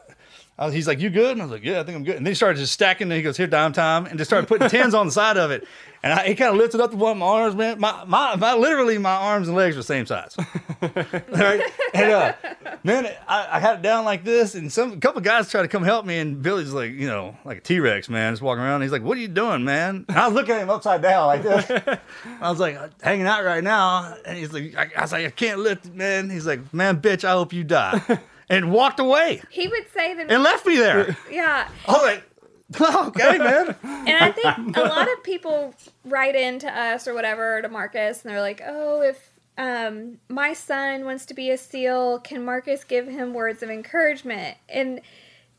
Was, 0.60 0.74
he's 0.74 0.88
like, 0.88 0.99
"You 0.99 1.10
good?" 1.10 1.32
And 1.32 1.41
I 1.41 1.45
was 1.45 1.51
like, 1.51 1.64
"Yeah, 1.64 1.80
I 1.80 1.84
think 1.84 1.97
I'm 1.97 2.04
good." 2.04 2.16
And 2.16 2.26
then 2.26 2.32
he 2.32 2.36
started 2.36 2.60
just 2.60 2.74
stacking. 2.74 3.06
And 3.06 3.14
he 3.14 3.22
goes, 3.22 3.38
"Here, 3.38 3.47
dime 3.47 3.74
time," 3.74 4.06
and 4.06 4.18
just 4.18 4.30
started 4.30 4.47
putting 4.47 4.70
tens 4.70 4.93
on 4.93 5.08
the 5.08 5.12
side 5.12 5.38
of 5.38 5.51
it. 5.51 5.68
And 6.04 6.12
I, 6.12 6.28
he 6.28 6.36
kind 6.36 6.51
of 6.51 6.58
lifted 6.58 6.82
up 6.82 6.91
the 6.91 6.97
one 6.97 7.14
of 7.14 7.18
my 7.18 7.26
arms, 7.26 7.56
man. 7.56 7.80
My, 7.80 8.04
my, 8.06 8.36
my, 8.36 8.56
literally, 8.56 8.97
my 8.97 9.16
arms 9.16 9.47
and 9.47 9.56
legs 9.56 9.78
were 9.78 9.82
the 9.82 9.86
same 9.86 10.06
size. 10.06 10.36
right? 10.82 11.62
And 11.93 12.12
uh, 12.12 12.34
man, 12.84 13.08
I, 13.26 13.47
I 13.54 13.60
had 13.60 13.80
it 13.80 13.82
down 13.84 14.04
like 14.04 14.26
this, 14.26 14.54
and 14.54 14.70
some 14.72 14.91
a 14.91 14.97
couple 14.97 15.22
guys 15.22 15.49
tried 15.49 15.62
to 15.62 15.70
come 15.70 15.84
help 15.84 16.06
me, 16.06 16.20
and 16.20 16.41
Billy's 16.41 16.74
like, 16.74 16.91
you 16.91 17.08
know, 17.08 17.38
like 17.45 17.60
a 17.60 17.62
T 17.62 17.80
Rex, 17.80 18.10
man, 18.10 18.34
just 18.34 18.41
walking 18.41 18.64
around. 18.64 18.82
He's 18.82 18.91
like, 18.91 19.01
"What 19.01 19.18
are 19.18 19.22
you 19.22 19.30
doing, 19.30 19.64
man?" 19.64 20.06
And 20.10 20.18
I 20.18 20.28
was 20.28 20.36
looking 20.36 20.56
at 20.56 20.62
him 20.62 20.70
upside 20.70 21.01
down 21.01 21.28
like 21.28 21.41
this. 21.41 21.99
I 22.41 22.49
was 22.49 22.60
like, 22.60 22.78
"Hanging 23.01 23.26
out 23.26 23.45
right 23.45 23.64
now," 23.64 24.16
and 24.26 24.38
he's 24.38 24.51
like, 24.51 24.76
I, 24.76 24.91
I 24.97 25.01
was 25.04 25.14
like, 25.14 25.26
"I 25.26 25.30
can't 25.30 25.62
lift 25.62 25.86
it, 25.86 25.95
man." 25.95 26.30
He's 26.30 26.45
like, 26.45 26.74
"Man, 26.74 27.01
bitch, 27.01 27.24
I 27.24 27.32
hope 27.32 27.54
you 27.54 27.64
die," 27.64 28.20
and 28.50 28.72
walked 28.72 29.00
away 29.00 29.41
He 29.50 29.68
would 29.68 29.88
say 29.94 30.14
that. 30.14 30.30
and 30.32 30.44
left 30.44 30.66
me 30.66 30.78
there. 30.78 31.18
Yeah. 31.32 31.68
I 31.88 31.91
was 31.91 32.02
like, 32.02 32.24
"Okay, 33.08 33.38
man." 33.38 33.76
And 33.84 34.18
I 34.24 34.32
think 34.32 34.78
a 34.78 34.82
lot 34.82 35.12
of 35.12 35.24
people 35.24 35.74
write 36.06 36.36
in 36.36 36.60
to 36.60 36.68
us 36.80 37.08
or 37.08 37.14
whatever 37.14 37.62
to 37.62 37.70
Marcus, 37.70 38.24
and 38.24 38.32
they're 38.32 38.41
like, 38.41 38.62
"Oh, 38.66 39.02
if 39.02 39.30
um, 39.58 40.18
my 40.30 40.54
son 40.54 41.06
wants 41.06 41.26
to 41.28 41.34
be 41.34 41.52
a 41.52 41.58
SEAL, 41.58 42.20
can 42.20 42.44
Marcus 42.44 42.84
give 42.84 43.08
him 43.08 43.34
words 43.34 43.62
of 43.62 43.70
encouragement?" 43.70 44.58
And 44.68 45.02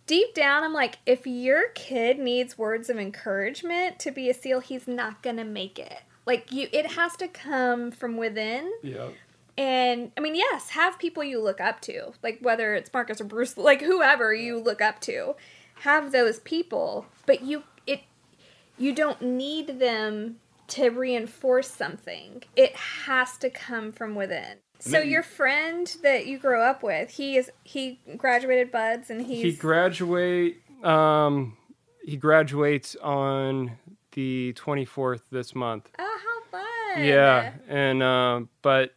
deep 0.06 0.34
down, 0.34 0.64
I'm 0.64 0.72
like, 0.74 0.98
if 1.06 1.26
your 1.26 1.68
kid 1.74 2.18
needs 2.18 2.58
words 2.58 2.90
of 2.90 2.98
encouragement 2.98 3.98
to 4.00 4.10
be 4.10 4.28
a 4.28 4.34
SEAL, 4.34 4.60
he's 4.60 4.86
not 4.88 5.22
gonna 5.22 5.44
make 5.44 5.78
it. 5.78 6.00
Like 6.26 6.50
you, 6.52 6.68
it 6.72 6.92
has 6.92 7.16
to 7.16 7.28
come 7.28 7.90
from 7.90 8.16
within. 8.16 8.72
Yeah. 8.82 9.08
And 9.56 10.10
I 10.16 10.20
mean, 10.20 10.34
yes, 10.34 10.70
have 10.70 10.98
people 10.98 11.22
you 11.22 11.40
look 11.40 11.60
up 11.60 11.80
to, 11.82 12.12
like 12.22 12.38
whether 12.40 12.74
it's 12.74 12.92
Marcus 12.92 13.20
or 13.20 13.24
Bruce, 13.24 13.56
like 13.56 13.82
whoever 13.82 14.34
you 14.34 14.58
look 14.58 14.80
up 14.80 15.00
to, 15.02 15.36
have 15.80 16.12
those 16.12 16.40
people, 16.40 17.06
but 17.26 17.42
you 17.42 17.64
it 17.86 18.02
you 18.78 18.94
don't 18.94 19.22
need 19.22 19.78
them 19.78 20.36
to 20.66 20.88
reinforce 20.88 21.70
something. 21.70 22.42
It 22.56 22.74
has 22.74 23.36
to 23.38 23.50
come 23.50 23.92
from 23.92 24.14
within. 24.14 24.58
So 24.80 24.98
your 24.98 25.22
friend 25.22 25.94
that 26.02 26.26
you 26.26 26.38
grew 26.38 26.60
up 26.60 26.82
with, 26.82 27.10
he 27.10 27.36
is 27.36 27.50
he 27.62 28.00
graduated 28.16 28.72
BUD/S 28.72 29.10
and 29.10 29.22
he's 29.22 29.42
he 29.42 29.52
graduate 29.52 30.60
um 30.84 31.56
he 32.04 32.16
graduates 32.16 32.96
on 32.96 33.72
the 34.12 34.52
24th 34.56 35.22
this 35.30 35.54
month 35.54 35.90
oh 35.98 36.18
how 36.24 36.58
fun 36.58 37.04
yeah 37.04 37.52
and 37.68 38.02
um 38.02 38.48
but 38.62 38.94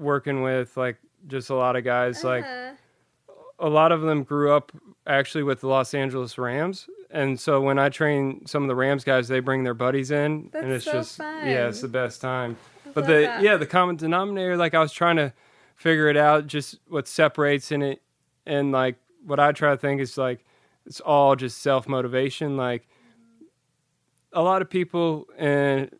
working 0.00 0.42
with 0.42 0.76
like 0.76 0.96
just 1.28 1.50
a 1.50 1.54
lot 1.54 1.76
of 1.76 1.84
guys 1.84 2.24
like 2.24 2.44
Uh-huh. 2.44 3.34
a 3.58 3.68
lot 3.68 3.92
of 3.92 4.00
them 4.00 4.22
grew 4.24 4.50
up 4.52 4.72
actually 5.06 5.42
with 5.44 5.60
the 5.60 5.66
Los 5.68 5.92
Angeles 5.94 6.38
Rams 6.38 6.88
and 7.10 7.38
so 7.38 7.60
when 7.60 7.78
I 7.78 7.88
train 7.90 8.46
some 8.46 8.62
of 8.62 8.68
the 8.68 8.74
Rams 8.74 9.04
guys 9.04 9.28
they 9.28 9.40
bring 9.40 9.62
their 9.64 9.74
buddies 9.74 10.10
in 10.10 10.50
and 10.54 10.72
it's 10.72 10.84
so 10.86 10.92
just 10.92 11.18
fun. 11.18 11.46
yeah 11.46 11.68
it's 11.68 11.80
the 11.82 11.88
best 11.88 12.20
time 12.20 12.56
but 12.94 13.06
the 13.06 13.12
that. 13.22 13.42
yeah 13.42 13.56
the 13.56 13.66
common 13.66 13.96
denominator 13.96 14.56
like 14.56 14.74
I 14.74 14.80
was 14.80 14.92
trying 14.92 15.16
to 15.16 15.32
figure 15.76 16.08
it 16.08 16.16
out 16.16 16.46
just 16.46 16.78
what 16.88 17.06
separates 17.06 17.70
in 17.70 17.82
it 17.82 18.00
and 18.46 18.72
like 18.72 18.96
what 19.26 19.38
I 19.38 19.52
try 19.52 19.70
to 19.70 19.76
think 19.76 20.00
is 20.00 20.16
like 20.16 20.44
it's 20.86 21.00
all 21.00 21.36
just 21.36 21.58
self 21.62 21.86
motivation 21.86 22.56
like 22.56 22.88
a 24.32 24.42
lot 24.42 24.62
of 24.62 24.70
people 24.70 25.26
and 25.36 25.90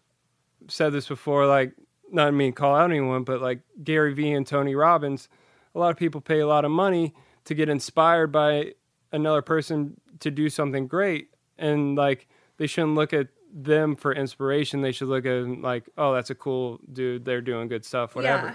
said 0.68 0.92
this 0.92 1.08
before 1.08 1.46
like 1.46 1.72
not 2.12 2.26
to 2.26 2.32
mean 2.32 2.52
call 2.52 2.74
out 2.74 2.90
anyone 2.90 3.24
but 3.24 3.40
like 3.40 3.60
Gary 3.82 4.14
Vee 4.14 4.32
and 4.32 4.46
Tony 4.46 4.74
Robbins 4.74 5.28
a 5.74 5.78
lot 5.78 5.90
of 5.90 5.96
people 5.96 6.20
pay 6.20 6.40
a 6.40 6.46
lot 6.46 6.64
of 6.64 6.70
money 6.70 7.14
to 7.44 7.54
get 7.54 7.68
inspired 7.68 8.32
by 8.32 8.74
another 9.12 9.42
person 9.42 10.00
to 10.20 10.30
do 10.30 10.48
something 10.48 10.86
great. 10.86 11.28
And 11.58 11.96
like 11.96 12.28
they 12.56 12.66
shouldn't 12.66 12.94
look 12.94 13.12
at 13.12 13.28
them 13.52 13.96
for 13.96 14.12
inspiration. 14.12 14.80
They 14.80 14.92
should 14.92 15.08
look 15.08 15.26
at 15.26 15.42
them 15.42 15.62
like 15.62 15.88
oh 15.96 16.14
that's 16.14 16.30
a 16.30 16.34
cool 16.34 16.80
dude. 16.92 17.24
They're 17.24 17.40
doing 17.40 17.68
good 17.68 17.84
stuff 17.84 18.14
whatever. 18.14 18.48
Yeah. 18.48 18.54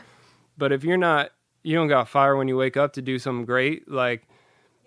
but 0.57 0.71
if 0.71 0.83
you're 0.83 0.97
not 0.97 1.31
you 1.63 1.75
don't 1.75 1.87
got 1.87 2.07
fire 2.07 2.35
when 2.35 2.47
you 2.47 2.57
wake 2.57 2.77
up 2.77 2.93
to 2.93 3.01
do 3.01 3.17
something 3.17 3.45
great 3.45 3.89
like 3.89 4.27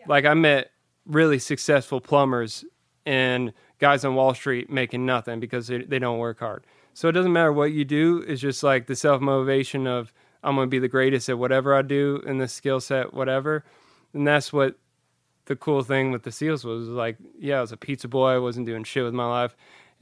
like 0.06 0.24
I 0.24 0.34
met 0.34 0.70
really 1.06 1.38
successful 1.38 2.00
plumbers 2.00 2.64
and 3.04 3.52
guys 3.78 4.04
on 4.04 4.14
Wall 4.14 4.34
Street 4.34 4.70
making 4.70 5.04
nothing 5.04 5.40
because 5.40 5.66
they, 5.66 5.78
they 5.78 5.98
don't 5.98 6.18
work 6.18 6.38
hard. 6.38 6.64
So 6.98 7.08
it 7.08 7.12
doesn't 7.12 7.32
matter 7.32 7.52
what 7.52 7.70
you 7.70 7.84
do. 7.84 8.24
It's 8.26 8.40
just 8.40 8.64
like 8.64 8.88
the 8.88 8.96
self 8.96 9.20
motivation 9.20 9.86
of 9.86 10.12
I'm 10.42 10.56
going 10.56 10.66
to 10.66 10.68
be 10.68 10.80
the 10.80 10.88
greatest 10.88 11.28
at 11.28 11.38
whatever 11.38 11.72
I 11.76 11.82
do 11.82 12.20
in 12.26 12.38
this 12.38 12.52
skill 12.52 12.80
set, 12.80 13.14
whatever. 13.14 13.64
And 14.12 14.26
that's 14.26 14.52
what 14.52 14.76
the 15.44 15.54
cool 15.54 15.84
thing 15.84 16.10
with 16.10 16.24
the 16.24 16.32
SEALs 16.32 16.64
was 16.64 16.88
like, 16.88 17.16
yeah, 17.38 17.58
I 17.58 17.60
was 17.60 17.70
a 17.70 17.76
pizza 17.76 18.08
boy. 18.08 18.30
I 18.30 18.38
wasn't 18.38 18.66
doing 18.66 18.82
shit 18.82 19.04
with 19.04 19.14
my 19.14 19.26
life, 19.26 19.54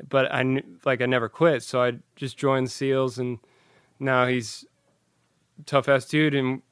but 0.09 0.33
I 0.33 0.63
like 0.87 1.03
I 1.03 1.05
never 1.05 1.29
quit. 1.29 1.63
So 1.63 1.83
I 1.83 1.99
just 2.17 2.39
joined 2.39 2.69
the 2.69 2.71
SEALs, 2.71 3.19
and 3.19 3.41
now 4.01 4.27
he's 4.27 4.65
tough 5.67 5.91
ass 5.91 6.07
dude, 6.07 6.35
and 6.35 6.63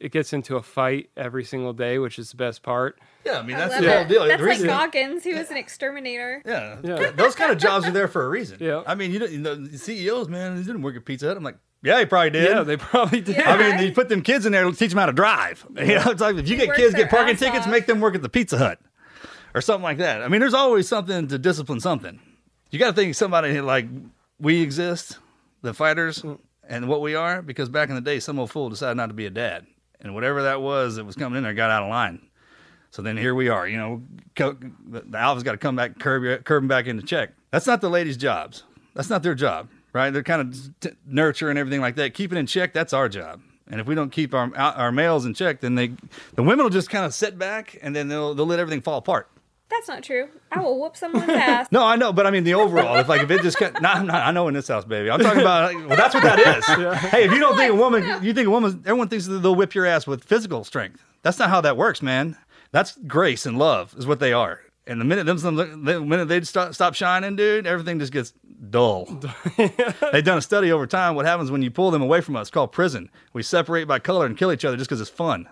it 0.00 0.12
gets 0.12 0.32
into 0.32 0.56
a 0.56 0.62
fight 0.62 1.10
every 1.16 1.44
single 1.44 1.72
day, 1.72 1.98
which 1.98 2.18
is 2.18 2.30
the 2.30 2.36
best 2.36 2.62
part. 2.62 2.98
Yeah, 3.24 3.38
I 3.38 3.42
mean 3.42 3.56
that's 3.56 3.74
love 3.74 3.82
the 3.84 3.92
whole 3.92 4.04
deal. 4.06 4.26
That's 4.26 4.40
The 4.40 4.46
like 4.46 4.54
reason- 4.56 4.66
Goggins, 4.66 5.24
he 5.24 5.34
was 5.34 5.50
an 5.50 5.56
exterminator. 5.58 6.42
Yeah. 6.44 6.78
Yeah. 6.82 7.10
Those 7.10 7.34
kind 7.34 7.52
of 7.52 7.58
jobs 7.58 7.86
are 7.86 7.90
there 7.90 8.08
for 8.08 8.24
a 8.24 8.28
reason. 8.28 8.58
Yeah. 8.60 8.82
I 8.86 8.94
mean, 8.94 9.10
you, 9.10 9.18
don't, 9.18 9.30
you 9.30 9.38
know, 9.38 9.54
the 9.54 9.78
CEOs, 9.78 10.28
man, 10.28 10.56
they 10.56 10.62
didn't 10.62 10.82
work 10.82 10.96
at 10.96 11.04
Pizza 11.04 11.26
Hut. 11.28 11.36
I'm 11.36 11.42
like, 11.42 11.58
yeah, 11.82 11.98
he 11.98 12.06
probably 12.06 12.30
did. 12.30 12.50
Yeah, 12.50 12.62
they 12.62 12.76
probably 12.76 13.20
did. 13.20 13.38
I 13.38 13.56
mean, 13.56 13.76
they 13.78 13.90
put 13.90 14.08
them 14.08 14.22
kids 14.22 14.44
in 14.46 14.52
there 14.52 14.64
to 14.64 14.72
teach 14.72 14.90
them 14.90 14.98
how 14.98 15.06
to 15.06 15.12
drive. 15.12 15.66
You 15.76 15.94
know, 15.96 16.10
it's 16.10 16.20
like 16.20 16.36
if 16.36 16.48
you 16.48 16.56
They 16.56 16.66
get 16.66 16.76
kids 16.76 16.94
get 16.94 17.10
parking 17.10 17.36
tickets, 17.36 17.66
off. 17.66 17.70
make 17.70 17.86
them 17.86 18.00
work 18.00 18.14
at 18.14 18.22
the 18.22 18.28
Pizza 18.28 18.58
Hut 18.58 18.78
or 19.54 19.60
something 19.60 19.82
like 19.82 19.98
that. 19.98 20.22
I 20.22 20.28
mean, 20.28 20.40
there's 20.40 20.54
always 20.54 20.88
something 20.88 21.28
to 21.28 21.38
discipline 21.38 21.80
something. 21.80 22.20
You 22.70 22.78
got 22.78 22.88
to 22.88 22.92
think 22.92 23.14
somebody 23.14 23.60
like 23.60 23.86
we 24.38 24.60
exist, 24.62 25.18
the 25.62 25.74
fighters, 25.74 26.22
mm. 26.22 26.38
and 26.68 26.86
what 26.88 27.00
we 27.00 27.14
are, 27.14 27.42
because 27.42 27.68
back 27.68 27.88
in 27.88 27.94
the 27.94 28.00
day, 28.00 28.20
some 28.20 28.38
old 28.38 28.50
fool 28.50 28.68
decided 28.70 28.96
not 28.96 29.06
to 29.08 29.14
be 29.14 29.26
a 29.26 29.30
dad, 29.30 29.66
and 30.00 30.14
whatever 30.14 30.42
that 30.42 30.60
was 30.60 30.96
that 30.96 31.04
was 31.04 31.16
coming 31.16 31.36
in 31.36 31.42
there 31.42 31.54
got 31.54 31.70
out 31.70 31.82
of 31.82 31.90
line. 31.90 32.20
So 32.90 33.02
then 33.02 33.16
here 33.16 33.34
we 33.34 33.48
are. 33.48 33.68
You 33.68 33.78
know, 33.78 34.02
the 34.34 35.04
alpha's 35.14 35.42
got 35.44 35.52
to 35.52 35.58
come 35.58 35.76
back, 35.76 35.98
curb, 35.98 36.44
curb 36.44 36.62
them 36.62 36.68
back 36.68 36.86
into 36.86 37.02
check. 37.02 37.30
That's 37.50 37.66
not 37.66 37.80
the 37.80 37.90
ladies' 37.90 38.16
jobs. 38.16 38.64
That's 38.94 39.08
not 39.08 39.22
their 39.22 39.34
job, 39.34 39.68
right? 39.92 40.10
They're 40.10 40.24
kind 40.24 40.42
of 40.42 40.80
t- 40.80 40.96
everything 41.58 41.80
like 41.80 41.96
that. 41.96 42.14
Keep 42.14 42.32
it 42.32 42.38
in 42.38 42.46
check. 42.46 42.72
That's 42.72 42.92
our 42.92 43.08
job. 43.08 43.40
And 43.68 43.80
if 43.80 43.86
we 43.86 43.94
don't 43.94 44.10
keep 44.10 44.34
our 44.34 44.54
our 44.56 44.90
males 44.90 45.24
in 45.24 45.34
check, 45.34 45.60
then 45.60 45.76
they 45.76 45.92
the 46.34 46.42
women 46.42 46.64
will 46.64 46.70
just 46.70 46.90
kind 46.90 47.04
of 47.04 47.14
sit 47.14 47.38
back 47.38 47.78
and 47.80 47.94
then 47.94 48.08
they'll 48.08 48.34
they'll 48.34 48.46
let 48.46 48.58
everything 48.58 48.80
fall 48.80 48.98
apart. 48.98 49.30
That's 49.70 49.86
not 49.88 50.02
true. 50.02 50.28
I 50.50 50.60
will 50.60 50.80
whoop 50.80 50.96
someone's 50.96 51.28
ass. 51.28 51.68
No, 51.70 51.84
I 51.84 51.96
know, 51.96 52.12
but 52.12 52.26
I 52.26 52.30
mean 52.30 52.44
the 52.44 52.54
overall. 52.54 52.96
If 52.98 53.08
like 53.08 53.22
if 53.22 53.30
it 53.30 53.42
just 53.42 53.58
got, 53.58 53.80
not, 53.80 54.04
not, 54.04 54.26
I 54.26 54.32
know 54.32 54.48
in 54.48 54.54
this 54.54 54.68
house, 54.68 54.84
baby. 54.84 55.10
I'm 55.10 55.20
talking 55.20 55.40
about. 55.40 55.72
Like, 55.74 55.88
well, 55.88 55.96
that's 55.96 56.14
what 56.14 56.24
that 56.24 56.38
is. 56.40 56.64
Hey, 57.10 57.24
if 57.24 57.32
you 57.32 57.38
don't 57.38 57.56
think 57.56 57.72
a 57.72 57.76
woman, 57.76 58.22
you 58.22 58.34
think 58.34 58.48
a 58.48 58.50
woman, 58.50 58.82
everyone 58.84 59.08
thinks 59.08 59.26
that 59.26 59.38
they'll 59.38 59.54
whip 59.54 59.74
your 59.74 59.86
ass 59.86 60.06
with 60.06 60.24
physical 60.24 60.64
strength. 60.64 61.04
That's 61.22 61.38
not 61.38 61.50
how 61.50 61.60
that 61.60 61.76
works, 61.76 62.02
man. 62.02 62.36
That's 62.72 62.96
grace 63.06 63.46
and 63.46 63.58
love 63.58 63.94
is 63.96 64.06
what 64.06 64.20
they 64.20 64.32
are. 64.32 64.60
And 64.86 65.00
the 65.00 65.04
minute 65.04 65.24
them, 65.24 65.36
the 65.84 66.00
minute 66.00 66.26
they 66.26 66.40
stop, 66.40 66.74
stop 66.74 66.94
shining, 66.94 67.36
dude, 67.36 67.66
everything 67.66 68.00
just 68.00 68.12
gets 68.12 68.32
dull. 68.70 69.04
They've 69.56 70.24
done 70.24 70.38
a 70.38 70.42
study 70.42 70.72
over 70.72 70.86
time. 70.86 71.14
What 71.14 71.26
happens 71.26 71.50
when 71.50 71.62
you 71.62 71.70
pull 71.70 71.90
them 71.92 72.02
away 72.02 72.22
from 72.22 72.34
us? 72.34 72.48
It's 72.48 72.50
called 72.50 72.72
prison. 72.72 73.08
We 73.32 73.42
separate 73.44 73.86
by 73.86 74.00
color 74.00 74.26
and 74.26 74.36
kill 74.36 74.50
each 74.50 74.64
other 74.64 74.76
just 74.76 74.88
because 74.90 75.00
it's 75.00 75.10
fun. 75.10 75.48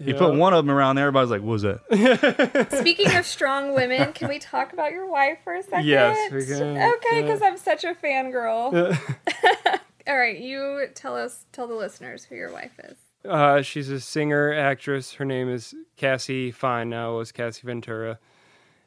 You 0.00 0.14
put 0.14 0.34
one 0.34 0.52
of 0.52 0.64
them 0.64 0.74
around 0.74 0.96
there, 0.96 1.06
everybody's 1.06 1.30
like, 1.30 1.40
"What 1.42 1.52
was 1.52 1.62
that?" 1.62 2.68
Speaking 2.80 3.14
of 3.16 3.24
strong 3.26 3.74
women, 3.74 4.12
can 4.12 4.28
we 4.28 4.38
talk 4.38 4.72
about 4.72 4.92
your 4.92 5.08
wife 5.08 5.38
for 5.44 5.54
a 5.54 5.62
second? 5.62 5.86
Yes, 5.86 6.32
we 6.32 6.44
can. 6.46 6.76
Okay, 6.76 7.22
because 7.22 7.42
I'm 7.42 7.56
such 7.56 7.84
a 7.84 7.94
fangirl. 7.94 8.72
Yeah. 8.72 9.76
All 10.06 10.18
right, 10.18 10.38
you 10.38 10.86
tell 10.94 11.16
us, 11.16 11.46
tell 11.52 11.66
the 11.66 11.74
listeners 11.74 12.24
who 12.24 12.34
your 12.34 12.52
wife 12.52 12.78
is. 12.84 12.96
Uh, 13.28 13.62
she's 13.62 13.88
a 13.88 14.00
singer, 14.00 14.52
actress. 14.52 15.14
Her 15.14 15.24
name 15.24 15.48
is 15.48 15.74
Cassie 15.96 16.50
Fine 16.50 16.90
now. 16.90 17.14
It 17.14 17.18
was 17.18 17.32
Cassie 17.32 17.62
Ventura. 17.64 18.18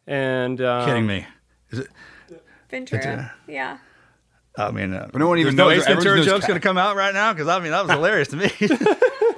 And 0.06 0.62
um, 0.62 0.86
Kidding 0.86 1.08
me? 1.08 1.26
Is 1.72 1.80
it? 1.80 1.88
Ventura. 2.70 3.02
Ventura. 3.02 3.34
Yeah. 3.48 3.78
I 4.58 4.72
mean, 4.72 4.94
uh, 4.94 5.10
no 5.14 5.28
one 5.28 5.40
even 5.40 5.56
there's 5.56 5.68
no 5.68 5.70
knows- 5.70 5.82
Ace 5.84 5.88
Ventura 5.88 6.24
joke's 6.24 6.42
Cat. 6.42 6.48
going 6.50 6.62
to 6.62 6.68
come 6.68 6.78
out 6.78 6.96
right 6.96 7.14
now 7.14 7.34
because 7.34 7.48
I 7.48 7.60
mean 7.60 7.72
that 7.72 7.82
was 7.84 7.92
hilarious 7.92 8.28
to 8.30 8.36
me. 8.38 8.52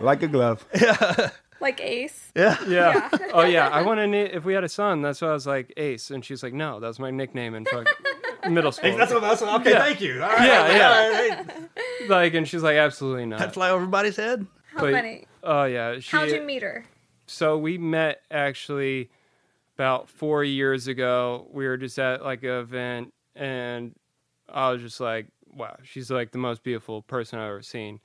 like 0.02 0.22
a 0.24 0.28
glove. 0.28 0.66
Like 1.62 1.82
Ace. 1.82 2.32
Yeah. 2.36 2.58
Yeah. 2.68 3.10
oh 3.34 3.44
yeah. 3.44 3.68
I 3.70 3.82
want 3.82 4.00
to 4.00 4.08
name 4.08 4.30
if 4.34 4.46
we 4.46 4.54
had 4.54 4.64
a 4.64 4.70
son. 4.70 5.02
That's 5.02 5.22
why 5.22 5.30
I 5.30 5.34
was 5.34 5.46
like 5.48 5.74
Ace, 5.78 6.10
and 6.12 6.24
she's 6.24 6.42
like, 6.44 6.54
no, 6.54 6.80
that's 6.80 7.00
my 7.00 7.12
nickname 7.12 7.56
in 7.56 7.66
fuck 7.66 7.88
middle 8.50 8.72
school. 8.72 8.96
That's 8.98 9.12
what- 9.12 9.22
that's 9.22 9.42
what- 9.42 9.62
okay, 9.62 9.74
thank 9.74 10.02
you. 10.02 10.22
All 10.24 10.30
right, 10.30 10.46
yeah, 10.46 10.78
yeah. 10.78 10.90
all 10.90 11.46
right, 11.56 11.70
Like, 12.10 12.34
and 12.34 12.48
she's 12.48 12.64
like, 12.64 12.78
absolutely 12.78 13.26
not. 13.26 13.40
That 13.40 13.54
fly 13.54 13.70
over 13.70 13.78
everybody's 13.82 14.16
head. 14.16 14.48
How 14.76 14.86
many? 14.86 15.26
Oh 15.44 15.64
yeah. 15.66 16.00
She, 16.00 16.16
How'd 16.16 16.30
you 16.30 16.42
meet 16.42 16.62
her? 16.62 16.86
So 17.28 17.58
we 17.58 17.78
met 17.78 18.22
actually 18.32 19.10
about 19.76 20.10
four 20.10 20.44
years 20.44 20.88
ago. 20.88 21.48
We 21.52 21.68
were 21.68 21.78
just 21.78 21.98
at 22.00 22.24
like 22.24 22.44
an 22.44 22.50
event, 22.52 23.14
and 23.36 23.96
I 24.48 24.72
was 24.72 24.82
just 24.82 25.00
like, 25.00 25.28
"Wow, 25.54 25.76
she's 25.84 26.10
like 26.10 26.32
the 26.32 26.38
most 26.38 26.64
beautiful 26.64 27.02
person 27.02 27.40
I've 27.40 27.50
ever 27.50 27.62
seen." 27.62 28.00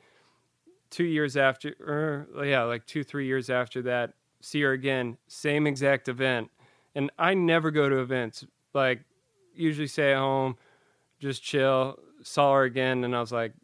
Two 0.94 1.02
years 1.02 1.36
after, 1.36 1.74
or 1.80 2.44
yeah, 2.44 2.62
like 2.62 2.86
two 2.86 3.02
three 3.02 3.26
years 3.26 3.50
after 3.50 3.82
that, 3.82 4.12
see 4.40 4.62
her 4.62 4.70
again, 4.70 5.16
same 5.26 5.66
exact 5.66 6.08
event, 6.08 6.52
and 6.94 7.10
I 7.18 7.34
never 7.34 7.72
go 7.72 7.88
to 7.88 7.98
events. 7.98 8.46
Like, 8.72 9.00
usually 9.56 9.88
stay 9.88 10.12
at 10.12 10.18
home, 10.18 10.56
just 11.18 11.42
chill. 11.42 11.98
Saw 12.22 12.54
her 12.54 12.62
again, 12.62 13.02
and 13.02 13.16
I 13.16 13.18
was 13.18 13.32
like, 13.32 13.54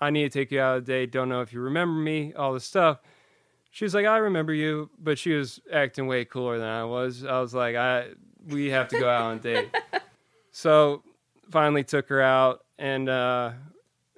I 0.00 0.10
need 0.10 0.32
to 0.32 0.36
take 0.36 0.50
you 0.50 0.60
out 0.60 0.78
a 0.78 0.80
date. 0.80 1.12
Don't 1.12 1.28
know 1.28 1.42
if 1.42 1.52
you 1.52 1.60
remember 1.60 2.00
me, 2.00 2.34
all 2.34 2.52
this 2.52 2.64
stuff. 2.64 2.98
She 3.70 3.84
was 3.84 3.94
like, 3.94 4.04
I 4.04 4.16
remember 4.16 4.52
you, 4.52 4.90
but 4.98 5.20
she 5.20 5.30
was 5.30 5.60
acting 5.72 6.08
way 6.08 6.24
cooler 6.24 6.58
than 6.58 6.66
I 6.66 6.82
was. 6.82 7.24
I 7.24 7.38
was 7.38 7.54
like, 7.54 7.76
I 7.76 8.08
we 8.48 8.70
have 8.70 8.88
to 8.88 8.98
go 8.98 9.08
out 9.08 9.22
on 9.22 9.36
a 9.36 9.40
date. 9.40 9.68
so 10.50 11.04
finally 11.52 11.84
took 11.84 12.08
her 12.08 12.20
out 12.20 12.64
and 12.80 13.08
uh 13.08 13.52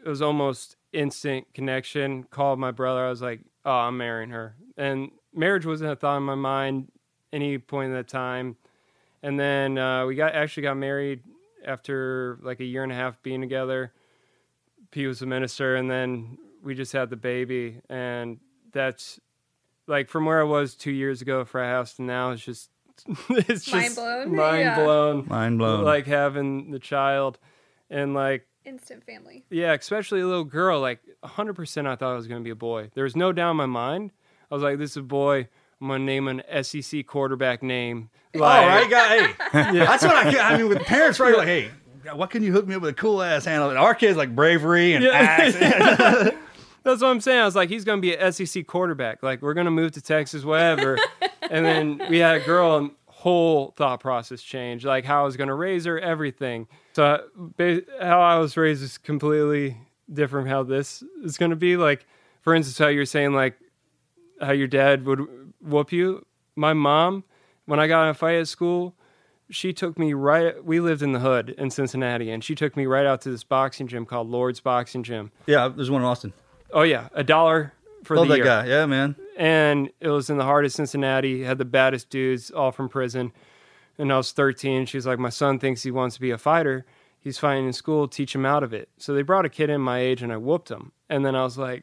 it 0.02 0.09
was 0.09 0.22
almost 0.22 0.77
instant 0.93 1.47
connection. 1.55 2.24
Called 2.24 2.59
my 2.59 2.70
brother. 2.70 3.05
I 3.05 3.11
was 3.11 3.22
like, 3.22 3.41
Oh, 3.64 3.70
I'm 3.70 3.97
marrying 3.99 4.30
her. 4.30 4.55
And 4.76 5.11
marriage 5.34 5.66
wasn't 5.66 5.91
a 5.93 5.97
thought 5.97 6.16
in 6.18 6.22
my 6.22 6.34
mind 6.34 6.91
any 7.32 7.59
point 7.59 7.89
in 7.89 7.95
that 7.95 8.09
time. 8.09 8.57
And 9.22 9.39
then 9.39 9.76
uh, 9.78 10.07
we 10.07 10.14
got 10.14 10.34
actually 10.34 10.62
got 10.62 10.76
married 10.76 11.20
after 11.66 12.39
like 12.43 12.61
a 12.61 12.64
year 12.64 12.82
and 12.82 12.93
a 12.93 12.95
half 12.95 13.20
being 13.22 13.41
together. 13.41 13.93
P 14.91 15.07
was 15.07 15.20
a 15.20 15.26
minister, 15.26 15.76
and 15.76 15.91
then 15.91 16.39
we 16.62 16.74
just 16.74 16.93
had 16.95 17.11
the 17.11 17.16
baby, 17.16 17.82
and 17.91 18.39
that's 18.72 19.20
like 19.86 20.09
from 20.09 20.24
where 20.24 20.41
I 20.41 20.45
was 20.45 20.74
two 20.74 20.93
years 20.93 21.20
ago 21.20 21.45
for 21.45 21.62
a 21.62 21.68
house 21.68 21.95
to 21.95 22.03
now. 22.03 22.30
It's 22.30 22.43
just 22.43 22.70
it's 23.28 23.66
just 23.66 23.72
Mind 23.74 23.95
blown? 23.97 24.34
mind 24.36 24.61
Yeah. 24.61 24.82
blown, 24.82 25.26
Mind 25.28 25.59
blown. 25.59 25.84
Like 25.84 26.07
having 26.07 26.70
the 26.70 26.78
child, 26.78 27.39
and 27.91 28.14
like 28.14 28.47
Instant 28.68 29.04
family. 29.04 29.44
yeah, 29.50 29.72
especially 29.72 30.20
a 30.20 30.26
little 30.26 30.44
girl. 30.44 30.80
Like 30.80 31.00
100%, 31.24 31.86
I 31.86 31.96
thought 31.96 32.12
it 32.12 32.16
was 32.16 32.26
going 32.28 32.40
to 32.40 32.44
be 32.44 32.50
a 32.50 32.54
boy. 32.56 32.90
There 32.94 33.04
was 33.04 33.16
no 33.16 33.32
doubt 33.32 33.52
in 33.52 33.56
my 33.56 33.66
mind. 33.66 34.10
I 34.50 34.54
was 34.54 34.62
like, 34.62 34.78
this 34.78 34.90
is 34.92 34.96
a 34.98 35.02
boy. 35.02 35.48
I'm 35.80 35.88
going 35.88 36.00
to 36.00 36.04
name 36.04 36.28
an 36.28 36.42
SEC 36.62 37.06
quarterback 37.06 37.62
name. 37.62 38.10
All 38.34 38.40
right, 38.42 38.90
guy. 38.90 39.08
Hey, 39.08 39.34
Yeah. 39.78 39.84
that's 39.86 40.02
what 40.04 40.14
I. 40.14 40.54
I 40.54 40.56
mean, 40.58 40.68
with 40.68 40.80
parents, 40.82 41.18
right? 41.20 41.36
Like, 41.36 41.46
hey, 41.46 41.70
what 42.14 42.30
can 42.30 42.42
you 42.42 42.52
hook 42.52 42.66
me 42.66 42.74
up 42.74 42.82
with 42.82 42.90
a 42.90 42.94
cool 42.94 43.22
ass 43.22 43.44
handle? 43.46 43.70
And 43.70 43.78
our 43.78 43.94
kids 43.94 44.16
like 44.16 44.34
bravery 44.34 44.94
and 44.94 45.04
axe. 45.06 45.54
That's 46.84 47.02
what 47.02 47.08
I'm 47.08 47.20
saying. 47.20 47.40
I 47.40 47.44
was 47.44 47.56
like, 47.56 47.68
he's 47.68 47.84
going 47.84 47.98
to 47.98 48.02
be 48.02 48.14
an 48.16 48.32
SEC 48.32 48.66
quarterback. 48.66 49.22
Like, 49.22 49.42
we're 49.42 49.54
going 49.54 49.66
to 49.66 49.70
move 49.70 49.92
to 49.92 50.00
Texas, 50.00 50.44
whatever. 50.44 50.96
and 51.50 51.64
then 51.64 52.02
we 52.08 52.18
had 52.18 52.36
a 52.36 52.40
girl, 52.40 52.76
and 52.78 52.90
whole 53.06 53.74
thought 53.76 54.00
process 54.00 54.40
changed. 54.40 54.84
Like, 54.86 55.04
how 55.04 55.20
I 55.22 55.24
was 55.24 55.36
going 55.36 55.48
to 55.48 55.54
raise 55.54 55.84
her, 55.84 55.98
everything. 55.98 56.66
So, 56.99 57.22
how 58.01 58.20
I 58.20 58.40
was 58.40 58.57
raised 58.57 58.82
is 58.82 58.99
completely 58.99 59.76
different 60.12 60.46
from 60.46 60.51
how 60.51 60.64
this 60.64 61.05
is 61.22 61.38
going 61.38 61.51
to 61.51 61.57
be. 61.57 61.76
Like, 61.76 62.05
for 62.40 62.57
instance, 62.57 62.76
how 62.76 62.88
you're 62.88 63.07
saying, 63.07 63.34
like, 63.34 63.57
how 64.40 64.51
your 64.51 64.66
dad 64.66 65.07
would 65.07 65.20
whoop 65.61 65.92
you. 65.92 66.26
My 66.57 66.72
mom, 66.72 67.22
when 67.66 67.78
I 67.78 67.86
got 67.86 68.03
in 68.03 68.09
a 68.09 68.14
fight 68.14 68.34
at 68.40 68.49
school, 68.49 68.96
she 69.49 69.72
took 69.72 69.96
me 69.96 70.12
right. 70.12 70.64
We 70.64 70.80
lived 70.80 71.03
in 71.03 71.12
the 71.12 71.20
hood 71.20 71.51
in 71.51 71.70
Cincinnati, 71.70 72.32
and 72.32 72.42
she 72.42 72.57
took 72.57 72.76
me 72.76 72.84
right 72.86 73.07
out 73.07 73.20
to 73.20 73.30
this 73.30 73.44
boxing 73.44 73.86
gym 73.86 74.05
called 74.05 74.28
Lord's 74.28 74.59
Boxing 74.59 75.05
Gym. 75.05 75.30
yeah, 75.46 75.68
there's 75.68 75.92
one 75.92 76.03
in 76.03 76.09
Austin. 76.09 76.32
Oh 76.72 76.82
yeah, 76.82 77.11
a 77.14 77.22
dollar 77.22 77.74
for 78.03 78.16
Love 78.16 78.26
the 78.26 78.32
that 78.32 78.38
year. 78.38 78.44
guy. 78.44 78.66
Yeah, 78.66 78.86
man. 78.86 79.14
And 79.36 79.90
it 80.01 80.09
was 80.09 80.30
in 80.30 80.36
the 80.36 80.42
heart 80.42 80.64
of 80.64 80.72
Cincinnati. 80.72 81.44
Had 81.44 81.59
the 81.59 81.64
baddest 81.64 82.11
dudes, 82.11 82.51
all 82.51 82.72
from 82.72 82.88
prison. 82.88 83.30
And 83.99 84.12
I 84.12 84.16
was 84.16 84.32
13. 84.32 84.86
She's 84.86 85.07
like, 85.07 85.18
my 85.18 85.28
son 85.28 85.59
thinks 85.59 85.82
he 85.82 85.90
wants 85.90 86.14
to 86.16 86.20
be 86.20 86.30
a 86.30 86.38
fighter. 86.38 86.86
He's 87.18 87.38
fighting 87.38 87.66
in 87.66 87.72
school. 87.72 88.07
Teach 88.07 88.34
him 88.34 88.46
out 88.46 88.62
of 88.62 88.72
it. 88.72 88.88
So 88.96 89.12
they 89.12 89.22
brought 89.22 89.44
a 89.44 89.49
kid 89.49 89.70
in 89.70 89.80
my 89.80 89.99
age, 89.99 90.22
and 90.22 90.32
I 90.32 90.36
whooped 90.36 90.70
him. 90.70 90.92
And 91.11 91.24
then 91.24 91.34
I 91.34 91.42
was 91.42 91.59
like, 91.59 91.82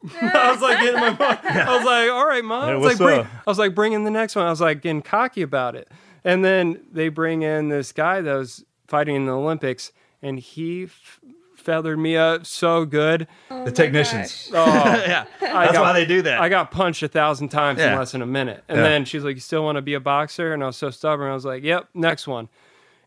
I 0.22 0.52
was 0.52 0.60
like 0.62 0.78
getting 0.78 1.00
my 1.00 1.10
mom. 1.10 1.38
I 1.42 1.76
was 1.76 1.84
like, 1.84 2.10
all 2.10 2.26
right, 2.26 2.44
mom. 2.44 2.68
Hey, 2.68 2.72
I, 2.72 2.76
was 2.76 2.86
like, 2.86 2.98
bring. 2.98 3.20
I 3.20 3.50
was 3.50 3.58
like, 3.58 3.74
bring 3.74 3.92
in 3.92 4.04
the 4.04 4.10
next 4.10 4.36
one. 4.36 4.46
I 4.46 4.50
was 4.50 4.60
like 4.60 4.82
getting 4.82 5.02
cocky 5.02 5.42
about 5.42 5.74
it. 5.74 5.90
And 6.24 6.44
then 6.44 6.84
they 6.92 7.08
bring 7.08 7.42
in 7.42 7.68
this 7.68 7.92
guy 7.92 8.20
that 8.20 8.34
was 8.34 8.64
fighting 8.86 9.16
in 9.16 9.26
the 9.26 9.32
Olympics, 9.32 9.92
and 10.22 10.38
he 10.38 10.84
f- 10.84 11.20
feathered 11.68 11.98
me 11.98 12.16
up 12.16 12.46
so 12.46 12.86
good. 12.86 13.26
Oh 13.50 13.62
the 13.66 13.70
technicians. 13.70 14.50
Oh, 14.54 14.64
yeah, 15.06 15.26
I 15.42 15.66
that's 15.66 15.72
got- 15.74 15.82
why 15.82 15.92
they 15.92 16.06
do 16.06 16.22
that. 16.22 16.40
I 16.40 16.48
got 16.48 16.70
punched 16.70 17.02
a 17.02 17.08
thousand 17.08 17.50
times 17.50 17.78
in 17.78 17.94
less 17.94 18.12
than 18.12 18.22
a 18.22 18.26
minute. 18.26 18.64
And 18.70 18.78
Yeah. 18.78 18.84
then 18.84 19.04
she's 19.04 19.22
like, 19.22 19.34
You 19.34 19.40
still 19.42 19.62
want 19.64 19.76
to 19.76 19.82
be 19.82 19.92
a 19.92 20.00
boxer? 20.00 20.54
And 20.54 20.62
I 20.62 20.66
was 20.68 20.76
so 20.78 20.88
stubborn. 20.88 21.30
I 21.30 21.34
was 21.34 21.44
like, 21.44 21.62
Yep, 21.62 21.88
next 21.92 22.26
one. 22.26 22.48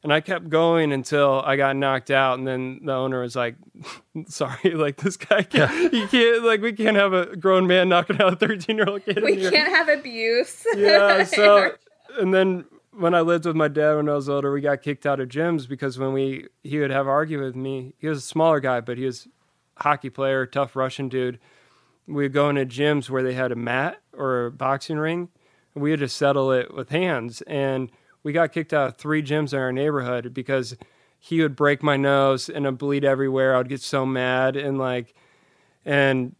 And 0.04 0.14
I 0.14 0.20
kept 0.22 0.50
going 0.50 0.92
until 0.94 1.42
I 1.44 1.56
got 1.56 1.76
knocked 1.76 2.12
out. 2.12 2.38
And 2.38 2.48
then 2.48 2.82
the 2.84 2.94
owner 2.94 3.22
was 3.22 3.36
like, 3.36 3.56
Sorry, 4.28 4.72
like 4.76 4.98
this 4.98 5.18
guy 5.18 5.42
can't, 5.42 5.92
you 5.92 6.08
can't, 6.08 6.44
like, 6.44 6.62
we 6.62 6.74
can't 6.74 6.98
have 6.98 7.14
a 7.14 7.36
grown 7.36 7.66
man 7.66 7.90
knocking 7.90 8.22
out 8.22 8.32
a 8.34 8.36
13 8.36 8.78
year 8.78 8.88
old 8.88 9.04
kid. 9.06 9.24
We 9.24 9.38
here." 9.38 9.50
can't 9.52 9.70
have 9.76 9.90
abuse. 9.90 10.66
yeah. 10.76 11.24
So, 11.24 11.72
and 12.20 12.32
then 12.32 12.66
when 12.94 13.16
I 13.16 13.22
lived 13.22 13.46
with 13.46 13.56
my 13.56 13.68
dad 13.68 13.96
when 13.96 14.10
I 14.10 14.14
was 14.14 14.30
older, 14.30 14.52
we 14.52 14.62
got 14.62 14.82
kicked 14.82 15.06
out 15.06 15.20
of 15.20 15.30
gyms 15.30 15.68
because 15.68 15.98
when 15.98 16.14
we 16.14 16.48
he 16.64 16.80
would 16.80 16.92
have 16.92 17.08
argue 17.08 17.44
with 17.44 17.56
me. 17.56 17.94
He 17.98 18.08
was 18.08 18.20
a 18.20 18.22
smaller 18.22 18.60
guy, 18.60 18.82
but 18.82 18.98
he 18.98 19.06
was 19.06 19.28
a 19.78 19.84
hockey 19.84 20.10
player, 20.10 20.46
tough 20.46 20.76
Russian 20.76 21.10
dude. 21.10 21.40
We'd 22.08 22.34
go 22.34 22.50
into 22.50 22.66
gyms 22.66 23.10
where 23.10 23.24
they 23.24 23.34
had 23.34 23.52
a 23.52 23.56
mat 23.56 24.02
or 24.14 24.48
a 24.48 24.52
boxing 24.52 24.98
ring. 24.98 25.30
And 25.74 25.82
we 25.82 25.92
had 25.92 26.02
to 26.02 26.10
settle 26.10 26.52
it 26.52 26.74
with 26.74 26.90
hands, 26.90 27.42
and 27.44 27.90
we 28.24 28.34
got 28.34 28.52
kicked 28.52 28.74
out 28.74 28.90
of 28.90 28.98
three 28.98 29.24
gyms 29.24 29.54
in 29.54 29.60
our 29.60 29.72
neighborhood 29.72 30.34
because 30.34 30.76
he 31.18 31.42
would 31.42 31.56
break 31.56 31.82
my 31.82 31.98
nose 31.98 32.50
and 32.50 32.68
I'd 32.68 32.78
bleed 32.78 33.06
everywhere. 33.06 33.56
I'd 33.56 33.70
get 33.70 33.82
so 33.82 34.06
mad 34.06 34.56
and 34.56 34.78
like, 34.78 35.14
and 35.86 36.36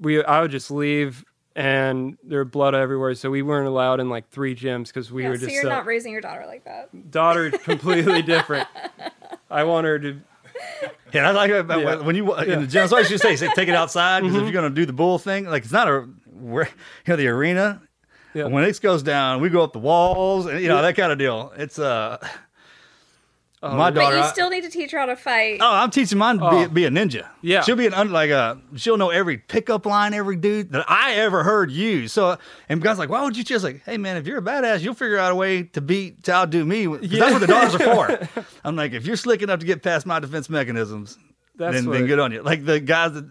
we 0.00 0.22
I 0.22 0.42
would 0.42 0.50
just 0.50 0.70
leave 0.70 1.24
and 1.56 2.18
there 2.24 2.42
was 2.44 2.50
blood 2.50 2.74
everywhere. 2.74 3.14
So 3.14 3.30
we 3.30 3.42
weren't 3.42 3.68
allowed 3.68 4.00
in 4.00 4.08
like 4.08 4.28
three 4.30 4.54
gyms 4.54 4.88
because 4.88 5.10
we 5.12 5.22
Yeah, 5.22 5.30
were 5.30 5.36
so 5.36 5.40
just 5.42 5.52
you're 5.52 5.62
so- 5.62 5.68
not 5.68 5.86
raising 5.86 6.12
your 6.12 6.20
daughter 6.20 6.44
like 6.46 6.64
that. 6.64 7.10
daughter 7.10 7.50
completely 7.50 8.22
different. 8.22 8.68
I 9.50 9.64
want 9.64 9.86
her 9.86 9.98
to. 9.98 10.20
Yeah, 11.12 11.28
I 11.28 11.32
like 11.32 11.50
it 11.50 11.60
about 11.60 11.80
Yeah. 11.82 11.96
when 11.96 12.16
you 12.16 12.34
in 12.36 12.48
Yeah. 12.48 12.54
the 12.60 12.66
gym. 12.66 12.80
That's 12.82 12.92
why 12.92 12.98
I 12.98 13.00
used 13.02 13.10
to 13.12 13.18
say, 13.18 13.36
say 13.36 13.48
take 13.54 13.68
it 13.68 13.74
outside 13.74 14.20
because 14.22 14.36
Mhm. 14.36 14.40
if 14.40 14.44
you're 14.52 14.52
gonna 14.62 14.74
do 14.74 14.86
the 14.86 14.92
bull 14.92 15.18
thing, 15.18 15.44
like 15.46 15.62
it's 15.64 15.72
not 15.72 15.88
a 15.88 16.08
where 16.32 16.64
you 17.06 17.12
know 17.12 17.16
the 17.16 17.28
arena. 17.28 17.80
Yeah. 18.34 18.46
When 18.46 18.64
it 18.64 18.80
goes 18.80 19.02
down, 19.04 19.40
we 19.40 19.48
go 19.48 19.62
up 19.62 19.72
the 19.72 19.78
walls 19.78 20.46
and 20.46 20.60
you 20.60 20.66
know 20.68 20.76
Yeah. 20.76 20.82
that 20.82 20.96
kind 20.96 21.12
of 21.12 21.18
deal. 21.18 21.52
It's 21.56 21.78
uh 21.78 22.18
Oh, 23.66 23.76
my 23.76 23.90
But 23.90 24.14
you 24.14 24.24
still 24.28 24.50
need 24.50 24.62
to 24.64 24.68
teach 24.70 24.90
her 24.90 24.98
how 24.98 25.06
to 25.06 25.16
fight. 25.16 25.58
Oh, 25.62 25.72
I'm 25.72 25.90
teaching 25.90 26.18
mine 26.18 26.38
to 26.38 26.44
Oh. 26.44 26.68
be, 26.68 26.74
be 26.74 26.84
a 26.84 26.90
ninja. 26.90 27.26
Yeah. 27.40 27.62
she'll 27.62 27.76
be 27.76 27.86
an 27.86 27.94
un, 27.94 28.12
like 28.12 28.30
a 28.30 28.60
she'll 28.76 28.96
know 28.98 29.10
every 29.10 29.38
pickup 29.38 29.86
line, 29.86 30.12
every 30.12 30.36
dude 30.36 30.72
that 30.72 30.84
I 30.88 31.14
ever 31.14 31.42
heard 31.42 31.70
use. 31.70 32.12
So, 32.12 32.36
and 32.68 32.82
guys 32.82 32.98
like, 32.98 33.08
why 33.08 33.22
would 33.24 33.36
you 33.36 33.44
just 33.44 33.64
like, 33.64 33.82
hey 33.84 33.96
man, 33.96 34.16
if 34.18 34.26
you're 34.26 34.38
a 34.38 34.42
badass, 34.42 34.80
you'll 34.82 34.94
figure 34.94 35.16
out 35.18 35.32
a 35.32 35.34
way 35.34 35.62
to 35.62 35.80
beat 35.80 36.24
to 36.24 36.32
outdo 36.32 36.64
me. 36.64 36.86
'Cause 36.86 37.00
That's 37.08 37.32
what 37.32 37.38
the 37.40 37.46
dogs 37.46 37.74
are 37.74 37.78
for. 38.28 38.44
I'm 38.64 38.76
like, 38.76 38.92
if 38.92 39.06
you're 39.06 39.16
slick 39.16 39.40
enough 39.42 39.60
to 39.60 39.66
get 39.66 39.82
past 39.82 40.04
my 40.04 40.20
defense 40.20 40.50
mechanisms, 40.50 41.16
That's 41.56 41.74
then, 41.74 41.86
what- 41.86 41.92
then 41.94 42.06
good 42.06 42.18
on 42.18 42.32
you. 42.32 42.42
Like 42.42 42.64
the 42.66 42.80
guys 42.80 43.12
that 43.14 43.24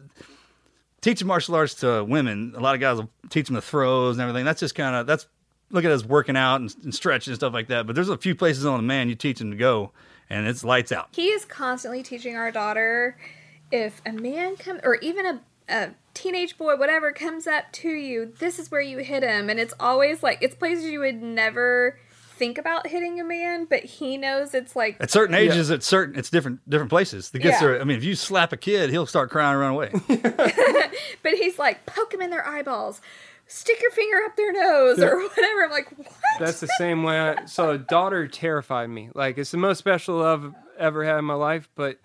teaching 1.01 1.27
martial 1.27 1.55
arts 1.55 1.75
to 1.75 2.03
women, 2.03 2.53
a 2.55 2.59
lot 2.59 2.75
of 2.75 2.81
guys 2.81 2.97
will 2.97 3.09
teach 3.29 3.47
them 3.47 3.55
the 3.55 3.61
throws 3.61 4.15
and 4.15 4.21
everything. 4.21 4.45
That's 4.45 4.59
just 4.59 4.75
kind 4.75 4.95
of 4.95 5.05
that's 5.07 5.27
look 5.71 5.85
at 5.85 5.91
us 5.91 6.05
working 6.05 6.37
out 6.37 6.61
and, 6.61 6.73
and 6.83 6.93
stretching 6.93 7.31
and 7.31 7.39
stuff 7.39 7.53
like 7.53 7.67
that. 7.67 7.87
But 7.87 7.95
there's 7.95 8.09
a 8.09 8.17
few 8.17 8.35
places 8.35 8.65
on 8.65 8.77
the 8.77 8.83
man 8.83 9.09
you 9.09 9.15
teach 9.15 9.39
them 9.39 9.51
to 9.51 9.57
go, 9.57 9.91
and 10.29 10.47
it's 10.47 10.63
lights 10.63 10.91
out. 10.91 11.09
He 11.13 11.27
is 11.27 11.45
constantly 11.45 12.03
teaching 12.03 12.35
our 12.35 12.51
daughter 12.51 13.17
if 13.71 14.01
a 14.05 14.11
man 14.11 14.55
come 14.55 14.79
or 14.83 14.95
even 14.95 15.25
a, 15.25 15.41
a 15.69 15.89
teenage 16.13 16.57
boy, 16.57 16.75
whatever, 16.75 17.11
comes 17.11 17.47
up 17.47 17.71
to 17.73 17.89
you, 17.89 18.33
this 18.39 18.59
is 18.59 18.69
where 18.69 18.81
you 18.81 18.99
hit 18.99 19.23
him. 19.23 19.49
And 19.49 19.59
it's 19.59 19.73
always 19.79 20.21
like 20.23 20.37
it's 20.41 20.55
places 20.55 20.85
you 20.85 20.99
would 20.99 21.21
never 21.21 21.99
think 22.35 22.57
about 22.57 22.87
hitting 22.87 23.19
a 23.19 23.23
man, 23.23 23.65
but 23.65 23.83
he 23.83 24.17
knows 24.17 24.53
it's 24.53 24.75
like 24.75 24.97
At 24.99 25.11
certain 25.11 25.35
ages, 25.35 25.69
it's 25.69 25.85
certain 25.85 26.17
it's 26.17 26.29
different 26.29 26.67
different 26.69 26.89
places. 26.89 27.29
The 27.29 27.39
kids 27.39 27.57
Yeah. 27.61 27.67
are. 27.67 27.81
I 27.81 27.83
mean, 27.83 27.97
if 27.97 28.03
you 28.03 28.15
slap 28.15 28.51
a 28.53 28.57
kid, 28.57 28.89
he'll 28.89 29.05
start 29.05 29.29
crying 29.29 29.51
and 29.51 29.59
run 29.59 29.71
away. 29.71 29.91
but 31.23 31.33
he's 31.33 31.57
like, 31.59 31.85
poke 31.85 32.13
him 32.13 32.21
in 32.21 32.29
their 32.29 32.45
eyeballs, 32.47 33.01
stick 33.47 33.81
your 33.81 33.91
finger 33.91 34.17
up 34.25 34.35
their 34.35 34.51
nose 34.51 34.99
or 34.99 35.17
whatever. 35.27 35.63
I'm 35.65 35.71
like, 35.71 35.97
what? 35.97 36.11
That's 36.39 36.59
the 36.59 36.69
same 36.77 37.03
way. 37.03 37.19
I, 37.19 37.45
so 37.45 37.71
a 37.71 37.77
daughter 37.77 38.27
terrified 38.27 38.89
me. 38.89 39.09
Like 39.13 39.37
it's 39.37 39.51
the 39.51 39.57
most 39.57 39.77
special 39.77 40.17
love 40.17 40.45
I've 40.45 40.53
ever 40.77 41.03
had 41.03 41.19
in 41.19 41.25
my 41.25 41.33
life. 41.33 41.69
But 41.75 41.99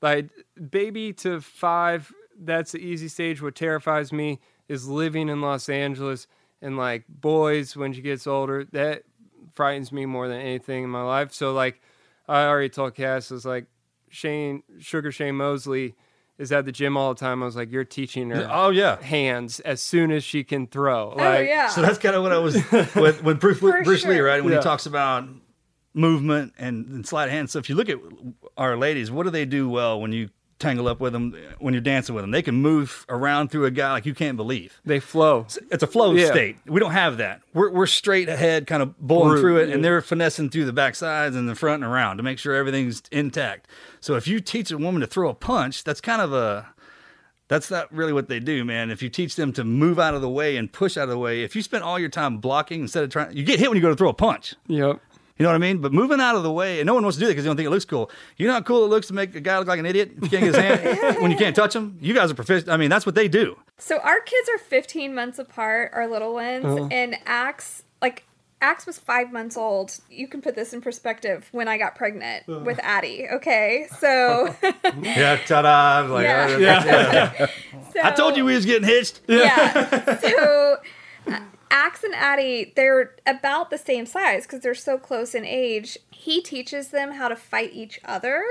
like 0.00 0.30
baby 0.70 1.12
to 1.14 1.40
five, 1.40 2.12
that's 2.38 2.72
the 2.72 2.78
easy 2.78 3.08
stage. 3.08 3.42
What 3.42 3.54
terrifies 3.54 4.12
me 4.12 4.40
is 4.68 4.88
living 4.88 5.28
in 5.28 5.40
Los 5.40 5.68
Angeles 5.68 6.26
and 6.62 6.76
like 6.76 7.04
boys 7.08 7.76
when 7.76 7.92
she 7.92 8.00
gets 8.00 8.26
older. 8.26 8.64
That 8.72 9.02
frightens 9.54 9.92
me 9.92 10.06
more 10.06 10.28
than 10.28 10.40
anything 10.40 10.84
in 10.84 10.90
my 10.90 11.02
life. 11.02 11.32
So 11.32 11.52
like 11.52 11.80
I 12.26 12.44
already 12.44 12.70
told 12.70 12.94
Cass, 12.94 13.30
I 13.30 13.34
was 13.34 13.44
like 13.44 13.66
Shane 14.08 14.62
Sugar 14.78 15.12
Shane 15.12 15.36
Mosley 15.36 15.94
is 16.38 16.50
at 16.52 16.64
the 16.64 16.72
gym 16.72 16.96
all 16.96 17.14
the 17.14 17.20
time. 17.20 17.42
I 17.42 17.46
was 17.46 17.54
like, 17.56 17.70
you're 17.70 17.84
teaching 17.84 18.30
her. 18.30 18.48
Oh, 18.50 18.70
yeah. 18.70 19.00
hands 19.00 19.60
as 19.60 19.80
soon 19.80 20.10
as 20.10 20.24
she 20.24 20.42
can 20.44 20.66
throw. 20.66 21.12
Oh, 21.12 21.16
like, 21.16 21.46
yeah. 21.48 21.68
So 21.68 21.80
that's 21.82 21.98
kind 21.98 22.14
of 22.16 22.22
what 22.22 22.32
I 22.32 22.38
was 22.38 22.54
with 22.96 23.22
with 23.22 23.40
Bruce, 23.40 23.58
For 23.60 23.82
Bruce 23.84 24.04
Lee, 24.04 24.18
right? 24.20 24.42
When 24.42 24.52
Yeah. 24.52 24.58
he 24.58 24.64
talks 24.64 24.86
about 24.86 25.28
movement 25.94 26.52
and, 26.58 26.86
and 26.88 27.06
sleight 27.06 27.26
of 27.26 27.30
hand. 27.30 27.50
So 27.50 27.58
if 27.58 27.68
you 27.68 27.76
look 27.76 27.88
at 27.88 27.98
our 28.56 28.76
ladies, 28.76 29.10
what 29.10 29.22
do 29.24 29.30
they 29.30 29.44
do 29.44 29.68
well 29.68 30.00
when 30.00 30.12
you 30.12 30.30
tangle 30.64 30.88
up 30.88 31.00
with 31.00 31.12
them 31.12 31.36
when 31.58 31.74
you're 31.74 31.80
dancing 31.80 32.14
with 32.14 32.22
them? 32.22 32.30
They 32.30 32.42
can 32.42 32.54
move 32.56 33.04
around 33.08 33.50
through 33.50 33.66
a 33.66 33.70
guy 33.70 33.92
like 33.92 34.06
you 34.06 34.14
can't 34.14 34.36
believe. 34.36 34.80
They 34.84 35.00
flow. 35.00 35.46
It's 35.70 35.82
a 35.82 35.86
flow 35.86 36.12
Yeah. 36.14 36.30
state. 36.30 36.56
We 36.66 36.80
don't 36.80 36.92
have 36.92 37.18
that. 37.18 37.42
We're, 37.52 37.70
we're 37.70 37.86
straight 37.86 38.28
ahead, 38.28 38.66
kind 38.66 38.82
of 38.82 38.98
bowling 38.98 39.30
Brute, 39.32 39.40
through 39.40 39.56
it, 39.58 39.70
and 39.70 39.84
they're 39.84 40.00
finessing 40.00 40.50
through 40.50 40.64
the 40.64 40.72
back 40.72 40.94
sides 40.94 41.36
and 41.36 41.48
the 41.48 41.54
front 41.54 41.84
and 41.84 41.92
around 41.92 42.16
to 42.16 42.22
make 42.22 42.38
sure 42.38 42.54
everything's 42.54 43.02
intact. 43.12 43.68
So 44.00 44.14
if 44.16 44.26
you 44.26 44.40
teach 44.40 44.70
a 44.70 44.78
woman 44.78 45.00
to 45.00 45.06
throw 45.06 45.28
a 45.28 45.34
punch, 45.34 45.84
that's 45.84 46.00
kind 46.00 46.20
of 46.22 46.32
a 46.32 46.68
that's 47.48 47.70
not 47.70 47.92
really 47.92 48.12
what 48.14 48.28
they 48.28 48.40
do, 48.40 48.64
man. 48.64 48.90
If 48.90 49.02
you 49.02 49.10
teach 49.10 49.36
them 49.36 49.52
to 49.52 49.64
move 49.64 49.98
out 49.98 50.14
of 50.14 50.22
the 50.22 50.30
way 50.30 50.56
and 50.56 50.72
push 50.72 50.96
out 50.96 51.04
of 51.04 51.10
the 51.10 51.18
way, 51.18 51.42
if 51.42 51.54
you 51.54 51.60
spend 51.60 51.84
all 51.84 51.98
your 51.98 52.08
time 52.08 52.38
blocking 52.38 52.80
instead 52.80 53.04
of 53.04 53.10
trying, 53.10 53.36
you 53.36 53.44
get 53.44 53.58
hit 53.60 53.68
when 53.68 53.76
you 53.76 53.82
go 53.82 53.90
to 53.90 53.96
throw 53.96 54.08
a 54.08 54.14
punch. 54.14 54.54
Yep. 54.66 54.98
You 55.36 55.42
know 55.42 55.48
what 55.48 55.56
I 55.56 55.58
mean? 55.58 55.78
But 55.78 55.92
moving 55.92 56.20
out 56.20 56.36
of 56.36 56.44
the 56.44 56.52
way, 56.52 56.78
and 56.78 56.86
no 56.86 56.94
one 56.94 57.02
wants 57.02 57.16
to 57.16 57.20
do 57.20 57.26
that 57.26 57.32
because 57.32 57.42
they 57.44 57.48
don't 57.48 57.56
think 57.56 57.66
it 57.66 57.70
looks 57.70 57.84
cool. 57.84 58.08
You 58.36 58.46
know 58.46 58.52
how 58.52 58.60
cool 58.60 58.84
it 58.84 58.88
looks 58.88 59.08
to 59.08 59.14
make 59.14 59.34
a 59.34 59.40
guy 59.40 59.58
look 59.58 59.66
like 59.66 59.80
an 59.80 59.86
idiot 59.86 60.12
if 60.16 60.22
you 60.24 60.28
can't 60.30 60.44
get 60.44 60.54
his 60.54 60.56
hand 60.56 61.16
when 61.22 61.30
you 61.32 61.36
can't 61.36 61.56
touch 61.56 61.74
him. 61.74 61.98
You 62.00 62.14
guys 62.14 62.30
are 62.30 62.34
proficient. 62.34 62.68
I 62.70 62.76
mean, 62.76 62.88
that's 62.88 63.04
what 63.04 63.16
they 63.16 63.26
do. 63.26 63.58
So 63.78 63.98
our 63.98 64.20
kids 64.20 64.48
are 64.48 64.58
15 64.58 65.12
months 65.14 65.40
apart, 65.40 65.90
our 65.92 66.06
little 66.08 66.34
ones, 66.34 66.64
Uh-huh. 66.64 66.88
and 66.92 67.16
Axe, 67.26 67.82
like 68.00 68.22
Axe 68.62 68.86
was 68.86 68.96
five 68.98 69.32
months 69.32 69.56
old. 69.56 69.98
You 70.08 70.28
can 70.28 70.40
put 70.40 70.54
this 70.54 70.72
in 70.72 70.80
perspective 70.80 71.48
when 71.50 71.66
I 71.66 71.78
got 71.78 71.96
pregnant 71.96 72.44
Uh-huh. 72.48 72.60
with 72.60 72.78
Addie. 72.80 73.26
Okay, 73.32 73.88
so 73.98 74.54
Yeah, 75.02 75.36
ta-da! 75.44 76.06
Like, 76.12 76.24
Yeah. 76.24 76.46
uh, 76.54 76.58
yeah. 76.58 77.46
I 78.04 78.12
told 78.12 78.36
you 78.36 78.44
we 78.44 78.54
was 78.54 78.64
getting 78.66 78.86
hitched. 78.88 79.20
yeah. 79.26 80.18
So 80.20 80.28
uh, 80.74 80.76
Axe 81.74 82.04
and 82.04 82.14
Addie, 82.14 82.72
they're 82.76 83.16
about 83.26 83.68
the 83.70 83.78
same 83.78 84.06
size 84.06 84.44
because 84.44 84.60
they're 84.60 84.76
so 84.76 84.96
close 84.96 85.34
in 85.34 85.44
age. 85.44 85.98
He 86.12 86.40
teaches 86.40 86.88
them 86.88 87.10
how 87.10 87.26
to 87.26 87.34
fight 87.34 87.72
each 87.72 87.98
other. 88.04 88.44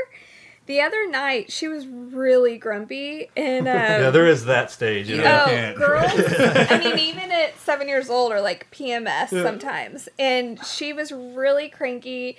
The 0.66 0.82
other 0.82 1.10
night, 1.10 1.50
she 1.50 1.70
was 1.70 1.88
really 1.88 2.58
grumpy, 2.58 3.30
and 3.38 3.68
um, 3.70 3.76
yeah, 3.76 4.10
there 4.10 4.28
is 4.28 4.44
that 4.46 4.72
stage. 4.72 5.10
You 5.10 5.18
know, 5.18 5.46
Oh, 5.48 5.74
girls! 5.78 6.12
I 6.38 6.80
mean, 6.84 7.00
even 7.00 7.32
at 7.32 7.58
seven 7.60 7.88
years 7.88 8.10
old, 8.10 8.34
are 8.34 8.42
like 8.42 8.70
PMS 8.72 9.30
sometimes. 9.30 10.10
And 10.20 10.64
she 10.66 10.92
was 10.92 11.14
really 11.14 11.70
cranky, 11.70 12.36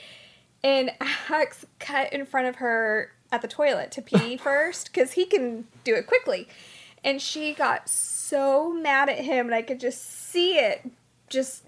and 0.63 0.91
Axe 1.31 1.65
cut 1.79 2.13
in 2.13 2.27
front 2.27 2.47
of 2.47 2.57
her 2.57 3.11
at 3.33 3.41
the 3.41 3.49
toilet 3.49 3.91
to 3.93 4.03
pee 4.03 4.37
first 4.43 4.93
because 4.93 5.13
he 5.13 5.25
can 5.25 5.67
do 5.83 5.95
it 5.95 6.07
quickly. 6.07 6.47
And 7.03 7.21
she 7.21 7.55
got 7.55 7.89
so 7.89 8.14
mad 8.73 9.09
at 9.09 9.19
him, 9.19 9.47
and 9.47 9.55
I 9.55 9.63
could 9.63 9.81
just 9.81 10.03
see 10.31 10.59
it 10.59 10.91
just 11.29 11.65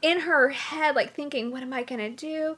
in 0.00 0.20
her 0.20 0.48
head, 0.50 0.96
like 0.96 1.14
thinking, 1.14 1.50
"What 1.50 1.62
am 1.62 1.72
I 1.72 1.82
gonna 1.82 2.10
do?" 2.10 2.56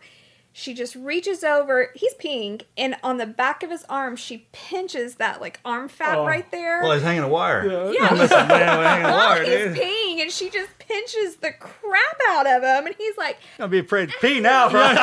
She 0.57 0.73
just 0.73 0.95
reaches 0.95 1.43
over. 1.43 1.91
He's 1.97 2.15
peeing, 2.15 2.63
and 2.77 2.95
on 3.03 3.17
the 3.19 3.27
back 3.27 3.65
of 3.65 3.71
his 3.73 3.85
arm, 3.89 4.15
she 4.15 4.47
pinches 4.53 5.17
that 5.17 5.41
like 5.41 5.59
arm 5.65 5.89
fat 5.89 6.17
Oh. 6.19 6.25
right 6.25 6.49
there. 6.53 6.81
Well, 6.81 6.93
he's 6.93 7.03
hanging 7.03 7.25
a 7.25 7.29
wire. 7.29 7.67
Yeah. 7.93 8.15
Listen, 8.15 8.47
man, 8.47 8.79
we're 8.79 8.85
hanging 8.85 9.07
a 9.07 9.11
wire, 9.13 9.43
he's 9.43 9.75
dude. 9.75 9.77
peeing, 9.77 10.23
and 10.23 10.31
she 10.31 10.51
just 10.51 10.71
pinches 10.79 11.37
the 11.37 11.51
crap 11.51 12.21
out 12.29 12.47
of 12.47 12.63
him, 12.63 12.87
and 12.87 12.95
he's 12.97 13.17
like, 13.19 13.37
Don't 13.59 13.69
be 13.71 13.81
afraid 13.81 14.11
to 14.11 14.15
pee 14.21 14.39
now, 14.39 14.69
bro. 14.71 14.81
and 14.85 14.95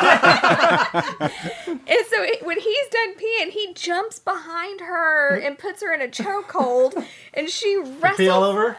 so 2.08 2.22
it, 2.22 2.46
when 2.46 2.58
he's 2.58 2.88
done 2.88 3.14
peeing, 3.16 3.50
he 3.50 3.74
jumps 3.74 4.18
behind 4.18 4.80
her 4.80 5.36
and 5.36 5.58
puts 5.58 5.82
her 5.82 5.92
in 5.92 6.00
a 6.00 6.08
chokehold, 6.08 7.04
and 7.34 7.50
she 7.50 7.76
wrestles. 7.76 8.16
pee 8.16 8.28
all 8.30 8.42
over? 8.42 8.78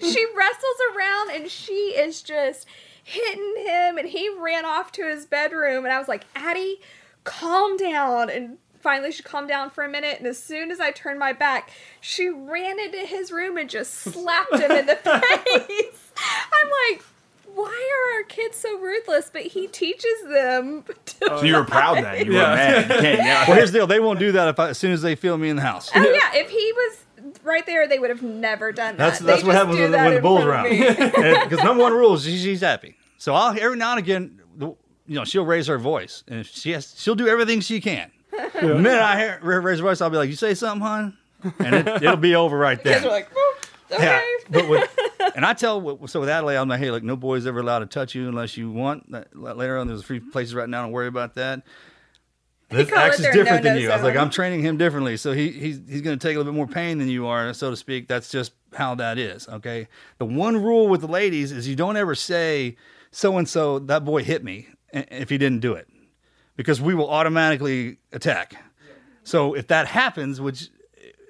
she 0.00 0.26
wrestles 0.36 0.78
around, 0.96 1.30
and 1.30 1.48
she 1.50 1.72
is 1.96 2.20
just 2.22 2.66
hitting 3.08 3.54
him, 3.64 3.96
and 3.98 4.08
he 4.08 4.28
ran 4.38 4.64
off 4.64 4.92
to 4.92 5.08
his 5.08 5.24
bedroom, 5.26 5.84
and 5.84 5.92
I 5.92 5.98
was 5.98 6.08
like, 6.08 6.24
Addie, 6.34 6.80
calm 7.24 7.76
down, 7.76 8.30
and. 8.30 8.58
Finally, 8.80 9.10
she 9.10 9.24
calmed 9.24 9.48
down 9.48 9.70
for 9.70 9.82
a 9.82 9.88
minute, 9.88 10.18
and 10.18 10.26
as 10.28 10.40
soon 10.40 10.70
as 10.70 10.78
I 10.78 10.92
turned 10.92 11.18
my 11.18 11.32
back, 11.32 11.72
she 12.00 12.28
ran 12.28 12.78
into 12.78 12.98
his 12.98 13.32
room 13.32 13.56
and 13.58 13.68
just 13.68 13.92
slapped 13.94 14.54
him 14.54 14.70
in 14.70 14.86
the 14.86 14.94
face. 14.94 16.12
I'm 16.16 16.70
like, 16.92 17.02
why 17.56 17.66
are 17.66 18.18
our 18.18 18.22
kids 18.22 18.56
so 18.56 18.78
ruthless? 18.78 19.30
But 19.32 19.42
he 19.42 19.66
teaches 19.66 20.22
them. 20.28 20.84
To 20.84 21.26
So 21.26 21.42
you 21.42 21.56
were 21.56 21.64
proud 21.64 22.04
then. 22.04 22.24
You 22.24 22.34
were 22.34 22.38
mad. 22.38 22.88
You 22.88 23.00
can't. 23.00 23.18
Well, 23.48 23.56
here's 23.56 23.72
the 23.72 23.78
deal. 23.80 23.88
They 23.88 23.98
won't 23.98 24.20
do 24.20 24.30
that 24.32 24.46
if 24.46 24.60
I, 24.60 24.68
as 24.68 24.78
soon 24.78 24.92
as 24.92 25.02
they 25.02 25.16
feel 25.16 25.36
me 25.36 25.48
in 25.48 25.56
the 25.56 25.62
house. 25.62 25.90
Oh 25.92 26.00
yeah, 26.00 26.38
if 26.38 26.48
he 26.48 26.72
was 26.72 27.04
right 27.42 27.66
there, 27.66 27.88
they 27.88 27.98
would 27.98 28.10
have 28.10 28.22
never 28.22 28.70
done 28.70 28.96
that. 28.96 28.98
That's 28.98 29.18
They 29.18 29.26
that's 29.26 29.42
what 29.42 29.52
just 29.54 29.58
happens 29.58 29.80
when, 29.80 29.90
that 29.90 30.04
when 30.04 30.10
the 30.12 30.16
in 30.18 30.22
bull's 30.22 30.44
front 30.44 30.68
around. 30.72 31.48
Because 31.48 31.64
number 31.64 31.82
one 31.82 31.94
rule 31.94 32.14
is 32.14 32.22
she, 32.24 32.38
she's 32.38 32.60
happy. 32.60 32.94
So 33.18 33.34
I'll 33.34 33.58
every 33.58 33.76
now 33.76 33.90
and 33.92 33.98
again, 33.98 34.40
you 34.60 34.76
know, 35.06 35.24
she'll 35.24 35.44
raise 35.44 35.66
her 35.66 35.78
voice, 35.78 36.22
and 36.28 36.40
if 36.40 36.48
she 36.48 36.70
has, 36.72 36.94
she'll 36.98 37.14
do 37.14 37.28
everything 37.28 37.60
she 37.60 37.80
can. 37.80 38.10
The 38.60 38.74
minute 38.74 39.00
I 39.02 39.18
hear 39.18 39.38
her 39.38 39.60
raise 39.60 39.78
her 39.78 39.84
voice, 39.84 40.00
I'll 40.00 40.10
be 40.10 40.16
like, 40.16 40.28
"You 40.30 40.36
say 40.36 40.54
something, 40.54 40.86
hon," 40.86 41.16
and 41.58 41.74
it, 41.74 41.88
it'll 42.02 42.16
be 42.16 42.34
over 42.34 42.56
right 42.56 42.82
there. 42.82 43.00
are 43.04 43.08
like, 43.08 43.28
okay. 43.90 44.02
Yeah, 44.04 44.22
but 44.50 44.68
with, 44.68 44.98
and 45.36 45.44
I 45.44 45.54
tell 45.54 46.06
so 46.06 46.20
with 46.20 46.28
Adelaide, 46.28 46.56
I'm 46.56 46.68
like, 46.68 46.78
hey, 46.78 46.90
look, 46.90 47.02
no 47.02 47.16
boy's 47.16 47.46
ever 47.46 47.60
allowed 47.60 47.80
to 47.80 47.86
touch 47.86 48.14
you 48.14 48.28
unless 48.28 48.56
you 48.56 48.70
want. 48.70 49.06
Uh, 49.12 49.24
that- 49.42 49.56
Later 49.56 49.78
on, 49.78 49.88
there's 49.88 50.00
a 50.00 50.04
few 50.04 50.20
places 50.20 50.54
right 50.54 50.68
now. 50.68 50.82
Don't 50.82 50.92
worry 50.92 51.08
about 51.08 51.34
that. 51.34 51.62
This 52.70 52.92
Axe 52.92 53.20
is 53.20 53.26
different 53.34 53.62
than 53.62 53.78
you. 53.78 53.90
I 53.90 53.94
was 53.94 54.04
like. 54.04 54.16
I'm 54.16 54.30
training 54.30 54.60
him 54.60 54.76
differently, 54.76 55.16
so 55.16 55.32
he 55.32 55.50
he's 55.50 55.80
he's 55.88 56.02
going 56.02 56.18
to 56.18 56.22
take 56.22 56.36
a 56.36 56.38
little 56.38 56.52
bit 56.52 56.56
more 56.56 56.66
pain 56.66 56.98
than 56.98 57.08
you 57.08 57.26
are, 57.26 57.52
so 57.54 57.70
to 57.70 57.76
speak. 57.76 58.08
That's 58.08 58.30
just 58.30 58.52
how 58.74 58.94
that 58.96 59.16
is. 59.18 59.48
Okay. 59.48 59.88
The 60.18 60.26
one 60.26 60.62
rule 60.62 60.86
with 60.88 61.00
the 61.00 61.08
ladies 61.08 61.50
is 61.50 61.66
you 61.66 61.76
don't 61.76 61.96
ever 61.96 62.14
say 62.14 62.76
so 63.10 63.36
and 63.38 63.48
so 63.48 63.78
that 63.78 64.04
boy 64.04 64.22
hit 64.22 64.44
me 64.44 64.68
if 64.92 65.28
he 65.28 65.38
didn't 65.38 65.60
do 65.60 65.74
it, 65.74 65.88
because 66.56 66.80
we 66.80 66.94
will 66.94 67.10
automatically 67.10 67.98
attack. 68.12 68.54
So 69.24 69.54
if 69.54 69.66
that 69.68 69.86
happens, 69.86 70.40
which 70.40 70.70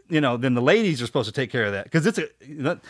you 0.09 0.21
know, 0.21 0.37
then 0.37 0.55
the 0.55 0.63
ladies 0.63 1.03
are 1.03 1.07
supposed 1.07 1.29
to 1.29 1.35
take 1.35 1.51
care 1.51 1.65
of 1.65 1.73
that 1.73 1.85
because 1.85 2.07
it's 2.07 2.19
a 2.19 2.81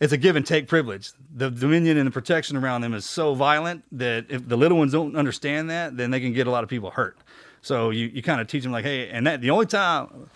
it's 0.00 0.12
a 0.12 0.16
give 0.16 0.36
and 0.36 0.46
take 0.46 0.66
privilege. 0.66 1.12
The 1.34 1.50
dominion 1.50 1.98
and 1.98 2.06
the 2.06 2.10
protection 2.10 2.56
around 2.56 2.80
them 2.80 2.94
is 2.94 3.04
so 3.04 3.34
violent 3.34 3.84
that 3.92 4.26
if 4.28 4.48
the 4.48 4.56
little 4.56 4.78
ones 4.78 4.92
don't 4.92 5.14
understand 5.16 5.68
that, 5.70 5.96
then 5.96 6.10
they 6.10 6.20
can 6.20 6.32
get 6.32 6.46
a 6.46 6.50
lot 6.50 6.62
of 6.64 6.70
people 6.70 6.90
hurt. 6.90 7.18
So 7.60 7.90
you, 7.90 8.06
you 8.06 8.22
kind 8.22 8.40
of 8.40 8.46
teach 8.46 8.62
them 8.62 8.72
like, 8.72 8.84
hey, 8.84 9.10
and 9.10 9.26
that 9.26 9.42
the 9.42 9.50
only 9.50 9.66
time 9.66 10.30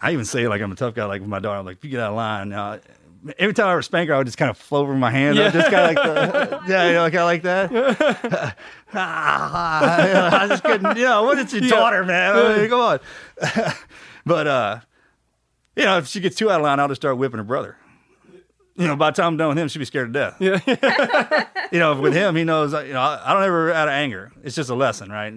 I 0.00 0.12
even 0.12 0.24
say 0.24 0.46
like 0.46 0.60
I'm 0.60 0.70
a 0.70 0.76
tough 0.76 0.94
guy, 0.94 1.04
like 1.04 1.20
with 1.20 1.30
my 1.30 1.40
daughter, 1.40 1.58
I'm 1.58 1.66
like 1.66 1.78
if 1.78 1.84
you 1.84 1.90
get 1.90 2.00
out 2.00 2.10
of 2.10 2.16
line 2.16 2.50
now, 2.50 2.78
every 3.38 3.54
time 3.54 3.66
I 3.68 3.72
ever 3.72 3.82
spank 3.82 4.08
her, 4.08 4.14
I 4.14 4.18
would 4.18 4.26
just 4.26 4.38
kind 4.38 4.50
of 4.50 4.56
float 4.56 4.82
over 4.84 4.94
my 4.94 5.10
hand. 5.10 5.36
Yeah. 5.36 5.50
Just 5.50 5.70
kind 5.70 5.96
of 5.96 6.04
like 6.04 6.50
the, 6.50 6.60
yeah, 6.68 6.86
you 6.88 6.92
know, 6.94 7.02
kind 7.10 7.16
of 7.16 7.24
like 7.24 7.42
that. 7.42 8.56
I 8.94 10.46
just 10.48 10.64
couldn't, 10.64 10.96
you 10.96 11.04
know, 11.04 11.22
what 11.24 11.38
is 11.38 11.52
your 11.52 11.62
Yeah. 11.62 11.70
daughter, 11.70 12.04
man? 12.04 12.36
I 12.36 12.56
mean, 12.58 12.68
come 12.68 12.80
on. 12.80 13.00
but, 14.26 14.46
uh, 14.46 14.80
you 15.76 15.84
know, 15.84 15.98
if 15.98 16.06
she 16.06 16.20
gets 16.20 16.36
too 16.36 16.50
out 16.50 16.60
of 16.60 16.64
line, 16.64 16.78
I'll 16.80 16.88
just 16.88 17.00
start 17.00 17.16
whipping 17.18 17.38
her 17.38 17.44
brother. 17.44 17.76
You 18.76 18.86
know, 18.86 18.96
by 18.96 19.10
the 19.10 19.16
time 19.16 19.26
I'm 19.34 19.36
done 19.36 19.48
with 19.50 19.58
him, 19.58 19.68
she'll 19.68 19.80
be 19.80 19.84
scared 19.86 20.12
to 20.12 20.18
death. 20.18 20.36
Yeah. 20.40 21.46
you 21.70 21.78
know, 21.78 22.00
with 22.00 22.14
him, 22.14 22.34
he 22.36 22.44
knows, 22.44 22.72
you 22.72 22.94
know, 22.94 23.00
I 23.00 23.20
I 23.24 23.34
don't 23.34 23.42
ever 23.42 23.70
out 23.72 23.88
of 23.88 23.92
anger. 23.92 24.32
It's 24.42 24.56
just 24.56 24.70
a 24.70 24.74
lesson, 24.74 25.10
right? 25.10 25.34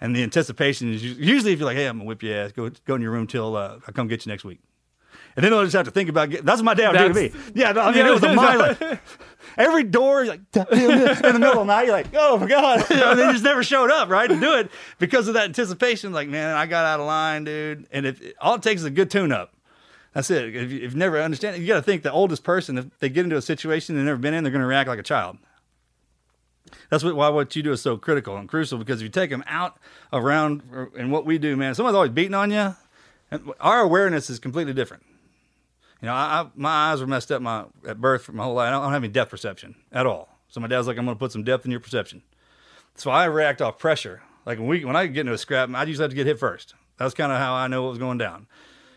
And 0.00 0.14
the 0.14 0.22
anticipation 0.22 0.92
is 0.92 1.02
usually 1.02 1.52
if 1.52 1.58
you're 1.58 1.66
like, 1.66 1.76
hey, 1.76 1.86
I'm 1.86 1.98
gonna 1.98 2.06
whip 2.06 2.22
your 2.22 2.36
ass, 2.36 2.52
go 2.52 2.70
go 2.84 2.94
in 2.94 3.02
your 3.02 3.10
room 3.10 3.26
till 3.26 3.56
uh, 3.56 3.78
I 3.88 3.92
come 3.92 4.06
get 4.06 4.24
you 4.24 4.30
next 4.30 4.44
week. 4.44 4.60
And 5.36 5.44
then 5.44 5.50
they'll 5.50 5.64
just 5.64 5.74
have 5.74 5.86
to 5.86 5.90
think 5.90 6.08
about 6.08 6.30
get, 6.30 6.44
that's 6.44 6.58
what 6.58 6.64
my 6.64 6.74
dad 6.74 6.92
would 6.92 7.14
do 7.14 7.28
to 7.28 7.36
me. 7.36 7.40
Yeah, 7.54 7.70
I 7.70 7.92
mean, 7.92 8.06
it 8.06 8.10
was 8.10 8.22
a 8.22 8.34
mind 8.34 8.58
like 8.58 9.00
every 9.58 9.82
door, 9.82 10.24
like 10.24 10.40
in 10.54 10.62
the 10.62 11.36
middle 11.38 11.48
of 11.48 11.54
the 11.58 11.64
night, 11.64 11.86
you're 11.86 11.92
like, 11.92 12.06
oh 12.14 12.38
my 12.38 12.46
god, 12.46 12.88
You 12.88 12.96
know, 13.00 13.10
and 13.10 13.18
they 13.18 13.32
just 13.32 13.44
never 13.44 13.62
showed 13.62 13.90
up, 13.90 14.08
right, 14.08 14.28
to 14.28 14.38
do 14.38 14.54
it 14.54 14.70
because 14.98 15.28
of 15.28 15.34
that 15.34 15.44
anticipation. 15.44 16.12
Like, 16.12 16.28
man, 16.28 16.54
I 16.54 16.66
got 16.66 16.84
out 16.84 17.00
of 17.00 17.06
line, 17.06 17.44
dude. 17.44 17.86
And 17.90 18.06
if 18.06 18.22
all 18.40 18.54
it 18.54 18.62
takes 18.62 18.82
is 18.82 18.86
a 18.86 18.90
good 18.90 19.10
tune-up. 19.10 19.52
That's 20.12 20.30
it. 20.30 20.54
If 20.54 20.70
you, 20.70 20.80
if 20.82 20.92
you 20.92 20.98
never 20.98 21.20
understand, 21.20 21.60
you 21.60 21.66
got 21.66 21.76
to 21.76 21.82
think 21.82 22.04
the 22.04 22.12
oldest 22.12 22.44
person, 22.44 22.78
if 22.78 22.98
they 23.00 23.08
get 23.08 23.24
into 23.24 23.36
a 23.36 23.42
situation 23.42 23.96
they've 23.96 24.04
never 24.04 24.18
been 24.18 24.32
in, 24.32 24.44
they're 24.44 24.52
going 24.52 24.62
to 24.62 24.66
react 24.66 24.88
like 24.88 25.00
a 25.00 25.02
child. 25.02 25.38
That's 26.88 27.02
what, 27.02 27.16
why 27.16 27.28
what 27.30 27.54
you 27.56 27.62
do 27.64 27.72
is 27.72 27.82
so 27.82 27.96
critical 27.96 28.36
and 28.36 28.48
crucial 28.48 28.78
because 28.78 29.00
if 29.00 29.02
you 29.02 29.08
take 29.08 29.30
them 29.30 29.42
out 29.48 29.76
around 30.12 30.62
uh, 30.72 30.86
and 30.96 31.10
what 31.10 31.26
we 31.26 31.38
do, 31.38 31.56
man, 31.56 31.74
someone's 31.74 31.96
always 31.96 32.12
beating 32.12 32.34
on 32.34 32.52
you. 32.52 32.76
And 33.30 33.52
our 33.60 33.80
awareness 33.80 34.30
is 34.30 34.38
completely 34.38 34.72
different. 34.72 35.02
You 36.04 36.10
know, 36.10 36.16
I, 36.16 36.42
I, 36.42 36.46
my 36.54 36.68
eyes 36.68 37.00
were 37.00 37.06
messed 37.06 37.32
up 37.32 37.40
my 37.40 37.64
at 37.88 37.98
birth 37.98 38.24
for 38.24 38.32
my 38.32 38.44
whole 38.44 38.52
life. 38.52 38.68
I 38.68 38.72
don't, 38.72 38.82
I 38.82 38.84
don't 38.84 38.92
have 38.92 39.04
any 39.04 39.10
depth 39.10 39.30
perception 39.30 39.74
at 39.90 40.04
all. 40.04 40.28
So 40.48 40.60
my 40.60 40.66
dad's 40.66 40.86
like, 40.86 40.98
I'm 40.98 41.06
going 41.06 41.16
to 41.16 41.18
put 41.18 41.32
some 41.32 41.44
depth 41.44 41.64
in 41.64 41.70
your 41.70 41.80
perception. 41.80 42.22
So 42.94 43.10
I 43.10 43.24
react 43.24 43.62
off 43.62 43.78
pressure. 43.78 44.20
Like 44.44 44.58
when 44.58 44.68
we 44.68 44.84
when 44.84 44.96
I 44.96 45.06
get 45.06 45.20
into 45.20 45.32
a 45.32 45.38
scrap, 45.38 45.70
I 45.70 45.82
usually 45.84 46.04
have 46.04 46.10
to 46.10 46.14
get 46.14 46.26
hit 46.26 46.38
first. 46.38 46.74
That's 46.98 47.14
kind 47.14 47.32
of 47.32 47.38
how 47.38 47.54
I 47.54 47.68
know 47.68 47.84
what 47.84 47.88
was 47.88 47.98
going 47.98 48.18
down. 48.18 48.46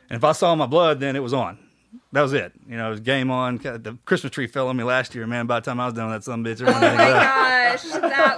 And 0.10 0.18
if 0.18 0.26
I 0.26 0.34
saw 0.34 0.54
my 0.56 0.66
blood, 0.66 1.00
then 1.00 1.16
it 1.16 1.24
was 1.24 1.34
on. 1.34 1.67
That 2.14 2.22
was 2.22 2.34
it. 2.34 2.54
You 2.68 2.78
know, 2.78 2.88
it 2.88 2.92
was 2.92 3.00
game 3.02 3.30
on. 3.32 3.58
The 3.58 3.98
Christmas 4.06 4.32
tree 4.32 4.48
fell 4.48 4.68
on 4.70 4.78
me 4.78 4.84
last 4.84 5.14
year, 5.16 5.28
man. 5.28 5.46
By 5.46 5.60
the 5.60 5.66
time 5.66 5.80
I 5.80 5.86
was 5.86 5.94
done 5.94 6.10
with 6.10 6.16
that 6.18 6.24
some 6.24 6.44
bitch, 6.44 6.62
everyone 6.62 6.76
Oh 6.84 6.88
had 6.88 6.98
my 6.98 7.12
left. 7.12 7.84
gosh, 7.84 8.02
that 8.02 8.38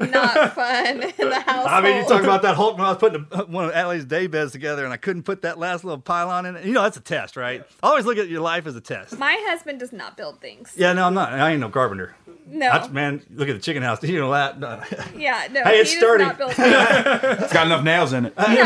was 0.00 0.10
not 0.10 0.54
fun 0.54 1.02
in 1.02 1.28
the 1.30 1.40
house. 1.40 1.66
I 1.68 1.80
mean, 1.82 1.96
you 1.98 2.08
talk 2.08 2.22
about 2.22 2.42
that 2.42 2.56
Hulk 2.56 2.76
when 2.78 2.86
I 2.86 2.90
was 2.90 2.98
putting 2.98 3.26
a, 3.30 3.34
uh, 3.42 3.44
one 3.44 3.66
of 3.66 3.72
Adelaide's 3.72 4.06
day 4.06 4.26
beds 4.26 4.52
together, 4.52 4.84
and 4.84 4.92
I 4.92 4.96
couldn't 4.96 5.22
put 5.24 5.42
that 5.42 5.58
last 5.58 5.84
little 5.84 6.00
pylon 6.00 6.46
in 6.46 6.56
it. 6.56 6.64
You 6.64 6.72
know, 6.72 6.82
that's 6.82 6.96
a 6.96 7.00
test, 7.00 7.36
right? 7.36 7.62
I 7.82 7.86
always 7.88 8.06
look 8.06 8.16
at 8.18 8.28
your 8.28 8.40
life 8.40 8.66
as 8.66 8.76
a 8.76 8.80
test. 8.80 9.18
My 9.18 9.36
husband 9.48 9.78
does 9.80 9.92
not 9.92 10.16
build 10.16 10.40
things. 10.40 10.72
Yeah, 10.76 10.92
no, 10.94 11.06
I'm 11.06 11.14
not. 11.14 11.32
I 11.32 11.50
ain't 11.52 11.60
no 11.60 11.68
carpenter. 11.68 12.14
No. 12.46 12.68
I- 12.70 12.88
man, 12.88 13.22
look 13.30 13.48
at 13.48 13.54
the 13.54 13.60
chicken 13.62 13.82
house. 13.82 14.02
You 14.12 14.18
know 14.18 14.32
that. 14.32 14.58
No. 14.58 14.82
Yeah, 15.16 15.48
no. 15.50 15.64
Hey, 15.64 15.80
it's 15.80 15.92
he 15.92 15.98
sturdy. 15.98 16.24
Does 16.24 16.28
not 16.32 16.38
build 16.38 16.52
things. 16.54 17.42
It's 17.44 17.52
got 17.52 17.66
enough 17.66 17.82
nails 17.84 18.12
in 18.12 18.26
it. 18.26 18.34
I'm 18.38 18.50
he 18.50 18.56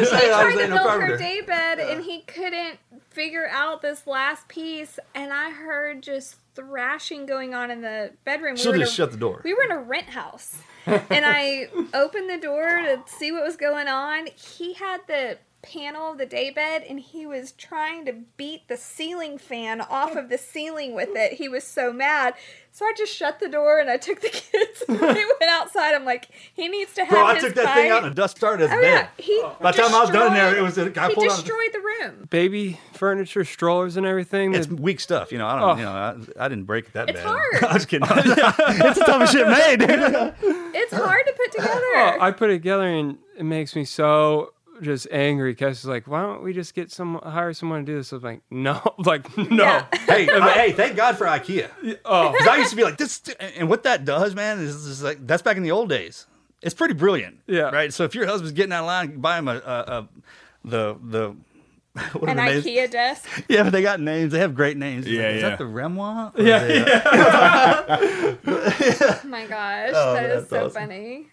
just 0.00 0.10
saying, 0.12 0.32
I 0.32 0.42
tried 0.42 0.54
to 0.54 0.60
ain't 0.62 0.70
no 0.70 0.76
build 0.84 1.00
her 1.02 1.16
day 1.16 1.40
bed 1.40 1.78
and 1.78 2.04
he 2.04 2.22
couldn't 2.22 2.78
figure 3.16 3.48
out 3.50 3.80
this 3.80 4.06
last 4.06 4.46
piece 4.46 4.98
and 5.14 5.32
I 5.32 5.48
heard 5.50 6.02
just 6.02 6.36
thrashing 6.54 7.24
going 7.24 7.54
on 7.54 7.70
in 7.70 7.80
the 7.80 8.10
bedroom. 8.24 8.56
She'll 8.56 8.74
just 8.74 8.92
a- 8.92 8.94
shut 8.94 9.10
the 9.10 9.16
door. 9.16 9.40
We 9.42 9.54
were 9.54 9.62
in 9.64 9.70
a 9.72 9.78
rent 9.80 10.08
house. 10.08 10.58
and 10.86 11.24
I 11.26 11.68
opened 11.94 12.28
the 12.28 12.38
door 12.38 12.66
to 12.66 13.02
see 13.06 13.32
what 13.32 13.42
was 13.42 13.56
going 13.56 13.88
on. 13.88 14.28
He 14.36 14.74
had 14.74 15.00
the 15.08 15.38
panel 15.66 16.12
of 16.12 16.18
the 16.18 16.26
daybed 16.26 16.84
and 16.88 17.00
he 17.00 17.26
was 17.26 17.52
trying 17.52 18.04
to 18.06 18.12
beat 18.36 18.68
the 18.68 18.76
ceiling 18.76 19.38
fan 19.38 19.80
off 19.80 20.14
of 20.16 20.28
the 20.28 20.38
ceiling 20.38 20.94
with 20.94 21.10
it. 21.14 21.34
He 21.34 21.48
was 21.48 21.64
so 21.64 21.92
mad. 21.92 22.34
So 22.72 22.84
I 22.84 22.92
just 22.96 23.14
shut 23.14 23.40
the 23.40 23.48
door 23.48 23.78
and 23.78 23.88
I 23.88 23.96
took 23.96 24.20
the 24.20 24.28
kids 24.32 24.82
and 24.86 25.00
we 25.00 25.06
went 25.06 25.50
outside. 25.50 25.94
I'm 25.94 26.04
like, 26.04 26.28
he 26.54 26.68
needs 26.68 26.92
to 26.94 27.00
have 27.02 27.10
Bro, 27.10 27.26
I 27.26 27.38
took 27.38 27.54
that 27.54 27.74
thing 27.74 27.90
out 27.90 28.04
and 28.04 28.14
dust 28.14 28.36
started 28.36 28.64
as 28.64 28.70
Oh, 28.76 28.80
bed. 28.80 29.08
yeah. 29.18 29.22
He 29.24 29.42
By 29.60 29.72
the 29.72 29.78
time 29.82 29.94
I 29.94 30.00
was 30.00 30.10
done 30.10 30.34
there, 30.34 30.56
it 30.56 30.60
was 30.62 30.74
destroyed- 30.74 30.98
I 30.98 31.08
he 31.08 31.14
pulled 31.14 31.28
out. 31.28 31.36
destroyed 31.36 31.70
the 31.72 31.80
room. 31.80 32.26
Baby 32.30 32.78
furniture, 32.92 33.44
strollers, 33.44 33.96
and 33.96 34.04
everything. 34.06 34.54
It's 34.54 34.66
that- 34.66 34.78
weak 34.80 35.00
stuff, 35.00 35.32
you 35.32 35.38
know. 35.38 35.46
I 35.46 35.58
don't, 35.58 35.70
Oh. 35.70 35.76
you 35.76 35.84
know, 35.84 35.92
I, 36.38 36.44
I 36.44 36.48
didn't 36.48 36.64
break 36.64 36.86
it 36.86 36.92
that 36.92 37.08
It's 37.08 37.18
bad. 37.20 37.26
hard. 37.26 37.64
I 37.70 37.74
was 37.74 37.86
kidding. 37.86 38.06
it's 38.10 38.98
the 38.98 39.04
toughest 39.06 39.32
shit 39.32 39.48
made, 39.48 39.80
dude. 39.80 40.34
It's 40.78 40.92
hard 40.92 41.24
to 41.26 41.32
put 41.32 41.48
oh, 41.58 41.62
together. 41.62 41.80
Oh, 41.94 42.16
I 42.20 42.30
put 42.30 42.50
it 42.50 42.54
together 42.54 42.86
and 42.86 43.16
it 43.38 43.44
makes 43.44 43.74
me 43.74 43.84
so 43.86 44.52
just 44.82 45.06
angry. 45.10 45.54
Cass 45.54 45.78
is 45.78 45.84
like, 45.86 46.06
why 46.06 46.22
don't 46.22 46.42
we 46.42 46.52
just 46.52 46.74
get 46.74 46.90
some 46.90 47.20
hire 47.22 47.52
someone 47.52 47.80
to 47.84 47.92
do 47.92 47.96
this? 47.98 48.12
I 48.12 48.16
was 48.16 48.22
like, 48.24 48.40
no, 48.50 48.80
like 48.98 49.36
no. 49.36 49.82
hey, 50.06 50.28
I- 50.30 50.50
hey, 50.52 50.72
thank 50.72 50.96
God 50.96 51.16
for 51.18 51.26
IKEA. 51.26 51.68
Oh. 52.04 52.32
Because 52.32 52.48
I 52.48 52.56
used 52.56 52.70
to 52.70 52.76
be 52.76 52.84
like 52.84 52.96
this, 52.98 53.22
and 53.56 53.68
what 53.68 53.82
that 53.84 54.04
does, 54.04 54.34
man, 54.34 54.58
is, 54.60 54.74
is 54.86 55.02
like 55.02 55.26
that's 55.26 55.42
back 55.42 55.56
in 55.56 55.62
the 55.62 55.70
old 55.72 55.88
days. 55.88 56.26
It's 56.62 56.74
pretty 56.74 56.94
brilliant, 56.94 57.38
Yeah. 57.46 57.70
Right. 57.70 57.92
So 57.92 58.04
if 58.04 58.14
your 58.14 58.26
husband's 58.26 58.52
getting 58.52 58.72
out 58.72 58.80
of 58.80 58.86
line, 58.86 59.20
buy 59.20 59.38
him 59.38 59.46
a, 59.48 59.56
a, 59.56 59.58
a 59.58 60.08
the 60.64 60.96
the 61.02 61.36
what 62.18 62.28
An 62.28 62.36
the 62.36 62.44
names? 62.44 62.64
IKEA 62.66 62.90
desk. 62.90 63.44
Yeah, 63.48 63.62
but 63.62 63.70
they 63.72 63.80
got 63.82 64.00
names. 64.00 64.32
They 64.32 64.38
have 64.40 64.54
great 64.54 64.76
names. 64.76 65.06
Yeah, 65.06 65.28
is 65.30 65.42
yeah. 65.42 65.48
that 65.50 65.58
the 65.58 65.64
Remois? 65.64 66.38
Or 66.38 66.42
Yeah, 66.42 66.62
is 66.64 66.86
it- 66.86 67.02
Oh 69.24 69.28
my 69.28 69.46
gosh, 69.46 69.90
Oh, 69.94 70.12
that 70.14 70.24
is 70.30 70.34
that's 70.42 70.50
so 70.50 70.66
awesome. 70.66 70.70
funny. 70.82 71.26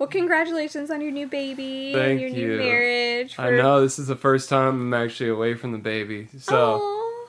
Well, 0.00 0.08
congratulations 0.08 0.90
on 0.90 1.02
your 1.02 1.10
new 1.12 1.26
baby 1.26 1.92
and 1.94 2.18
your 2.18 2.30
you. 2.30 2.48
new 2.48 2.56
marriage. 2.58 3.38
I 3.38 3.50
know 3.50 3.82
this 3.82 3.98
is 3.98 4.06
the 4.06 4.16
first 4.16 4.48
time 4.48 4.68
I'm 4.80 4.94
actually 4.94 5.28
away 5.28 5.52
from 5.54 5.72
the 5.72 5.78
baby. 5.78 6.26
So 6.38 7.26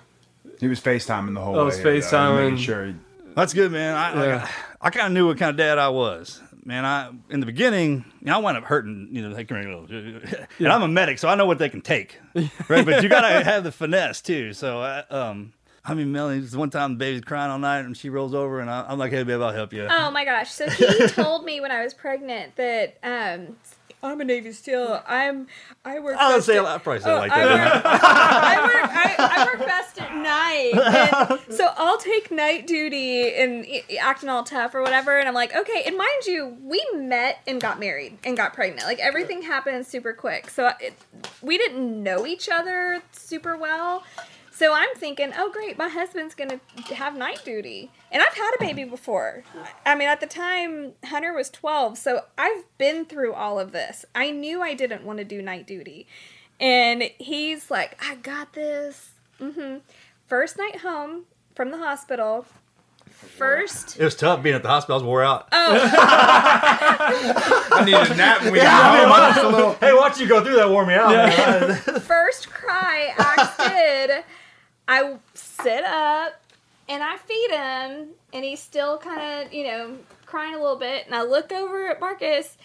He 0.58 0.70
was 0.70 0.80
FaceTiming 0.80 1.34
the 1.34 1.42
whole 1.42 1.56
I 1.56 1.60
way. 1.60 1.66
was 1.66 1.76
here, 1.78 1.84
though, 1.84 2.00
FaceTiming. 2.00 2.44
making 2.52 2.58
sure. 2.64 2.86
he- 2.86 2.96
That's 3.36 3.54
good, 3.54 3.74
man. 3.74 3.94
I 3.98 4.14
like, 4.14 4.26
Yeah. 4.26 4.48
I, 4.80 4.90
kind 4.90 5.08
of 5.08 5.12
knew 5.12 5.28
what 5.28 5.38
kind 5.38 5.50
of 5.50 5.58
dad 5.58 5.80
I 5.80 5.90
was. 5.90 6.42
Man, 6.64 6.86
I 6.86 7.10
in 7.30 7.42
the 7.42 7.46
beginning, 7.46 8.06
you 8.22 8.28
know, 8.28 8.36
I 8.36 8.38
wound 8.38 8.56
up 8.56 8.64
hurting. 8.64 9.10
You 9.12 9.24
know, 9.24 9.34
they 9.36 9.44
can 9.44 9.58
and 9.58 10.48
I'm 10.72 10.82
a 10.84 10.88
medic, 10.88 11.20
so 11.20 11.28
I 11.28 11.36
know 11.36 11.46
what 11.48 11.58
they 11.58 11.68
can 11.70 11.82
take, 11.82 12.20
right? 12.70 12.86
But 12.86 13.04
you 13.04 13.10
gotta 13.10 13.44
have 13.44 13.66
the 13.66 13.72
finesse 13.74 14.22
too. 14.22 14.54
So, 14.54 14.80
I, 14.80 15.00
um, 15.10 15.52
I 15.84 15.94
mean, 15.96 16.12
Melanie, 16.12 16.46
one 16.54 16.70
time 16.70 16.92
the 16.94 16.98
baby's 16.98 17.22
crying 17.24 17.50
all 17.52 17.58
night, 17.60 17.80
and 17.86 17.98
she 17.98 18.10
rolls 18.10 18.34
over, 18.36 18.60
and 18.60 18.70
I, 18.70 18.86
I'm 18.88 19.00
like, 19.00 19.12
"Hey, 19.12 19.24
babe, 19.24 19.42
I'll 19.42 19.52
help 19.54 19.74
you." 19.74 19.88
Oh 19.90 20.12
my 20.12 20.24
gosh! 20.26 20.52
So 20.52 20.70
he 20.70 21.08
told 21.08 21.44
me 21.44 21.60
when 21.60 21.72
I 21.72 21.84
was 21.84 21.94
pregnant 21.96 22.56
that 22.58 22.98
um, 23.04 23.56
I'm 24.04 24.22
a 24.22 24.24
Navy 24.24 24.52
SEAL. 24.52 25.02
I'm 25.08 25.48
I 25.84 25.98
work. 26.00 26.18
I 26.18 26.30
don't 26.30 26.38
best 26.38 26.46
say 26.46 26.58
at- 26.60 26.66
I 26.66 26.78
probably 26.78 27.02
say 27.02 27.12
Oh, 27.12 27.16
like 27.18 27.32
I 27.32 27.46
that. 27.46 27.74
work, 27.76 27.84
I 28.04 28.62
work. 28.64 28.92
I, 28.94 29.16
I 29.42 29.46
work 29.46 29.68
best 29.68 30.00
at 30.00 30.16
night, 30.16 31.40
and 31.40 31.40
so 31.56 31.70
I'll 31.76 31.98
take 31.98 32.30
night 32.30 32.68
duty 32.68 33.34
and 33.34 33.66
acting 34.00 34.30
all 34.30 34.44
tough 34.44 34.76
or 34.76 34.84
whatever. 34.84 35.18
And 35.18 35.28
I'm 35.28 35.34
like, 35.34 35.56
okay. 35.56 35.82
And 35.88 35.98
mind 35.98 36.26
you, 36.28 36.58
we 36.62 36.86
met 36.94 37.40
and 37.48 37.60
got 37.60 37.80
married 37.80 38.20
and 38.24 38.38
got 38.38 38.54
pregnant. 38.54 38.84
Like 38.86 39.00
everything 39.00 39.42
happened 39.42 39.88
super 39.88 40.14
quick. 40.14 40.52
So 40.52 40.72
it, 40.80 40.94
we 41.42 41.58
didn't 41.58 42.04
know 42.04 42.28
each 42.28 42.50
other 42.50 43.02
super 43.14 43.58
well. 43.58 44.04
So 44.62 44.76
I'm 44.76 44.94
thinking, 44.96 45.34
oh 45.36 45.50
great, 45.52 45.76
my 45.80 45.90
husband's 45.90 46.36
gonna 46.36 46.60
have 46.94 47.18
night 47.18 47.42
duty, 47.44 47.90
and 48.12 48.22
I've 48.22 48.36
had 48.36 48.52
a 48.60 48.60
baby 48.60 48.84
before. 48.84 49.44
I 49.88 49.96
mean, 49.96 50.08
at 50.08 50.20
the 50.20 50.28
time 50.28 50.92
Hunter 51.06 51.34
was 51.34 51.50
12, 51.50 51.98
so 51.98 52.26
I've 52.38 52.66
been 52.78 53.06
through 53.06 53.34
all 53.34 53.60
of 53.60 53.72
this. 53.72 54.06
I 54.14 54.30
knew 54.30 54.62
I 54.62 54.76
didn't 54.76 55.04
want 55.04 55.18
to 55.18 55.26
do 55.26 55.42
night 55.42 55.66
duty, 55.66 56.06
and 56.60 57.02
he's 57.18 57.72
like, 57.72 58.00
I 58.08 58.14
got 58.18 58.54
this. 58.54 59.14
Mm-hmm. 59.40 59.78
First 60.28 60.60
night 60.60 60.82
home 60.82 61.24
from 61.56 61.72
the 61.72 61.80
hospital. 61.80 62.46
First, 63.10 64.00
It 64.00 64.04
was 64.04 64.16
tough 64.16 64.44
being 64.44 64.56
at 64.56 64.62
the 64.62 64.70
hospital. 64.70 64.94
I 64.94 64.98
was 65.00 65.04
wore 65.04 65.24
out. 65.24 65.48
Oh. 65.52 65.90
I 67.74 67.84
needed 67.84 68.12
a 68.12 68.16
nap 68.16 68.44
when 68.44 68.54
we 68.54 68.60
Yeah, 68.60 68.66
got 68.66 68.86
I 68.86 68.92
mean, 68.94 69.02
home. 69.02 69.10
my- 69.10 69.20
I 69.20 69.28
was 69.30 69.38
a 69.38 69.48
little- 69.58 69.74
hey, 69.80 69.94
watch 69.94 70.20
you 70.20 70.28
go 70.28 70.44
through 70.44 70.56
that 70.58 70.70
wore 70.70 70.86
me 70.86 70.94
out. 70.94 71.10
man. 71.12 71.76
first 72.02 72.50
cry 72.52 73.12
Axe 73.18 73.58
did, 73.70 74.24
I 74.92 75.16
sit 75.34 75.86
up 75.86 76.34
and 76.90 77.02
I 77.02 77.16
feed 77.16 77.52
him, 77.52 78.10
and 78.34 78.44
he's 78.44 78.60
still 78.60 78.98
kind 78.98 79.48
of, 79.48 79.54
you 79.54 79.64
know, 79.64 79.96
crying 80.26 80.54
a 80.54 80.60
little 80.60 80.76
bit. 80.76 81.06
And 81.06 81.16
I 81.16 81.24
look 81.24 81.54
over 81.54 81.88
at 81.88 82.02
Marcus, 82.02 82.58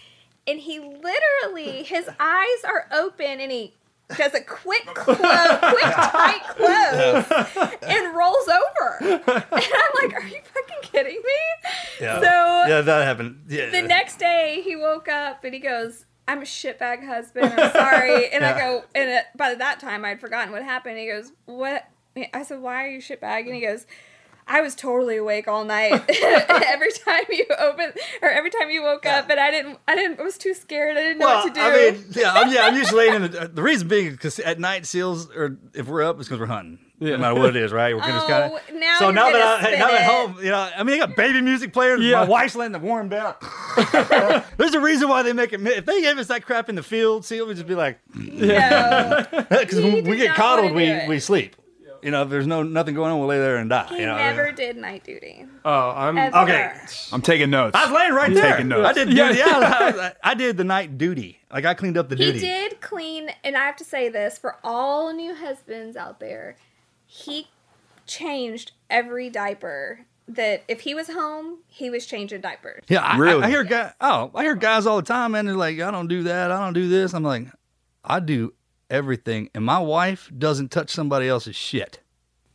and 0.45 0.59
he 0.59 0.81
literally, 0.81 1.85
his 1.85 2.09
eyes 2.21 2.65
are 2.65 2.89
open, 2.93 3.39
and 3.39 3.53
he 3.53 3.75
does 4.17 4.35
a 4.35 4.41
quick 4.41 4.85
close, 4.95 5.17
quick 5.17 5.95
tight 5.95 6.43
close, 6.49 7.79
and 7.83 8.17
rolls 8.17 8.49
over. 8.49 8.99
And 9.27 9.73
I'm 9.73 10.11
like, 10.11 10.15
"Are 10.15 10.27
you 10.27 10.41
fucking 10.43 10.83
kidding 10.83 11.23
me?" 11.23 11.71
Yeah. 12.01 12.21
So 12.21 12.69
yeah, 12.69 12.81
that 12.81 13.05
happened. 13.05 13.45
Yeah. 13.49 13.71
the 13.71 13.83
next 13.83 14.19
day 14.19 14.63
he 14.65 14.75
woke 14.75 15.09
up 15.09 15.45
and 15.45 15.55
he 15.55 15.61
goes, 15.61 16.07
I'm 16.29 16.39
a 16.39 16.45
shitbag 16.45 17.07
husband. 17.07 17.53
I'm 17.57 17.73
sorry. 17.73 18.31
And 18.31 18.45
I 18.45 18.59
go, 18.59 18.85
and 18.95 19.11
it, 19.11 19.25
by 19.37 19.55
that 19.55 19.79
time 19.81 20.05
I'd 20.05 20.21
forgotten 20.21 20.53
what 20.53 20.63
happened. 20.65 20.99
He 20.99 21.07
goes, 21.07 21.33
What? 21.45 21.89
I 22.33 22.43
said, 22.43 22.61
Why 22.61 22.85
are 22.85 22.89
you 22.89 23.01
shitbag? 23.01 23.47
And 23.47 23.55
he 23.55 23.61
goes, 23.61 23.87
I 24.49 24.61
was 24.61 24.77
totally 24.77 25.17
awake 25.17 25.49
all 25.49 25.65
night. 25.65 25.93
every 26.09 26.93
time 26.93 27.25
you 27.31 27.47
open 27.59 27.93
or 28.23 28.29
every 28.31 28.51
time 28.51 28.71
you 28.71 28.83
woke 28.83 29.05
up, 29.05 29.29
and 29.29 29.41
I 29.41 29.51
didn't, 29.51 29.79
I 29.89 29.97
didn't, 29.97 30.21
I 30.21 30.23
was 30.23 30.39
too 30.39 30.55
scared. 30.55 30.97
I 30.97 31.01
didn't 31.03 31.19
know 31.19 31.27
what 31.27 31.49
to 31.49 31.53
do. 31.53 31.61
I 31.61 31.73
mean, 31.93 32.05
yeah, 32.13 32.33
I'm, 32.33 32.53
yeah, 32.53 32.61
I'm 32.63 32.77
usually 32.77 33.09
laying 33.09 33.25
in 33.25 33.31
the. 33.31 33.51
The 33.57 33.63
reason 33.63 33.89
being 33.89 34.13
because 34.13 34.39
at 34.39 34.61
night 34.61 34.87
seals, 34.87 35.31
or 35.35 35.57
if 35.75 35.89
we're 35.89 36.03
up, 36.05 36.19
it's 36.19 36.29
because 36.29 36.39
we're 36.39 36.47
hunting. 36.47 36.79
no 37.01 37.17
matter 37.19 37.35
what 37.35 37.51
it 37.51 37.57
is, 37.57 37.73
right? 37.73 37.95
We're 37.95 38.03
gonna 38.03 38.13
just 38.13 38.29
kind 38.29 38.53
Oh, 38.53 38.57
of. 38.57 38.75
now 38.75 38.99
so 38.99 39.11
now 39.11 39.31
that 39.33 39.43
I, 39.43 39.59
hey, 39.61 39.67
spin 39.67 39.79
now 39.81 39.89
I'm 39.89 39.95
at 39.95 40.05
home, 40.05 40.45
you 40.45 40.51
know, 40.51 40.71
I 40.77 40.83
mean, 40.85 40.99
they 40.99 41.07
got 41.07 41.17
baby 41.17 41.41
music 41.41 41.73
players. 41.73 42.01
Yeah. 42.01 42.21
My 42.21 42.27
wife's 42.27 42.55
letting 42.55 42.73
the 42.73 42.79
warm 42.79 43.09
bell. 43.09 43.37
There's 44.57 44.75
a 44.75 44.81
reason 44.81 45.09
why 45.09 45.23
they 45.23 45.33
make 45.33 45.53
it. 45.53 45.67
If 45.67 45.87
they 45.87 46.01
gave 46.03 46.19
us 46.19 46.29
that 46.29 46.45
crap 46.47 46.69
in 46.69 46.75
the 46.77 46.83
field, 46.83 47.25
see, 47.25 47.37
it 47.39 47.47
would 47.47 47.57
just 47.57 47.67
be 47.69 47.75
like, 47.75 47.99
because 48.15 49.75
when 49.83 50.05
we 50.05 50.17
get 50.19 50.35
coddled, 50.37 50.73
we 50.73 51.07
we 51.09 51.19
sleep. 51.19 51.57
You 52.03 52.11
know, 52.11 52.23
if 52.23 52.29
there's 52.31 52.47
no 52.47 52.63
nothing 52.63 52.95
going 52.95 53.11
on, 53.13 53.19
we'll 53.19 53.29
lay 53.29 53.39
there 53.39 53.57
and 53.57 53.69
die. 53.71 53.87
He 53.89 54.01
you 54.01 54.07
know? 54.07 54.17
never 54.17 54.53
did 54.53 54.77
night 54.77 55.05
duty. 55.05 55.45
Oh, 55.65 55.91
I'm 55.91 56.17
Ever. 56.19 56.37
Okay. 56.39 56.73
I'm 57.13 57.23
taking 57.23 57.51
notes. 57.51 57.77
I 57.77 57.85
was 57.85 57.93
laying 57.93 58.13
right 58.13 58.29
I'm 58.29 58.35
there. 58.35 58.53
taking 58.53 58.69
notes. 58.69 58.89
I 58.89 58.93
did. 58.93 59.13
Yeah. 59.13 59.29
Duty. 59.29 59.39
Yeah, 59.41 60.13
I, 60.23 60.31
I 60.31 60.35
did 60.35 60.57
the 60.57 60.65
night 60.65 60.99
duty. 60.99 61.41
Like 61.53 61.65
I 61.65 61.75
cleaned 61.75 61.97
up 61.97 62.09
the 62.09 62.17
He 62.17 62.25
duty. 62.27 62.41
did 62.41 62.81
clean, 62.81 63.31
and 63.45 63.57
I 63.57 63.67
have 63.67 63.77
to 63.77 63.85
say 63.85 64.09
this 64.09 64.39
for 64.39 64.57
all 64.65 65.13
new 65.13 65.35
husbands 65.35 65.97
out 65.97 66.21
there, 66.21 66.57
he 67.07 67.49
changed 68.07 68.73
every 68.91 69.31
diaper. 69.31 70.01
That 70.29 70.65
if 70.67 70.81
he 70.81 70.93
was 70.93 71.07
home, 71.09 71.59
he 71.69 71.89
was 71.89 72.05
changing 72.05 72.41
diapers. 72.41 72.83
Yeah, 72.89 73.01
I, 73.01 73.17
Really? 73.17 73.45
I, 73.45 73.47
I 73.47 73.51
hear 73.51 73.63
guys. 73.63 73.93
Oh, 74.01 74.33
I 74.35 74.43
hear 74.43 74.57
guys 74.57 74.85
all 74.85 74.97
the 74.97 75.03
time, 75.03 75.33
man. 75.33 75.47
They're 75.47 75.55
like, 75.55 75.79
I 75.79 75.93
don't 75.93 76.09
do 76.09 76.25
that. 76.25 76.51
I 76.51 76.65
don't 76.65 76.73
do 76.73 76.89
this. 76.89 77.15
I'm 77.15 77.23
like, 77.23 77.47
I 78.05 78.19
do 78.19 78.53
everything, 78.91 79.51
and 79.55 79.65
my 79.65 79.79
wife 79.79 80.31
doesn't 80.37 80.71
touch 80.71 80.91
somebody 80.91 81.29
else's 81.29 81.57
shit. 81.57 82.01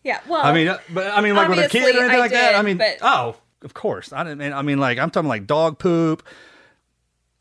Yeah, 0.04 0.20
well, 0.28 0.42
I 0.44 0.54
mean, 0.54 0.68
uh, 0.68 0.80
but 0.94 1.08
I 1.12 1.22
mean, 1.22 1.36
like 1.36 1.50
with 1.50 1.60
a 1.60 1.70
kid 1.70 1.96
or 1.96 2.00
anything 2.00 2.16
I 2.18 2.20
like 2.20 2.32
that. 2.32 2.56
I 2.56 2.62
mean, 2.64 2.78
but- 2.78 2.98
oh, 3.02 3.36
of 3.62 3.74
course. 3.74 4.12
I 4.12 4.24
didn't. 4.24 4.40
mean- 4.40 4.54
I 4.54 4.62
mean, 4.64 4.80
like 4.80 4.98
I'm 4.98 5.12
talking 5.12 5.30
like 5.30 5.46
dog 5.46 5.78
poop. 5.78 6.24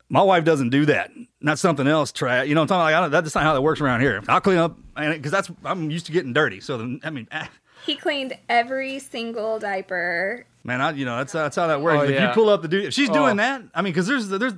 My 0.09 0.21
wife 0.21 0.43
doesn't 0.43 0.71
do 0.71 0.85
that. 0.87 1.09
Not 1.39 1.57
something 1.57 1.87
else. 1.87 2.11
Try. 2.11 2.43
You 2.43 2.53
know, 2.53 2.61
I'm 2.61 2.67
talking 2.67 2.81
like 2.81 2.93
I 2.95 2.99
don't, 3.01 3.11
that's 3.11 3.33
not 3.33 3.43
how 3.45 3.53
that 3.53 3.61
works 3.61 3.79
around 3.79 4.01
here. 4.01 4.21
I'll 4.27 4.41
clean 4.41 4.57
up, 4.57 4.77
and 4.97 5.13
because 5.13 5.31
that's 5.31 5.49
I'm 5.63 5.89
used 5.89 6.05
to 6.07 6.11
getting 6.11 6.33
dirty. 6.33 6.59
So 6.59 6.77
the, 6.77 6.99
I 7.03 7.09
mean, 7.09 7.27
ah, 7.31 7.49
he 7.85 7.95
cleaned 7.95 8.37
every 8.49 8.99
single 8.99 9.57
diaper. 9.57 10.45
man, 10.65 10.81
I 10.81 10.91
you 10.91 11.05
know 11.05 11.17
that's 11.17 11.31
that's 11.31 11.55
how 11.55 11.67
that 11.67 11.81
works. 11.81 12.01
Oh, 12.01 12.03
if 12.03 12.11
yeah. 12.11 12.27
you 12.27 12.33
pull 12.33 12.49
up 12.49 12.61
the 12.61 12.67
dude, 12.67 12.85
if 12.85 12.93
she's 12.93 13.09
Oh. 13.09 13.13
doing 13.13 13.37
that, 13.37 13.63
I 13.73 13.81
mean, 13.81 13.93
because 13.93 14.05
there's 14.05 14.27
there's 14.27 14.53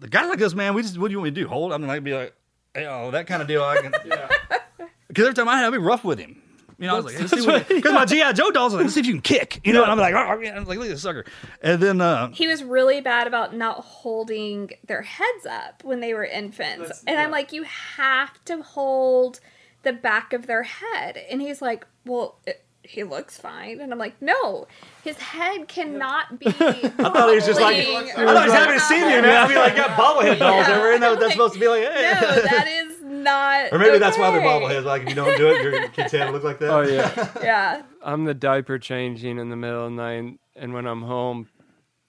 the 0.00 0.08
guys 0.08 0.28
like 0.28 0.42
us, 0.42 0.52
man. 0.52 0.74
We 0.74 0.82
just 0.82 0.98
what 0.98 1.08
do 1.08 1.12
you 1.12 1.18
want 1.18 1.26
me 1.32 1.40
to 1.40 1.40
do? 1.42 1.48
Hold? 1.48 1.72
I 1.72 1.78
mean, 1.78 1.86
like 1.86 2.02
be 2.02 2.14
like, 2.14 2.34
hey, 2.78 2.86
oh, 2.86 3.10
that 3.10 3.26
kind 3.26 3.42
of 3.42 3.48
deal. 3.48 3.62
I 3.62 3.80
can. 3.80 3.94
Because 5.08 5.24
every 5.24 5.34
time 5.34 5.48
I 5.48 5.56
had, 5.56 5.66
I'd 5.66 5.70
be 5.70 5.78
rough 5.78 6.04
with 6.04 6.18
him. 6.18 6.42
You 6.78 6.86
know, 6.86 6.92
I 6.92 6.96
was 7.00 7.06
like, 7.06 7.18
let's 7.18 7.32
see 7.32 7.46
what, 7.46 7.66
because 7.66 7.92
my 7.92 8.04
GI 8.04 8.34
Joe 8.34 8.50
dolls, 8.52 8.72
like, 8.72 8.82
let's 8.82 8.94
see 8.94 9.00
if 9.00 9.06
you 9.06 9.14
can 9.14 9.22
kick. 9.22 9.60
You 9.64 9.72
know, 9.72 9.82
and 9.82 9.90
I'm 9.90 9.98
like, 9.98 10.14
oh. 10.14 10.18
I'm 10.18 10.64
like, 10.64 10.78
look 10.78 10.86
at 10.86 10.90
this 10.90 11.02
sucker. 11.02 11.24
And 11.60 11.82
then, 11.82 12.00
uh, 12.00 12.30
He 12.30 12.46
was 12.46 12.62
really 12.62 13.00
bad 13.00 13.26
about 13.26 13.56
not 13.56 13.78
holding 13.84 14.70
their 14.86 15.02
heads 15.02 15.46
up 15.50 15.82
when 15.82 16.00
they 16.00 16.14
were 16.14 16.24
infants. 16.24 17.02
and 17.06 17.18
I'm 17.18 17.32
like, 17.32 17.52
you 17.52 17.64
have 17.64 18.44
to 18.44 18.62
hold 18.62 19.40
the 19.82 19.92
back 19.92 20.32
of 20.32 20.46
their 20.46 20.62
head. 20.62 21.16
And 21.30 21.42
he's 21.42 21.60
like, 21.60 21.84
well, 22.04 22.38
it, 22.46 22.64
he 22.88 23.04
looks 23.04 23.36
fine. 23.38 23.80
And 23.80 23.92
I'm 23.92 23.98
like, 23.98 24.20
no, 24.22 24.66
his 25.04 25.16
head 25.18 25.68
cannot 25.68 26.38
be. 26.40 26.46
I 26.48 26.52
thought 26.52 27.28
he 27.28 27.34
was 27.36 27.44
just 27.46 27.60
like, 27.60 27.76
I 27.76 28.04
thought 28.14 28.44
he 28.44 28.48
was 28.48 28.52
having 28.52 28.76
a 28.76 28.80
senior, 28.80 29.20
man. 29.22 29.44
I 29.44 29.48
mean, 29.48 29.56
like, 29.58 29.76
got 29.76 29.90
bobblehead 29.90 30.38
dolls 30.38 30.66
everywhere, 30.66 30.94
and 30.94 31.02
that, 31.02 31.20
that's 31.20 31.32
supposed 31.34 31.54
to 31.54 31.60
be 31.60 31.68
like, 31.68 31.82
hey. 31.82 32.12
No, 32.14 32.20
that 32.42 32.66
is 32.66 33.02
not. 33.02 33.72
Or 33.72 33.78
maybe 33.78 33.98
that's 33.98 34.16
why 34.18 34.30
they're 34.30 34.40
okay. 34.40 34.48
bobbleheads. 34.48 34.84
Like, 34.84 35.02
if 35.02 35.10
you 35.10 35.14
don't 35.14 35.36
do 35.36 35.48
it, 35.48 35.62
your 35.62 35.88
kid's 35.90 36.12
head 36.12 36.32
look 36.32 36.42
like 36.44 36.58
that. 36.60 36.70
Oh 36.70 36.80
yeah. 36.80 37.28
Yeah. 37.42 37.82
I'm 38.02 38.24
the 38.24 38.34
diaper 38.34 38.78
changing 38.78 39.38
in 39.38 39.50
the 39.50 39.56
middle 39.56 39.84
of 39.84 39.90
the 39.92 39.96
night, 39.96 40.38
and 40.56 40.72
when 40.72 40.86
I'm 40.86 41.02
home, 41.02 41.48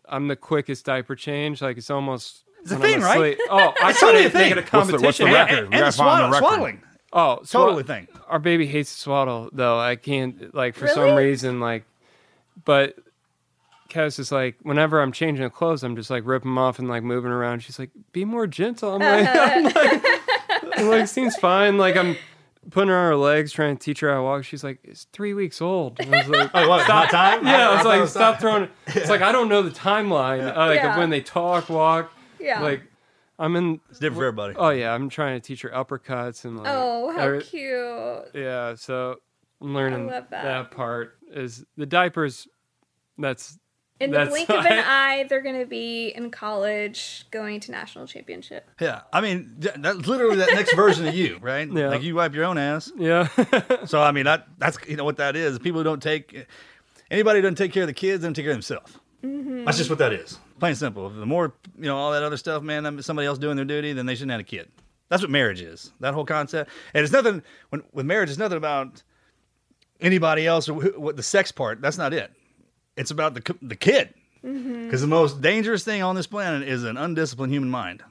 I'm 0.07 0.27
the 0.27 0.35
quickest 0.35 0.85
diaper 0.85 1.15
change. 1.15 1.61
Like 1.61 1.77
it's 1.77 1.89
almost 1.89 2.43
It's 2.61 2.71
a 2.71 2.77
thing, 2.77 3.01
right? 3.01 3.37
Oh, 3.49 3.73
I 3.81 3.89
It's 3.89 3.99
thought 3.99 4.07
totally 4.13 4.23
it 4.23 4.25
a 4.25 4.27
was 4.27 4.33
making 4.33 4.57
a. 4.57 4.61
What's 4.61 4.71
the- 4.91 4.97
what's 4.99 5.17
the 5.17 5.23
competition. 5.25 5.33
record? 5.33 5.59
And, 5.59 5.69
We 5.69 5.75
and 5.75 5.83
gotta 5.95 5.97
the 5.97 6.31
record. 6.31 6.37
swaddling. 6.47 6.81
Oh, 7.11 7.39
Totally 7.49 7.83
thing. 7.83 8.07
Our 8.27 8.39
baby 8.39 8.67
hates 8.67 8.93
to 8.93 8.99
swaddle, 9.01 9.49
though. 9.51 9.79
I 9.79 9.95
can't 9.95 10.53
like 10.53 10.75
for 10.75 10.87
some 10.87 11.03
Really? 11.03 11.25
reason 11.25 11.59
like, 11.59 11.85
but. 12.65 12.95
Cass 13.87 14.19
is 14.19 14.31
like, 14.31 14.55
whenever 14.61 15.01
I'm 15.01 15.11
changing 15.11 15.43
the 15.43 15.49
clothes, 15.49 15.81
I'm 15.83 15.95
just 15.95 16.11
like 16.11 16.21
ripping 16.23 16.51
them 16.51 16.59
off 16.59 16.77
and 16.77 16.87
like 16.87 17.01
moving 17.01 17.31
around. 17.31 17.63
She's 17.63 17.79
like, 17.79 17.89
"Be 18.11 18.23
more 18.23 18.45
gentle." 18.45 18.93
I'm 18.93 18.99
like, 18.99 19.27
I'm 19.35 19.63
like, 19.63 20.77
I'm 20.77 20.87
like, 20.89 21.07
seems 21.07 21.35
fine. 21.37 21.79
Like 21.79 21.97
I'm 21.97 22.15
putting 22.69 22.89
her 22.89 22.95
on 22.95 23.05
her 23.07 23.15
legs, 23.15 23.51
trying 23.51 23.75
to 23.75 23.83
teach 23.83 24.01
her 24.01 24.09
how 24.11 24.17
to 24.17 24.21
walk. 24.21 24.43
She's 24.43 24.63
like, 24.63 24.77
"It's 24.83 25.05
three 25.11 25.33
weeks 25.33 25.59
old." 25.59 25.99
And 25.99 26.13
I 26.13 26.19
was 26.19 26.27
like, 26.29 26.51
Oh, 26.53 26.69
what? 26.69 26.87
Not 26.87 27.09
time? 27.09 27.43
Yeah, 27.47 27.69
I 27.69 27.75
was 27.77 27.85
like, 27.99 28.07
stop 28.07 28.35
time. 28.35 28.41
throwing. 28.41 28.69
It's 28.95 29.09
like 29.09 29.23
I 29.23 29.31
don't 29.31 29.49
know 29.49 29.63
the 29.63 29.71
timeline, 29.71 30.55
uh, 30.55 30.67
like 30.67 30.75
Yeah. 30.81 30.91
of 30.91 30.97
when 30.99 31.09
they 31.09 31.21
talk, 31.21 31.67
walk. 31.67 32.13
Yeah. 32.39 32.61
Like 32.61 32.83
I'm 33.39 33.55
in. 33.55 33.79
It's 33.89 33.99
different 33.99 34.17
for 34.19 34.25
everybody. 34.25 34.55
Oh 34.57 34.69
yeah, 34.69 34.93
I'm 34.93 35.09
trying 35.09 35.39
to 35.39 35.45
teach 35.47 35.61
her 35.61 35.69
uppercuts 35.69 36.43
and 36.45 36.57
like. 36.57 36.67
Oh, 36.69 37.11
how 37.15 37.21
every- 37.23 37.41
cute. 37.43 38.31
Yeah, 38.33 38.75
so 38.75 39.15
I'm 39.61 39.73
learning 39.73 40.09
I 40.09 40.13
love 40.13 40.25
that. 40.31 40.71
part 40.71 41.17
is 41.31 41.65
the 41.77 41.85
diapers. 41.85 42.47
That's 43.17 43.57
In 43.99 44.11
the 44.11 44.25
blink 44.25 44.49
of 44.49 44.65
an 44.65 44.83
eye, 44.85 45.25
they're 45.29 45.41
going 45.41 45.59
to 45.59 45.65
be 45.65 46.09
in 46.09 46.31
college 46.31 47.25
going 47.31 47.59
to 47.61 47.71
national 47.71 48.07
championship. 48.07 48.69
Yeah, 48.79 49.01
I 49.11 49.21
mean, 49.21 49.55
th- 49.61 49.75
that's 49.79 50.05
literally 50.05 50.37
that 50.37 50.53
next 50.53 50.73
version 50.75 51.07
of 51.07 51.15
you, 51.15 51.37
right? 51.41 51.67
Yeah. 51.71 51.89
Like 51.89 52.03
you 52.03 52.15
wipe 52.15 52.33
your 52.33 52.45
own 52.45 52.57
ass. 52.57 52.91
Yeah. 52.97 53.27
So 53.85 54.01
I 54.01 54.11
mean, 54.11 54.25
that 54.25 54.47
that's 54.57 54.77
you 54.87 54.97
know 54.97 55.05
what 55.05 55.17
that 55.17 55.35
is. 55.37 55.57
People 55.59 55.79
who 55.79 55.85
don't 55.85 56.03
take 56.03 56.45
anybody 57.09 57.39
who 57.39 57.43
doesn't 57.43 57.55
take 57.55 57.71
care 57.71 57.83
of 57.83 57.87
the 57.87 57.93
kids, 57.93 58.23
don't 58.23 58.33
take 58.33 58.43
care 58.45 58.51
of 58.51 58.57
themselves. 58.57 58.98
Mm-hmm. 59.23 59.65
That's 59.65 59.77
just 59.77 59.89
what 59.89 59.99
that 59.99 60.13
is. 60.13 60.37
Plain 60.59 60.71
and 60.71 60.77
simple. 60.77 61.09
The 61.09 61.25
more 61.25 61.53
you 61.77 61.85
know, 61.85 61.97
all 61.97 62.11
that 62.11 62.23
other 62.23 62.37
stuff, 62.37 62.63
man. 62.63 63.01
Somebody 63.01 63.27
else 63.27 63.37
doing 63.37 63.55
their 63.55 63.65
duty, 63.65 63.93
then 63.93 64.05
they 64.05 64.15
shouldn't 64.15 64.31
have 64.31 64.39
a 64.39 64.45
kid. 64.45 64.69
That's 65.09 65.21
what 65.21 65.31
marriage 65.31 65.61
is. 65.61 65.91
That 65.99 66.13
whole 66.13 66.25
concept, 66.25 66.69
and 66.93 67.03
it's 67.03 67.11
nothing. 67.11 67.43
When 67.69 67.83
with 67.91 68.05
marriage, 68.05 68.29
it's 68.29 68.39
nothing 68.39 68.57
about 68.57 69.03
anybody 69.99 70.45
else 70.47 70.69
or 70.69 70.73
wh- 70.73 70.99
what 70.99 71.17
the 71.17 71.23
sex 71.23 71.51
part. 71.51 71.81
That's 71.81 71.97
not 71.97 72.13
it. 72.13 72.31
It's 72.95 73.11
about 73.11 73.33
the 73.33 73.55
the 73.61 73.75
kid. 73.75 74.13
Mm-hmm. 74.43 74.85
Because 74.85 75.01
the 75.01 75.07
most 75.07 75.41
dangerous 75.41 75.83
thing 75.83 76.01
on 76.01 76.15
this 76.15 76.27
planet 76.27 76.67
is 76.67 76.83
an 76.85 76.95
undisciplined 76.95 77.51
human 77.51 77.69
mind. 77.69 78.03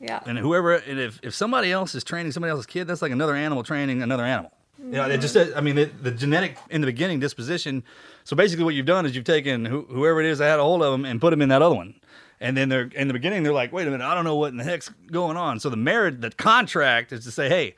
Yeah. 0.00 0.20
And 0.26 0.38
whoever, 0.38 0.74
and 0.74 0.98
if, 0.98 1.20
if 1.22 1.34
somebody 1.34 1.70
else 1.70 1.94
is 1.94 2.02
training 2.02 2.32
somebody 2.32 2.50
else's 2.50 2.66
kid, 2.66 2.88
that's 2.88 3.02
like 3.02 3.12
another 3.12 3.36
animal 3.36 3.62
training 3.62 4.02
another 4.02 4.24
animal. 4.24 4.50
You 4.84 4.90
know, 4.90 5.08
it 5.08 5.18
just, 5.18 5.36
I 5.36 5.60
mean, 5.60 5.76
the, 5.76 5.84
the 5.84 6.10
genetic 6.10 6.56
in 6.68 6.80
the 6.80 6.86
beginning 6.86 7.20
disposition. 7.20 7.84
So 8.24 8.34
basically, 8.34 8.64
what 8.64 8.74
you've 8.74 8.86
done 8.86 9.06
is 9.06 9.14
you've 9.14 9.24
taken 9.24 9.64
who, 9.64 9.82
whoever 9.82 10.20
it 10.20 10.26
is 10.26 10.38
that 10.38 10.48
had 10.48 10.58
a 10.58 10.62
hold 10.62 10.82
of 10.82 10.92
them 10.92 11.04
and 11.04 11.20
put 11.20 11.30
them 11.30 11.40
in 11.40 11.48
that 11.50 11.62
other 11.62 11.74
one. 11.74 11.94
And 12.40 12.56
then 12.56 12.68
they're 12.68 12.90
in 12.94 13.06
the 13.06 13.14
beginning, 13.14 13.44
they're 13.44 13.52
like, 13.52 13.72
wait 13.72 13.86
a 13.86 13.90
minute, 13.90 14.04
I 14.04 14.14
don't 14.14 14.24
know 14.24 14.34
what 14.34 14.48
in 14.48 14.56
the 14.56 14.64
heck's 14.64 14.90
going 15.10 15.36
on. 15.36 15.60
So 15.60 15.70
the 15.70 15.76
marriage, 15.76 16.20
the 16.20 16.30
contract 16.30 17.12
is 17.12 17.24
to 17.24 17.30
say, 17.30 17.48
hey, 17.48 17.76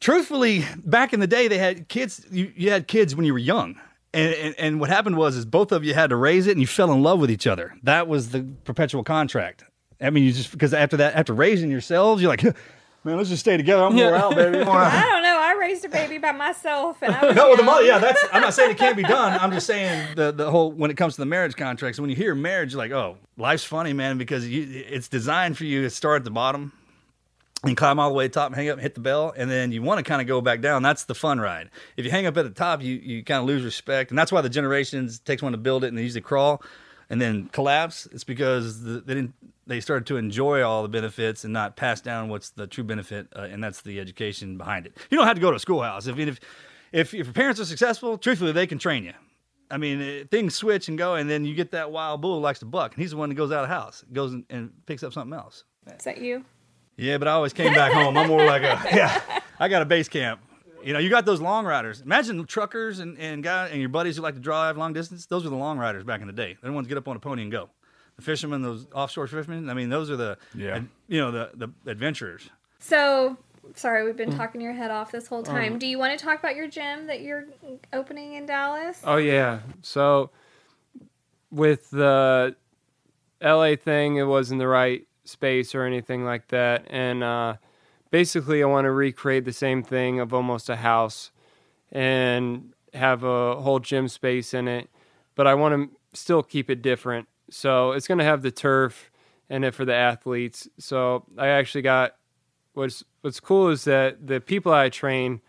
truthfully, 0.00 0.64
back 0.84 1.12
in 1.12 1.20
the 1.20 1.28
day, 1.28 1.46
they 1.46 1.58
had 1.58 1.88
kids, 1.88 2.26
you, 2.32 2.52
you 2.56 2.70
had 2.70 2.88
kids 2.88 3.14
when 3.14 3.24
you 3.24 3.32
were 3.32 3.38
young. 3.38 3.78
And, 4.12 4.34
and, 4.34 4.54
and 4.58 4.80
what 4.80 4.90
happened 4.90 5.16
was 5.16 5.36
is 5.36 5.44
both 5.44 5.70
of 5.70 5.84
you 5.84 5.94
had 5.94 6.10
to 6.10 6.16
raise 6.16 6.46
it 6.48 6.52
and 6.52 6.60
you 6.60 6.66
fell 6.66 6.92
in 6.92 7.02
love 7.02 7.20
with 7.20 7.30
each 7.30 7.46
other. 7.46 7.74
That 7.84 8.08
was 8.08 8.30
the 8.30 8.42
perpetual 8.64 9.04
contract. 9.04 9.64
I 10.00 10.10
mean, 10.10 10.24
you 10.24 10.32
just 10.32 10.50
because 10.52 10.74
after 10.74 10.96
that, 10.98 11.14
after 11.14 11.32
raising 11.32 11.70
yourselves, 11.70 12.20
you're 12.20 12.30
like, 12.30 12.42
man, 13.04 13.16
let's 13.16 13.28
just 13.28 13.40
stay 13.40 13.56
together. 13.56 13.84
I'm 13.84 13.94
more 13.94 14.14
out, 14.14 14.34
baby. 14.34 14.64
More 14.64 14.76
out." 14.76 14.92
I 14.92 15.08
don't 15.08 15.22
know. 15.22 15.33
Raised 15.64 15.82
a 15.86 15.88
baby 15.88 16.18
by 16.18 16.32
myself, 16.32 17.02
and 17.02 17.14
I 17.14 17.24
was 17.26 17.36
No, 17.36 17.56
the 17.56 17.62
mother, 17.62 17.84
yeah, 17.84 17.98
that's. 17.98 18.22
I'm 18.34 18.42
not 18.42 18.52
saying 18.52 18.72
it 18.72 18.76
can't 18.76 18.98
be 18.98 19.02
done. 19.18 19.38
I'm 19.40 19.50
just 19.50 19.66
saying 19.66 20.14
the 20.14 20.30
the 20.30 20.50
whole 20.50 20.70
when 20.70 20.90
it 20.90 20.98
comes 20.98 21.14
to 21.14 21.22
the 21.22 21.26
marriage 21.26 21.56
contracts. 21.56 21.98
When 21.98 22.10
you 22.10 22.16
hear 22.16 22.34
marriage, 22.34 22.72
you're 22.72 22.78
like, 22.78 22.90
oh, 22.92 23.16
life's 23.38 23.64
funny, 23.64 23.94
man, 23.94 24.18
because 24.18 24.46
you, 24.46 24.84
it's 24.86 25.08
designed 25.08 25.56
for 25.56 25.64
you 25.64 25.80
to 25.80 25.88
start 25.88 26.20
at 26.20 26.24
the 26.24 26.30
bottom 26.30 26.72
and 27.62 27.78
climb 27.78 27.98
all 27.98 28.10
the 28.10 28.14
way 28.14 28.26
to 28.26 28.28
the 28.28 28.34
top 28.34 28.48
and 28.48 28.56
hang 28.56 28.68
up 28.68 28.74
and 28.74 28.82
hit 28.82 28.92
the 28.92 29.00
bell, 29.00 29.32
and 29.34 29.50
then 29.50 29.72
you 29.72 29.80
want 29.80 29.96
to 29.96 30.02
kind 30.04 30.20
of 30.20 30.28
go 30.28 30.42
back 30.42 30.60
down. 30.60 30.82
That's 30.82 31.04
the 31.04 31.14
fun 31.14 31.40
ride. 31.40 31.70
If 31.96 32.04
you 32.04 32.10
hang 32.10 32.26
up 32.26 32.36
at 32.36 32.44
the 32.44 32.50
top, 32.50 32.82
you 32.82 32.96
you 32.96 33.24
kind 33.24 33.40
of 33.40 33.46
lose 33.46 33.64
respect, 33.64 34.10
and 34.10 34.18
that's 34.18 34.30
why 34.30 34.42
the 34.42 34.50
generations 34.50 35.18
takes 35.18 35.42
one 35.42 35.52
to 35.52 35.58
build 35.58 35.82
it, 35.82 35.88
and 35.88 35.96
they 35.96 36.02
usually 36.02 36.20
crawl 36.20 36.62
and 37.10 37.20
then 37.20 37.48
collapse. 37.52 38.06
It's 38.12 38.24
because 38.24 38.82
they 38.82 39.00
didn't. 39.14 39.34
They 39.66 39.80
started 39.80 40.06
to 40.06 40.16
enjoy 40.16 40.62
all 40.62 40.82
the 40.82 40.88
benefits 40.88 41.44
and 41.44 41.52
not 41.52 41.76
pass 41.76 42.00
down 42.00 42.28
what's 42.28 42.50
the 42.50 42.66
true 42.66 42.84
benefit, 42.84 43.28
uh, 43.34 43.42
and 43.50 43.64
that's 43.64 43.80
the 43.80 43.98
education 43.98 44.58
behind 44.58 44.86
it. 44.86 44.96
You 45.10 45.16
don't 45.16 45.26
have 45.26 45.36
to 45.36 45.40
go 45.40 45.50
to 45.50 45.56
a 45.56 45.60
schoolhouse. 45.60 46.06
If 46.06 46.18
if 46.18 46.40
if, 46.92 47.14
if 47.14 47.26
your 47.26 47.32
parents 47.32 47.60
are 47.60 47.64
successful, 47.64 48.18
truthfully, 48.18 48.52
they 48.52 48.66
can 48.66 48.78
train 48.78 49.04
you. 49.04 49.14
I 49.70 49.78
mean, 49.78 50.00
eh, 50.00 50.24
things 50.30 50.54
switch 50.54 50.88
and 50.88 50.98
go, 50.98 51.14
and 51.14 51.28
then 51.28 51.44
you 51.44 51.54
get 51.54 51.72
that 51.72 51.90
wild 51.90 52.20
bull 52.20 52.36
who 52.36 52.40
likes 52.40 52.58
to 52.60 52.66
buck, 52.66 52.94
and 52.94 53.02
he's 53.02 53.12
the 53.12 53.16
one 53.16 53.30
that 53.30 53.34
goes 53.34 53.50
out 53.50 53.64
of 53.64 53.68
the 53.68 53.74
house, 53.74 54.04
goes 54.12 54.32
and, 54.32 54.44
and 54.50 54.70
picks 54.86 55.02
up 55.02 55.12
something 55.12 55.36
else. 55.36 55.64
Is 55.98 56.04
that 56.04 56.18
you? 56.18 56.44
Yeah, 56.96 57.18
but 57.18 57.26
I 57.26 57.32
always 57.32 57.52
came 57.52 57.74
back 57.74 57.92
home. 57.92 58.16
I'm 58.16 58.28
more 58.28 58.44
like 58.44 58.62
a 58.62 58.80
yeah. 58.94 59.20
I 59.58 59.68
got 59.68 59.82
a 59.82 59.84
base 59.84 60.08
camp. 60.08 60.40
You 60.84 60.92
know, 60.92 60.98
you 60.98 61.08
got 61.10 61.24
those 61.24 61.40
long 61.40 61.64
riders. 61.64 62.00
Imagine 62.02 62.44
truckers 62.46 62.98
and 62.98 63.18
and 63.18 63.42
guys 63.42 63.70
and 63.72 63.80
your 63.80 63.88
buddies 63.88 64.16
who 64.16 64.22
like 64.22 64.34
to 64.34 64.40
drive 64.40 64.76
long 64.76 64.92
distance. 64.92 65.26
Those 65.26 65.44
were 65.44 65.50
the 65.50 65.56
long 65.56 65.78
riders 65.78 66.04
back 66.04 66.20
in 66.20 66.26
the 66.26 66.32
day. 66.32 66.56
They're 66.60 66.70
the 66.70 66.74
ones 66.74 66.86
get 66.88 66.98
up 66.98 67.08
on 67.08 67.16
a 67.16 67.20
pony 67.20 67.42
and 67.42 67.50
go. 67.50 67.70
The 68.16 68.22
fishermen, 68.22 68.62
those 68.62 68.86
offshore 68.94 69.26
fishermen. 69.26 69.68
I 69.70 69.74
mean, 69.74 69.88
those 69.88 70.10
are 70.10 70.16
the 70.16 70.38
Yeah. 70.54 70.82
you 71.08 71.18
know 71.20 71.30
the 71.30 71.50
the 71.54 71.90
adventurers. 71.90 72.48
So, 72.78 73.38
sorry, 73.74 74.04
we've 74.04 74.16
been 74.16 74.36
talking 74.36 74.60
your 74.60 74.74
head 74.74 74.90
off 74.90 75.10
this 75.10 75.26
whole 75.26 75.42
time. 75.42 75.72
Um, 75.74 75.78
Do 75.78 75.86
you 75.86 75.98
want 75.98 76.16
to 76.18 76.22
talk 76.24 76.38
about 76.38 76.54
your 76.54 76.68
gym 76.68 77.06
that 77.06 77.22
you're 77.22 77.46
opening 77.92 78.34
in 78.34 78.44
Dallas? 78.46 79.00
Oh 79.04 79.16
yeah. 79.16 79.60
So 79.82 80.30
with 81.50 81.90
the 81.90 82.54
LA 83.42 83.76
thing, 83.76 84.16
it 84.16 84.24
wasn't 84.24 84.58
the 84.60 84.68
right 84.68 85.06
space 85.24 85.74
or 85.74 85.84
anything 85.84 86.24
like 86.24 86.48
that, 86.48 86.86
and 86.90 87.24
uh, 87.24 87.54
basically, 88.14 88.62
I 88.62 88.66
want 88.66 88.84
to 88.84 88.92
recreate 88.92 89.44
the 89.44 89.52
same 89.52 89.82
thing 89.82 90.20
of 90.20 90.32
almost 90.32 90.70
a 90.70 90.76
house, 90.76 91.32
and 91.90 92.72
have 92.92 93.24
a 93.24 93.60
whole 93.60 93.80
gym 93.80 94.06
space 94.06 94.54
in 94.54 94.68
it, 94.68 94.88
but 95.34 95.48
I 95.48 95.54
want 95.54 95.74
to 95.74 95.96
still 96.16 96.44
keep 96.44 96.70
it 96.70 96.80
different. 96.80 97.26
So 97.50 97.90
it's 97.90 98.06
going 98.06 98.18
to 98.18 98.24
have 98.24 98.42
the 98.42 98.52
turf 98.52 99.10
in 99.50 99.64
it 99.64 99.74
for 99.74 99.84
the 99.84 99.96
athletes. 99.96 100.68
So 100.78 101.24
I 101.36 101.48
actually 101.48 101.82
got 101.82 102.14
what's 102.74 103.02
what's 103.22 103.40
cool 103.40 103.70
is 103.70 103.82
that 103.82 104.24
the 104.24 104.40
people 104.40 104.72
I 104.72 104.90
train 104.90 105.40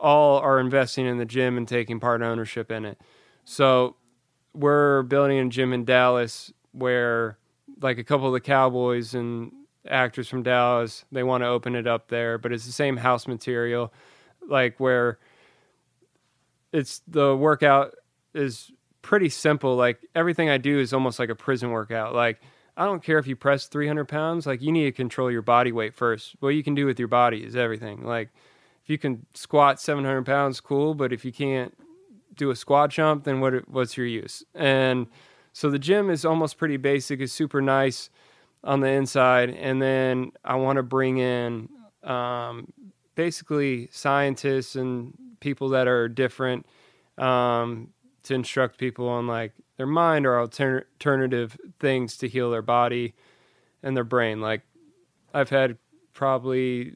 all 0.00 0.40
are 0.40 0.58
investing 0.58 1.06
in 1.06 1.18
the 1.18 1.24
gym 1.24 1.56
and 1.56 1.68
taking 1.68 2.00
part 2.00 2.20
ownership 2.20 2.72
in 2.72 2.84
it. 2.84 3.00
So 3.44 3.94
we're 4.54 5.04
building 5.04 5.38
a 5.38 5.48
gym 5.48 5.72
in 5.72 5.84
Dallas 5.84 6.52
where 6.72 7.38
like 7.80 7.98
a 7.98 8.02
couple 8.02 8.26
of 8.26 8.32
the 8.32 8.40
Cowboys 8.40 9.14
and 9.14 9.52
actors 9.88 10.28
from 10.28 10.42
Dallas, 10.42 11.04
they 11.10 11.22
want 11.22 11.42
to 11.42 11.48
open 11.48 11.74
it 11.74 11.86
up 11.86 12.08
there, 12.08 12.38
but 12.38 12.52
it's 12.52 12.66
the 12.66 12.72
same 12.72 12.96
house 12.96 13.26
material 13.26 13.92
like 14.48 14.78
where 14.78 15.18
it's 16.72 17.02
the 17.06 17.36
workout 17.36 17.94
is 18.34 18.72
pretty 19.02 19.28
simple. 19.28 19.76
Like 19.76 20.00
everything 20.14 20.48
I 20.48 20.58
do 20.58 20.78
is 20.78 20.92
almost 20.92 21.18
like 21.18 21.28
a 21.28 21.34
prison 21.34 21.70
workout. 21.70 22.14
Like 22.14 22.40
I 22.76 22.84
don't 22.84 23.02
care 23.02 23.18
if 23.18 23.26
you 23.26 23.36
press 23.36 23.66
300 23.66 24.06
pounds. 24.06 24.46
Like 24.46 24.62
you 24.62 24.72
need 24.72 24.84
to 24.84 24.92
control 24.92 25.30
your 25.30 25.42
body 25.42 25.72
weight 25.72 25.94
first. 25.94 26.36
What 26.40 26.50
you 26.50 26.62
can 26.62 26.74
do 26.74 26.86
with 26.86 26.98
your 26.98 27.08
body 27.08 27.44
is 27.44 27.56
everything. 27.56 28.04
Like 28.04 28.30
if 28.82 28.90
you 28.90 28.98
can 28.98 29.26
squat 29.34 29.80
700 29.80 30.24
pounds, 30.24 30.60
cool. 30.60 30.94
But 30.94 31.12
if 31.12 31.24
you 31.24 31.32
can't 31.32 31.76
do 32.34 32.50
a 32.50 32.56
squat 32.56 32.90
jump, 32.90 33.24
then 33.24 33.40
what 33.40 33.68
what's 33.68 33.96
your 33.96 34.06
use? 34.06 34.44
And 34.54 35.06
so 35.52 35.70
the 35.70 35.78
gym 35.78 36.10
is 36.10 36.24
almost 36.24 36.58
pretty 36.58 36.76
basic. 36.76 37.20
It's 37.20 37.32
super 37.32 37.60
nice 37.60 38.10
on 38.64 38.80
the 38.80 38.88
inside, 38.88 39.50
and 39.50 39.80
then 39.80 40.32
I 40.44 40.56
want 40.56 40.76
to 40.76 40.82
bring 40.82 41.18
in 41.18 41.68
um, 42.02 42.72
basically 43.14 43.88
scientists 43.92 44.74
and 44.76 45.14
people 45.40 45.68
that 45.70 45.86
are 45.88 46.08
different 46.08 46.66
um, 47.16 47.88
to 48.24 48.34
instruct 48.34 48.78
people 48.78 49.08
on 49.08 49.26
like 49.26 49.52
their 49.76 49.86
mind 49.86 50.26
or 50.26 50.38
alter- 50.38 50.86
alternative 50.96 51.56
things 51.80 52.16
to 52.18 52.28
heal 52.28 52.50
their 52.50 52.62
body 52.62 53.14
and 53.82 53.96
their 53.96 54.04
brain. 54.04 54.40
Like 54.40 54.62
I've 55.32 55.50
had 55.50 55.78
probably 56.12 56.94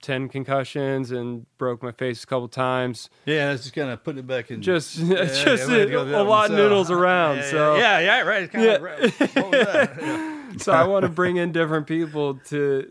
10 0.00 0.28
concussions 0.30 1.10
and 1.10 1.46
broke 1.58 1.82
my 1.82 1.92
face 1.92 2.24
a 2.24 2.26
couple 2.26 2.48
times. 2.48 3.08
Yeah, 3.26 3.52
it's 3.52 3.62
just 3.64 3.74
kind 3.74 3.90
of 3.90 4.02
putting 4.02 4.20
it 4.20 4.26
back 4.26 4.50
in. 4.50 4.62
Just, 4.62 4.96
Yeah, 4.98 5.16
just 5.26 5.44
yeah, 5.44 5.66
we 5.68 5.80
had 5.80 5.88
to 5.90 6.18
a, 6.18 6.22
a 6.22 6.24
lot 6.24 6.46
of 6.46 6.50
so- 6.52 6.56
noodles 6.56 6.90
around. 6.90 7.36
Yeah, 7.36 7.50
so 7.50 7.76
yeah, 7.76 7.98
yeah, 8.00 8.20
right. 8.22 8.42
It's 8.44 8.52
kind 8.52 8.64
Yeah. 8.64 8.72
of 8.72 8.82
what 8.82 9.00
was 9.02 9.10
that? 9.66 9.96
Yeah. 10.00 10.28
so 10.58 10.72
I 10.72 10.84
want 10.84 11.02
to 11.04 11.08
bring 11.08 11.36
in 11.36 11.52
different 11.52 11.86
people 11.86 12.34
to 12.48 12.90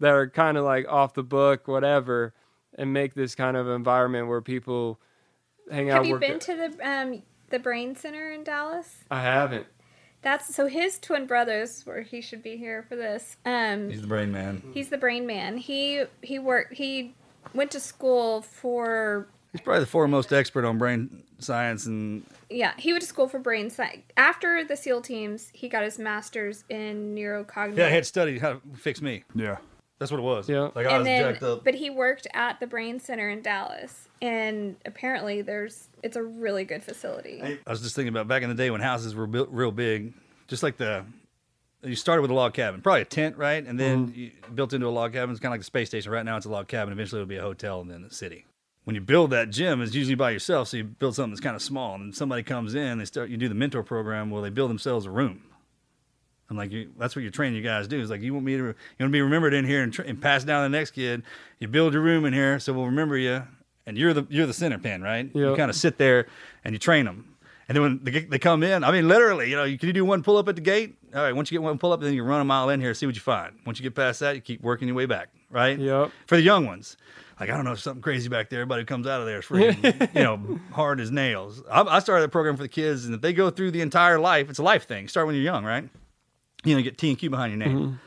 that 0.00 0.10
are 0.10 0.28
kind 0.28 0.56
of 0.56 0.64
like 0.64 0.86
off 0.88 1.14
the 1.14 1.22
book, 1.22 1.68
whatever, 1.68 2.34
and 2.76 2.92
make 2.92 3.14
this 3.14 3.34
kind 3.34 3.56
of 3.56 3.68
environment 3.68 4.28
where 4.28 4.40
people 4.40 4.98
hang 5.70 5.90
out. 5.90 5.98
Have 5.98 6.06
you 6.06 6.12
work 6.12 6.20
been 6.20 6.38
to 6.40 6.56
the 6.56 6.88
um 6.88 7.22
the 7.50 7.58
Brain 7.58 7.94
Center 7.96 8.30
in 8.30 8.44
Dallas? 8.44 8.96
I 9.10 9.22
haven't. 9.22 9.66
That's 10.22 10.54
so 10.54 10.66
his 10.68 10.98
twin 11.00 11.26
brothers, 11.26 11.82
where 11.84 12.02
he 12.02 12.20
should 12.20 12.42
be 12.44 12.56
here 12.56 12.84
for 12.88 12.94
this. 12.94 13.36
Um, 13.44 13.90
He's 13.90 14.02
the 14.02 14.06
brain 14.06 14.30
man. 14.30 14.62
he's 14.72 14.88
the 14.88 14.98
brain 14.98 15.26
man. 15.26 15.56
He 15.56 16.04
he 16.22 16.38
worked. 16.38 16.74
He 16.74 17.14
went 17.54 17.70
to 17.72 17.80
school 17.80 18.42
for 18.42 19.26
He's 19.50 19.60
probably 19.60 19.80
the 19.80 19.86
foremost 19.86 20.32
expert 20.32 20.64
on 20.64 20.78
brain 20.78 21.24
science 21.38 21.86
and 21.86 22.24
yeah. 22.54 22.72
He 22.78 22.92
went 22.92 23.02
to 23.02 23.08
school 23.08 23.28
for 23.28 23.38
brain 23.38 23.70
science. 23.70 24.02
After 24.16 24.64
the 24.64 24.76
SEAL 24.76 25.02
teams, 25.02 25.50
he 25.54 25.68
got 25.68 25.82
his 25.84 25.98
master's 25.98 26.64
in 26.68 27.14
neurocognitive. 27.14 27.76
yeah, 27.78 27.88
he 27.88 27.94
had 27.94 28.06
studied 28.06 28.40
how 28.40 28.52
to 28.54 28.60
fix 28.76 29.00
me. 29.02 29.24
Yeah, 29.34 29.58
that's 29.98 30.10
what 30.10 30.18
it 30.18 30.24
was. 30.24 30.48
Yeah, 30.48 30.70
like 30.74 30.86
I 30.86 30.90
and 30.90 30.98
was 30.98 31.04
then, 31.06 31.32
jacked 31.32 31.42
up. 31.42 31.64
but 31.64 31.74
he 31.74 31.90
worked 31.90 32.26
at 32.34 32.60
the 32.60 32.66
Brain 32.66 32.98
Center 33.00 33.28
in 33.30 33.42
Dallas, 33.42 34.08
and 34.20 34.76
apparently 34.84 35.42
there's 35.42 35.88
it's 36.02 36.16
a 36.16 36.22
really 36.22 36.64
good 36.64 36.82
facility. 36.82 37.42
I 37.66 37.70
was 37.70 37.80
just 37.82 37.94
thinking 37.96 38.08
about 38.12 38.28
back 38.28 38.42
in 38.42 38.48
the 38.48 38.54
day 38.54 38.70
when 38.70 38.80
houses 38.80 39.14
were 39.14 39.26
built 39.26 39.48
real 39.50 39.72
big, 39.72 40.12
just 40.48 40.62
like 40.62 40.76
the 40.76 41.04
you 41.84 41.96
started 41.96 42.22
with 42.22 42.30
a 42.30 42.34
log 42.34 42.54
cabin, 42.54 42.80
probably 42.80 43.00
a 43.00 43.04
tent, 43.04 43.36
right? 43.36 43.66
And 43.66 43.78
then 43.78 44.06
Mm-hmm. 44.08 44.18
you 44.20 44.30
built 44.54 44.72
into 44.72 44.86
a 44.86 44.90
log 44.90 45.14
cabin. 45.14 45.30
It's 45.32 45.40
kind 45.40 45.50
of 45.50 45.54
like 45.54 45.60
the 45.62 45.64
space 45.64 45.88
station. 45.88 46.12
Right 46.12 46.24
now, 46.24 46.36
it's 46.36 46.46
a 46.46 46.48
log 46.48 46.68
cabin. 46.68 46.92
Eventually, 46.92 47.20
it'll 47.20 47.28
be 47.28 47.38
a 47.38 47.42
hotel 47.42 47.80
and 47.80 47.90
then 47.90 48.04
a 48.04 48.10
city. 48.12 48.44
When 48.84 48.94
you 48.96 49.00
build 49.00 49.30
that 49.30 49.50
gym, 49.50 49.80
it's 49.80 49.94
usually 49.94 50.16
by 50.16 50.30
yourself. 50.32 50.68
So 50.68 50.78
you 50.78 50.84
build 50.84 51.14
something 51.14 51.30
that's 51.30 51.40
kind 51.40 51.54
of 51.54 51.62
small, 51.62 51.94
and 51.94 52.14
somebody 52.14 52.42
comes 52.42 52.74
in. 52.74 52.98
They 52.98 53.04
start. 53.04 53.30
You 53.30 53.36
do 53.36 53.48
the 53.48 53.54
mentor 53.54 53.82
program 53.82 54.30
where 54.30 54.42
they 54.42 54.50
build 54.50 54.70
themselves 54.70 55.06
a 55.06 55.10
room. 55.10 55.42
I'm 56.50 56.56
like, 56.56 56.72
you, 56.72 56.90
that's 56.98 57.16
what 57.16 57.22
you're 57.22 57.30
training 57.30 57.56
you 57.56 57.62
guys 57.62 57.86
to 57.86 57.88
do. 57.88 58.00
Is 58.00 58.10
like, 58.10 58.20
you 58.20 58.34
want 58.34 58.44
me 58.44 58.52
to, 58.52 58.58
you 58.58 58.64
want 58.64 58.74
to 58.98 59.08
be 59.08 59.22
remembered 59.22 59.54
in 59.54 59.64
here 59.64 59.82
and, 59.82 59.90
tra- 59.92 60.04
and 60.04 60.20
pass 60.20 60.44
down 60.44 60.64
to 60.64 60.70
the 60.70 60.76
next 60.76 60.90
kid. 60.90 61.22
You 61.60 61.68
build 61.68 61.94
your 61.94 62.02
room 62.02 62.26
in 62.26 62.34
here, 62.34 62.58
so 62.58 62.72
we'll 62.74 62.86
remember 62.86 63.16
you, 63.16 63.42
and 63.86 63.96
you're 63.96 64.12
the 64.12 64.26
you're 64.28 64.46
the 64.46 64.52
center 64.52 64.78
pin, 64.78 65.00
right? 65.00 65.30
You 65.50 65.56
kind 65.56 65.70
of 65.70 65.76
sit 65.76 65.96
there 65.96 66.26
and 66.64 66.74
you 66.74 66.78
train 66.78 67.06
them, 67.06 67.36
and 67.68 67.76
then 67.76 67.82
when 67.82 68.00
they, 68.02 68.20
they 68.24 68.38
come 68.38 68.62
in, 68.64 68.84
I 68.84 68.90
mean, 68.90 69.08
literally, 69.08 69.48
you 69.48 69.56
know, 69.56 69.64
you 69.64 69.78
can 69.78 69.86
you 69.86 69.92
do 69.92 70.04
one 70.04 70.22
pull 70.22 70.36
up 70.36 70.48
at 70.48 70.56
the 70.56 70.60
gate. 70.60 70.96
All 71.14 71.22
right, 71.22 71.34
once 71.34 71.50
you 71.50 71.58
get 71.58 71.62
one 71.62 71.78
pull 71.78 71.92
up, 71.92 72.00
then 72.00 72.12
you 72.12 72.22
run 72.24 72.40
a 72.40 72.44
mile 72.44 72.68
in 72.68 72.80
here, 72.80 72.92
see 72.94 73.06
what 73.06 73.14
you 73.14 73.20
find. 73.22 73.54
Once 73.64 73.78
you 73.78 73.84
get 73.84 73.94
past 73.94 74.20
that, 74.20 74.34
you 74.34 74.40
keep 74.42 74.60
working 74.60 74.88
your 74.88 74.96
way 74.96 75.06
back, 75.06 75.28
right? 75.50 75.78
Yep. 75.78 76.10
For 76.26 76.36
the 76.36 76.42
young 76.42 76.66
ones, 76.66 76.96
like 77.42 77.50
I 77.50 77.56
don't 77.56 77.64
know, 77.64 77.74
something 77.74 78.02
crazy 78.02 78.28
back 78.28 78.50
there. 78.50 78.60
Everybody 78.60 78.82
who 78.82 78.86
comes 78.86 79.06
out 79.06 79.20
of 79.20 79.26
there 79.26 79.40
is 79.40 79.44
freaking, 79.46 80.14
you 80.14 80.22
know, 80.22 80.60
hard 80.72 81.00
as 81.00 81.10
nails. 81.10 81.62
I, 81.70 81.82
I 81.82 81.98
started 81.98 82.22
that 82.22 82.28
program 82.30 82.56
for 82.56 82.62
the 82.62 82.68
kids, 82.68 83.04
and 83.06 83.14
if 83.14 83.20
they 83.20 83.32
go 83.32 83.50
through 83.50 83.72
the 83.72 83.80
entire 83.80 84.18
life, 84.20 84.48
it's 84.48 84.58
a 84.58 84.62
life 84.62 84.86
thing. 84.86 85.08
Start 85.08 85.26
when 85.26 85.34
you're 85.34 85.44
young, 85.44 85.64
right? 85.64 85.88
You 86.64 86.72
know, 86.74 86.78
you 86.78 86.84
get 86.84 86.98
T 86.98 87.08
and 87.10 87.18
Q 87.18 87.30
behind 87.30 87.50
your 87.52 87.58
name. 87.68 87.78
Mhm. 87.78 87.98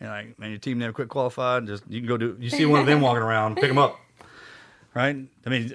And 0.00 0.08
like, 0.08 0.38
man, 0.38 0.50
your 0.50 0.58
team 0.58 0.78
never 0.78 0.92
quit 0.92 1.08
qualified. 1.08 1.66
Just 1.66 1.82
you 1.88 2.00
can 2.00 2.08
go 2.08 2.16
do. 2.16 2.36
You 2.38 2.50
see 2.50 2.66
one 2.74 2.80
of 2.80 2.86
them 2.86 3.00
walking 3.00 3.22
around, 3.22 3.56
pick 3.56 3.68
them 3.68 3.78
up, 3.78 3.98
right? 4.94 5.16
I 5.46 5.50
mean, 5.50 5.72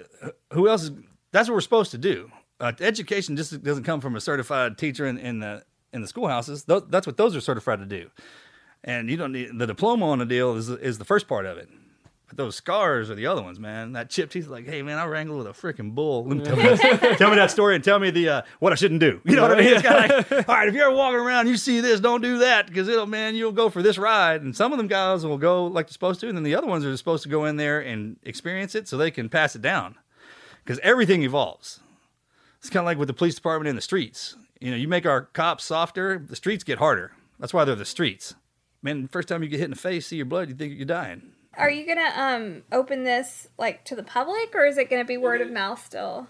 who 0.54 0.68
else 0.70 0.84
is? 0.84 0.92
That's 1.32 1.48
what 1.50 1.56
we're 1.56 1.62
supposed 1.62 1.92
to 1.92 1.98
do. 1.98 2.32
Uh, 2.60 2.72
education 2.80 3.36
just 3.38 3.62
doesn't 3.64 3.84
come 3.84 4.02
from 4.02 4.16
a 4.16 4.22
certified 4.22 4.78
teacher 4.78 5.06
in, 5.06 5.18
in 5.18 5.40
the 5.40 5.64
in 5.94 6.02
the 6.02 6.08
schoolhouses. 6.08 6.64
Tho- 6.66 6.80
That's 6.82 7.08
what 7.08 7.18
those 7.18 7.36
are 7.36 7.42
certified 7.42 7.80
to 7.80 7.86
do. 7.86 8.10
And 8.84 9.10
you 9.10 9.18
don't 9.18 9.32
need 9.34 9.58
the 9.58 9.68
diploma 9.68 10.10
on 10.10 10.20
the 10.20 10.26
deal 10.26 10.56
is 10.56 10.70
is 10.70 10.98
the 10.98 11.06
first 11.06 11.28
part 11.28 11.46
of 11.46 11.58
it. 11.58 11.70
But 12.30 12.38
those 12.38 12.56
scars 12.56 13.10
are 13.10 13.16
the 13.16 13.26
other 13.26 13.42
ones, 13.42 13.60
man. 13.60 13.94
That 13.94 14.12
chipped 14.12 14.34
teeth, 14.34 14.48
like, 14.48 14.68
hey, 14.68 14.84
man, 14.84 15.00
I 15.00 15.06
wrangled 15.06 15.40
with 15.40 15.48
a 15.48 15.50
freaking 15.50 15.96
bull. 15.96 16.26
Let 16.26 16.38
me 16.38 16.46
tell, 16.46 16.56
me 16.56 16.64
that, 16.64 17.16
tell 17.18 17.32
me 17.32 17.36
that 17.38 17.50
story 17.50 17.74
and 17.74 17.84
tell 17.84 17.98
me 17.98 18.12
the 18.12 18.30
uh, 18.30 18.42
what 18.60 18.72
I 18.72 18.76
shouldn't 18.76 19.00
do. 19.00 19.20
You 19.26 19.36
know 19.36 19.42
what 19.42 19.54
I 19.54 19.62
mean? 19.62 19.74
It's 19.74 19.82
kind 19.82 20.12
of 20.12 20.32
like, 20.32 20.48
all 20.48 20.56
right, 20.56 20.68
if 20.68 20.76
you're 20.76 20.92
walking 20.92 21.20
around, 21.20 21.48
you 21.48 21.58
see 21.58 21.82
this, 21.82 22.00
don't 22.00 22.22
do 22.22 22.38
that 22.38 22.68
because 22.68 22.88
it'll, 22.88 23.08
man, 23.08 23.36
you'll 23.36 23.52
go 23.52 23.70
for 23.70 23.82
this 23.82 23.98
ride. 23.98 24.44
And 24.44 24.56
some 24.56 24.72
of 24.72 24.78
them 24.78 24.88
guys 24.88 25.26
will 25.26 25.40
go 25.40 25.66
like 25.66 25.88
they're 25.88 25.94
supposed 25.94 26.20
to, 26.22 26.28
and 26.28 26.38
then 26.38 26.44
the 26.44 26.54
other 26.54 26.68
ones 26.68 26.86
are 26.86 26.96
supposed 26.96 27.24
to 27.24 27.30
go 27.30 27.46
in 27.46 27.58
there 27.58 27.80
and 27.80 28.18
experience 28.22 28.76
it 28.76 28.88
so 28.88 28.96
they 28.96 29.10
can 29.10 29.28
pass 29.28 29.56
it 29.56 29.64
down. 29.64 29.96
Because 30.64 30.80
everything 30.84 31.24
evolves. 31.24 31.80
It's 32.60 32.70
kind 32.70 32.84
of 32.84 32.86
like 32.86 33.00
with 33.00 33.08
the 33.08 33.14
police 33.14 33.36
department 33.36 33.70
in 33.70 33.76
the 33.76 33.82
streets. 33.82 34.36
You 34.60 34.70
know, 34.70 34.78
you 34.78 34.88
make 34.88 35.08
our 35.08 35.24
cops 35.24 35.64
softer, 35.64 36.20
the 36.20 36.36
streets 36.36 36.64
get 36.64 36.78
harder. 36.78 37.14
That's 37.40 37.54
why 37.56 37.66
they're 37.66 37.76
the 37.76 37.86
streets. 37.86 38.36
Man, 38.84 39.08
first 39.08 39.28
time 39.28 39.42
you 39.42 39.50
get 39.50 39.60
hit 39.60 39.66
in 39.66 39.72
the 39.72 39.78
face, 39.78 40.06
see 40.08 40.18
your 40.18 40.26
blood, 40.26 40.50
you 40.50 40.56
think 40.56 40.76
you're 40.76 40.86
dying. 40.86 41.34
Are 41.60 41.70
you 41.70 41.86
gonna 41.86 42.12
um 42.16 42.64
open 42.72 43.04
this 43.04 43.48
like 43.58 43.84
to 43.86 43.96
the 43.96 44.04
public, 44.04 44.56
or 44.56 44.66
is 44.66 44.78
it 44.78 44.90
gonna 44.90 45.06
be 45.06 45.18
word 45.18 45.42
of 45.42 45.52
mouth 45.52 45.84
still? 45.86 46.28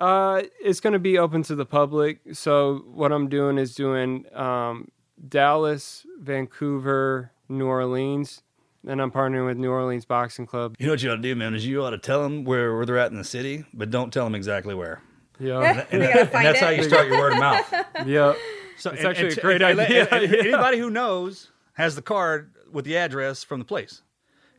Uh, 0.00 0.42
it's 0.62 0.78
going 0.78 0.92
to 0.92 1.00
be 1.00 1.18
open 1.18 1.42
to 1.42 1.56
the 1.56 1.66
public. 1.66 2.20
So 2.32 2.84
what 2.86 3.10
I'm 3.10 3.28
doing 3.28 3.58
is 3.58 3.74
doing 3.74 4.26
um, 4.32 4.92
Dallas, 5.28 6.06
Vancouver, 6.20 7.32
New 7.48 7.66
Orleans, 7.66 8.42
and 8.86 9.02
I'm 9.02 9.10
partnering 9.10 9.46
with 9.46 9.56
New 9.56 9.70
Orleans 9.72 10.04
Boxing 10.04 10.46
Club. 10.46 10.76
You 10.78 10.86
know 10.86 10.92
what 10.92 11.02
you 11.02 11.10
ought 11.10 11.16
to 11.16 11.20
do, 11.22 11.34
man, 11.34 11.52
is 11.52 11.66
you 11.66 11.82
ought 11.82 11.90
to 11.90 11.98
tell 11.98 12.22
them 12.22 12.44
where, 12.44 12.76
where 12.76 12.86
they're 12.86 12.96
at 12.96 13.10
in 13.10 13.18
the 13.18 13.24
city, 13.24 13.64
but 13.74 13.90
don't 13.90 14.12
tell 14.12 14.22
them 14.22 14.36
exactly 14.36 14.72
where. 14.72 15.02
Yeah, 15.40 15.58
And, 15.90 16.00
and- 16.00 16.12
and 16.14 16.30
that's 16.46 16.60
how 16.60 16.68
you 16.70 16.84
start 16.84 17.08
your 17.08 17.18
word 17.18 17.32
of 17.32 17.40
mouth. 17.40 17.74
Yeah, 18.06 18.34
So 18.76 18.90
it's 18.90 19.00
and- 19.00 19.08
actually 19.08 19.28
and- 19.30 19.38
a 19.38 19.40
great 19.40 19.62
and- 19.62 19.80
idea. 19.80 20.06
and- 20.12 20.22
and 20.22 20.32
Yeah. 20.32 20.40
Anybody 20.42 20.78
who 20.78 20.90
knows 20.90 21.50
has 21.72 21.96
the 21.96 22.02
card 22.02 22.52
with 22.70 22.84
the 22.84 22.96
address 22.96 23.42
from 23.42 23.58
the 23.58 23.64
place. 23.66 24.02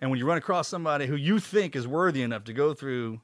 And 0.01 0.09
when 0.09 0.19
you 0.19 0.26
run 0.26 0.38
across 0.38 0.67
somebody 0.67 1.07
who 1.07 1.15
you 1.15 1.39
think 1.39 1.76
is 1.76 1.88
worthy 1.88 2.21
enough 2.21 2.45
to 2.45 2.53
go 2.53 2.73
through, 2.73 3.21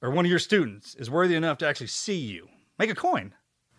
or 0.00 0.10
one 0.10 0.24
of 0.24 0.30
your 0.30 0.38
students 0.38 0.94
is 0.94 1.10
worthy 1.10 1.34
enough 1.34 1.58
to 1.58 1.66
actually 1.66 1.88
see 1.88 2.18
you, 2.18 2.48
make 2.78 2.90
a 2.90 2.94
coin. 2.94 3.34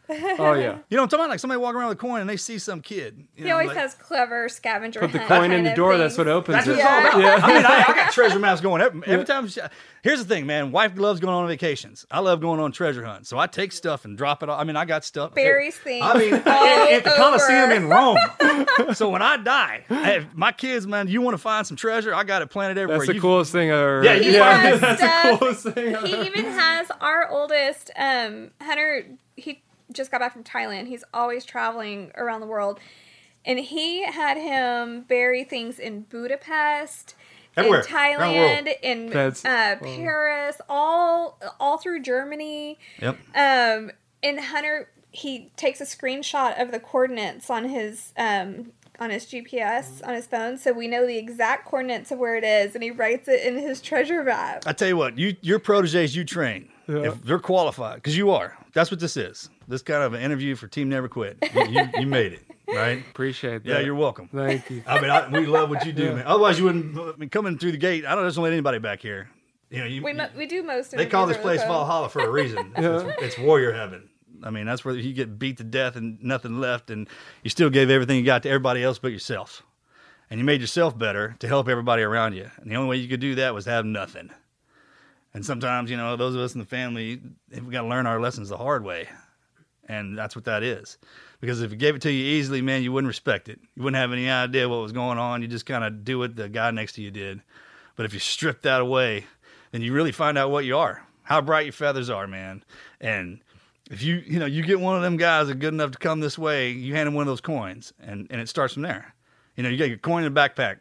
Oh 0.39 0.53
yeah. 0.53 0.77
You 0.89 0.97
know 0.97 1.01
what 1.01 1.03
I'm 1.03 1.07
talking 1.09 1.15
about? 1.15 1.29
Like 1.29 1.39
somebody 1.39 1.59
walking 1.59 1.79
around 1.79 1.89
with 1.89 1.97
a 1.97 2.01
coin 2.01 2.21
and 2.21 2.29
they 2.29 2.37
see 2.37 2.59
some 2.59 2.81
kid. 2.81 3.17
you 3.35 3.43
He 3.43 3.49
know, 3.49 3.53
always 3.53 3.67
like- 3.69 3.77
has 3.77 3.93
clever 3.95 4.47
scavenger. 4.49 4.99
Put 5.01 5.11
the 5.13 5.19
coin 5.19 5.51
in 5.51 5.63
the 5.63 5.73
door. 5.73 5.91
things. 5.93 6.01
That's 6.01 6.17
what 6.17 6.27
opens 6.27 6.55
That's 6.65 6.67
it. 6.67 6.71
what 6.71 6.79
it's 6.79 6.85
all 6.85 6.99
about. 6.99 7.19
Yeah. 7.21 7.45
I 7.45 7.53
mean, 7.55 7.65
I, 7.65 7.83
I 7.87 7.93
got 7.95 8.11
treasure 8.13 8.39
maps 8.39 8.61
going 8.61 8.81
every, 8.81 9.01
every 9.07 9.25
time. 9.25 9.47
She, 9.47 9.61
here's 10.03 10.19
the 10.19 10.25
thing, 10.25 10.45
man. 10.45 10.71
Wife 10.71 10.97
loves 10.97 11.19
going 11.19 11.33
on 11.33 11.47
vacations. 11.47 12.05
I 12.11 12.19
love 12.19 12.41
going 12.41 12.59
on 12.59 12.71
treasure 12.71 13.03
hunts. 13.03 13.29
So 13.29 13.37
I 13.39 13.47
take 13.47 13.71
stuff 13.71 14.05
and 14.05 14.17
drop 14.17 14.43
it. 14.43 14.49
All. 14.49 14.59
I 14.59 14.63
mean, 14.63 14.75
I 14.75 14.85
got 14.85 15.03
stuff. 15.05 15.33
Barry's 15.33 15.77
thing. 15.77 16.01
I 16.03 16.17
mean, 16.17 16.33
all 16.33 16.39
at, 16.39 16.91
at 16.91 17.03
the 17.03 17.11
Coliseum 17.11 17.63
over. 17.63 17.73
in 17.73 17.87
Rome. 17.89 18.93
so 18.93 19.09
when 19.09 19.21
I 19.21 19.37
die, 19.37 19.85
hey, 19.89 20.25
my 20.33 20.51
kids, 20.51 20.85
man, 20.87 21.07
you 21.07 21.21
want 21.21 21.33
to 21.33 21.39
find 21.39 21.65
some 21.65 21.77
treasure? 21.77 22.13
I 22.13 22.23
got 22.23 22.41
it 22.41 22.49
planted 22.49 22.77
everywhere. 22.77 22.99
That's 22.99 23.07
the 23.07 23.15
You- 23.15 23.21
coolest 23.21 23.51
thing 23.51 23.69
ever. 23.71 24.03
Yeah, 24.03 24.13
you 24.13 24.37
find 24.39 24.79
that's 24.81 24.99
stuff. 25.01 25.23
the 25.31 25.37
coolest 25.45 25.63
thing. 25.69 25.95
I've 25.95 26.03
he 26.05 26.25
even 26.27 26.45
has 26.45 26.91
our 27.01 27.29
oldest 27.29 27.91
um 27.97 28.51
hunter 28.61 29.05
he 29.37 29.61
just 29.95 30.11
got 30.11 30.19
back 30.19 30.33
from 30.33 30.43
thailand 30.43 30.87
he's 30.87 31.03
always 31.13 31.45
traveling 31.45 32.11
around 32.15 32.41
the 32.41 32.47
world 32.47 32.79
and 33.45 33.59
he 33.59 34.03
had 34.05 34.37
him 34.37 35.01
bury 35.03 35.43
things 35.43 35.79
in 35.79 36.01
budapest 36.01 37.15
Everywhere. 37.57 37.81
in 37.81 37.95
Around 37.95 38.33
the 38.33 38.39
world. 38.39 38.51
Thailand, 38.51 38.73
in 38.83 39.15
uh, 39.15 39.75
Paris, 39.81 40.61
all 40.67 41.39
all 41.59 41.77
through 41.77 42.01
Germany. 42.01 42.77
Yep. 43.01 43.17
Um, 43.35 43.91
and 44.23 44.39
Hunter, 44.39 44.89
he 45.11 45.51
takes 45.55 45.79
a 45.79 45.85
screenshot 45.85 46.61
of 46.61 46.71
the 46.71 46.79
coordinates 46.79 47.49
on 47.49 47.69
his 47.69 48.13
um 48.17 48.71
on 48.99 49.09
his 49.09 49.25
GPS 49.25 50.05
on 50.05 50.13
his 50.13 50.25
phone, 50.27 50.57
so 50.57 50.71
we 50.73 50.87
know 50.87 51.05
the 51.05 51.17
exact 51.17 51.65
coordinates 51.65 52.11
of 52.11 52.19
where 52.19 52.35
it 52.35 52.43
is, 52.43 52.75
and 52.75 52.83
he 52.83 52.91
writes 52.91 53.27
it 53.27 53.45
in 53.45 53.57
his 53.57 53.81
treasure 53.81 54.23
map. 54.23 54.63
I 54.65 54.73
tell 54.73 54.87
you 54.87 54.97
what, 54.97 55.17
you 55.17 55.35
your 55.41 55.59
proteges 55.59 56.15
you 56.15 56.23
train, 56.25 56.69
if 56.87 57.21
they're 57.23 57.39
qualified, 57.39 57.95
because 57.95 58.17
you 58.17 58.31
are. 58.31 58.57
That's 58.73 58.91
what 58.91 58.99
this 58.99 59.15
is. 59.15 59.49
This 59.67 59.81
kind 59.81 60.03
of 60.03 60.13
an 60.13 60.21
interview 60.21 60.55
for 60.55 60.67
Team 60.67 60.89
Never 60.89 61.07
Quit. 61.07 61.37
You, 61.53 61.65
you, 61.67 61.81
you 61.99 62.07
made 62.07 62.33
it, 62.33 62.43
right? 62.67 62.99
Appreciate 63.09 63.63
that. 63.63 63.69
Yeah, 63.69 63.79
you're 63.79 63.95
welcome. 63.95 64.27
Thank 64.33 64.69
you. 64.69 64.83
I 64.85 65.01
mean, 65.01 65.09
I, 65.09 65.27
we 65.27 65.45
love 65.47 65.69
what 65.69 65.85
you 65.85 65.91
do, 65.91 66.03
Yeah. 66.03 66.13
man. 66.15 66.27
Otherwise, 66.27 66.59
you 66.59 66.65
wouldn't. 66.65 66.97
I 66.97 67.13
mean, 67.17 67.29
coming 67.29 67.57
through 67.57 67.71
the 67.71 67.77
gate, 67.77 68.05
I 68.05 68.13
don't 68.15 68.25
just 68.27 68.37
let 68.37 68.53
anybody 68.53 68.77
back 68.79 69.01
here. 69.01 69.29
You 69.71 69.79
know, 69.79 69.85
you, 69.85 70.03
we 70.03 70.13
mo- 70.13 70.29
we 70.37 70.45
do 70.45 70.61
most. 70.61 70.93
Of 70.93 70.99
it. 70.99 71.03
They 71.03 71.09
call 71.09 71.25
this 71.25 71.37
place 71.37 71.61
over 71.61 71.67
the. 71.69 71.73
Valhalla 71.73 72.09
for 72.09 72.19
a 72.21 72.29
reason. 72.29 72.73
it's, 72.77 73.21
it's 73.23 73.37
warrior 73.39 73.73
heaven. 73.73 74.09
I 74.43 74.51
mean, 74.51 74.65
that's 74.65 74.85
where 74.85 74.93
you 74.95 75.13
get 75.13 75.39
beat 75.39 75.57
to 75.57 75.63
death 75.63 75.95
and 75.95 76.21
nothing 76.23 76.59
left, 76.59 76.91
and 76.91 77.07
you 77.43 77.49
still 77.49 77.69
gave 77.71 77.89
everything 77.89 78.17
you 78.17 78.23
got 78.25 78.43
to 78.43 78.49
everybody 78.49 78.83
else 78.83 78.99
but 78.99 79.11
yourself. 79.11 79.63
And 80.29 80.39
you 80.39 80.45
made 80.45 80.61
yourself 80.61 80.97
better 80.97 81.35
to 81.39 81.47
help 81.47 81.67
everybody 81.67 82.03
around 82.03 82.33
you. 82.33 82.49
And 82.57 82.69
the 82.69 82.75
only 82.75 82.89
way 82.89 82.97
you 82.97 83.07
could 83.07 83.19
do 83.19 83.35
that 83.35 83.53
was 83.53 83.65
have 83.65 83.85
nothing. 83.85 84.29
And 85.33 85.45
sometimes, 85.45 85.91
you 85.91 85.97
know, 85.97 86.15
those 86.15 86.33
of 86.35 86.41
us 86.41 86.53
in 86.53 86.59
the 86.59 86.65
family, 86.65 87.21
we 87.51 87.71
got 87.71 87.81
to 87.81 87.87
learn 87.87 88.05
our 88.07 88.19
lessons 88.19 88.49
the 88.49 88.57
hard 88.57 88.83
way. 88.83 89.07
And 89.87 90.17
that's 90.17 90.35
what 90.35 90.45
that 90.45 90.63
is. 90.63 90.97
Because 91.41 91.61
if 91.61 91.71
it 91.71 91.77
gave 91.77 91.95
it 91.95 92.01
to 92.03 92.11
you 92.11 92.37
easily, 92.37 92.61
man, 92.61 92.81
you 92.81 92.91
wouldn't 92.91 93.07
respect 93.07 93.49
it. 93.49 93.59
You 93.75 93.83
wouldn't 93.83 93.99
have 93.99 94.11
any 94.11 94.29
idea 94.29 94.67
what 94.67 94.81
was 94.81 94.91
going 94.91 95.17
on. 95.17 95.41
You 95.41 95.47
just 95.47 95.65
kind 95.65 95.83
of 95.83 96.03
do 96.03 96.19
what 96.19 96.35
the 96.35 96.49
guy 96.49 96.71
next 96.71 96.93
to 96.93 97.01
you 97.01 97.11
did. 97.11 97.41
But 97.95 98.05
if 98.05 98.13
you 98.13 98.19
strip 98.19 98.63
that 98.63 98.81
away, 98.81 99.25
then 99.71 99.81
you 99.81 99.93
really 99.93 100.11
find 100.11 100.37
out 100.37 100.51
what 100.51 100.65
you 100.65 100.77
are, 100.77 101.05
how 101.23 101.41
bright 101.41 101.65
your 101.65 101.73
feathers 101.73 102.09
are, 102.09 102.27
man. 102.27 102.63
And 102.99 103.41
if 103.91 104.01
you, 104.01 104.23
you 104.25 104.39
know, 104.39 104.45
you 104.45 104.63
get 104.63 104.79
one 104.79 104.95
of 104.95 105.01
them 105.01 105.17
guys 105.17 105.47
that 105.47 105.59
good 105.59 105.73
enough 105.73 105.91
to 105.91 105.97
come 105.97 106.19
this 106.19 106.37
way, 106.37 106.71
you 106.71 106.95
hand 106.95 107.07
him 107.07 107.13
one 107.13 107.23
of 107.23 107.27
those 107.27 107.41
coins, 107.41 107.93
and, 107.99 108.27
and 108.29 108.41
it 108.41 108.49
starts 108.49 108.73
from 108.73 108.83
there. 108.83 109.13
You 109.55 109.63
know, 109.63 109.69
you 109.69 109.77
get 109.77 109.91
a 109.91 109.97
coin 109.97 110.23
in 110.23 110.31
a 110.31 110.35
backpack. 110.35 110.77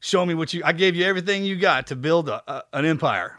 Show 0.00 0.24
me 0.24 0.34
what 0.34 0.54
you. 0.54 0.62
I 0.64 0.72
gave 0.72 0.96
you 0.96 1.04
everything 1.04 1.44
you 1.44 1.56
got 1.56 1.86
to 1.88 1.96
build 1.96 2.28
a, 2.28 2.42
a, 2.50 2.64
an 2.72 2.84
empire. 2.84 3.38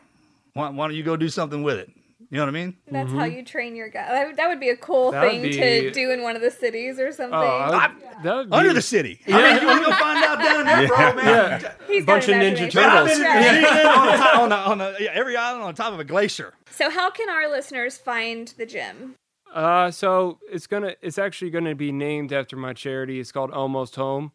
Why, 0.53 0.69
why 0.69 0.87
don't 0.87 0.95
you 0.95 1.03
go 1.03 1.15
do 1.15 1.29
something 1.29 1.63
with 1.63 1.77
it? 1.77 1.89
You 2.31 2.37
know 2.37 2.43
what 2.45 2.49
I 2.49 2.51
mean? 2.53 2.77
That's 2.89 3.11
how 3.11 3.25
you 3.25 3.43
train 3.43 3.75
your 3.75 3.89
guy. 3.89 4.07
That, 4.07 4.27
would- 4.27 4.37
that 4.37 4.47
would 4.47 4.59
be 4.61 4.69
a 4.69 4.77
cool 4.77 5.11
That 5.11 5.29
thing 5.29 5.41
be- 5.41 5.51
to 5.51 5.91
do 5.91 6.11
in 6.11 6.23
one 6.23 6.37
of 6.37 6.41
the 6.41 6.49
cities 6.49 6.97
or 6.97 7.11
something. 7.11 7.31
that 7.37 8.23
would 8.23 8.49
be, 8.49 8.55
Under 8.55 8.71
the 8.73 8.81
city. 8.81 9.19
I 9.27 9.31
mean, 9.53 9.61
you 9.61 9.67
want 9.67 9.83
to 9.83 9.89
go 9.91 9.97
find 9.97 10.23
out 10.23 10.39
down 10.39 10.65
there, 10.65 10.87
bro, 10.87 11.13
man? 11.15 11.61
Yeah. 11.61 11.73
He's 11.87 12.05
Bunch 12.05 12.27
got 12.27 12.35
of 12.37 12.41
Ninja 12.41 12.71
imagination. 12.71 12.71
Turtles. 12.71 13.17
been 13.17 13.55
in 13.55 13.61
New 13.61 13.67
Zealand 13.67 13.87
on, 13.87 14.05
the 14.07 14.17
top, 14.17 14.39
on, 14.39 14.49
the, 14.49 14.55
on 14.55 14.77
the, 14.77 15.13
every 15.15 15.35
island 15.35 15.63
on 15.63 15.75
top 15.75 15.91
of 15.93 15.99
a 15.99 16.05
glacier. 16.05 16.53
so 16.69 16.89
how 16.89 17.09
can 17.11 17.29
our 17.29 17.49
listeners 17.51 17.97
find 17.97 18.47
the 18.57 18.65
gym? 18.65 19.15
Uh, 19.53 19.91
so 19.91 20.39
it's 20.49 20.67
gonna, 20.67 20.95
it's 21.01 21.17
actually 21.17 21.51
gonna 21.51 21.75
be 21.75 21.91
named 21.91 22.31
after 22.31 22.55
my 22.55 22.71
charity. 22.71 23.19
It's 23.19 23.33
called 23.33 23.51
Almost 23.51 23.97
Home, 23.97 24.31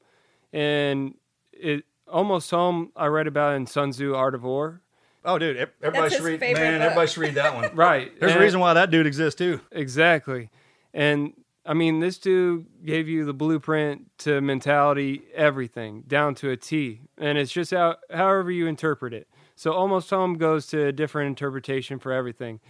and 0.52 1.14
it 1.52 1.84
Almost 2.06 2.50
Home. 2.50 2.92
I 2.94 3.06
read 3.06 3.26
about 3.26 3.54
in 3.56 3.66
Sun 3.66 3.92
Tzu 3.92 4.14
Art 4.14 4.34
of 4.34 4.42
War. 4.42 4.82
Oh, 5.26 5.38
dude, 5.38 5.56
everybody 5.56 6.02
That's 6.02 6.14
should 6.14 6.22
his 6.22 6.30
read. 6.32 6.40
favorite 6.40 6.62
Man, 6.62 6.72
book. 6.74 6.82
everybody 6.82 7.06
should 7.08 7.20
read 7.20 7.34
that 7.34 7.54
one. 7.54 7.70
Right. 7.74 8.18
There's 8.18 8.32
a 8.32 8.34
And- 8.36 8.42
reason 8.44 8.60
why 8.60 8.72
that 8.74 8.90
dude 8.90 9.06
exists 9.06 9.36
too. 9.38 9.60
Exactly. 9.72 10.50
And 10.94 11.32
I 11.66 11.74
mean, 11.74 11.98
this 12.00 12.16
dude 12.18 12.66
gave 12.84 13.08
you 13.08 13.24
the 13.24 13.34
blueprint 13.34 14.06
to 14.18 14.40
mentality, 14.40 15.22
everything 15.34 16.04
down 16.06 16.36
to 16.36 16.50
a 16.50 16.56
T. 16.56 17.00
And 17.18 17.36
it's 17.38 17.50
just 17.52 17.72
how, 17.72 17.96
however 18.10 18.50
you 18.52 18.66
interpret 18.68 19.12
it. 19.12 19.26
So 19.56 19.72
almost 19.72 20.08
home 20.10 20.34
goes 20.38 20.66
to 20.68 20.86
a 20.86 20.92
different 20.92 21.26
interpretation 21.28 21.98
for 21.98 22.12
everything. 22.12 22.60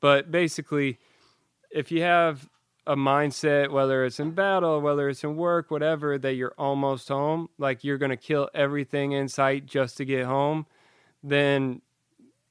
But 0.00 0.30
basically, 0.30 0.98
if 1.70 1.90
you 1.90 2.02
have 2.02 2.48
a 2.86 2.94
mindset, 2.94 3.70
whether 3.70 4.04
it's 4.04 4.20
in 4.20 4.32
battle, 4.32 4.80
whether 4.80 5.08
it's 5.08 5.24
in 5.24 5.36
work, 5.36 5.70
whatever, 5.70 6.16
that 6.18 6.34
you're 6.34 6.54
almost 6.58 7.08
home, 7.08 7.48
like 7.58 7.82
you're 7.82 7.98
going 7.98 8.10
to 8.10 8.16
kill 8.16 8.48
everything 8.54 9.12
in 9.12 9.26
sight 9.28 9.66
just 9.66 9.96
to 9.96 10.04
get 10.04 10.26
home, 10.26 10.66
then 11.22 11.80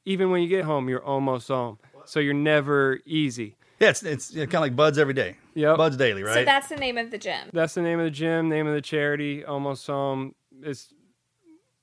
even 0.06 0.30
when 0.32 0.42
you 0.42 0.48
get 0.48 0.66
home, 0.66 0.90
you're 0.90 1.04
almost 1.04 1.48
home. 1.48 1.80
So 2.06 2.20
you're 2.20 2.34
never 2.34 3.00
easy. 3.06 3.56
Yeah, 3.80 3.90
it's 3.90 4.04
it's 4.04 4.32
kind 4.32 4.54
of 4.56 4.62
like 4.62 4.76
BUD/S 4.76 4.98
every 4.98 5.14
day. 5.14 5.38
Yeah, 5.56 5.76
BUD/S 5.76 5.98
daily, 5.98 6.24
right? 6.24 6.34
So 6.36 6.46
that's 6.46 6.68
the 6.70 6.76
name 6.76 6.98
of 6.98 7.12
the 7.12 7.18
gym. 7.18 7.50
That's 7.54 7.74
the 7.74 7.82
name 7.82 8.00
of 8.00 8.06
the 8.06 8.12
gym, 8.12 8.50
name 8.50 8.68
of 8.68 8.74
the 8.74 8.82
charity, 8.82 9.44
almost 9.44 9.88
home. 9.88 10.36
It's 10.62 10.94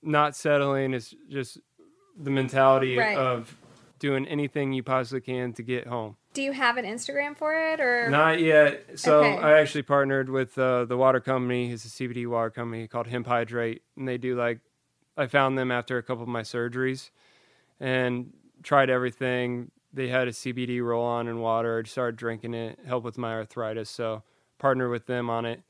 not 0.02 0.34
settling, 0.36 0.94
it's 0.94 1.14
just 1.28 1.59
the 2.18 2.30
mentality 2.30 2.97
Right. 2.97 3.16
of 3.16 3.56
doing 3.98 4.26
anything 4.26 4.72
you 4.72 4.82
possibly 4.82 5.20
can 5.20 5.52
to 5.55 5.62
get 5.62 5.86
home. 5.86 6.16
Do 6.32 6.42
you 6.42 6.52
have 6.52 6.76
an 6.78 6.86
Instagram 6.86 7.36
for 7.36 7.52
it 7.55 7.80
or 7.80 8.09
Not 8.09 8.40
yet. 8.40 8.98
So 8.98 9.24
Okay. 9.24 9.38
I 9.42 9.59
actually 9.60 9.82
partnered 9.82 10.30
with 10.30 10.56
uh, 10.56 10.84
the 10.86 10.97
water 10.97 11.20
company. 11.20 11.70
It's 11.72 11.84
a 11.84 11.88
CBD 11.88 12.26
water 12.26 12.51
company 12.51 12.86
called 12.88 13.09
Hemp 13.09 13.26
Hydrate, 13.26 13.82
and 13.97 14.06
they 14.09 14.16
do 14.16 14.36
like 14.36 14.60
I 15.16 15.26
found 15.26 15.59
them 15.59 15.70
after 15.70 15.98
a 15.98 16.02
couple 16.02 16.22
of 16.22 16.28
my 16.28 16.42
surgeries, 16.42 17.10
and 17.81 18.32
tried 18.62 18.90
everything. 18.90 19.70
They 19.93 20.09
had 20.09 20.28
a 20.28 20.32
CBD 20.32 20.82
roll 20.82 21.05
on 21.05 21.27
in 21.27 21.40
water. 21.40 21.82
I 21.85 21.89
started 21.89 22.16
drinking 22.16 22.55
it. 22.55 22.78
Helped 22.86 23.05
with 23.05 23.19
my 23.19 23.32
arthritis, 23.32 23.90
so 23.90 24.23
partnered 24.59 24.90
with 24.90 25.07
them 25.07 25.28
on 25.31 25.47
it. 25.47 25.62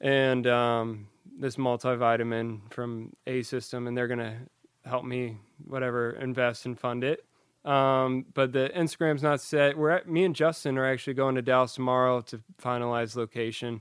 And 0.00 0.46
um, 0.46 1.08
this 1.38 1.56
multivitamin 1.56 2.72
from 2.72 3.14
A 3.26 3.42
System, 3.42 3.86
and 3.86 3.96
they're 3.96 4.08
gonna 4.08 4.36
help 4.84 5.04
me 5.04 5.38
whatever 5.66 6.10
invest 6.10 6.66
and 6.66 6.78
fund 6.78 7.02
it. 7.02 7.24
Um, 7.64 8.26
but 8.34 8.52
the 8.52 8.70
Instagram's 8.76 9.22
not 9.22 9.40
set. 9.40 9.78
We're 9.78 9.90
at, 9.90 10.08
me 10.08 10.24
and 10.24 10.36
Justin 10.36 10.76
are 10.76 10.84
actually 10.84 11.14
going 11.14 11.34
to 11.36 11.42
Dallas 11.42 11.74
tomorrow 11.74 12.20
to 12.22 12.40
finalize 12.62 13.16
location, 13.16 13.80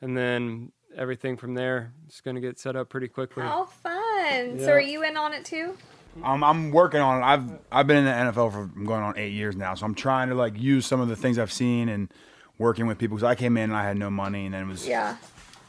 and 0.00 0.16
then 0.16 0.72
everything 0.96 1.36
from 1.36 1.54
there 1.54 1.92
is 2.08 2.22
going 2.22 2.36
to 2.36 2.40
get 2.40 2.58
set 2.58 2.74
up 2.74 2.88
pretty 2.88 3.08
quickly. 3.08 3.42
How 3.42 3.66
fun. 3.66 4.58
So 4.58 4.72
are 4.72 4.80
you 4.80 5.02
in 5.02 5.16
on 5.18 5.34
it 5.34 5.44
too? 5.44 5.76
I'm, 6.22 6.42
I'm 6.44 6.70
working 6.70 7.00
on 7.00 7.22
it. 7.22 7.24
I've 7.24 7.58
I've 7.70 7.86
been 7.86 7.96
in 7.98 8.04
the 8.04 8.10
NFL 8.32 8.52
for 8.52 8.62
I'm 8.62 8.84
going 8.84 9.02
on 9.02 9.16
eight 9.18 9.32
years 9.32 9.56
now, 9.56 9.74
so 9.74 9.86
I'm 9.86 9.94
trying 9.94 10.28
to 10.28 10.34
like 10.34 10.58
use 10.58 10.86
some 10.86 11.00
of 11.00 11.08
the 11.08 11.16
things 11.16 11.38
I've 11.38 11.52
seen 11.52 11.88
and 11.88 12.12
working 12.58 12.86
with 12.86 12.98
people. 12.98 13.16
Because 13.16 13.28
I 13.28 13.34
came 13.34 13.56
in 13.56 13.64
and 13.70 13.76
I 13.76 13.82
had 13.84 13.96
no 13.96 14.10
money, 14.10 14.44
and 14.46 14.54
then 14.54 14.68
was 14.68 14.86
Yeah. 14.86 15.16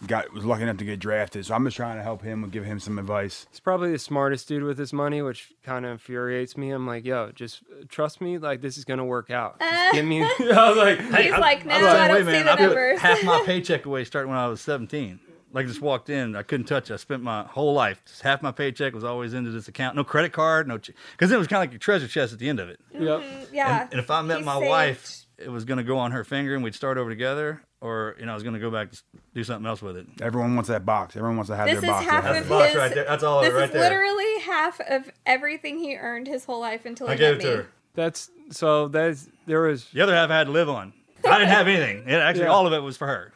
got 0.06 0.34
was 0.34 0.44
lucky 0.44 0.64
enough 0.64 0.78
to 0.78 0.86
get 0.86 1.00
drafted. 1.00 1.46
So 1.46 1.56
I'm 1.56 1.64
just 1.64 1.78
trying 1.78 1.96
to 1.96 2.04
help 2.04 2.22
him 2.24 2.44
and 2.44 2.52
give 2.52 2.66
him 2.66 2.78
some 2.80 3.00
advice. 3.00 3.48
He's 3.52 3.62
probably 3.62 3.92
the 3.94 4.00
smartest 4.00 4.48
dude 4.50 4.64
with 4.64 4.78
his 4.78 4.92
money, 4.92 5.22
which 5.22 5.54
kind 5.64 5.86
of 5.86 5.92
infuriates 5.94 6.58
me. 6.58 6.72
I'm 6.72 6.86
like, 6.86 7.06
yo, 7.06 7.32
just 7.34 7.62
uh, 7.72 7.86
trust 7.88 8.20
me. 8.20 8.38
Like 8.38 8.60
this 8.62 8.78
is 8.78 8.84
gonna 8.84 9.06
work 9.06 9.32
out. 9.32 9.62
Just 9.62 9.94
give 9.94 10.06
me. 10.06 10.24
I 10.24 10.28
was 10.70 10.78
like, 10.78 11.00
He's 11.24 11.32
like, 11.32 11.66
no, 11.66 11.74
I'm 11.76 11.82
the 11.84 11.90
same 11.90 12.02
I 12.02 12.08
don't 12.10 12.16
way, 12.18 12.22
see 12.24 12.26
man. 12.44 12.46
the 12.46 12.52
I 12.52 12.56
numbers. 12.66 13.00
half 13.00 13.24
my 13.24 13.44
paycheck 13.46 13.86
away 13.86 14.04
starting 14.04 14.30
when 14.30 14.40
I 14.40 14.48
was 14.48 14.60
17. 14.60 15.22
Like 15.54 15.68
just 15.68 15.82
walked 15.82 16.10
in, 16.10 16.36
I 16.36 16.42
couldn't 16.44 16.66
touch 16.66 16.90
it. 16.90 16.96
I 16.96 16.98
spent 16.98 17.22
my 17.24 17.44
whole 17.44 17.74
life. 17.74 18.02
Just 18.06 18.24
half 18.24 18.42
my 18.42 18.52
paycheck 18.52 18.94
was 18.94 19.04
always 19.04 19.34
into 19.34 19.52
this 19.52 19.68
account. 19.68 19.96
No 19.96 20.04
credit 20.04 20.34
card, 20.34 20.68
no, 20.68 20.78
because 20.78 21.32
it 21.32 21.38
was 21.38 21.48
kind 21.48 21.58
of 21.58 21.62
like 21.62 21.72
your 21.72 21.80
treasure 21.80 22.08
chest 22.08 22.34
at 22.34 22.40
the 22.40 22.50
end 22.50 22.60
of 22.60 22.70
it. 22.70 22.80
Mm-hmm. 22.94 23.04
Yep. 23.06 23.48
Yeah. 23.54 23.82
And, 23.84 23.92
and 23.94 24.00
if 24.00 24.10
I 24.10 24.22
met 24.24 24.40
He 24.40 24.44
my 24.46 24.58
saved- 24.60 24.70
wife, 24.70 25.26
it 25.38 25.50
was 25.50 25.64
going 25.66 25.78
to 25.78 25.84
go 25.84 25.98
on 26.00 26.12
her 26.12 26.24
finger 26.24 26.56
and 26.56 26.64
we'd 26.64 26.74
start 26.76 26.98
over 26.98 27.10
together, 27.10 27.62
or 27.82 28.16
you 28.20 28.26
know, 28.26 28.32
I 28.32 28.36
was 28.36 28.44
going 28.44 28.54
to 28.56 28.60
go 28.60 28.72
back 28.72 28.92
to 28.92 29.02
do 29.36 29.44
something 29.44 29.66
else 29.68 29.82
with 29.82 29.96
it. 29.98 30.08
Everyone 30.22 30.56
wants 30.56 30.70
that 30.70 30.86
box. 30.86 31.16
Everyone 31.16 31.38
wants 31.38 31.50
to 31.50 31.56
have 31.56 31.68
This 31.68 31.82
their 31.82 31.90
is 31.90 31.96
box. 31.98 32.06
half 32.06 32.24
They 32.24 32.34
have 32.34 32.44
of 32.44 32.50
box 32.50 32.68
his. 32.70 32.76
right 32.78 32.94
there. 32.96 33.06
That's 33.06 33.24
all 33.24 33.40
of 33.40 33.46
it 33.46 33.50
This 33.50 33.56
right 33.56 33.66
is 33.66 33.72
there. 33.74 33.82
literally 33.84 34.40
half 34.42 34.80
of 34.82 35.12
everything 35.26 35.78
he 35.80 35.98
earned 35.98 36.28
his 36.28 36.46
whole 36.46 36.60
life 36.62 36.86
until 36.86 37.08
he 37.08 37.14
I 37.14 37.18
gave 37.18 37.38
met 37.38 37.46
it 37.46 37.50
to 37.50 37.58
me. 37.58 37.64
her. 37.64 37.68
That's 37.96 38.30
so. 38.50 38.88
That's 38.88 39.28
there 39.46 39.62
was 39.62 39.86
The 39.94 40.02
other 40.02 40.16
half 40.16 40.30
I 40.32 40.38
had 40.38 40.46
to 40.48 40.52
live 40.52 40.70
on. 40.70 40.94
I 41.28 41.38
didn't 41.38 41.50
have 41.52 41.68
anything. 41.68 42.08
It, 42.08 42.14
actually, 42.16 42.46
Yeah. 42.46 42.50
all 42.52 42.66
of 42.68 42.74
it 42.74 42.80
was 42.80 42.98
for 42.98 43.08
her. 43.08 43.33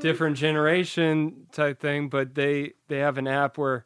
Different 0.00 0.36
generation 0.36 1.46
type 1.52 1.80
thing, 1.80 2.08
but 2.08 2.34
they 2.34 2.72
they 2.88 2.98
have 2.98 3.18
an 3.18 3.26
app 3.26 3.58
where 3.58 3.84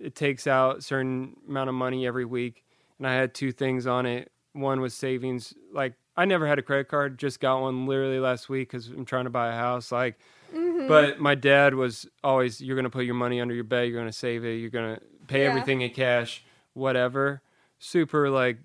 it 0.00 0.14
takes 0.14 0.46
out 0.46 0.78
a 0.78 0.82
certain 0.82 1.36
amount 1.48 1.68
of 1.68 1.74
money 1.74 2.06
every 2.06 2.24
week, 2.24 2.64
and 2.98 3.06
I 3.06 3.14
had 3.14 3.34
two 3.34 3.52
things 3.52 3.86
on 3.86 4.06
it. 4.06 4.30
One 4.52 4.80
was 4.80 4.94
savings. 4.94 5.54
Like 5.72 5.94
I 6.16 6.24
never 6.24 6.46
had 6.46 6.58
a 6.58 6.62
credit 6.62 6.88
card, 6.88 7.18
just 7.18 7.40
got 7.40 7.60
one 7.60 7.86
literally 7.86 8.18
last 8.20 8.48
week 8.48 8.68
because 8.70 8.88
I'm 8.88 9.04
trying 9.04 9.24
to 9.24 9.30
buy 9.30 9.48
a 9.52 9.56
house. 9.56 9.92
Like, 9.92 10.18
Mhm. 10.54 10.88
but 10.88 11.20
my 11.20 11.34
dad 11.34 11.74
was 11.74 12.06
always, 12.24 12.60
"You're 12.60 12.76
gonna 12.76 12.90
put 12.90 13.04
your 13.04 13.14
money 13.14 13.40
under 13.40 13.54
your 13.54 13.64
bed. 13.64 13.88
You're 13.88 14.00
gonna 14.00 14.12
save 14.12 14.44
it. 14.44 14.54
You're 14.54 14.70
gonna 14.70 15.00
pay 15.26 15.42
Yeah. 15.42 15.48
everything 15.50 15.80
in 15.82 15.90
cash, 15.90 16.44
whatever." 16.74 17.42
Super 17.78 18.28
like 18.30 18.58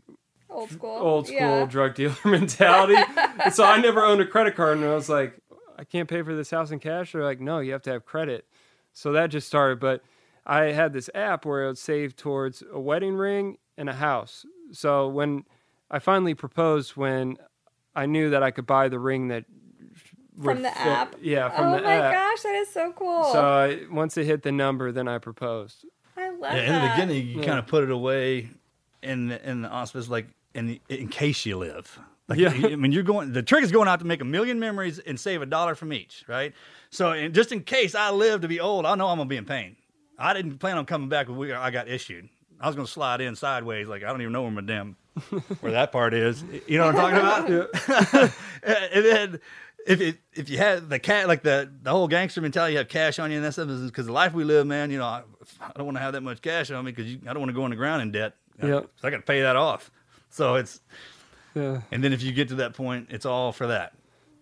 Old 0.49 0.69
school. 0.71 0.89
old 0.97 1.27
school 1.27 1.37
Yeah. 1.39 1.65
drug 1.65 1.93
dealer 1.95 2.15
mentality. 2.25 2.95
and 3.43 3.53
so 3.53 3.63
I 3.63 3.79
never 3.79 4.03
owned 4.03 4.21
a 4.21 4.25
credit 4.25 4.55
card, 4.55 4.77
and 4.77 4.85
I 4.85 4.93
was 4.95 5.09
like, 5.09 5.37
I 5.77 5.83
can't 5.83 6.07
pay 6.09 6.21
for 6.21 6.33
this 6.35 6.51
house 6.51 6.71
in 6.71 6.79
cash. 6.79 7.11
They're 7.13 7.23
like, 7.23 7.39
no, 7.39 7.59
you 7.59 7.71
have 7.73 7.81
to 7.83 7.91
have 7.91 8.05
credit. 8.05 8.45
So 8.93 9.11
that 9.13 9.27
just 9.27 9.47
started. 9.47 9.79
But 9.79 10.03
I 10.45 10.65
had 10.65 10.93
this 10.93 11.09
app 11.15 11.45
where 11.45 11.63
it 11.63 11.67
would 11.67 11.77
save 11.77 12.15
towards 12.15 12.63
a 12.71 12.79
wedding 12.79 13.15
ring 13.15 13.57
and 13.77 13.89
a 13.89 13.93
house. 13.93 14.45
So 14.71 15.07
when 15.07 15.45
I 15.89 15.99
finally 15.99 16.33
proposed, 16.35 16.91
when 16.95 17.37
I 17.95 18.05
knew 18.05 18.29
that 18.31 18.43
I 18.43 18.51
could 18.51 18.65
buy 18.65 18.89
the 18.89 18.99
ring 18.99 19.29
that 19.29 19.45
From 20.41 20.61
the 20.63 20.69
fit- 20.69 20.77
app. 20.87 21.15
yeah, 21.21 21.49
from 21.49 21.73
oh 21.73 21.75
the 21.77 21.83
my 21.83 21.97
gosh, 21.97 22.41
that 22.41 22.55
is 22.55 22.69
so 22.69 22.91
cool. 22.93 23.31
So 23.31 23.41
I, 23.41 23.79
once 23.91 24.17
it 24.17 24.25
hit 24.25 24.41
the 24.43 24.51
number, 24.51 24.91
then 24.91 25.07
I 25.07 25.17
proposed. 25.19 25.85
I 26.17 26.29
love 26.29 26.39
love 26.39 26.53
Yeah, 26.55 26.75
in 26.75 26.81
the 26.83 26.89
beginning, 26.89 27.27
you 27.27 27.39
Yeah. 27.39 27.45
kind 27.45 27.59
of 27.59 27.67
put 27.67 27.83
it 27.83 27.91
away 27.91 28.49
in 29.01 29.27
the, 29.29 29.49
in 29.49 29.61
the 29.63 29.69
auspice, 29.69 30.09
like 30.09 30.27
in 30.53 30.79
in 30.89 31.07
case 31.07 31.45
you 31.45 31.57
live. 31.57 31.99
Like, 32.27 32.39
Yeah. 32.39 32.51
I 32.51 32.75
mean, 32.75 32.91
you're 32.91 33.03
going. 33.03 33.33
The 33.33 33.43
trick 33.43 33.63
is 33.63 33.71
going 33.71 33.87
out 33.87 33.99
to 33.99 34.05
make 34.05 34.21
a 34.21 34.25
million 34.25 34.59
memories 34.59 34.99
and 34.99 35.19
save 35.19 35.41
a 35.41 35.45
dollar 35.45 35.75
from 35.75 35.91
each, 35.91 36.23
right? 36.27 36.53
So, 36.89 37.11
and 37.11 37.33
just 37.33 37.51
in 37.51 37.63
case 37.63 37.95
I 37.95 38.11
live 38.11 38.41
to 38.41 38.47
be 38.47 38.59
old, 38.59 38.85
I 38.85 38.95
know 38.95 39.07
I'm 39.07 39.17
gonna 39.17 39.27
be 39.27 39.37
in 39.37 39.45
pain. 39.45 39.75
I 40.17 40.33
didn't 40.33 40.57
plan 40.59 40.77
on 40.77 40.85
coming 40.85 41.09
back 41.09 41.27
when 41.27 41.37
we, 41.37 41.51
I 41.51 41.71
got 41.71 41.87
issued. 41.87 42.29
I 42.61 42.67
was 42.67 42.75
gonna 42.75 42.87
slide 42.87 43.19
in 43.19 43.35
sideways, 43.35 43.87
like 43.87 44.03
I 44.03 44.07
don't 44.07 44.21
even 44.21 44.31
know 44.31 44.43
where 44.43 44.51
my 44.51 44.61
damn 44.61 44.95
where 45.59 45.73
that 45.73 45.91
part 45.91 46.13
is. 46.13 46.43
You 46.67 46.77
know 46.77 46.87
what 46.87 46.95
I'm 46.95 47.47
talking 47.47 47.49
about? 47.49 48.31
and 48.63 49.05
then 49.05 49.39
if 49.85 50.01
it, 50.01 50.17
if 50.33 50.49
you 50.49 50.57
had 50.57 50.89
the 50.89 50.99
cat 50.99 51.27
like 51.27 51.43
the 51.43 51.69
the 51.81 51.91
whole 51.91 52.07
gangster 52.07 52.41
mentality, 52.41 52.73
you 52.73 52.77
have 52.77 52.87
cash 52.87 53.19
on 53.19 53.31
you 53.31 53.37
and 53.37 53.45
that 53.45 53.51
stuff 53.53 53.69
is 53.69 53.81
because 53.89 54.05
the 54.05 54.13
life 54.13 54.33
we 54.33 54.43
live, 54.43 54.65
man. 54.65 54.91
You 54.91 54.99
know, 54.99 55.05
I, 55.05 55.23
I 55.61 55.71
don't 55.75 55.85
want 55.85 55.97
to 55.97 56.01
have 56.01 56.13
that 56.13 56.21
much 56.21 56.41
cash 56.41 56.71
on 56.71 56.85
me 56.85 56.91
because 56.91 57.11
I 57.27 57.33
don't 57.33 57.39
want 57.39 57.49
to 57.49 57.53
go 57.53 57.63
on 57.63 57.69
the 57.71 57.75
ground 57.75 58.01
in 58.01 58.11
debt. 58.11 58.35
So 59.01 59.07
I 59.07 59.09
got 59.11 59.17
to 59.17 59.23
pay 59.23 59.41
that 59.41 59.55
off. 59.55 59.91
So 60.29 60.55
it's 60.55 60.79
Yeah. 61.55 61.81
and 61.91 62.03
then 62.03 62.13
if 62.13 62.21
you 62.23 62.31
get 62.31 62.49
to 62.49 62.55
that 62.55 62.73
point, 62.73 63.07
it's 63.11 63.25
all 63.25 63.51
for 63.51 63.67
that. 63.67 63.93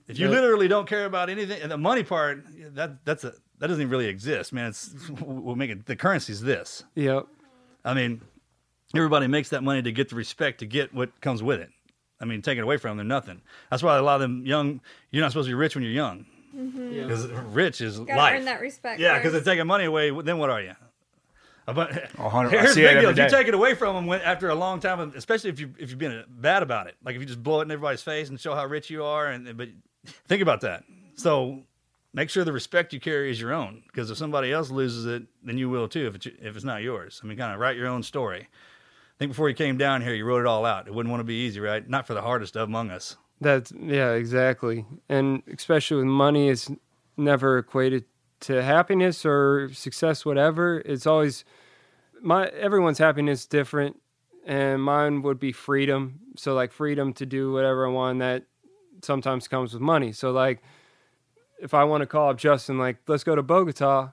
If 0.07 0.17
you 0.19 0.25
Yep. 0.27 0.35
literally 0.35 0.67
don't 0.67 0.87
care 0.87 1.05
about 1.05 1.29
anything, 1.29 1.61
and 1.61 1.71
the 1.71 1.77
money 1.77 2.03
part, 2.03 2.43
that 2.75 3.05
that's 3.05 3.23
a 3.23 3.33
that 3.59 3.67
doesn't 3.67 3.81
even 3.81 3.91
really 3.91 4.07
exist, 4.07 4.51
man. 4.53 4.69
It's 4.69 4.93
we'll 5.21 5.55
make 5.55 5.69
it 5.69 5.85
the 5.85 5.95
currency's 5.95 6.41
this. 6.41 6.83
Yep. 6.95 7.27
I 7.85 7.93
mean, 7.93 8.21
everybody 8.95 9.27
makes 9.27 9.49
that 9.49 9.63
money 9.63 9.81
to 9.83 9.91
get 9.91 10.09
the 10.09 10.15
respect 10.15 10.59
to 10.59 10.65
get 10.65 10.93
what 10.93 11.19
comes 11.21 11.41
with 11.43 11.59
it. 11.61 11.69
I 12.19 12.25
mean, 12.25 12.41
take 12.41 12.57
it 12.57 12.61
away 12.61 12.77
from 12.77 12.97
them, 12.97 13.07
they're 13.07 13.15
nothing. 13.15 13.41
That's 13.69 13.81
why 13.83 13.97
a 13.97 14.01
lot 14.01 14.15
of 14.15 14.21
them 14.21 14.45
young, 14.45 14.81
you're 15.11 15.21
not 15.21 15.31
supposed 15.31 15.47
to 15.47 15.51
be 15.51 15.55
rich 15.55 15.75
when 15.75 15.83
you're 15.83 15.93
young. 15.93 16.25
Mhm. 16.55 16.93
Yeah. 16.93 17.03
Because 17.03 17.27
rich 17.27 17.79
is 17.81 17.99
Gotta 17.99 18.15
life. 18.15 18.35
earn 18.37 18.45
that 18.45 18.59
respect 18.61 18.99
Yeah, 18.99 19.17
because 19.17 19.31
they're 19.33 19.41
taking 19.41 19.65
money 19.67 19.85
away. 19.85 20.09
Then 20.21 20.37
what 20.37 20.49
are 20.49 20.61
you? 20.61 20.73
A 22.17 22.17
bu- 22.17 22.23
hundred- 22.29 22.55
I 22.57 22.61
Here's 22.61 22.73
see 22.73 22.81
the 22.81 22.89
it 22.91 22.93
big 22.95 23.01
deal. 23.01 23.09
If 23.11 23.17
you 23.31 23.37
take 23.37 23.47
it 23.47 23.53
away 23.53 23.75
from 23.75 23.95
them 23.95 24.05
when, 24.07 24.21
after 24.21 24.49
a 24.49 24.55
long 24.55 24.79
time, 24.79 25.13
especially 25.15 25.49
if 25.49 25.59
you 25.59 25.73
if 25.79 25.89
you've 25.89 25.99
been 25.99 26.23
bad 26.29 26.63
about 26.63 26.87
it, 26.87 26.95
like 27.03 27.15
if 27.15 27.21
you 27.21 27.27
just 27.27 27.41
blow 27.43 27.59
it 27.59 27.63
in 27.63 27.71
everybody's 27.71 28.01
face 28.01 28.29
and 28.29 28.39
show 28.39 28.55
how 28.55 28.65
rich 28.65 28.89
you 28.89 29.03
are, 29.03 29.27
and 29.27 29.57
but 29.57 29.69
think 30.27 30.41
about 30.41 30.61
that. 30.61 30.83
So 31.15 31.63
make 32.13 32.29
sure 32.29 32.43
the 32.43 32.53
respect 32.53 32.93
you 32.93 32.99
carry 32.99 33.31
is 33.31 33.39
your 33.39 33.53
own, 33.53 33.83
because 33.87 34.09
if 34.11 34.17
somebody 34.17 34.51
else 34.51 34.69
loses 34.69 35.05
it, 35.05 35.23
then 35.43 35.57
you 35.57 35.69
will 35.69 35.87
too. 35.87 36.07
If 36.07 36.15
it's 36.15 36.25
if 36.25 36.55
it's 36.55 36.65
not 36.65 36.81
yours, 36.81 37.21
I 37.23 37.27
mean, 37.27 37.37
kind 37.37 37.53
of 37.53 37.59
write 37.59 37.77
your 37.77 37.87
own 37.87 38.03
story. 38.03 38.41
I 38.49 39.17
think 39.19 39.31
before 39.31 39.49
you 39.49 39.55
came 39.55 39.77
down 39.77 40.01
here, 40.01 40.13
you 40.15 40.25
wrote 40.25 40.39
it 40.41 40.47
all 40.47 40.65
out. 40.65 40.87
It 40.87 40.93
wouldn't 40.93 41.11
want 41.11 41.19
to 41.21 41.25
be 41.25 41.35
easy, 41.45 41.59
right? 41.59 41.87
Not 41.87 42.07
for 42.07 42.13
the 42.15 42.23
hardest 42.23 42.55
of 42.55 42.67
among 42.69 42.89
us. 42.89 43.17
That's 43.39 43.71
yeah, 43.71 44.11
exactly. 44.13 44.85
And 45.09 45.43
especially 45.53 45.97
with 45.97 46.05
money, 46.07 46.49
it's 46.49 46.71
never 47.17 47.59
equated 47.59 48.05
to 48.41 48.63
happiness 48.63 49.23
or 49.25 49.69
success, 49.73 50.25
whatever. 50.25 50.79
It's 50.85 51.05
always 51.05 51.43
my 52.21 52.47
everyone's 52.47 52.97
happiness 52.97 53.41
is 53.41 53.45
different, 53.47 53.97
and 54.45 54.81
mine 54.83 55.21
would 55.23 55.39
be 55.39 55.51
freedom. 55.51 56.19
So 56.37 56.53
like 56.53 56.71
freedom 56.71 57.13
to 57.13 57.25
do 57.25 57.51
whatever 57.51 57.85
I 57.87 57.89
want. 57.89 58.19
That 58.19 58.43
sometimes 59.01 59.47
comes 59.47 59.73
with 59.73 59.81
money. 59.81 60.11
So 60.11 60.31
like 60.31 60.61
if 61.61 61.73
I 61.73 61.83
want 61.83 62.01
to 62.01 62.07
call 62.07 62.29
up 62.29 62.37
Justin, 62.37 62.77
like 62.77 62.97
let's 63.07 63.23
go 63.23 63.35
to 63.35 63.43
Bogota. 63.43 64.11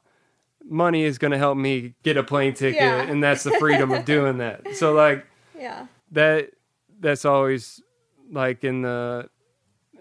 Money 0.71 1.05
is 1.05 1.17
going 1.19 1.31
to 1.31 1.39
help 1.39 1.57
me 1.57 1.95
get 2.03 2.17
a 2.19 2.23
plane 2.23 2.53
ticket, 2.53 2.81
Yeah. 2.83 3.01
and 3.03 3.23
that's 3.23 3.43
the 3.43 3.53
freedom 3.53 3.91
of 3.93 4.05
doing 4.05 4.39
that. 4.39 4.67
So 4.75 4.93
like 4.93 5.25
Yeah. 5.59 5.87
that 6.13 6.51
that's 7.01 7.25
always 7.25 7.81
like 8.31 8.65
in 8.65 8.83
the 8.83 9.31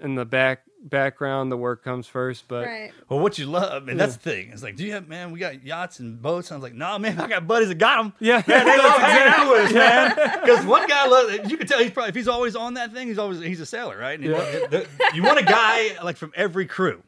in 0.01 0.15
the 0.15 0.25
back 0.25 0.63
background 0.89 1.51
the 1.51 1.57
work 1.57 1.83
comes 1.83 2.07
first 2.07 2.47
but 2.47 2.65
Right. 2.65 2.91
Well, 3.09 3.19
what 3.19 3.37
you 3.37 3.45
love, 3.45 3.87
and 3.87 3.99
that's 3.99 4.15
the 4.17 4.29
thing. 4.29 4.49
It's 4.51 4.63
like, 4.63 4.75
do 4.75 4.85
you 4.85 4.91
have 4.93 5.07
man? 5.07 5.31
We 5.31 5.39
got 5.39 5.63
yachts 5.63 5.99
and 5.99 6.21
boats. 6.21 6.51
I 6.51 6.55
was 6.55 6.63
like, 6.63 6.73
no, 6.73 6.97
man, 6.99 7.19
I 7.19 7.27
got 7.27 7.47
buddies 7.47 7.69
that 7.69 7.75
got 7.75 7.97
them. 8.03 8.13
Yeah, 8.19 8.41
man, 8.47 8.65
they 8.65 8.77
love 8.77 8.95
hanging 8.99 9.33
out 9.33 9.51
with 9.51 9.65
us, 9.67 9.73
man. 9.73 10.39
Because 10.41 10.65
one 10.65 10.87
guy 10.87 11.07
loves. 11.07 11.49
You 11.51 11.57
can 11.57 11.67
tell 11.67 11.79
he's 11.79 11.91
probably 11.91 12.09
if 12.09 12.15
he's 12.15 12.27
always 12.27 12.55
on 12.55 12.75
that 12.75 12.93
thing, 12.93 13.07
he's 13.07 13.17
always 13.17 13.39
he's 13.39 13.59
a 13.61 13.65
sailor, 13.65 13.97
right? 13.97 14.19
And 14.19 14.23
he- 14.23 14.29
Yeah. 14.31 14.67
the- 14.67 14.87
you 15.13 15.23
want 15.23 15.39
a 15.39 15.43
guy 15.43 15.97
like 16.03 16.17
from 16.17 16.31
every 16.35 16.65
crew. 16.65 17.01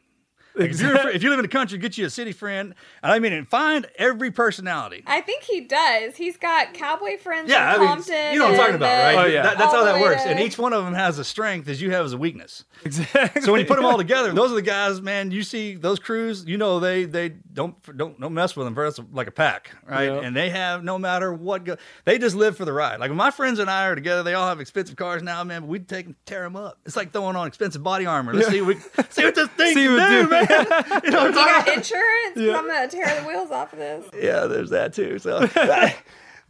Like, 0.54 0.70
if, 0.70 0.80
you're, 0.80 1.08
if 1.10 1.22
you 1.22 1.30
live 1.30 1.38
in 1.38 1.44
the 1.44 1.48
country, 1.48 1.78
get 1.78 1.96
you 1.96 2.06
a 2.06 2.10
city 2.10 2.32
friend. 2.32 2.74
And 3.02 3.12
I 3.12 3.18
mean, 3.20 3.32
and 3.32 3.48
find 3.48 3.86
every 3.96 4.30
personality. 4.30 5.04
I 5.06 5.20
think 5.20 5.44
he 5.44 5.60
does. 5.60 6.16
He's 6.16 6.36
got 6.36 6.74
cowboy 6.74 7.18
friends 7.18 7.48
Yeah, 7.50 7.70
I 7.70 7.74
in 7.74 7.80
mean, 7.80 7.88
Compton. 7.88 8.32
you 8.32 8.38
know 8.40 8.44
what 8.46 8.52
I'm 8.54 8.58
talking 8.58 8.74
about, 8.76 9.02
right? 9.04 9.14
Oh, 9.18 9.26
yeah. 9.26 9.42
That- 9.42 9.58
that's 9.58 9.72
all 9.74 9.84
how 9.84 9.92
that 9.92 10.00
works. 10.00 10.22
to- 10.24 10.28
And 10.30 10.40
each 10.40 10.58
one 10.58 10.72
of 10.72 10.84
them 10.84 10.94
has 10.94 11.18
a 11.18 11.24
strength 11.24 11.68
as 11.68 11.80
you 11.80 11.92
have 11.92 12.04
as 12.04 12.12
a 12.12 12.18
weakness. 12.18 12.64
Exactly. 12.84 13.42
So 13.42 13.52
when 13.52 13.60
you 13.60 13.66
put 13.66 13.76
them 13.76 13.84
all 13.86 13.98
together, 13.98 14.32
those 14.32 14.50
are 14.52 14.54
the 14.56 14.62
guys, 14.62 15.00
man. 15.00 15.30
You 15.30 15.42
see 15.42 15.74
those 15.76 15.98
crews, 15.98 16.44
you 16.46 16.56
know 16.58 16.80
they 16.80 17.04
they 17.04 17.28
don't 17.28 17.74
don't 17.96 18.18
don't 18.20 18.34
mess 18.34 18.56
with 18.56 18.66
them. 18.66 18.74
First, 18.74 19.00
like 19.12 19.26
a 19.26 19.30
pack, 19.32 19.70
right? 19.86 20.04
Yeah. 20.06 20.20
And 20.20 20.34
they 20.34 20.50
have 20.50 20.82
no 20.82 20.98
matter 20.98 21.32
what, 21.32 21.64
go, 21.64 21.76
they 22.04 22.18
just 22.18 22.34
live 22.34 22.56
for 22.56 22.64
the 22.64 22.72
ride. 22.72 22.98
Like 23.00 23.10
when 23.10 23.16
my 23.18 23.30
friends 23.30 23.58
and 23.58 23.70
I 23.70 23.86
are 23.86 23.94
together, 23.94 24.22
they 24.22 24.34
all 24.34 24.48
have 24.48 24.60
expensive 24.60 24.96
cars 24.96 25.22
now, 25.22 25.44
man. 25.44 25.60
But 25.62 25.68
we 25.68 25.78
take 25.78 26.06
them, 26.06 26.16
tear 26.26 26.42
them 26.42 26.56
up. 26.56 26.78
It's 26.86 26.96
like 26.96 27.12
throwing 27.12 27.36
on 27.36 27.46
expensive 27.46 27.82
body 27.82 28.06
armor. 28.06 28.32
Let's 28.34 28.48
see 28.48 28.60
what 28.62 28.76
we, 28.76 29.04
see 29.10 29.24
what 29.24 29.34
this 29.34 29.48
thing 29.56 29.74
See 29.74 29.84
can 29.86 30.10
do, 30.10 30.24
do. 30.24 30.30
man. 30.30 30.39
You 31.04 31.10
know 31.10 31.26
You 31.26 31.32
got 31.34 31.68
insurance? 31.68 32.36
Yeah. 32.36 32.56
I'm 32.58 32.66
gonna 32.66 32.88
tear 32.88 33.20
the 33.20 33.26
wheels 33.28 33.50
off 33.50 33.72
of 33.72 33.78
this. 33.78 34.04
Yeah, 34.20 34.46
there's 34.46 34.70
that 34.70 34.92
too. 34.94 35.18
So, 35.18 35.40
that- 35.46 35.96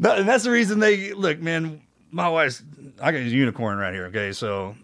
and 0.00 0.28
that's 0.28 0.44
the 0.44 0.50
reason 0.50 0.78
they 0.80 1.12
look, 1.12 1.40
man. 1.40 1.82
My 2.10 2.28
wife's, 2.28 2.62
I 3.00 3.12
got 3.12 3.18
a 3.18 3.24
unicorn 3.24 3.78
right 3.78 3.92
here. 3.94 4.06
Okay, 4.06 4.32
so 4.32 4.74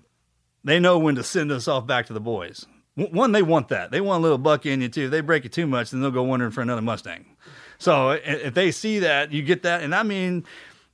they 0.62 0.78
know 0.78 0.98
when 0.98 1.14
to 1.16 1.22
send 1.24 1.50
us 1.50 1.66
off 1.68 1.86
back 1.86 2.06
to 2.06 2.12
the 2.12 2.20
boys. 2.20 2.66
One, 2.94 3.32
they 3.32 3.42
want 3.42 3.68
that. 3.68 3.90
They 3.90 4.00
want 4.00 4.20
a 4.20 4.22
little 4.22 4.38
buck 4.38 4.64
in 4.64 4.80
you 4.80 4.88
too. 4.88 5.06
If 5.06 5.10
they 5.10 5.20
break 5.20 5.44
it 5.44 5.52
too 5.52 5.66
much, 5.66 5.90
then 5.90 6.00
they'll 6.00 6.10
go 6.10 6.22
wondering 6.22 6.50
for 6.52 6.60
another 6.62 6.80
Mustang. 6.82 7.26
So 7.78 8.10
if 8.12 8.54
they 8.54 8.70
see 8.70 9.00
that, 9.00 9.32
you 9.32 9.42
get 9.42 9.64
that. 9.64 9.82
And 9.82 9.94
I 9.94 10.02
mean, 10.02 10.44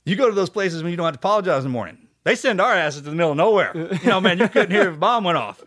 you 0.05 0.15
go 0.17 0.27
to 0.27 0.35
those 0.35 0.49
places 0.49 0.83
when 0.83 0.91
you 0.91 0.97
don't 0.97 1.05
have 1.05 1.13
to 1.13 1.19
apologize 1.19 1.59
in 1.59 1.71
the 1.71 1.73
morning. 1.73 1.97
They 2.23 2.35
send 2.35 2.61
our 2.61 2.73
asses 2.73 3.01
to 3.01 3.09
the 3.09 3.15
middle 3.15 3.31
of 3.31 3.37
nowhere. 3.37 3.71
You 4.03 4.09
know, 4.09 4.21
man, 4.21 4.39
you 4.39 4.47
couldn't 4.47 4.71
hear 4.71 4.89
if 4.89 4.95
a 4.95 4.97
bomb 4.97 5.23
went 5.23 5.37
off. 5.37 5.63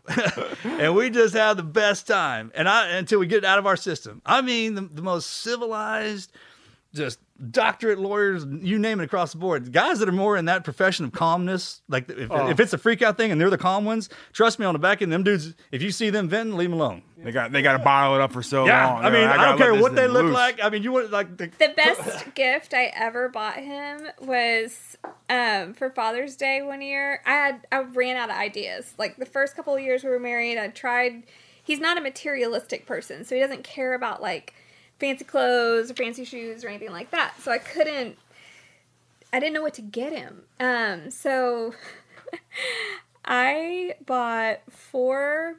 and 0.65 0.95
we 0.95 1.11
just 1.11 1.35
have 1.35 1.57
the 1.57 1.63
best 1.63 2.07
time. 2.07 2.51
And 2.55 2.69
I 2.69 2.89
until 2.97 3.19
we 3.19 3.27
get 3.27 3.39
it 3.39 3.45
out 3.45 3.59
of 3.59 3.67
our 3.67 3.77
system. 3.77 4.21
I 4.27 4.43
mean, 4.43 4.75
the, 4.75 4.83
the 4.83 5.03
most 5.03 5.27
civilized, 5.27 6.33
just 6.97 7.19
doctorate 7.51 7.99
lawyers, 7.99 8.47
you 8.63 8.79
name 8.79 9.01
it 9.01 9.05
across 9.05 9.33
the 9.33 9.39
board. 9.39 9.73
Guys 9.73 9.99
that 9.99 10.09
are 10.09 10.13
more 10.13 10.37
in 10.37 10.47
that 10.47 10.65
profession 10.65 11.05
of 11.05 11.13
calmness, 11.13 11.83
like 11.89 12.09
if, 12.11 12.31
Oh. 12.31 12.49
if 12.49 12.59
it's 12.59 12.73
a 12.73 12.79
freak 12.79 13.03
out 13.03 13.17
thing 13.17 13.31
and 13.31 13.41
they're 13.41 13.51
the 13.51 13.59
calm 13.59 13.85
ones, 13.85 14.09
trust 14.33 14.59
me 14.59 14.65
on 14.67 14.73
the 14.73 14.79
back 14.79 15.03
end, 15.03 15.13
them 15.13 15.23
dudes, 15.23 15.55
if 15.71 15.83
you 15.83 15.91
see 15.91 16.11
them 16.11 16.29
venting, 16.29 16.57
leave 16.57 16.71
them 16.71 16.81
alone. 16.81 17.03
They 17.19 17.33
got 17.33 17.51
they 17.53 17.63
got 17.63 17.77
to 17.77 17.79
bottle 17.83 18.15
it 18.17 18.21
up 18.21 18.33
for 18.33 18.43
so 18.43 18.67
yeah, 18.67 18.87
long. 18.87 19.05
I 19.05 19.11
mean, 19.11 19.25
like, 19.29 19.39
I, 19.39 19.45
don't 19.47 19.59
care 19.59 19.75
what 19.75 19.95
they 19.95 20.03
thing 20.05 20.13
look 20.13 20.25
loose. 20.25 20.35
like. 20.35 20.61
I 20.63 20.69
mean, 20.71 20.83
you 20.83 20.93
would 20.93 21.11
like 21.11 21.37
the, 21.37 21.47
The 21.59 21.73
best 21.77 22.35
gift 22.35 22.73
I 22.75 22.93
ever 22.95 23.29
bought 23.29 23.57
him 23.57 24.07
was 24.21 24.97
um, 25.29 25.75
for 25.75 25.91
Father's 25.91 26.37
Day 26.37 26.63
one 26.63 26.83
year. 26.83 27.21
I 27.27 27.33
had 27.33 27.67
I 27.73 27.79
ran 27.81 28.17
out 28.17 28.31
of 28.31 28.37
ideas. 28.37 28.95
Like 28.99 29.17
the 29.17 29.27
first 29.27 29.57
couple 29.57 29.75
of 29.75 29.81
years 29.83 30.05
we 30.05 30.11
were 30.11 30.21
married, 30.21 30.59
I 30.59 30.69
tried. 30.69 31.25
He's 31.63 31.81
not 31.81 31.99
a 31.99 32.01
materialistic 32.01 32.87
person, 32.87 33.25
so 33.25 33.35
he 33.35 33.41
doesn't 33.41 33.65
care 33.65 33.95
about 33.95 34.23
like 34.23 34.55
fancy 34.99 35.25
clothes 35.25 35.91
or 35.91 35.95
fancy 35.95 36.25
shoes 36.25 36.65
or 36.65 36.69
anything 36.69 36.91
like 36.93 37.11
that. 37.11 37.35
So 37.41 37.51
I 37.53 37.59
couldn't. 37.59 38.17
I 39.33 39.41
didn't 39.41 39.55
know 39.55 39.63
what 39.63 39.75
to 39.75 39.83
get 39.83 40.13
him. 40.13 40.43
Um, 40.61 41.11
so 41.11 41.75
I 43.25 43.95
bought 44.05 44.61
four 44.71 45.57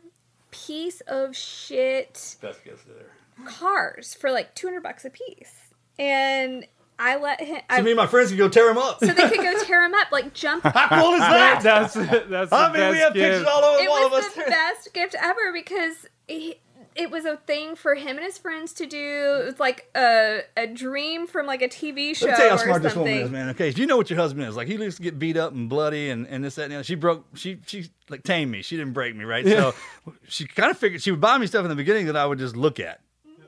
piece 0.51 1.01
of 1.01 1.35
shit 1.35 2.37
best 2.41 2.63
guess 2.63 2.79
there. 2.87 3.11
cars 3.45 4.13
for 4.13 4.31
like 4.31 4.55
200 4.55 4.81
bucks 4.81 5.05
a 5.05 5.09
piece. 5.09 5.53
And 5.99 6.65
I 6.99 7.17
let 7.17 7.41
him. 7.41 7.57
So 7.69 7.77
I, 7.77 7.81
me 7.81 7.91
and 7.91 7.97
my 7.97 8.07
friends 8.07 8.29
could 8.29 8.37
go 8.37 8.49
tear 8.49 8.67
them 8.67 8.77
up. 8.77 8.99
so 8.99 9.07
they 9.07 9.29
could 9.29 9.37
go 9.37 9.53
tear 9.63 9.83
him 9.85 9.93
up, 9.93 10.11
like 10.11 10.33
jump. 10.33 10.63
How 10.63 10.87
cool 11.01 11.13
is 11.13 11.19
that? 11.19 11.59
that's 11.61 11.93
that's 11.93 12.51
I 12.51 12.69
the 12.71 12.77
mean, 12.79 12.87
we 12.89 12.93
best 12.95 13.03
have 13.03 13.13
pictures 13.13 13.39
gift. 13.39 13.49
all 13.51 13.63
over 13.63 13.79
it 13.81 13.83
the 13.85 13.89
wall 13.89 14.05
of 14.07 14.11
was 14.13 14.33
the 14.33 14.41
best 14.47 14.93
gift 14.93 15.15
ever 15.19 15.53
because 15.53 16.07
he, 16.27 16.59
it 16.97 17.11
was 17.11 17.25
a 17.25 17.37
thing 17.37 17.75
for 17.75 17.93
him 17.95 18.17
and 18.17 18.25
his 18.25 18.37
friends 18.37 18.73
to 18.73 18.87
do. 18.87 18.97
It 19.41 19.45
was 19.45 19.59
like 19.59 19.89
a, 19.95 20.41
a 20.57 20.65
dream 20.65 21.27
from 21.27 21.45
like 21.45 21.61
a 21.61 21.69
TV 21.69 22.15
show 22.15 22.25
Let 22.25 22.31
me 22.31 22.37
tell 22.37 22.45
you 22.45 22.49
how 22.49 22.55
or 22.55 22.65
smart 22.65 22.81
this 22.81 22.95
woman 22.95 23.13
is, 23.13 23.29
man. 23.29 23.49
Okay, 23.49 23.69
if 23.69 23.77
you 23.77 23.85
know 23.85 23.97
what 23.97 24.09
your 24.09 24.17
husband 24.17 24.47
is, 24.47 24.55
like 24.55 24.67
he 24.67 24.73
used 24.73 24.97
to 24.97 25.03
get 25.03 25.19
beat 25.19 25.37
up 25.37 25.53
and 25.53 25.69
bloody 25.69 26.09
and, 26.09 26.27
and 26.27 26.43
this, 26.43 26.55
that, 26.55 26.63
and 26.63 26.71
the 26.71 26.75
other. 26.77 26.83
She 26.83 26.95
broke, 26.95 27.25
she, 27.35 27.59
she 27.67 27.89
like 28.09 28.23
tamed 28.23 28.51
me. 28.51 28.63
She 28.63 28.75
didn't 28.75 28.93
break 28.93 29.15
me, 29.15 29.25
right? 29.25 29.45
So 29.45 29.75
she 30.27 30.47
kind 30.47 30.71
of 30.71 30.77
figured 30.77 31.03
she 31.03 31.11
would 31.11 31.21
buy 31.21 31.37
me 31.37 31.45
stuff 31.45 31.63
in 31.63 31.69
the 31.69 31.75
beginning 31.75 32.07
that 32.07 32.17
I 32.17 32.25
would 32.25 32.39
just 32.39 32.57
look 32.57 32.79
at, 32.79 32.99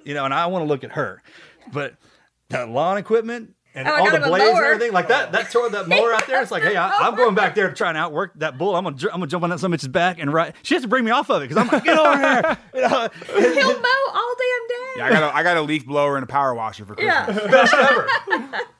you 0.03 0.13
know, 0.13 0.25
and 0.25 0.33
I 0.33 0.45
want 0.45 0.63
to 0.63 0.67
look 0.67 0.83
at 0.83 0.91
her. 0.91 1.21
But 1.73 1.95
that 2.49 2.69
lawn 2.69 2.97
equipment 2.97 3.55
and 3.79 3.87
Oh, 3.87 3.95
all 3.95 4.11
the 4.11 4.19
blades 4.19 4.57
and 4.57 4.65
everything, 4.65 4.91
like 4.93 5.07
that, 5.07 5.31
that 5.31 5.51
tore 5.51 5.69
that 5.69 5.87
mower 5.87 6.13
out 6.13 6.27
there. 6.27 6.41
It's 6.41 6.51
like, 6.51 6.63
hey, 6.63 6.75
I, 6.75 7.07
I'm 7.07 7.15
going 7.15 7.33
back 7.35 7.55
there 7.55 7.69
to 7.69 7.73
try 7.75 7.89
and 7.89 7.97
outwork 7.97 8.33
that 8.35 8.57
bull. 8.57 8.75
I'm 8.75 8.83
gonna, 8.83 8.95
I'm 9.05 9.19
gonna 9.19 9.27
jump 9.27 9.43
on 9.43 9.49
that 9.51 9.59
some 9.59 9.71
bitch's 9.71 9.87
back 9.87 10.19
and 10.19 10.31
right. 10.33 10.53
She 10.63 10.75
has 10.75 10.83
to 10.83 10.87
bring 10.89 11.05
me 11.05 11.11
off 11.11 11.29
of 11.29 11.41
it 11.41 11.49
because 11.49 11.57
I'm 11.63 11.67
like, 11.71 11.83
get 11.83 11.97
over 11.97 12.17
here. 12.17 12.57
You 12.73 12.81
know, 12.81 13.09
He'll 13.27 13.79
mow 13.79 14.05
all 14.13 14.33
damn 14.37 14.67
day. 14.67 14.93
Yeah, 14.97 15.05
I 15.05 15.09
got 15.09 15.23
a, 15.23 15.35
I 15.35 15.43
got 15.43 15.57
a 15.57 15.61
leaf 15.61 15.85
blower 15.85 16.15
and 16.17 16.23
a 16.23 16.27
power 16.27 16.53
washer 16.53 16.85
for 16.85 16.95
Christmas. 16.95 17.35
Yeah. 17.37 17.47
best 17.51 17.73
ever. 17.73 18.07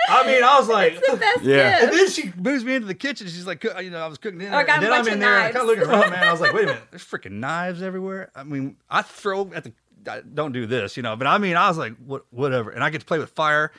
I 0.09 0.25
mean, 0.25 0.43
I 0.43 0.57
was 0.59 0.67
like, 0.69 0.93
It's 0.93 1.09
the 1.09 1.17
best 1.17 1.41
Yeah. 1.43 1.83
And 1.83 1.91
then 1.93 2.09
she 2.09 2.31
moves 2.37 2.63
me 2.63 2.75
into 2.75 2.87
the 2.87 2.93
kitchen. 2.95 3.27
She's 3.27 3.45
like, 3.47 3.63
you 3.63 3.89
know, 3.89 3.99
I 3.99 4.07
was 4.07 4.17
cooking 4.17 4.39
dinner. 4.39 4.55
Oh, 4.55 4.59
I 4.59 4.63
got 4.63 4.75
and 4.77 4.83
a 4.83 4.87
then 4.87 4.93
I'm 4.93 4.99
bunch 5.05 5.07
in 5.07 5.13
of 5.15 5.19
there. 5.21 5.33
I 5.39 5.41
knives. 5.43 5.55
kind 5.57 5.69
of 5.69 5.77
look 5.77 5.87
around, 5.87 6.09
man. 6.11 6.27
I 6.27 6.31
was 6.31 6.41
like, 6.41 6.53
wait 6.53 6.63
a 6.63 6.67
minute. 6.67 6.83
There's 6.91 7.05
freaking 7.05 7.31
knives 7.33 7.81
everywhere. 7.81 8.31
I 8.35 8.43
mean, 8.43 8.77
I 8.89 9.01
throw 9.01 9.51
at 9.53 9.63
the. 9.63 9.73
I 10.09 10.21
don't 10.21 10.53
do 10.53 10.65
this, 10.65 10.95
you 10.95 11.03
know. 11.03 11.15
But 11.17 11.27
I 11.27 11.37
mean, 11.39 11.57
I 11.57 11.67
was 11.67 11.77
like, 11.77 11.93
what, 11.97 12.25
whatever. 12.31 12.69
And 12.71 12.83
I 12.83 12.89
get 12.89 12.99
to 13.01 13.05
play 13.05 13.19
with 13.19 13.31
fire. 13.31 13.71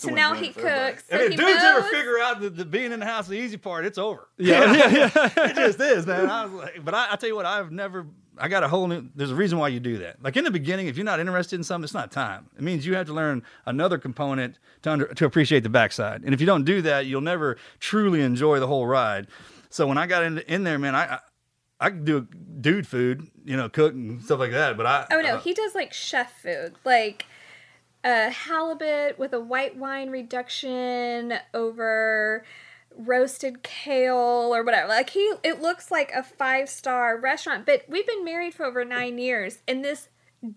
So 0.00 0.10
now 0.10 0.34
he 0.34 0.48
cooks. 0.48 1.04
So 1.08 1.16
I 1.16 1.18
mean, 1.20 1.30
he 1.32 1.36
dudes 1.36 1.62
ever 1.62 1.80
knows- 1.80 1.90
figure 1.90 2.18
out 2.20 2.40
that 2.40 2.56
the 2.56 2.64
being 2.64 2.92
in 2.92 3.00
the 3.00 3.06
house, 3.06 3.24
is 3.24 3.30
the 3.30 3.38
easy 3.38 3.56
part, 3.56 3.84
it's 3.84 3.98
over. 3.98 4.28
Yeah, 4.38 4.72
yeah, 4.88 5.10
yeah. 5.14 5.50
it 5.50 5.54
just 5.56 5.80
is, 5.80 6.06
man. 6.06 6.28
I 6.30 6.44
was 6.46 6.52
like, 6.54 6.84
but 6.84 6.94
I, 6.94 7.08
I 7.12 7.16
tell 7.16 7.28
you 7.28 7.36
what, 7.36 7.46
I've 7.46 7.70
never. 7.70 8.06
I 8.38 8.48
got 8.48 8.62
a 8.62 8.68
whole 8.68 8.86
new. 8.86 9.06
There's 9.14 9.32
a 9.32 9.34
reason 9.34 9.58
why 9.58 9.68
you 9.68 9.80
do 9.80 9.98
that. 9.98 10.22
Like 10.22 10.36
in 10.36 10.44
the 10.44 10.50
beginning, 10.50 10.86
if 10.86 10.96
you're 10.96 11.04
not 11.04 11.20
interested 11.20 11.56
in 11.56 11.64
something, 11.64 11.84
it's 11.84 11.92
not 11.92 12.10
time. 12.10 12.48
It 12.56 12.62
means 12.62 12.86
you 12.86 12.94
have 12.94 13.06
to 13.08 13.12
learn 13.12 13.42
another 13.66 13.98
component 13.98 14.58
to 14.82 14.90
under, 14.90 15.06
to 15.08 15.26
appreciate 15.26 15.62
the 15.62 15.68
backside. 15.68 16.22
And 16.24 16.32
if 16.32 16.40
you 16.40 16.46
don't 16.46 16.64
do 16.64 16.80
that, 16.82 17.04
you'll 17.04 17.20
never 17.20 17.58
truly 17.80 18.22
enjoy 18.22 18.58
the 18.58 18.66
whole 18.66 18.86
ride. 18.86 19.26
So 19.68 19.86
when 19.86 19.98
I 19.98 20.06
got 20.06 20.22
in, 20.22 20.38
in 20.38 20.64
there, 20.64 20.78
man, 20.78 20.94
I, 20.94 21.14
I 21.16 21.18
I 21.82 21.90
could 21.90 22.04
do 22.06 22.26
dude 22.60 22.86
food, 22.86 23.26
you 23.44 23.56
know, 23.56 23.68
cook 23.68 23.92
and 23.92 24.22
stuff 24.22 24.38
like 24.38 24.52
that. 24.52 24.76
But 24.76 24.86
I 24.86 25.06
Oh 25.10 25.20
no, 25.20 25.34
uh, 25.34 25.40
he 25.40 25.52
does 25.52 25.74
like 25.74 25.92
chef 25.92 26.40
food, 26.40 26.74
like 26.84 27.26
a 28.04 28.30
halibut 28.30 29.18
with 29.18 29.32
a 29.32 29.40
white 29.40 29.76
wine 29.76 30.10
reduction 30.10 31.34
over 31.52 32.44
roasted 32.96 33.62
kale 33.62 34.54
or 34.54 34.62
whatever. 34.62 34.88
Like 34.88 35.10
he, 35.10 35.34
it 35.42 35.60
looks 35.60 35.90
like 35.90 36.10
a 36.12 36.22
five 36.22 36.68
star 36.68 37.16
restaurant. 37.16 37.66
But 37.66 37.84
we've 37.88 38.06
been 38.06 38.24
married 38.24 38.54
for 38.54 38.64
over 38.64 38.84
nine 38.84 39.18
years, 39.18 39.58
and 39.68 39.84
this 39.84 40.08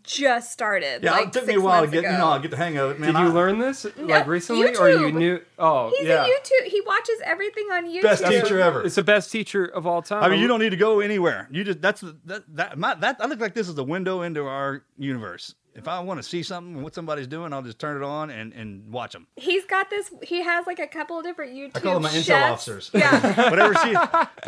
just 0.04 0.52
started. 0.52 1.04
yeah, 1.04 1.12
like 1.12 1.28
it 1.28 1.34
took 1.34 1.46
me 1.46 1.56
a 1.56 1.60
while 1.60 1.82
to 1.82 1.88
months 1.88 2.02
get 2.02 2.12
you 2.12 2.18
know 2.18 2.40
get 2.40 2.52
the 2.52 2.58
hang 2.58 2.78
of 2.78 2.92
it, 2.92 3.00
man. 3.00 3.14
Did 3.14 3.20
you 3.22 3.30
learn 3.30 3.60
this 3.60 3.86
like 3.98 4.28
recently, 4.28 4.76
or 4.78 4.90
you 4.90 5.12
knew? 5.12 5.42
Oh, 5.60 5.90
He's 5.98 6.08
yeah. 6.08 6.26
a 6.26 6.28
YouTube. 6.28 6.68
He 6.68 6.82
watches 6.82 7.20
everything 7.26 7.66
on 7.66 7.86
YouTube. 7.88 8.04
Best 8.04 8.26
teacher 8.26 8.62
ever. 8.62 8.84
It's 8.84 8.96
the 8.96 9.04
best 9.04 9.32
teacher 9.32 9.66
of 9.66 9.86
all 9.86 10.02
time. 10.02 10.24
I 10.24 10.30
mean, 10.30 10.40
you 10.40 10.48
don't 10.48 10.60
need 10.60 10.70
to 10.70 10.78
go 10.78 11.02
anywhere. 11.02 11.50
You 11.52 11.66
just 11.66 11.82
that's 11.82 12.02
that 12.26 12.44
that 12.56 12.78
my 12.78 12.96
that 12.96 13.18
I 13.20 13.26
look 13.26 13.40
like 13.40 13.54
this 13.54 13.68
is 13.68 13.78
a 13.78 13.84
window 13.84 14.22
into 14.22 14.46
our 14.46 14.84
universe. 14.98 15.54
If 15.76 15.88
I 15.88 16.00
want 16.02 16.22
to 16.22 16.24
see 16.24 16.44
something 16.44 16.82
what 16.84 16.94
somebody's 16.94 17.28
doing, 17.28 17.52
I'll 17.54 17.62
just 17.64 17.80
turn 17.80 17.98
it 17.98 18.04
on 18.06 18.30
and 18.30 18.54
and 18.54 18.92
watch 18.92 19.14
them. 19.14 19.28
He's 19.36 19.66
got 19.66 19.90
this. 19.90 20.12
He 20.22 20.44
has 20.44 20.68
like 20.68 20.80
a 20.80 20.88
couple 20.88 21.18
of 21.18 21.24
different 21.24 21.54
YouTube. 21.54 21.72
I 21.78 21.80
call 21.80 21.94
them 21.96 22.04
my 22.04 22.10
intel 22.10 22.52
officers. 22.52 22.92
Yeah. 22.94 23.50
whatever 23.50 23.74
she, 23.76 23.94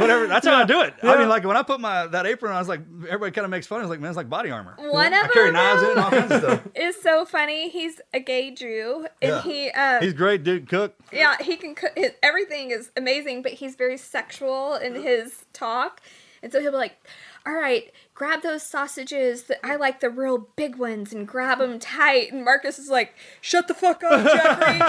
whatever. 0.01 0.27
That's 0.27 0.45
how 0.45 0.55
I 0.55 0.65
do 0.65 0.81
it. 0.81 0.93
I 1.01 1.17
mean, 1.17 1.27
like 1.29 1.43
when 1.43 1.57
I 1.57 1.63
put 1.63 1.79
my 1.79 2.07
that 2.07 2.25
apron 2.25 2.51
on, 2.51 2.57
I 2.57 2.59
was 2.59 2.67
like, 2.67 2.81
everybody 3.05 3.31
kind 3.31 3.45
of 3.45 3.51
makes 3.51 3.65
fun. 3.67 3.79
I 3.79 3.81
was 3.81 3.89
like, 3.89 3.99
man, 3.99 4.09
it's 4.09 4.17
like 4.17 4.29
body 4.29 4.51
armor. 4.51 4.75
One 4.77 5.13
I 5.13 5.21
of 5.21 5.31
carry 5.31 5.47
them 5.47 5.53
knives 5.55 5.81
in 5.83 5.89
and 5.91 5.99
all 5.99 6.09
kinds 6.11 6.31
of 6.31 6.41
stuff. 6.41 6.61
is 6.75 7.01
so 7.01 7.25
funny. 7.25 7.69
He's 7.69 7.99
a 8.13 8.19
gay 8.19 8.51
Jew, 8.51 9.07
and 9.21 9.31
Yeah. 9.31 9.41
he 9.41 9.69
uh, 9.71 10.01
He's 10.01 10.13
great, 10.13 10.43
dude. 10.43 10.69
Cook. 10.69 10.95
yeah 11.11 11.35
he 11.41 11.55
can 11.57 11.75
cook. 11.75 11.91
His, 11.95 12.11
everything 12.21 12.71
is 12.71 12.91
amazing, 12.95 13.41
but 13.41 13.53
he's 13.53 13.75
very 13.75 13.97
sexual 13.97 14.75
in 14.75 14.95
his 15.01 15.45
talk, 15.53 16.01
and 16.43 16.51
so 16.51 16.59
he'll 16.61 16.71
be 16.71 16.77
like, 16.77 16.97
"All 17.45 17.53
right, 17.53 17.91
grab 18.13 18.41
those 18.41 18.63
sausages. 18.63 19.43
That 19.43 19.59
I 19.65 19.75
like 19.75 19.99
the 19.99 20.09
real 20.09 20.49
big 20.55 20.77
ones, 20.77 21.13
and 21.13 21.27
grab 21.27 21.59
them 21.59 21.79
tight." 21.79 22.31
And 22.31 22.43
Marcus 22.45 22.79
is 22.79 22.89
like, 22.89 23.13
"Shut 23.41 23.67
the 23.67 23.73
fuck 23.73 24.03
up, 24.03 24.23
Jeffrey." 24.25 24.79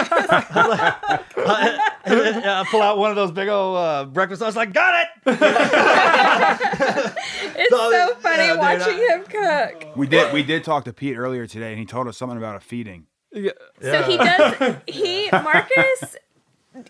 And 2.05 2.19
then, 2.19 2.41
yeah, 2.41 2.61
I 2.61 2.65
pull 2.69 2.81
out 2.81 2.97
one 2.97 3.09
of 3.09 3.15
those 3.15 3.31
big 3.31 3.49
old 3.49 3.77
uh, 3.77 4.05
breakfast. 4.05 4.41
I 4.41 4.45
was 4.45 4.55
like, 4.55 4.73
got 4.73 5.03
it. 5.03 5.07
it's 7.57 7.69
so 7.69 8.15
funny 8.21 8.43
yeah, 8.43 8.49
dude, 8.51 8.59
watching 8.59 8.93
I- 8.93 9.07
him 9.13 9.23
cook. 9.25 9.97
We 9.97 10.07
did 10.07 10.33
we 10.33 10.43
did 10.43 10.63
talk 10.63 10.85
to 10.85 10.93
Pete 10.93 11.17
earlier 11.17 11.47
today, 11.47 11.71
and 11.71 11.79
he 11.79 11.85
told 11.85 12.07
us 12.07 12.17
something 12.17 12.37
about 12.37 12.55
a 12.55 12.59
feeding. 12.59 13.07
Yeah. 13.33 13.51
So 13.81 14.03
he 14.03 14.17
does. 14.17 14.75
He 14.87 15.29
Marcus 15.31 16.15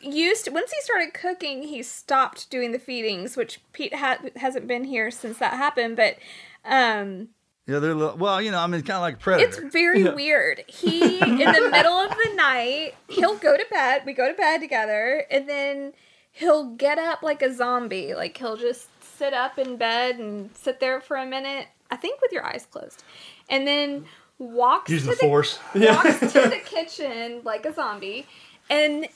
used 0.02 0.46
to, 0.46 0.52
once 0.52 0.72
he 0.72 0.82
started 0.82 1.14
cooking, 1.14 1.64
he 1.64 1.82
stopped 1.84 2.50
doing 2.50 2.72
the 2.72 2.80
feedings, 2.80 3.36
which 3.38 3.60
Pete 3.74 3.94
ha- 3.96 4.20
hasn't 4.36 4.68
been 4.68 4.84
here 4.84 5.12
since 5.12 5.38
that 5.40 5.54
happened. 5.54 5.96
But 5.96 6.18
um, 6.66 7.30
Yeah, 7.66 7.80
they're 7.80 7.92
a 7.92 7.96
little, 7.96 8.18
well, 8.18 8.42
you 8.42 8.52
know, 8.52 8.60
I 8.60 8.68
mean, 8.68 8.82
kind 8.82 8.98
of 8.98 9.02
like 9.02 9.16
a 9.16 9.18
predator. 9.18 9.48
it's 9.48 9.74
very 9.74 10.04
weird. 10.04 10.64
He 10.68 11.20
in 11.20 11.38
the 11.38 11.70
middle 11.72 11.94
of 11.94 12.12
the 12.12 12.34
night, 12.36 12.94
he'll 13.10 13.38
go 13.38 13.56
to 13.58 13.66
bed. 13.72 14.04
We 14.06 14.14
go 14.14 14.28
to 14.28 14.34
bed 14.38 14.60
together, 14.60 15.26
and 15.32 15.48
then 15.50 15.94
he'll 16.32 16.72
get 16.76 16.98
up 17.00 17.24
like 17.24 17.42
a 17.42 17.54
zombie. 17.54 18.14
Like 18.16 18.38
he'll 18.38 18.58
just 18.58 18.88
sit 19.18 19.34
up 19.34 19.58
in 19.58 19.78
bed 19.78 20.18
and 20.20 20.50
sit 20.56 20.80
there 20.80 21.02
for 21.02 21.18
a 21.18 21.26
minute. 21.26 21.68
I 21.90 21.96
think 21.96 22.22
with 22.22 22.32
your 22.32 22.46
eyes 22.46 22.68
closed, 22.70 23.04
and 23.50 23.66
then 23.68 24.06
walks 24.40 24.92
Using 24.92 25.14
to 25.14 25.16
the 25.16 25.20
force. 25.28 25.58
walks 25.74 26.20
to 26.20 26.42
the 26.42 26.60
kitchen 26.64 27.42
like 27.44 27.66
a 27.66 27.74
zombie 27.74 28.28
and 28.70 29.08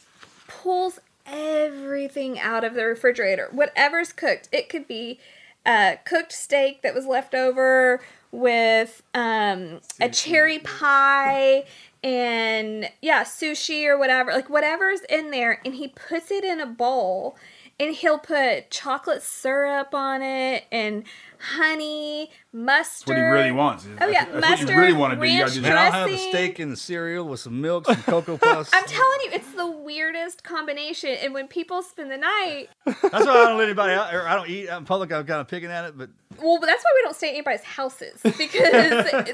pulls 0.61 0.99
everything 1.25 2.39
out 2.39 2.63
of 2.63 2.73
the 2.73 2.85
refrigerator. 2.85 3.47
Whatever's 3.51 4.11
cooked. 4.11 4.49
It 4.51 4.69
could 4.69 4.87
be 4.87 5.19
uh, 5.65 5.95
cooked 6.05 6.31
steak 6.31 6.81
that 6.81 6.93
was 6.93 7.05
left 7.05 7.33
over 7.33 8.01
with 8.31 9.03
um, 9.13 9.81
a 9.99 10.09
cherry 10.09 10.59
pie 10.59 11.65
and 12.03 12.89
yeah, 13.01 13.23
sushi 13.23 13.85
or 13.85 13.97
whatever. 13.97 14.31
Like 14.31 14.49
whatever's 14.49 15.01
in 15.09 15.31
there, 15.31 15.61
and 15.63 15.75
he 15.75 15.87
puts 15.89 16.31
it 16.31 16.43
in 16.43 16.59
a 16.59 16.65
bowl. 16.65 17.35
And 17.81 17.95
he'll 17.95 18.19
put 18.19 18.69
chocolate 18.69 19.23
syrup 19.23 19.93
on 19.95 20.21
it 20.21 20.65
and 20.71 21.03
honey, 21.39 22.29
mustard. 22.53 23.07
That's 23.07 23.07
what 23.07 23.17
he 23.17 23.23
really 23.23 23.51
wants. 23.51 23.87
Oh 23.99 24.07
yeah, 24.07 24.25
That's 24.25 24.41
mustard. 24.41 24.67
what 24.67 24.73
you 24.75 24.79
really 24.79 24.93
want 24.93 25.13
to 25.13 25.19
do. 25.19 25.31
You 25.31 25.39
gotta 25.39 25.53
do 25.53 25.61
Man, 25.61 25.71
that. 25.71 25.93
I'll 25.93 26.07
have 26.07 26.09
a 26.11 26.17
steak 26.29 26.59
and 26.59 26.71
the 26.71 26.77
cereal 26.77 27.27
with 27.27 27.39
some 27.39 27.59
milk, 27.61 27.85
some 27.87 27.95
cocoa 28.03 28.37
puffs. 28.41 28.69
I'm 28.73 28.85
telling 28.85 29.19
you, 29.23 29.29
it's 29.33 29.51
the 29.53 29.69
weirdest 29.69 30.43
combination. 30.43 31.17
And 31.21 31.33
when 31.33 31.47
people 31.47 31.81
spend 31.81 32.11
the 32.11 32.17
night, 32.17 32.67
That's 32.85 33.01
why 33.01 33.19
I 33.19 33.23
don't 33.23 33.57
let 33.57 33.63
anybody 33.65 33.93
out, 33.93 34.13
or 34.13 34.27
I 34.27 34.35
don't 34.35 34.49
eat 34.49 34.69
out 34.69 34.79
in 34.79 34.85
public. 34.85 35.11
I'm 35.11 35.25
kind 35.25 35.41
of 35.41 35.47
picking 35.47 35.71
at 35.71 35.85
it, 35.85 35.97
but 35.97 36.09
well, 36.41 36.59
but 36.59 36.67
that's 36.67 36.83
why 36.83 36.91
we 36.95 37.01
don't 37.03 37.15
stay 37.15 37.29
at 37.29 37.33
anybody's 37.33 37.63
houses 37.63 38.19
because 38.23 38.37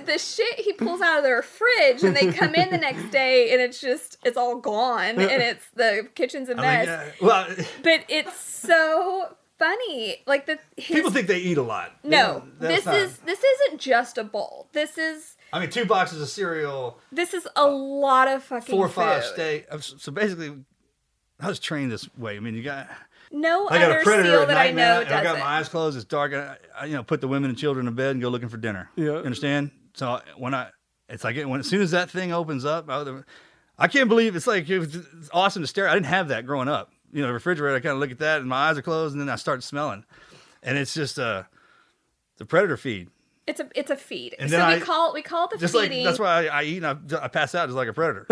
the 0.06 0.18
shit 0.18 0.60
he 0.60 0.74
pulls 0.74 0.99
out 1.02 1.18
of 1.19 1.24
their 1.24 1.41
fridge 1.41 2.03
and 2.03 2.15
they 2.15 2.32
come 2.32 2.56
in 2.56 2.69
the 2.72 2.78
next 2.78 3.11
day 3.11 3.52
and 3.52 3.61
it's 3.61 3.80
just 3.80 4.18
it's 4.26 4.36
all 4.38 4.57
gone 4.57 5.19
and 5.19 5.41
it's 5.44 5.65
the 5.76 6.07
kitchen's 6.15 6.49
a 6.49 6.53
I 6.53 6.56
mean, 6.56 6.64
mess. 6.64 6.88
yeah, 6.88 7.11
well, 7.26 7.48
But 7.84 8.06
it's 8.10 8.36
so 8.39 9.35
funny. 9.59 10.18
Like 10.26 10.45
the 10.45 10.59
his, 10.76 10.95
people 10.95 11.11
think 11.11 11.27
they 11.27 11.39
eat 11.39 11.57
a 11.57 11.61
lot. 11.64 11.91
no, 12.03 12.43
That's 12.59 12.76
this 12.77 12.85
not- 12.85 12.95
is 12.95 13.18
this 13.19 13.43
isn't 13.43 13.81
just 13.81 14.18
a 14.18 14.23
bowl. 14.23 14.69
This 14.73 14.97
is 14.97 15.35
I 15.53 15.59
mean, 15.59 15.69
two 15.69 15.85
boxes 15.85 16.22
of 16.22 16.27
cereal, 16.30 16.99
this 17.11 17.34
is 17.34 17.47
a 17.55 17.65
lot 17.68 18.27
of 18.27 18.43
fucking 18.43 18.76
four 18.76 18.85
or 18.85 18.89
five 18.89 19.23
food. 19.23 19.34
steak. 19.34 19.65
uh, 19.72 19.77
So 19.80 20.11
basically, 20.11 20.53
I 21.39 21.47
was 21.47 21.59
trained 21.59 21.91
this 21.91 22.07
way. 22.18 22.35
I 22.35 22.39
mean, 22.39 22.53
you 22.55 22.64
got. 22.64 22.88
No 23.31 23.68
I 23.68 23.77
got 23.80 23.91
other 23.91 23.99
a 23.99 24.03
predator 24.03 24.30
seal 24.31 24.41
at 24.43 24.47
that 24.49 24.57
I 24.57 24.72
know 24.72 24.99
and 25.01 25.09
does 25.09 25.19
I 25.19 25.23
got 25.23 25.35
it. 25.35 25.39
my 25.39 25.45
eyes 25.45 25.68
closed. 25.68 25.97
It's 25.97 26.05
dark. 26.05 26.31
And 26.31 26.41
I, 26.43 26.57
I, 26.80 26.85
you 26.85 26.93
know, 26.95 27.03
put 27.03 27.19
the 27.19 27.27
women 27.27 27.49
and 27.49 27.57
children 27.59 27.85
to 27.85 27.91
bed 27.91 28.11
and 28.11 28.22
go 28.22 28.30
looking 28.30 28.47
for 28.47 28.55
dinner. 28.57 28.89
Yeah. 28.95 29.03
You 29.05 29.15
understand? 29.18 29.72
So 29.95 30.22
when 30.38 30.53
I, 30.53 30.69
it's 31.09 31.26
like 31.26 31.35
when 31.45 31.59
as 31.59 31.68
soon 31.68 31.81
as 31.81 31.91
that 31.91 32.09
thing 32.09 32.31
opens 32.31 32.64
up, 32.64 32.89
I, 32.89 33.03
I 33.77 33.88
can't 33.89 34.07
believe 34.07 34.35
it's 34.38 34.47
like 34.47 34.69
it 34.69 34.80
was 34.80 34.95
it's 34.95 35.30
awesome 35.34 35.61
to 35.61 35.68
stare. 35.68 35.89
I 35.89 35.93
didn't 35.93 36.05
have 36.05 36.30
that 36.30 36.45
growing 36.45 36.69
up. 36.69 36.91
You 37.14 37.24
know, 37.26 37.32
refrigerator. 37.32 37.76
I 37.76 37.80
kind 37.80 37.94
of 37.94 38.00
look 38.00 38.12
at 38.12 38.20
that, 38.20 38.40
and 38.42 38.50
my 38.50 38.70
eyes 38.70 38.78
are 38.78 38.82
closed, 38.82 39.14
and 39.14 39.22
then 39.22 39.30
I 39.30 39.36
start 39.38 39.64
smelling, 39.64 40.04
and 40.64 40.78
it's 40.78 40.94
just 40.94 41.18
uh, 41.20 41.44
the 42.38 42.46
predator 42.46 42.78
feed. 42.78 43.10
It's 43.48 43.60
a 43.62 43.70
it's 43.76 43.90
a 43.92 43.96
feed. 43.96 44.36
And 44.40 44.50
so 44.50 44.58
we 44.58 44.74
I- 44.76 44.80
call 44.80 45.14
we 45.14 45.22
call 45.22 45.46
it 45.46 45.52
the 45.52 45.58
Just 45.58 45.74
feeding. 45.74 46.00
like 46.04 46.06
that's 46.06 46.20
why 46.20 46.48
I, 46.48 46.60
I 46.60 46.64
eat 46.64 46.84
and 46.84 47.14
I, 47.14 47.24
I 47.24 47.28
pass 47.30 47.56
out 47.56 47.68
just 47.68 47.78
like 47.78 47.88
a 47.88 47.94
predator. 47.94 48.28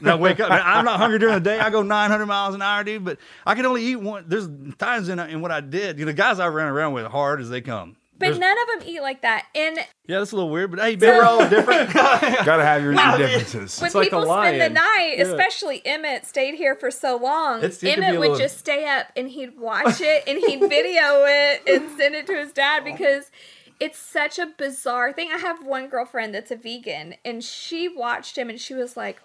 And 0.00 0.10
I 0.10 0.14
wake 0.16 0.40
up. 0.40 0.50
Man, 0.50 0.60
I'm 0.62 0.84
not 0.84 0.98
hungry 0.98 1.18
during 1.18 1.36
the 1.36 1.40
day. 1.40 1.58
I 1.58 1.70
go 1.70 1.80
900 1.82 2.26
miles 2.26 2.54
an 2.54 2.60
hour, 2.60 2.84
dude. 2.84 3.02
But 3.04 3.16
I 3.46 3.54
can 3.54 3.64
only 3.64 3.82
eat 3.82 3.96
one. 3.96 4.24
There's 4.28 4.46
times 4.76 5.08
in, 5.08 5.18
in 5.20 5.40
what 5.40 5.50
I 5.52 5.60
did. 5.62 5.98
You 5.98 6.04
know, 6.04 6.10
the 6.10 6.16
guys 6.16 6.38
I 6.38 6.48
ran 6.48 6.66
around 6.66 6.92
with 6.92 7.06
hard 7.06 7.40
as 7.40 7.48
they 7.48 7.62
come. 7.62 7.96
But 8.18 8.26
There's- 8.26 8.38
none 8.38 8.56
of 8.58 8.80
them 8.80 8.88
eat 8.88 9.00
like 9.02 9.22
that. 9.22 9.46
And 9.54 9.76
yeah, 10.06 10.18
that's 10.18 10.32
a 10.32 10.36
little 10.36 10.50
weird. 10.50 10.70
But 10.70 10.80
hey, 10.80 10.96
we're 10.96 11.22
all 11.22 11.48
different. 11.48 11.92
Gotta 11.92 12.64
have 12.64 12.82
your, 12.82 12.92
your 12.92 13.02
Well, 13.02 13.18
differences. 13.18 13.80
when 13.80 13.90
people 14.04 14.22
spend 14.24 14.60
the 14.60 14.68
night, 14.70 15.14
Yeah. 15.18 15.24
especially 15.24 15.82
Emmett 15.84 16.24
stayed 16.26 16.54
here 16.54 16.74
for 16.74 16.90
so 16.90 17.16
long, 17.16 17.58
It's- 17.58 17.82
it 17.82 17.98
Emmett 17.98 18.12
would 18.12 18.20
little- 18.20 18.38
just 18.38 18.58
stay 18.58 18.86
up 18.88 19.06
and 19.16 19.28
he'd 19.28 19.58
watch 19.58 20.00
it 20.00 20.24
and 20.26 20.38
he'd 20.38 20.60
video 20.60 21.24
it 21.26 21.62
and 21.68 21.90
send 21.98 22.14
it 22.14 22.26
to 22.28 22.34
his 22.36 22.52
dad 22.52 22.84
because 22.84 23.30
it's 23.78 23.98
such 23.98 24.38
a 24.38 24.46
bizarre 24.56 25.12
thing. 25.12 25.28
I 25.30 25.36
have 25.38 25.64
one 25.64 25.88
girlfriend 25.88 26.34
that's 26.34 26.50
a 26.50 26.56
vegan 26.56 27.14
and 27.24 27.44
she 27.44 27.88
watched 27.88 28.38
him 28.38 28.48
and 28.48 28.58
she 28.60 28.72
was 28.74 28.96
like, 28.96 29.20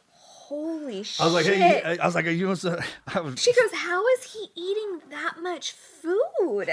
"Holy 0.52 1.04
shit!" 1.04 1.22
I 1.22 1.26
was 1.26 1.34
like, 1.34 1.46
hey, 1.46 1.98
I 2.02 2.06
was 2.06 2.14
like, 2.16 2.26
you 2.26 2.48
want 2.48 2.60
some? 2.60 2.78
I 3.16 3.22
was, 3.22 3.40
She 3.42 3.54
goes, 3.54 3.72
How 3.74 4.06
is 4.18 4.34
he 4.34 4.48
eating 4.56 5.02
that 5.10 5.36
much 5.42 5.72
food? 5.72 6.68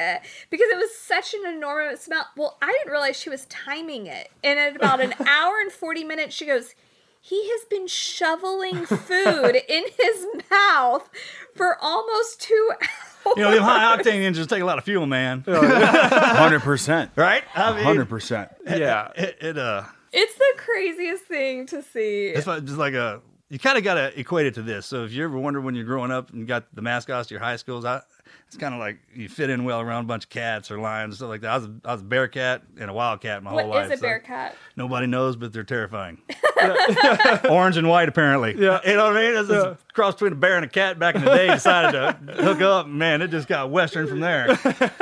Because 0.51 0.69
it 0.71 0.77
was 0.77 0.95
such 0.97 1.33
an 1.35 1.47
enormous 1.55 2.07
amount. 2.09 2.27
Well, 2.37 2.59
I 2.61 2.73
didn't 2.73 2.91
realize 2.91 3.17
she 3.19 3.31
was 3.31 3.45
timing 3.47 4.07
it. 4.07 4.31
And 4.43 4.59
at 4.59 4.75
about 4.75 5.01
an 5.01 5.15
hour 5.29 5.55
and 5.61 5.71
40 5.71 6.03
minutes, 6.05 6.35
she 6.35 6.45
goes, 6.47 6.75
He 7.21 7.49
has 7.51 7.65
been 7.71 7.87
shoveling 7.87 8.85
food 8.85 9.57
in 9.69 9.85
his 9.97 10.27
mouth 10.51 11.09
for 11.55 11.77
almost 11.81 12.41
two 12.41 12.71
hours. 12.81 13.37
you 13.37 13.43
know, 13.45 13.51
them 13.53 13.63
high 13.63 13.97
octane 13.97 14.23
engines 14.23 14.47
take 14.49 14.63
a 14.63 14.65
lot 14.65 14.79
of 14.79 14.85
fuel, 14.85 15.07
man. 15.07 15.45
Hundred 15.47 16.61
percent. 16.63 17.11
Right? 17.15 17.45
Hundred 17.45 18.09
percent. 18.09 18.51
Yeah. 18.67 19.13
It, 19.17 19.37
it 19.41 19.59
uh, 19.59 19.85
It's 20.13 20.35
the 20.35 20.53
craziest 20.57 21.25
thing 21.25 21.67
to 21.67 21.83
see. 21.83 22.29
it's 22.29 22.47
like, 22.47 22.65
just 22.65 22.79
like 22.79 22.95
a. 22.95 23.21
You 23.51 23.59
kind 23.59 23.79
of 23.79 23.85
got 23.85 23.95
to 23.95 24.19
equate 24.19 24.47
it 24.47 24.55
to 24.55 24.63
this. 24.63 24.87
So 24.87 25.05
if 25.05 25.13
you 25.13 25.25
ever 25.25 25.39
wonder 25.39 25.61
when 25.61 25.75
you're 25.75 25.85
growing 25.85 26.11
up 26.11 26.31
and 26.31 26.41
you 26.41 26.47
got 26.47 26.75
the 26.75 26.83
mascots 26.83 27.29
to 27.29 27.35
your 27.35 27.43
high 27.43 27.57
schools, 27.57 27.85
I 27.85 28.03
it's 28.47 28.57
kind 28.57 28.73
of 28.73 28.81
like 28.81 28.99
you 29.15 29.29
fit 29.29 29.51
in 29.51 29.65
well 29.65 29.81
around 29.81 30.05
a 30.05 30.07
bunch 30.07 30.25
of 30.25 30.31
cats 30.31 30.71
or 30.71 30.79
lions 30.79 31.13
and 31.13 31.17
stuff 31.17 31.29
like 31.29 31.43
that. 31.43 31.51
I 31.51 31.57
was 31.59 31.67
a, 31.67 31.75
I 31.85 31.93
was 31.93 32.01
a 32.01 32.05
bear 32.05 32.29
cat 32.29 32.63
and 32.79 32.89
a 32.91 32.95
wild 32.95 33.21
cat 33.21 33.43
my 33.43 33.53
What 33.53 33.65
whole 33.65 33.75
life. 33.75 33.87
is 33.87 33.93
a 33.93 33.97
so 33.99 34.03
bear 34.03 34.21
cat? 34.21 34.57
Nobody 34.75 35.07
knows, 35.07 35.37
but 35.37 35.53
they're 35.53 35.65
terrifying. 35.65 36.23
Orange 37.51 37.77
and 37.77 37.89
white, 37.89 38.09
apparently. 38.09 38.55
Yeah. 38.59 38.81
You 38.87 38.97
know 38.97 39.09
what 39.09 39.17
I 39.17 39.21
mean? 39.31 39.39
It's 39.39 39.51
a 39.51 39.77
cross 39.93 40.15
between 40.15 40.33
a 40.33 40.37
bear 40.37 40.57
and 40.57 40.65
a 40.65 40.69
cat 40.69 40.99
back 40.99 41.15
in 41.15 41.25
the 41.25 41.31
day. 41.31 41.49
Decided 41.49 41.93
to 41.93 42.33
hook 42.43 42.61
up. 42.63 42.87
Man, 42.87 43.21
it 43.23 43.29
just 43.31 43.49
got 43.49 43.71
Western 43.71 44.07
from 44.07 44.21
there. 44.21 44.47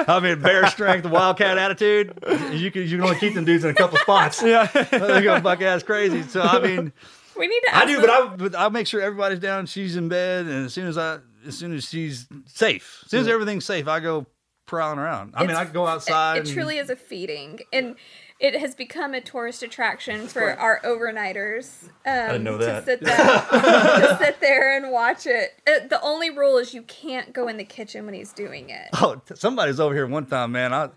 I 0.08 0.18
mean, 0.20 0.40
bear 0.40 0.66
strength, 0.66 1.06
wildcat 1.06 1.56
attitude. 1.56 2.18
You 2.52 2.70
can, 2.72 2.82
you 2.82 2.96
can 2.98 3.02
only 3.02 3.18
keep 3.18 3.34
them 3.34 3.44
dudes 3.44 3.64
in 3.64 3.70
a 3.70 3.74
couple 3.74 3.98
spots. 3.98 4.42
Yeah. 4.42 4.66
they 4.66 5.22
go 5.22 5.40
buck 5.40 5.62
ass 5.62 5.82
crazy. 5.82 6.22
So, 6.22 6.42
I 6.42 6.60
mean, 6.60 6.92
We 7.38 7.46
need 7.46 7.60
to. 7.66 7.76
I 7.76 7.86
do, 7.86 7.92
them- 7.94 8.00
but 8.02 8.10
I 8.10 8.26
but 8.36 8.58
I 8.58 8.68
make 8.68 8.86
sure 8.86 9.00
everybody's 9.00 9.38
down. 9.40 9.66
She's 9.66 9.96
in 9.96 10.08
bed, 10.08 10.46
and 10.46 10.66
as 10.66 10.72
soon 10.74 10.86
as 10.86 10.96
I, 10.98 11.18
as 11.46 11.56
soon 11.56 11.74
as 11.74 11.84
she's 11.88 12.26
safe, 12.46 13.02
as 13.04 13.10
soon 13.10 13.20
as 13.20 13.28
everything's 13.28 13.64
safe, 13.64 13.86
I 13.88 14.00
go 14.00 14.26
prowling 14.66 14.98
around. 14.98 15.32
I 15.36 15.46
mean, 15.46 15.54
I 15.56 15.64
go 15.64 15.86
outside. 15.86 16.38
It, 16.38 16.40
and- 16.46 16.48
truly 16.54 16.78
is 16.78 16.90
a 16.90 16.96
feeding, 16.96 17.60
and 17.72 17.96
it 18.38 18.54
has 18.60 18.74
become 18.74 19.14
a 19.14 19.20
tourist 19.20 19.62
attraction 19.62 20.28
for 20.28 20.52
our 20.58 20.80
overnighters. 20.84 21.84
Um, 21.84 21.92
didn't 22.04 22.44
know 22.44 22.58
To 22.58 22.64
that. 22.66 22.84
sit, 22.84 23.00
there, 23.00 23.16
to 23.16 24.18
sit 24.20 24.40
there 24.40 24.76
and 24.76 24.92
watch 24.92 25.26
it. 25.26 25.52
Uh, 25.66 25.86
The 25.88 26.00
only 26.02 26.28
rule 26.30 26.58
is 26.58 26.74
you 26.74 26.82
can't 26.82 27.32
go 27.32 27.48
in 27.48 27.56
the 27.56 27.64
kitchen 27.64 28.04
when 28.04 28.12
he's 28.14 28.32
doing 28.34 28.68
it. 28.70 28.88
Oh, 29.00 29.14
t- 29.26 29.36
somebody's 29.36 29.80
over 29.80 29.94
here 29.94 30.06
one 30.06 30.26
time, 30.26 30.52
man. 30.52 30.74
I 30.74 30.90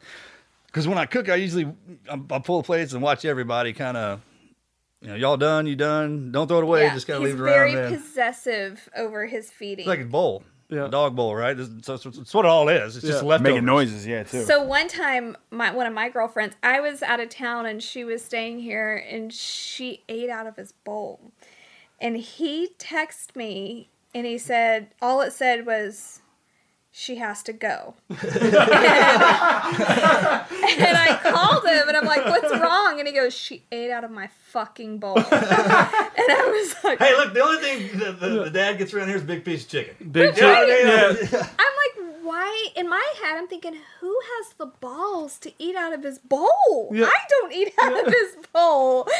because 0.67 0.87
when 0.87 0.97
I 0.97 1.05
cook, 1.05 1.29
I 1.29 1.35
usually 1.35 1.65
I, 2.11 2.19
I 2.29 2.39
pull 2.39 2.61
plates 2.61 2.93
and 2.93 3.01
watch 3.01 3.23
everybody 3.25 3.71
kind 3.73 3.97
of. 3.97 4.21
You 5.01 5.09
know, 5.09 5.15
y'all 5.15 5.37
done? 5.37 5.65
You 5.65 5.75
done? 5.75 6.31
Don't 6.31 6.47
throw 6.47 6.57
it 6.57 6.63
away. 6.63 6.83
Yeah, 6.83 6.93
Just 6.93 7.07
gotta 7.07 7.19
he's 7.21 7.29
leave 7.29 7.39
it 7.39 7.43
around. 7.43 7.67
He's 7.67 7.73
very 7.75 7.89
man. 7.89 8.01
possessive 8.01 8.89
over 8.97 9.25
his 9.27 9.49
feeding. 9.49 9.83
It's 9.83 9.87
like 9.87 10.01
a 10.01 10.05
bowl, 10.05 10.43
a 10.69 10.89
dog 10.89 11.15
bowl, 11.15 11.33
right? 11.35 11.57
It's, 11.57 11.69
so 11.85 11.93
it's, 11.93 12.05
it's 12.05 12.33
what 12.33 12.43
it 12.45 12.49
all 12.49 12.67
is. 12.67 12.97
It's 12.97 13.05
just 13.05 13.23
Yeah. 13.23 13.29
leftovers. 13.29 13.53
Making 13.53 13.65
noises, 13.65 14.05
yeah, 14.05 14.23
too. 14.23 14.43
So 14.43 14.61
one 14.61 14.89
time, 14.89 15.37
my 15.51 15.71
one 15.71 15.87
of 15.87 15.93
my 15.93 16.09
girlfriends, 16.09 16.55
I 16.63 16.81
was 16.81 17.01
out 17.01 17.21
of 17.21 17.29
town 17.29 17.65
and 17.65 17.81
she 17.81 18.03
was 18.03 18.23
staying 18.23 18.59
here, 18.59 18.95
and 19.09 19.31
she 19.33 20.03
ate 20.09 20.29
out 20.29 20.47
of 20.47 20.57
his 20.57 20.73
bowl, 20.73 21.31
and 22.01 22.17
he 22.17 22.69
texted 22.77 23.35
me 23.37 23.89
and 24.13 24.25
he 24.25 24.37
said, 24.37 24.87
all 25.01 25.21
it 25.21 25.31
said 25.31 25.65
was, 25.65 26.21
"She 26.91 27.15
has 27.17 27.43
to 27.43 27.53
go," 27.53 27.95
and 28.09 28.17
I 30.97 31.19
called 31.21 31.65
him 31.65 31.87
and 31.87 31.95
I'm 31.97 32.05
like, 32.05 32.25
"What's 32.25 32.51
wrong?" 32.59 32.99
And 32.99 33.07
he 33.07 33.13
goes, 33.13 33.33
"She 33.33 33.63
ate 33.71 33.91
out 33.91 34.03
of 34.03 34.11
my 34.11 34.29
fucking 34.49 34.97
bowl," 34.99 35.17
and 35.17 35.25
I 35.31 36.49
was 36.51 36.83
like, 36.83 36.99
Hey, 36.99 37.15
look, 37.15 37.33
the 37.33 37.41
only 37.41 37.61
thing 37.61 37.97
the, 37.99 38.11
the, 38.11 38.29
the 38.45 38.49
dad 38.49 38.77
gets 38.77 38.93
around 38.93 39.07
here 39.07 39.17
is 39.17 39.23
a 39.23 39.25
big 39.25 39.45
piece 39.45 39.63
of 39.65 39.69
chicken. 39.69 39.95
Big 40.11 40.35
You 40.35 40.41
know 40.41 40.47
what 40.49 40.57
I 40.57 40.65
chicken, 40.65 40.87
mean? 40.87 41.27
yeah. 41.31 41.47
I'm 41.59 41.73
like, 41.77 41.78
why? 42.29 42.67
In 42.75 42.87
my 42.87 43.13
head, 43.21 43.37
I'm 43.37 43.47
thinking, 43.47 43.75
who 43.99 44.19
has 44.37 44.53
the 44.57 44.67
balls 44.67 45.39
to 45.39 45.51
eat 45.57 45.75
out 45.75 45.93
of 45.93 46.03
his 46.03 46.19
bowl? 46.19 46.89
Yeah. 46.91 47.05
I 47.05 47.17
don't 47.29 47.51
eat 47.53 47.73
out 47.81 47.99
of 48.07 48.13
his 48.13 48.35
bowl. 48.53 49.07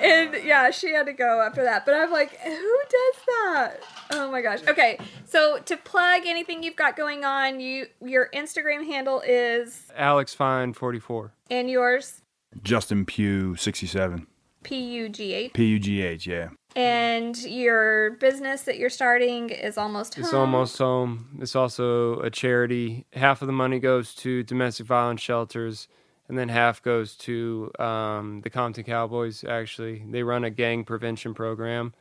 And 0.00 0.34
yeah, 0.44 0.70
she 0.70 0.92
had 0.92 1.06
to 1.06 1.12
go 1.12 1.42
after 1.44 1.64
that. 1.64 1.84
But 1.84 1.94
I'm 1.94 2.12
like, 2.12 2.38
who 2.40 2.78
does 2.88 3.22
that? 3.26 3.76
Oh 4.12 4.30
my 4.30 4.40
gosh. 4.40 4.60
Okay, 4.68 4.98
so 5.24 5.58
to 5.64 5.76
plug 5.76 6.22
anything 6.26 6.62
you've 6.62 6.76
got 6.76 6.96
going 6.96 7.24
on, 7.24 7.58
you 7.58 7.86
your 8.00 8.28
Instagram 8.32 8.86
handle 8.86 9.20
is 9.26 9.90
Alex 9.96 10.32
Fine, 10.32 10.74
44. 10.74 11.32
and 11.50 11.68
yours 11.68 12.22
Justin 12.62 13.04
Pugh, 13.04 13.56
67. 13.56 14.26
P 14.62 14.76
U 14.96 15.08
G 15.08 15.34
H, 15.34 15.52
P 15.54 15.64
U 15.66 15.78
G 15.80 16.02
H, 16.02 16.26
yeah. 16.26 16.50
And 16.76 17.36
your 17.44 18.12
business 18.12 18.62
that 18.62 18.78
you're 18.78 18.90
starting 18.90 19.50
is 19.50 19.78
almost 19.78 20.18
It's 20.18 20.30
home. 20.30 20.40
almost 20.40 20.78
home. 20.78 21.38
It's 21.40 21.54
also 21.56 22.20
a 22.20 22.30
charity. 22.30 23.06
Half 23.12 23.42
of 23.42 23.46
the 23.46 23.52
money 23.52 23.78
goes 23.78 24.14
to 24.16 24.42
domestic 24.42 24.86
violence 24.86 25.20
shelters, 25.20 25.88
and 26.28 26.38
then 26.38 26.48
half 26.48 26.82
goes 26.82 27.14
to 27.16 27.70
um, 27.78 28.40
the 28.42 28.50
Compton 28.50 28.84
Cowboys. 28.84 29.44
Actually, 29.44 30.02
they 30.10 30.22
run 30.22 30.42
a 30.44 30.50
gang 30.50 30.84
prevention 30.84 31.34
program. 31.34 31.94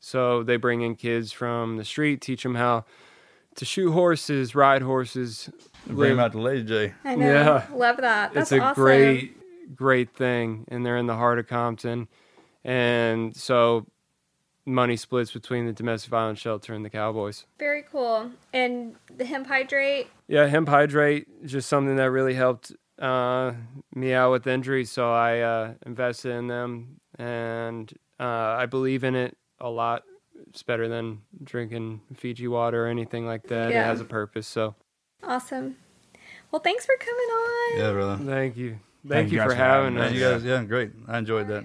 So 0.00 0.42
they 0.42 0.56
bring 0.56 0.82
in 0.82 0.96
kids 0.96 1.32
from 1.32 1.76
the 1.76 1.84
street, 1.84 2.20
teach 2.20 2.42
them 2.42 2.54
how 2.56 2.84
to 3.56 3.64
shoot 3.64 3.92
horses, 3.92 4.54
ride 4.54 4.82
horses. 4.82 5.48
Bring 5.86 6.12
him 6.12 6.16
live- 6.18 6.26
out 6.26 6.32
to 6.32 6.40
Lady 6.40 6.64
J. 6.64 6.94
I 7.04 7.14
know. 7.14 7.26
Yeah. 7.26 7.66
Love 7.74 7.96
that. 7.98 8.32
That's 8.34 8.52
it's 8.52 8.60
a 8.60 8.64
awesome. 8.64 8.82
great, 8.82 9.76
great 9.76 10.14
thing, 10.14 10.64
and 10.68 10.84
they're 10.84 10.96
in 10.96 11.06
the 11.06 11.14
heart 11.16 11.38
of 11.38 11.46
Compton, 11.46 12.08
and 12.64 13.36
so 13.36 13.86
money 14.66 14.96
splits 14.96 15.32
between 15.32 15.66
the 15.66 15.72
domestic 15.72 16.10
violence 16.10 16.38
shelter 16.38 16.74
and 16.74 16.84
the 16.84 16.90
Cowboys. 16.90 17.44
Very 17.58 17.82
cool. 17.82 18.30
And 18.52 18.96
the 19.14 19.24
hemp 19.24 19.46
hydrate, 19.46 20.08
Yeah, 20.28 20.46
hemp 20.46 20.68
hydrate 20.68 21.44
just 21.44 21.68
something 21.68 21.96
that 21.96 22.10
really 22.10 22.34
helped 22.34 22.72
uh, 22.98 23.52
me 23.94 24.12
out 24.12 24.30
with 24.30 24.46
injuries, 24.46 24.90
so 24.90 25.12
I 25.12 25.40
uh, 25.40 25.74
invested 25.84 26.32
in 26.32 26.46
them, 26.46 27.00
and 27.18 27.92
uh, 28.20 28.22
I 28.58 28.66
believe 28.66 29.04
in 29.04 29.14
it 29.14 29.36
a 29.60 29.68
lot. 29.68 30.04
It's 30.48 30.62
better 30.62 30.88
than 30.88 31.22
drinking 31.42 32.00
Fiji 32.16 32.48
water 32.48 32.86
or 32.86 32.88
anything 32.88 33.26
like 33.26 33.48
that. 33.48 33.72
Yeah. 33.72 33.82
It 33.82 33.86
has 33.86 34.00
a 34.00 34.04
purpose. 34.04 34.46
So 34.46 34.74
awesome. 35.22 35.76
Well, 36.50 36.60
thanks 36.60 36.86
for 36.86 36.94
coming 36.98 37.28
on. 37.28 37.78
Yeah, 37.78 37.92
brother. 37.92 38.24
thank 38.24 38.56
you, 38.56 38.78
thank, 39.08 39.32
you 39.32 39.42
for 39.42 39.54
having 39.54 39.98
us. 39.98 40.12
You 40.12 40.20
guys, 40.20 40.44
yeah, 40.44 40.62
great. 40.62 40.92
I 41.08 41.18
enjoyed 41.18 41.48
that. 41.48 41.64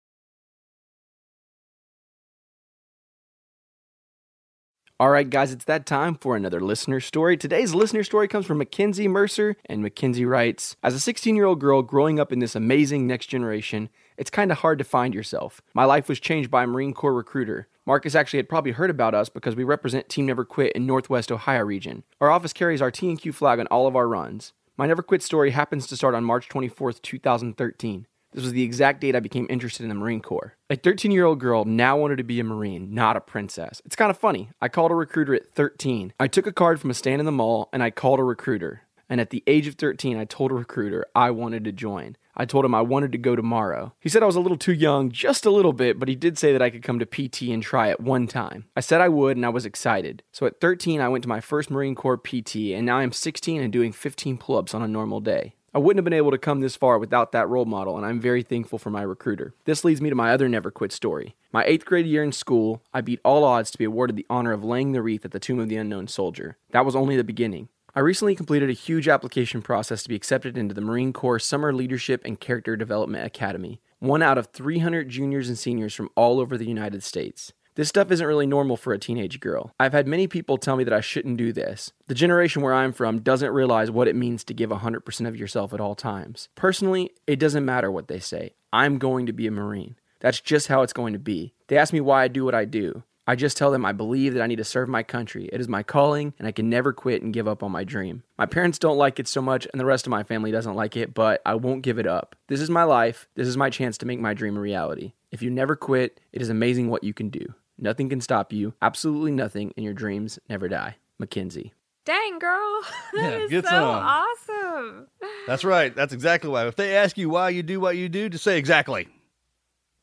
All 5.01 5.09
right, 5.09 5.27
guys, 5.27 5.51
it's 5.51 5.65
that 5.65 5.87
time 5.87 6.13
for 6.13 6.35
another 6.35 6.59
listener 6.59 6.99
story. 6.99 7.35
Today's 7.35 7.73
listener 7.73 8.03
story 8.03 8.27
comes 8.27 8.45
from 8.45 8.59
Mackenzie 8.59 9.07
Mercer, 9.07 9.55
and 9.65 9.81
Mackenzie 9.81 10.25
writes 10.25 10.75
As 10.83 10.93
a 10.93 10.99
16 10.99 11.35
year 11.35 11.45
old 11.45 11.59
girl 11.59 11.81
growing 11.81 12.19
up 12.19 12.31
in 12.31 12.37
this 12.37 12.55
amazing 12.55 13.07
next 13.07 13.25
generation, 13.25 13.89
it's 14.15 14.29
kind 14.29 14.51
of 14.51 14.59
hard 14.59 14.77
to 14.77 14.83
find 14.83 15.15
yourself. 15.15 15.59
My 15.73 15.85
life 15.85 16.07
was 16.07 16.19
changed 16.19 16.51
by 16.51 16.65
a 16.65 16.67
Marine 16.67 16.93
Corps 16.93 17.15
recruiter. 17.15 17.67
Marcus 17.83 18.13
actually 18.13 18.37
had 18.37 18.47
probably 18.47 18.73
heard 18.73 18.91
about 18.91 19.15
us 19.15 19.27
because 19.27 19.55
we 19.55 19.63
represent 19.63 20.07
Team 20.07 20.27
Never 20.27 20.45
Quit 20.45 20.73
in 20.73 20.85
Northwest 20.85 21.31
Ohio 21.31 21.63
region. 21.63 22.03
Our 22.21 22.29
office 22.29 22.53
carries 22.53 22.79
our 22.79 22.91
TNQ 22.91 23.33
flag 23.33 23.59
on 23.59 23.65
all 23.71 23.87
of 23.87 23.95
our 23.95 24.07
runs. 24.07 24.53
My 24.77 24.85
Never 24.85 25.01
Quit 25.01 25.23
story 25.23 25.49
happens 25.49 25.87
to 25.87 25.97
start 25.97 26.13
on 26.13 26.23
March 26.23 26.47
24th, 26.47 27.01
2013. 27.01 28.05
This 28.31 28.43
was 28.43 28.53
the 28.53 28.63
exact 28.63 29.01
date 29.01 29.15
I 29.15 29.19
became 29.19 29.45
interested 29.49 29.83
in 29.83 29.89
the 29.89 29.95
Marine 29.95 30.21
Corps. 30.21 30.55
A 30.69 30.75
13 30.75 31.11
year 31.11 31.25
old 31.25 31.39
girl 31.39 31.65
now 31.65 31.97
wanted 31.97 32.17
to 32.17 32.23
be 32.23 32.39
a 32.39 32.43
Marine, 32.43 32.93
not 32.93 33.17
a 33.17 33.21
princess. 33.21 33.81
It's 33.85 33.95
kind 33.95 34.09
of 34.09 34.17
funny. 34.17 34.49
I 34.61 34.69
called 34.69 34.91
a 34.91 34.95
recruiter 34.95 35.35
at 35.35 35.51
13. 35.53 36.13
I 36.19 36.27
took 36.27 36.47
a 36.47 36.53
card 36.53 36.79
from 36.79 36.89
a 36.89 36.93
stand 36.93 37.19
in 37.19 37.25
the 37.25 37.31
mall 37.31 37.69
and 37.73 37.83
I 37.83 37.89
called 37.91 38.19
a 38.19 38.23
recruiter. 38.23 38.83
And 39.09 39.19
at 39.19 39.31
the 39.31 39.43
age 39.45 39.67
of 39.67 39.75
13, 39.75 40.17
I 40.17 40.23
told 40.23 40.51
a 40.51 40.55
recruiter 40.55 41.05
I 41.13 41.31
wanted 41.31 41.65
to 41.65 41.73
join. 41.73 42.15
I 42.33 42.45
told 42.45 42.63
him 42.63 42.73
I 42.73 42.81
wanted 42.81 43.11
to 43.11 43.17
go 43.17 43.35
tomorrow. 43.35 43.93
He 43.99 44.07
said 44.07 44.23
I 44.23 44.25
was 44.25 44.37
a 44.37 44.39
little 44.39 44.57
too 44.57 44.71
young, 44.71 45.11
just 45.11 45.45
a 45.45 45.51
little 45.51 45.73
bit, 45.73 45.99
but 45.99 46.07
he 46.07 46.15
did 46.15 46.37
say 46.37 46.53
that 46.53 46.61
I 46.61 46.69
could 46.69 46.81
come 46.81 46.97
to 46.99 47.05
PT 47.05 47.49
and 47.49 47.61
try 47.61 47.89
it 47.89 47.99
one 47.99 48.25
time. 48.25 48.67
I 48.73 48.79
said 48.79 49.01
I 49.01 49.09
would, 49.09 49.35
and 49.35 49.45
I 49.45 49.49
was 49.49 49.65
excited. 49.65 50.23
So 50.31 50.45
at 50.45 50.61
13, 50.61 51.01
I 51.01 51.09
went 51.09 51.23
to 51.23 51.29
my 51.29 51.41
first 51.41 51.69
Marine 51.69 51.93
Corps 51.93 52.17
PT, 52.17 52.71
and 52.73 52.85
now 52.85 52.99
I'm 52.99 53.11
16 53.11 53.61
and 53.61 53.73
doing 53.73 53.91
15 53.91 54.37
pull 54.37 54.57
ups 54.57 54.73
on 54.73 54.81
a 54.81 54.87
normal 54.87 55.19
day. 55.19 55.55
I 55.73 55.79
wouldn't 55.79 55.99
have 55.99 56.03
been 56.03 56.11
able 56.11 56.31
to 56.31 56.37
come 56.37 56.59
this 56.59 56.75
far 56.75 56.99
without 56.99 57.31
that 57.31 57.47
role 57.47 57.63
model, 57.63 57.95
and 57.95 58.05
I'm 58.05 58.19
very 58.19 58.43
thankful 58.43 58.77
for 58.77 58.89
my 58.89 59.03
recruiter. 59.03 59.53
This 59.63 59.85
leads 59.85 60.01
me 60.01 60.09
to 60.09 60.15
my 60.15 60.33
other 60.33 60.49
never 60.49 60.69
quit 60.69 60.91
story. 60.91 61.35
My 61.53 61.63
eighth 61.63 61.85
grade 61.85 62.05
year 62.05 62.25
in 62.25 62.33
school, 62.33 62.83
I 62.93 62.99
beat 62.99 63.21
all 63.23 63.45
odds 63.45 63.71
to 63.71 63.77
be 63.77 63.85
awarded 63.85 64.17
the 64.17 64.25
honor 64.29 64.51
of 64.51 64.65
laying 64.65 64.91
the 64.91 65.01
wreath 65.01 65.23
at 65.23 65.31
the 65.31 65.39
Tomb 65.39 65.59
of 65.59 65.69
the 65.69 65.77
Unknown 65.77 66.09
Soldier. 66.09 66.57
That 66.71 66.85
was 66.85 66.93
only 66.93 67.15
the 67.15 67.23
beginning. 67.23 67.69
I 67.95 68.01
recently 68.01 68.35
completed 68.35 68.69
a 68.69 68.73
huge 68.73 69.07
application 69.07 69.61
process 69.61 70.03
to 70.03 70.09
be 70.09 70.15
accepted 70.15 70.57
into 70.57 70.73
the 70.73 70.81
Marine 70.81 71.13
Corps 71.13 71.39
Summer 71.39 71.71
Leadership 71.71 72.21
and 72.25 72.37
Character 72.37 72.75
Development 72.75 73.25
Academy, 73.25 73.79
one 73.99 74.21
out 74.21 74.37
of 74.37 74.47
300 74.47 75.07
juniors 75.07 75.47
and 75.47 75.57
seniors 75.57 75.93
from 75.93 76.09
all 76.15 76.41
over 76.41 76.57
the 76.57 76.67
United 76.67 77.01
States. 77.01 77.53
This 77.75 77.87
stuff 77.87 78.11
isn't 78.11 78.27
really 78.27 78.47
normal 78.47 78.75
for 78.75 78.91
a 78.91 78.99
teenage 78.99 79.39
girl. 79.39 79.73
I've 79.79 79.93
had 79.93 80.05
many 80.05 80.27
people 80.27 80.57
tell 80.57 80.75
me 80.75 80.83
that 80.83 80.93
I 80.93 80.99
shouldn't 80.99 81.37
do 81.37 81.53
this. 81.53 81.93
The 82.07 82.13
generation 82.13 82.61
where 82.61 82.73
I'm 82.73 82.91
from 82.91 83.19
doesn't 83.19 83.49
realize 83.51 83.89
what 83.89 84.09
it 84.09 84.15
means 84.15 84.43
to 84.45 84.53
give 84.53 84.71
100% 84.71 85.27
of 85.27 85.37
yourself 85.37 85.73
at 85.73 85.79
all 85.79 85.95
times. 85.95 86.49
Personally, 86.55 87.11
it 87.27 87.39
doesn't 87.39 87.63
matter 87.63 87.89
what 87.89 88.09
they 88.09 88.19
say. 88.19 88.55
I'm 88.73 88.97
going 88.97 89.25
to 89.25 89.33
be 89.33 89.47
a 89.47 89.51
Marine. 89.51 89.95
That's 90.19 90.41
just 90.41 90.67
how 90.67 90.81
it's 90.81 90.91
going 90.91 91.13
to 91.13 91.19
be. 91.19 91.53
They 91.67 91.77
ask 91.77 91.93
me 91.93 92.01
why 92.01 92.23
I 92.23 92.27
do 92.27 92.43
what 92.43 92.55
I 92.55 92.65
do. 92.65 93.03
I 93.31 93.35
just 93.35 93.55
tell 93.55 93.71
them 93.71 93.85
I 93.85 93.93
believe 93.93 94.33
that 94.33 94.43
I 94.43 94.47
need 94.47 94.57
to 94.57 94.65
serve 94.65 94.89
my 94.89 95.03
country. 95.03 95.49
It 95.53 95.61
is 95.61 95.69
my 95.69 95.83
calling, 95.83 96.33
and 96.37 96.45
I 96.45 96.51
can 96.51 96.69
never 96.69 96.91
quit 96.91 97.21
and 97.21 97.33
give 97.33 97.47
up 97.47 97.63
on 97.63 97.71
my 97.71 97.85
dream. 97.85 98.23
My 98.37 98.45
parents 98.45 98.77
don't 98.77 98.97
like 98.97 99.21
it 99.21 99.27
so 99.29 99.41
much, 99.41 99.65
and 99.71 99.79
the 99.79 99.85
rest 99.85 100.05
of 100.05 100.09
my 100.09 100.23
family 100.23 100.51
doesn't 100.51 100.75
like 100.75 100.97
it, 100.97 101.13
but 101.13 101.41
I 101.45 101.55
won't 101.55 101.81
give 101.81 101.97
it 101.97 102.05
up. 102.05 102.35
This 102.49 102.59
is 102.59 102.69
my 102.69 102.83
life. 102.83 103.29
This 103.35 103.47
is 103.47 103.55
my 103.55 103.69
chance 103.69 103.97
to 103.99 104.05
make 104.05 104.19
my 104.19 104.33
dream 104.33 104.57
a 104.57 104.59
reality. 104.59 105.13
If 105.31 105.41
you 105.41 105.49
never 105.49 105.77
quit, 105.77 106.19
it 106.33 106.41
is 106.41 106.49
amazing 106.49 106.89
what 106.89 107.05
you 107.05 107.13
can 107.13 107.29
do. 107.29 107.53
Nothing 107.77 108.09
can 108.09 108.19
stop 108.19 108.51
you, 108.51 108.73
absolutely 108.81 109.31
nothing, 109.31 109.73
and 109.77 109.85
your 109.85 109.93
dreams 109.93 110.37
never 110.49 110.67
die. 110.67 110.97
Mackenzie. 111.17 111.71
Dang, 112.03 112.37
girl. 112.37 112.81
Yeah, 113.13 113.29
that 113.29 113.41
is 113.43 113.49
get 113.49 113.63
so 113.63 113.69
some. 113.69 114.27
awesome. 114.49 115.07
That's 115.47 115.63
right. 115.63 115.95
That's 115.95 116.11
exactly 116.11 116.49
why. 116.49 116.67
If 116.67 116.75
they 116.75 116.97
ask 116.97 117.17
you 117.17 117.29
why 117.29 117.51
you 117.51 117.63
do 117.63 117.79
what 117.79 117.95
you 117.95 118.09
do, 118.09 118.27
just 118.27 118.43
say 118.43 118.57
exactly. 118.57 119.07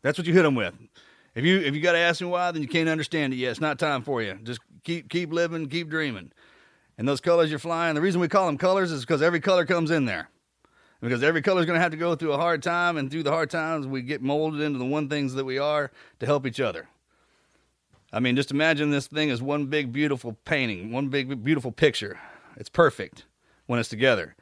That's 0.01 0.17
what 0.17 0.27
you 0.27 0.33
hit 0.33 0.45
them 0.45 0.55
with. 0.55 0.73
If 1.39 1.45
you 1.45 1.61
if 1.61 1.73
you 1.73 1.81
got 1.81 1.93
to 1.93 1.99
ask 1.99 2.21
me 2.21 2.27
why, 2.27 2.51
then 2.51 2.63
you 2.63 2.69
can't 2.69 2.89
understand 2.89 3.33
it 3.33 3.37
yet. 3.37 3.53
It's 3.53 3.61
not 3.61 3.79
time 3.79 4.03
for 4.03 4.21
you. 4.21 4.37
Just 4.43 4.59
keep 4.83 5.09
keep 5.09 5.33
living, 5.33 5.69
keep 5.69 5.89
dreaming. 5.89 6.33
And 6.99 7.07
those 7.07 7.21
colors 7.21 7.49
you're 7.49 7.61
flying, 7.61 7.95
the 7.95 8.01
reason 8.01 8.21
we 8.21 8.27
call 8.27 8.47
them 8.47 8.59
colors 8.59 8.91
is 8.91 9.03
because 9.03 9.23
every 9.23 9.39
color 9.39 9.65
comes 9.65 9.93
in 9.93 10.05
there. 10.05 10.31
Because 11.01 11.23
every 11.23 11.41
color 11.41 11.61
is 11.61 11.67
going 11.67 11.77
to 11.77 11.81
have 11.81 11.93
to 11.93 11.97
go 11.97 12.17
through 12.17 12.33
a 12.33 12.39
hard 12.39 12.61
time, 12.61 12.97
and 12.97 13.09
through 13.09 13.23
the 13.23 13.31
hard 13.31 13.51
times, 13.51 13.87
we 13.87 14.03
get 14.03 14.21
molded 14.21 14.61
into 14.61 14.81
the 14.81 14.85
one 14.85 15.09
things 15.09 15.35
that 15.35 15.45
we 15.45 15.59
are 15.59 15.93
to 16.19 16.27
help 16.27 16.45
each 16.45 16.59
other. 16.59 16.89
I 18.13 18.19
mean, 18.19 18.35
just 18.35 18.51
imagine 18.51 18.91
this 18.91 19.07
thing 19.07 19.31
as 19.31 19.41
one 19.41 19.67
big, 19.67 19.93
beautiful 19.93 20.37
painting, 20.45 20.91
one 20.91 21.09
big, 21.09 21.45
beautiful 21.45 21.71
picture. 21.71 22.19
It's 22.57 22.69
perfect 22.69 23.27
when 23.67 23.79
it's 23.79 23.89
together. 23.89 24.35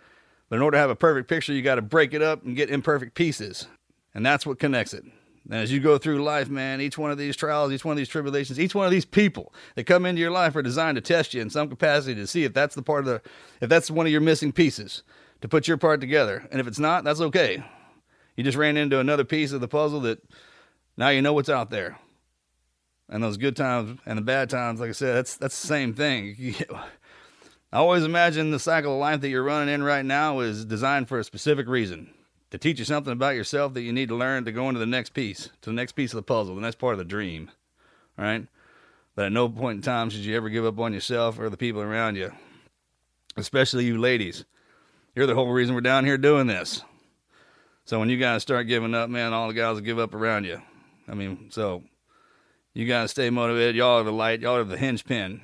But 0.48 0.56
in 0.56 0.62
order 0.62 0.76
to 0.76 0.80
have 0.80 0.88
a 0.88 0.96
perfect 0.96 1.28
picture, 1.28 1.52
you 1.52 1.60
got 1.60 1.74
to 1.74 1.82
break 1.82 2.14
it 2.14 2.22
up 2.22 2.42
and 2.42 2.56
get 2.56 2.70
imperfect 2.70 3.14
pieces. 3.14 3.66
And 4.14 4.24
that's 4.24 4.46
what 4.46 4.58
connects 4.58 4.94
it. 4.94 5.04
And 5.48 5.60
as 5.60 5.70
you 5.70 5.78
go 5.78 5.96
through 5.96 6.22
life, 6.24 6.48
man, 6.48 6.80
each 6.80 6.98
one 6.98 7.12
of 7.12 7.18
these 7.18 7.36
trials, 7.36 7.72
each 7.72 7.84
one 7.84 7.92
of 7.92 7.98
these 7.98 8.08
tribulations, 8.08 8.58
each 8.58 8.74
one 8.74 8.84
of 8.84 8.90
these 8.90 9.04
people 9.04 9.54
that 9.76 9.84
come 9.84 10.04
into 10.04 10.20
your 10.20 10.32
life 10.32 10.56
are 10.56 10.62
designed 10.62 10.96
to 10.96 11.00
test 11.00 11.34
you 11.34 11.40
in 11.40 11.50
some 11.50 11.68
capacity 11.68 12.16
to 12.16 12.26
see 12.26 12.44
if 12.44 12.52
that's 12.52 12.74
the 12.74 12.82
part 12.82 13.00
of 13.00 13.06
the, 13.06 13.30
if 13.60 13.68
that's 13.68 13.90
one 13.90 14.06
of 14.06 14.12
your 14.12 14.20
missing 14.20 14.50
pieces 14.50 15.04
to 15.40 15.48
put 15.48 15.68
your 15.68 15.76
part 15.76 16.00
together. 16.00 16.48
And 16.50 16.60
if 16.60 16.66
it's 16.66 16.80
not, 16.80 17.04
that's 17.04 17.20
okay. 17.20 17.62
You 18.36 18.42
just 18.42 18.58
ran 18.58 18.76
into 18.76 18.98
another 18.98 19.24
piece 19.24 19.52
of 19.52 19.60
the 19.60 19.68
puzzle 19.68 20.00
that 20.00 20.18
now 20.96 21.10
you 21.10 21.22
know 21.22 21.32
what's 21.32 21.48
out 21.48 21.70
there. 21.70 21.98
And 23.08 23.22
those 23.22 23.36
good 23.36 23.54
times 23.54 24.00
and 24.04 24.18
the 24.18 24.22
bad 24.22 24.50
times, 24.50 24.80
like 24.80 24.88
I 24.88 24.92
said, 24.92 25.14
that's 25.14 25.36
that's 25.36 25.60
the 25.60 25.66
same 25.68 25.94
thing. 25.94 26.56
I 27.72 27.78
always 27.78 28.02
imagine 28.02 28.50
the 28.50 28.58
cycle 28.58 28.94
of 28.94 29.00
life 29.00 29.20
that 29.20 29.28
you're 29.28 29.44
running 29.44 29.72
in 29.72 29.82
right 29.84 30.04
now 30.04 30.40
is 30.40 30.64
designed 30.64 31.08
for 31.08 31.20
a 31.20 31.24
specific 31.24 31.68
reason 31.68 32.12
to 32.50 32.58
teach 32.58 32.78
you 32.78 32.84
something 32.84 33.12
about 33.12 33.34
yourself 33.34 33.74
that 33.74 33.82
you 33.82 33.92
need 33.92 34.08
to 34.08 34.16
learn 34.16 34.44
to 34.44 34.52
go 34.52 34.68
into 34.68 34.78
the 34.78 34.86
next 34.86 35.10
piece, 35.10 35.50
to 35.62 35.70
the 35.70 35.76
next 35.76 35.92
piece 35.92 36.12
of 36.12 36.16
the 36.16 36.22
puzzle, 36.22 36.54
the 36.54 36.60
next 36.60 36.78
part 36.78 36.94
of 36.94 36.98
the 36.98 37.04
dream. 37.04 37.50
Right? 38.16 38.46
But 39.14 39.26
at 39.26 39.32
no 39.32 39.48
point 39.48 39.76
in 39.76 39.82
time 39.82 40.10
should 40.10 40.20
you 40.20 40.36
ever 40.36 40.48
give 40.48 40.64
up 40.64 40.78
on 40.78 40.92
yourself 40.92 41.38
or 41.38 41.50
the 41.50 41.56
people 41.56 41.82
around 41.82 42.16
you, 42.16 42.32
especially 43.36 43.84
you 43.84 43.98
ladies. 43.98 44.44
You're 45.14 45.26
the 45.26 45.34
whole 45.34 45.50
reason 45.50 45.74
we're 45.74 45.80
down 45.80 46.04
here 46.04 46.18
doing 46.18 46.46
this. 46.46 46.82
So 47.86 47.98
when 47.98 48.10
you 48.10 48.18
guys 48.18 48.42
start 48.42 48.66
giving 48.66 48.94
up, 48.94 49.08
man, 49.08 49.32
all 49.32 49.48
the 49.48 49.54
guys 49.54 49.74
will 49.74 49.80
give 49.80 49.98
up 49.98 50.14
around 50.14 50.44
you. 50.44 50.60
I 51.08 51.14
mean, 51.14 51.50
so 51.50 51.82
you 52.74 52.84
guys 52.84 53.12
stay 53.12 53.30
motivated. 53.30 53.76
Y'all 53.76 54.00
are 54.00 54.04
the 54.04 54.12
light. 54.12 54.40
Y'all 54.40 54.56
are 54.56 54.64
the 54.64 54.76
hinge 54.76 55.04
pin. 55.04 55.40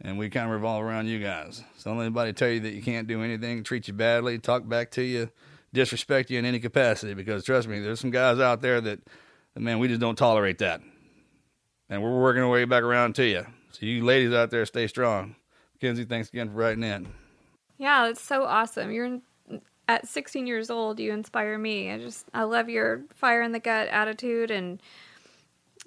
And 0.00 0.18
we 0.18 0.28
kind 0.28 0.46
of 0.46 0.52
revolve 0.52 0.84
around 0.84 1.08
you 1.08 1.18
guys. 1.18 1.64
So 1.78 1.90
don't 1.90 1.98
let 1.98 2.04
anybody 2.04 2.32
tell 2.34 2.50
you 2.50 2.60
that 2.60 2.74
you 2.74 2.82
can't 2.82 3.08
do 3.08 3.22
anything, 3.22 3.64
treat 3.64 3.88
you 3.88 3.94
badly, 3.94 4.38
talk 4.38 4.68
back 4.68 4.90
to 4.92 5.02
you, 5.02 5.30
disrespect 5.74 6.30
you 6.30 6.38
in 6.38 6.46
any 6.46 6.60
capacity. 6.60 7.12
Because 7.12 7.44
trust 7.44 7.68
me, 7.68 7.80
there's 7.80 8.00
some 8.00 8.10
guys 8.10 8.40
out 8.40 8.62
there 8.62 8.80
that, 8.80 9.00
that 9.52 9.60
man, 9.60 9.78
we 9.78 9.88
just 9.88 10.00
don't 10.00 10.16
tolerate 10.16 10.58
that. 10.58 10.80
And 11.90 12.02
we're 12.02 12.18
working 12.18 12.42
our 12.42 12.48
way 12.48 12.64
back 12.64 12.82
around 12.82 13.14
to 13.16 13.26
you. 13.26 13.46
So 13.72 13.84
you 13.84 14.04
ladies 14.04 14.32
out 14.32 14.50
there, 14.50 14.64
stay 14.64 14.86
strong. 14.86 15.36
Mackenzie, 15.74 16.04
thanks 16.04 16.30
again 16.30 16.48
for 16.48 16.54
writing 16.54 16.82
in. 16.82 17.08
Yeah, 17.76 18.08
it's 18.08 18.22
so 18.22 18.44
awesome. 18.44 18.90
You're 18.90 19.18
at 19.88 20.08
16 20.08 20.46
years 20.46 20.70
old, 20.70 20.98
you 20.98 21.12
inspire 21.12 21.58
me. 21.58 21.90
I 21.90 21.98
just, 21.98 22.26
I 22.32 22.44
love 22.44 22.68
your 22.70 23.02
fire 23.14 23.42
in 23.42 23.52
the 23.52 23.60
gut 23.60 23.88
attitude 23.88 24.50
and 24.50 24.80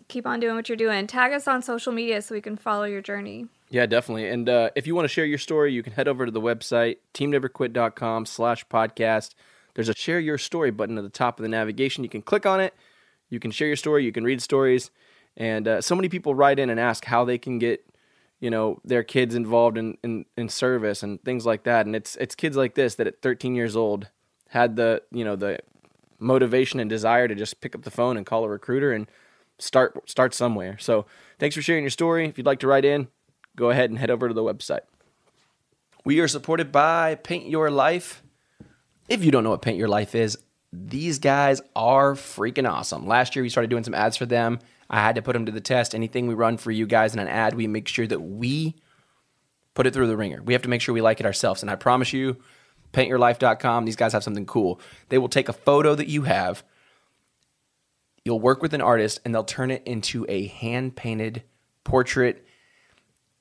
keep 0.07 0.27
on 0.27 0.39
doing 0.39 0.55
what 0.55 0.69
you're 0.69 0.75
doing. 0.75 1.07
Tag 1.07 1.33
us 1.33 1.47
on 1.47 1.61
social 1.61 1.91
media 1.91 2.21
so 2.21 2.35
we 2.35 2.41
can 2.41 2.57
follow 2.57 2.83
your 2.83 3.01
journey. 3.01 3.47
Yeah, 3.69 3.85
definitely. 3.85 4.29
And 4.29 4.47
uh, 4.47 4.69
if 4.75 4.85
you 4.85 4.95
want 4.95 5.05
to 5.05 5.09
share 5.09 5.25
your 5.25 5.39
story, 5.39 5.73
you 5.73 5.83
can 5.83 5.93
head 5.93 6.07
over 6.07 6.25
to 6.25 6.31
the 6.31 6.41
website, 6.41 6.97
teamneverquit.com 7.13 8.25
slash 8.25 8.65
podcast. 8.67 9.33
There's 9.77 9.89
a 9.89 9.93
share 9.93 10.19
your 10.19 10.39
story 10.39 10.71
button 10.71 10.97
at 10.97 11.03
the 11.03 11.09
top 11.09 11.37
of 11.37 11.43
the 11.43 11.49
navigation. 11.49 12.03
You 12.03 12.09
can 12.09 12.23
click 12.23 12.47
on 12.47 12.59
it. 12.59 12.73
You 13.29 13.39
can 13.39 13.51
share 13.51 13.67
your 13.67 13.75
story. 13.75 14.03
You 14.03 14.11
can 14.11 14.23
read 14.23 14.41
stories. 14.41 14.89
And 15.37 15.67
uh, 15.67 15.81
so 15.81 15.95
many 15.95 16.09
people 16.09 16.33
write 16.33 16.57
in 16.57 16.71
and 16.71 16.79
ask 16.79 17.05
how 17.05 17.25
they 17.25 17.37
can 17.37 17.59
get, 17.59 17.85
you 18.39 18.49
know, 18.49 18.81
their 18.83 19.03
kids 19.03 19.35
involved 19.35 19.77
in, 19.77 19.95
in, 20.03 20.25
in 20.35 20.49
service 20.49 21.03
and 21.03 21.23
things 21.23 21.45
like 21.45 21.61
that. 21.65 21.85
And 21.85 21.95
it's 21.95 22.15
it's 22.15 22.33
kids 22.33 22.57
like 22.57 22.73
this 22.73 22.95
that 22.95 23.05
at 23.05 23.21
13 23.21 23.53
years 23.53 23.75
old 23.75 24.09
had 24.49 24.77
the, 24.77 25.03
you 25.11 25.23
know, 25.23 25.35
the 25.35 25.59
motivation 26.17 26.79
and 26.79 26.89
desire 26.89 27.27
to 27.27 27.35
just 27.35 27.61
pick 27.61 27.75
up 27.75 27.83
the 27.83 27.91
phone 27.91 28.17
and 28.17 28.25
call 28.25 28.45
a 28.45 28.49
recruiter 28.49 28.91
and 28.91 29.05
start 29.59 30.09
start 30.09 30.33
somewhere. 30.33 30.79
So 30.79 31.05
thanks 31.37 31.55
for 31.55 31.61
sharing 31.61 31.83
your 31.83 31.91
story. 31.91 32.27
If 32.27 32.39
you'd 32.39 32.47
like 32.47 32.61
to 32.61 32.67
write 32.67 32.83
in, 32.83 33.09
go 33.55 33.69
ahead 33.69 33.91
and 33.91 33.99
head 33.99 34.09
over 34.09 34.27
to 34.27 34.33
the 34.33 34.41
website. 34.41 34.87
We 36.03 36.19
are 36.19 36.27
supported 36.27 36.71
by 36.71 37.13
Paint 37.13 37.47
Your 37.47 37.69
Life. 37.69 38.23
If 39.07 39.23
you 39.23 39.31
don't 39.31 39.43
know 39.43 39.51
what 39.51 39.61
Paint 39.61 39.77
Your 39.77 39.87
Life 39.87 40.15
is, 40.15 40.37
these 40.73 41.19
guys 41.19 41.61
are 41.75 42.13
freaking 42.13 42.69
awesome. 42.69 43.07
Last 43.07 43.35
year 43.35 43.43
we 43.43 43.49
started 43.49 43.69
doing 43.69 43.83
some 43.83 43.93
ads 43.93 44.17
for 44.17 44.25
them. 44.25 44.59
I 44.89 45.01
had 45.01 45.15
to 45.15 45.21
put 45.21 45.33
them 45.33 45.45
to 45.45 45.51
the 45.51 45.61
test. 45.61 45.95
Anything 45.95 46.27
we 46.27 46.33
run 46.33 46.57
for 46.57 46.71
you 46.71 46.85
guys 46.85 47.13
in 47.13 47.19
an 47.19 47.27
ad, 47.27 47.53
we 47.53 47.67
make 47.67 47.87
sure 47.87 48.07
that 48.07 48.19
we 48.19 48.75
put 49.73 49.87
it 49.87 49.93
through 49.93 50.07
the 50.07 50.17
ringer. 50.17 50.41
We 50.41 50.53
have 50.53 50.61
to 50.63 50.69
make 50.69 50.81
sure 50.81 50.93
we 50.93 51.01
like 51.01 51.19
it 51.19 51.25
ourselves. 51.25 51.61
And 51.61 51.71
I 51.71 51.75
promise 51.75 52.11
you, 52.11 52.37
paintyourlife.com, 52.93 53.85
these 53.85 53.95
guys 53.95 54.13
have 54.13 54.23
something 54.23 54.45
cool. 54.45 54.81
They 55.09 55.17
will 55.17 55.29
take 55.29 55.49
a 55.49 55.53
photo 55.53 55.95
that 55.95 56.07
you 56.07 56.23
have, 56.23 56.63
you'll 58.25 58.39
work 58.39 58.61
with 58.61 58.73
an 58.73 58.81
artist, 58.81 59.21
and 59.23 59.33
they'll 59.33 59.43
turn 59.43 59.71
it 59.71 59.83
into 59.85 60.25
a 60.27 60.47
hand 60.47 60.95
painted 60.95 61.43
portrait. 61.83 62.45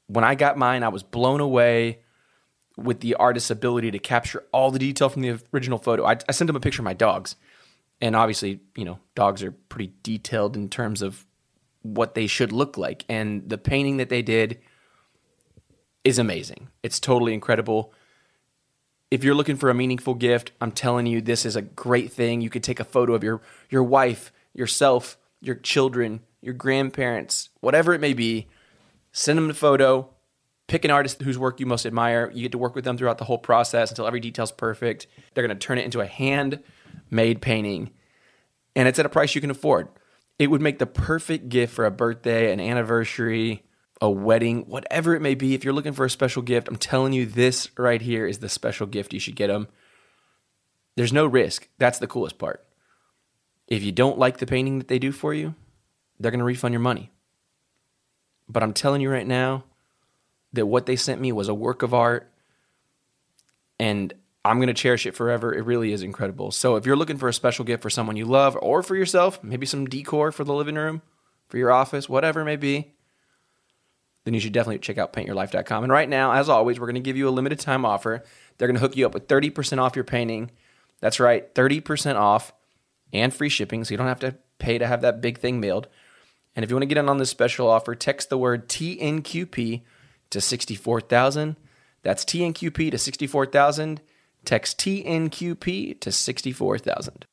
When 0.06 0.24
I 0.24 0.36
got 0.36 0.56
mine, 0.56 0.84
I 0.84 0.88
was 0.88 1.02
blown 1.02 1.40
away 1.40 2.00
with 2.76 3.00
the 3.00 3.14
artist's 3.14 3.50
ability 3.50 3.90
to 3.90 3.98
capture 3.98 4.44
all 4.52 4.70
the 4.70 4.78
detail 4.78 5.08
from 5.08 5.22
the 5.22 5.38
original 5.52 5.78
photo. 5.78 6.04
I, 6.04 6.18
I 6.28 6.32
sent 6.32 6.46
them 6.46 6.56
a 6.56 6.60
picture 6.60 6.82
of 6.82 6.84
my 6.84 6.94
dogs. 6.94 7.36
And 8.00 8.14
obviously, 8.14 8.60
you 8.76 8.84
know, 8.84 8.98
dogs 9.14 9.42
are 9.42 9.52
pretty 9.52 9.92
detailed 10.02 10.56
in 10.56 10.68
terms 10.68 11.00
of 11.00 11.24
what 11.82 12.14
they 12.14 12.26
should 12.26 12.52
look 12.52 12.76
like. 12.76 13.04
And 13.08 13.48
the 13.48 13.58
painting 13.58 13.96
that 13.96 14.10
they 14.10 14.22
did 14.22 14.58
is 16.04 16.18
amazing. 16.18 16.68
It's 16.82 17.00
totally 17.00 17.32
incredible. 17.32 17.92
If 19.10 19.24
you're 19.24 19.34
looking 19.34 19.56
for 19.56 19.70
a 19.70 19.74
meaningful 19.74 20.14
gift, 20.14 20.52
I'm 20.60 20.72
telling 20.72 21.06
you 21.06 21.20
this 21.20 21.46
is 21.46 21.56
a 21.56 21.62
great 21.62 22.12
thing. 22.12 22.40
You 22.40 22.50
could 22.50 22.62
take 22.62 22.80
a 22.80 22.84
photo 22.84 23.14
of 23.14 23.24
your 23.24 23.40
your 23.70 23.84
wife, 23.84 24.32
yourself, 24.52 25.16
your 25.40 25.54
children, 25.54 26.20
your 26.42 26.54
grandparents, 26.54 27.48
whatever 27.60 27.94
it 27.94 28.00
may 28.00 28.12
be. 28.12 28.48
Send 29.12 29.38
them 29.38 29.48
the 29.48 29.54
photo. 29.54 30.10
Pick 30.68 30.84
an 30.84 30.90
artist 30.90 31.22
whose 31.22 31.38
work 31.38 31.60
you 31.60 31.66
most 31.66 31.86
admire. 31.86 32.30
You 32.34 32.42
get 32.42 32.52
to 32.52 32.58
work 32.58 32.74
with 32.74 32.84
them 32.84 32.98
throughout 32.98 33.18
the 33.18 33.24
whole 33.24 33.38
process 33.38 33.90
until 33.90 34.06
every 34.06 34.20
detail's 34.20 34.50
perfect. 34.50 35.06
They're 35.32 35.46
going 35.46 35.56
to 35.56 35.66
turn 35.66 35.78
it 35.78 35.84
into 35.84 36.00
a 36.00 36.06
hand-made 36.06 37.40
painting, 37.40 37.90
and 38.74 38.88
it's 38.88 38.98
at 38.98 39.06
a 39.06 39.10
price 39.10 39.34
you 39.34 39.40
can 39.40 39.50
afford. 39.50 39.88
It 40.38 40.48
would 40.48 40.60
make 40.60 40.78
the 40.78 40.86
perfect 40.86 41.48
gift 41.48 41.72
for 41.72 41.86
a 41.86 41.90
birthday, 41.90 42.52
an 42.52 42.60
anniversary, 42.60 43.64
a 44.00 44.10
wedding, 44.10 44.66
whatever 44.66 45.14
it 45.14 45.22
may 45.22 45.34
be. 45.34 45.54
If 45.54 45.64
you're 45.64 45.72
looking 45.72 45.92
for 45.94 46.04
a 46.04 46.10
special 46.10 46.42
gift, 46.42 46.68
I'm 46.68 46.76
telling 46.76 47.12
you, 47.12 47.26
this 47.26 47.70
right 47.78 48.02
here 48.02 48.26
is 48.26 48.40
the 48.40 48.48
special 48.48 48.86
gift 48.86 49.12
you 49.12 49.20
should 49.20 49.36
get 49.36 49.46
them. 49.46 49.68
There's 50.96 51.12
no 51.12 51.26
risk. 51.26 51.68
That's 51.78 51.98
the 51.98 52.06
coolest 52.06 52.38
part. 52.38 52.66
If 53.68 53.82
you 53.82 53.92
don't 53.92 54.18
like 54.18 54.38
the 54.38 54.46
painting 54.46 54.78
that 54.78 54.88
they 54.88 54.98
do 54.98 55.12
for 55.12 55.32
you, 55.32 55.54
they're 56.18 56.30
going 56.30 56.40
to 56.40 56.44
refund 56.44 56.72
your 56.72 56.80
money. 56.80 57.10
But 58.48 58.62
I'm 58.62 58.72
telling 58.72 59.00
you 59.00 59.10
right 59.10 59.26
now 59.26 59.64
that 60.56 60.66
what 60.66 60.86
they 60.86 60.96
sent 60.96 61.20
me 61.20 61.32
was 61.32 61.48
a 61.48 61.54
work 61.54 61.82
of 61.82 61.94
art 61.94 62.30
and 63.78 64.12
I'm 64.44 64.58
going 64.58 64.68
to 64.68 64.74
cherish 64.74 65.06
it 65.06 65.14
forever. 65.14 65.52
It 65.52 65.64
really 65.64 65.92
is 65.92 66.02
incredible. 66.02 66.50
So 66.52 66.76
if 66.76 66.86
you're 66.86 66.96
looking 66.96 67.18
for 67.18 67.28
a 67.28 67.32
special 67.32 67.64
gift 67.64 67.82
for 67.82 67.90
someone 67.90 68.16
you 68.16 68.26
love 68.26 68.56
or 68.60 68.82
for 68.82 68.94
yourself, 68.94 69.42
maybe 69.42 69.66
some 69.66 69.86
decor 69.86 70.30
for 70.30 70.44
the 70.44 70.54
living 70.54 70.76
room, 70.76 71.02
for 71.48 71.58
your 71.58 71.72
office, 71.72 72.08
whatever 72.08 72.40
it 72.40 72.44
may 72.44 72.56
be, 72.56 72.92
then 74.24 74.34
you 74.34 74.40
should 74.40 74.52
definitely 74.52 74.78
check 74.78 74.98
out 74.98 75.12
paintyourlife.com. 75.12 75.84
And 75.84 75.92
right 75.92 76.08
now, 76.08 76.32
as 76.32 76.48
always, 76.48 76.78
we're 76.78 76.86
going 76.86 76.94
to 76.94 77.00
give 77.00 77.16
you 77.16 77.28
a 77.28 77.30
limited 77.30 77.60
time 77.60 77.84
offer. 77.84 78.24
They're 78.58 78.68
going 78.68 78.76
to 78.76 78.80
hook 78.80 78.96
you 78.96 79.06
up 79.06 79.14
with 79.14 79.28
30% 79.28 79.78
off 79.78 79.96
your 79.96 80.04
painting. 80.04 80.50
That's 81.00 81.20
right, 81.20 81.52
30% 81.54 82.16
off 82.16 82.52
and 83.12 83.32
free 83.32 83.48
shipping, 83.48 83.84
so 83.84 83.92
you 83.92 83.98
don't 83.98 84.08
have 84.08 84.20
to 84.20 84.36
pay 84.58 84.78
to 84.78 84.86
have 84.86 85.02
that 85.02 85.20
big 85.20 85.38
thing 85.38 85.60
mailed. 85.60 85.88
And 86.54 86.64
if 86.64 86.70
you 86.70 86.76
want 86.76 86.82
to 86.82 86.88
get 86.88 86.98
in 86.98 87.08
on 87.08 87.18
this 87.18 87.30
special 87.30 87.68
offer, 87.68 87.94
text 87.94 88.30
the 88.30 88.38
word 88.38 88.68
TNQP 88.68 89.82
to 90.30 90.40
64,000. 90.40 91.56
That's 92.02 92.24
TNQP 92.24 92.90
to 92.90 92.98
64,000. 92.98 94.00
Text 94.44 94.78
TNQP 94.78 96.00
to 96.00 96.12
64,000. 96.12 97.26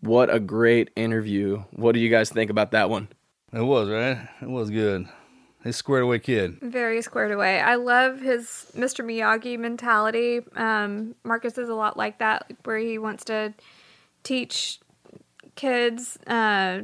What 0.00 0.34
a 0.34 0.40
great 0.40 0.90
interview. 0.96 1.64
What 1.72 1.92
do 1.92 2.00
you 2.00 2.08
guys 2.08 2.30
think 2.30 2.50
about 2.50 2.70
that 2.70 2.88
one? 2.88 3.08
It 3.52 3.60
was, 3.60 3.88
right? 3.90 4.28
It 4.40 4.48
was 4.48 4.70
good. 4.70 5.06
He's 5.62 5.74
a 5.74 5.78
squared 5.78 6.04
away 6.04 6.20
kid. 6.20 6.58
Very 6.62 7.02
squared 7.02 7.32
away. 7.32 7.60
I 7.60 7.74
love 7.74 8.20
his 8.20 8.72
Mr. 8.74 9.04
Miyagi 9.04 9.58
mentality. 9.58 10.40
Um, 10.56 11.14
Marcus 11.22 11.58
is 11.58 11.68
a 11.68 11.74
lot 11.74 11.98
like 11.98 12.18
that, 12.18 12.50
where 12.64 12.78
he 12.78 12.96
wants 12.96 13.24
to 13.24 13.52
teach 14.22 14.80
kids 15.56 16.18
uh, 16.26 16.82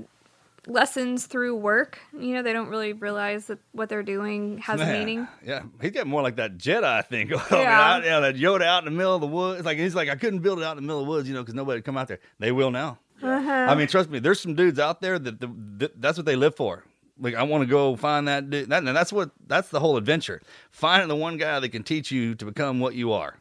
lessons 0.66 1.26
through 1.26 1.56
work. 1.56 1.98
You 2.12 2.34
know, 2.34 2.43
they 2.43 2.52
don't 2.52 2.68
really 2.68 2.93
realize 2.93 3.47
that 3.47 3.59
what 3.72 3.88
they're 3.88 4.02
doing 4.02 4.59
has 4.59 4.80
a 4.80 4.86
meaning. 4.86 5.26
Yeah, 5.44 5.62
he's 5.80 5.93
got 5.93 6.06
more 6.06 6.22
like 6.22 6.36
that 6.36 6.59
Jedi, 6.59 6.84
I 6.84 7.02
think. 7.02 7.30
I 7.32 7.36
mean, 7.55 7.62
Yeah. 7.62 7.94
out, 7.94 8.05
yeah, 8.05 8.20
that 8.20 8.36
Yoda 8.36 8.62
out 8.62 8.84
in 8.86 8.93
the 8.93 8.97
middle 8.97 9.14
of 9.14 9.20
the 9.20 9.26
woods. 9.26 9.64
Like 9.64 9.78
he's 9.78 9.94
like, 9.94 10.09
I 10.09 10.16
couldn't 10.16 10.40
build 10.40 10.59
it 10.59 10.64
out 10.64 10.76
in 10.76 10.82
the 10.82 10.86
middle 10.86 11.01
of 11.01 11.06
the 11.06 11.10
woods, 11.10 11.28
you 11.28 11.34
know, 11.34 11.43
because 11.43 11.55
nobody 11.55 11.78
would 11.78 11.84
come 11.84 11.97
out 11.97 12.09
there. 12.09 12.18
They 12.38 12.52
will 12.52 12.70
now. 12.70 12.98
Uh-huh. 13.22 13.51
I 13.51 13.74
mean, 13.74 13.86
trust 13.86 14.10
me, 14.10 14.18
there's 14.18 14.40
some 14.40 14.55
dudes 14.55 14.78
out 14.78 15.01
there 15.01 15.18
that, 15.18 15.40
that 15.40 16.01
that's 16.01 16.18
what 16.18 16.26
they 16.26 16.36
live 16.36 16.55
for. 16.55 16.84
Like, 17.18 17.34
I 17.34 17.44
want 17.44 17.62
to 17.62 17.66
go 17.66 17.97
find 17.97 18.28
that 18.28 18.51
dude. 18.51 18.68
That, 18.68 18.82
and 18.82 18.94
that's 18.94 19.10
what 19.12 19.30
that's 19.47 19.70
the 19.70 19.80
whole 19.80 19.97
adventure. 19.97 20.43
Finding 20.70 21.09
the 21.09 21.16
one 21.16 21.38
guy 21.38 21.59
that 21.60 21.70
can 21.70 21.82
teach 21.82 22.10
you 22.10 22.34
to 22.34 22.44
become 22.44 22.78
what 22.78 22.94
you 22.94 23.12
are. 23.12 23.38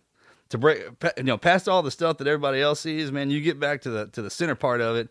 To 0.49 0.57
break, 0.57 0.83
you 1.17 1.23
know, 1.23 1.37
past 1.37 1.67
all 1.67 1.81
the 1.81 1.91
stuff 1.91 2.19
that 2.19 2.27
everybody 2.27 2.61
else 2.61 2.79
sees, 2.79 3.11
man. 3.11 3.31
You 3.31 3.41
get 3.41 3.59
back 3.59 3.81
to 3.81 3.89
the 3.89 4.07
to 4.07 4.21
the 4.21 4.29
center 4.29 4.55
part 4.55 4.79
of 4.79 4.95
it. 4.95 5.09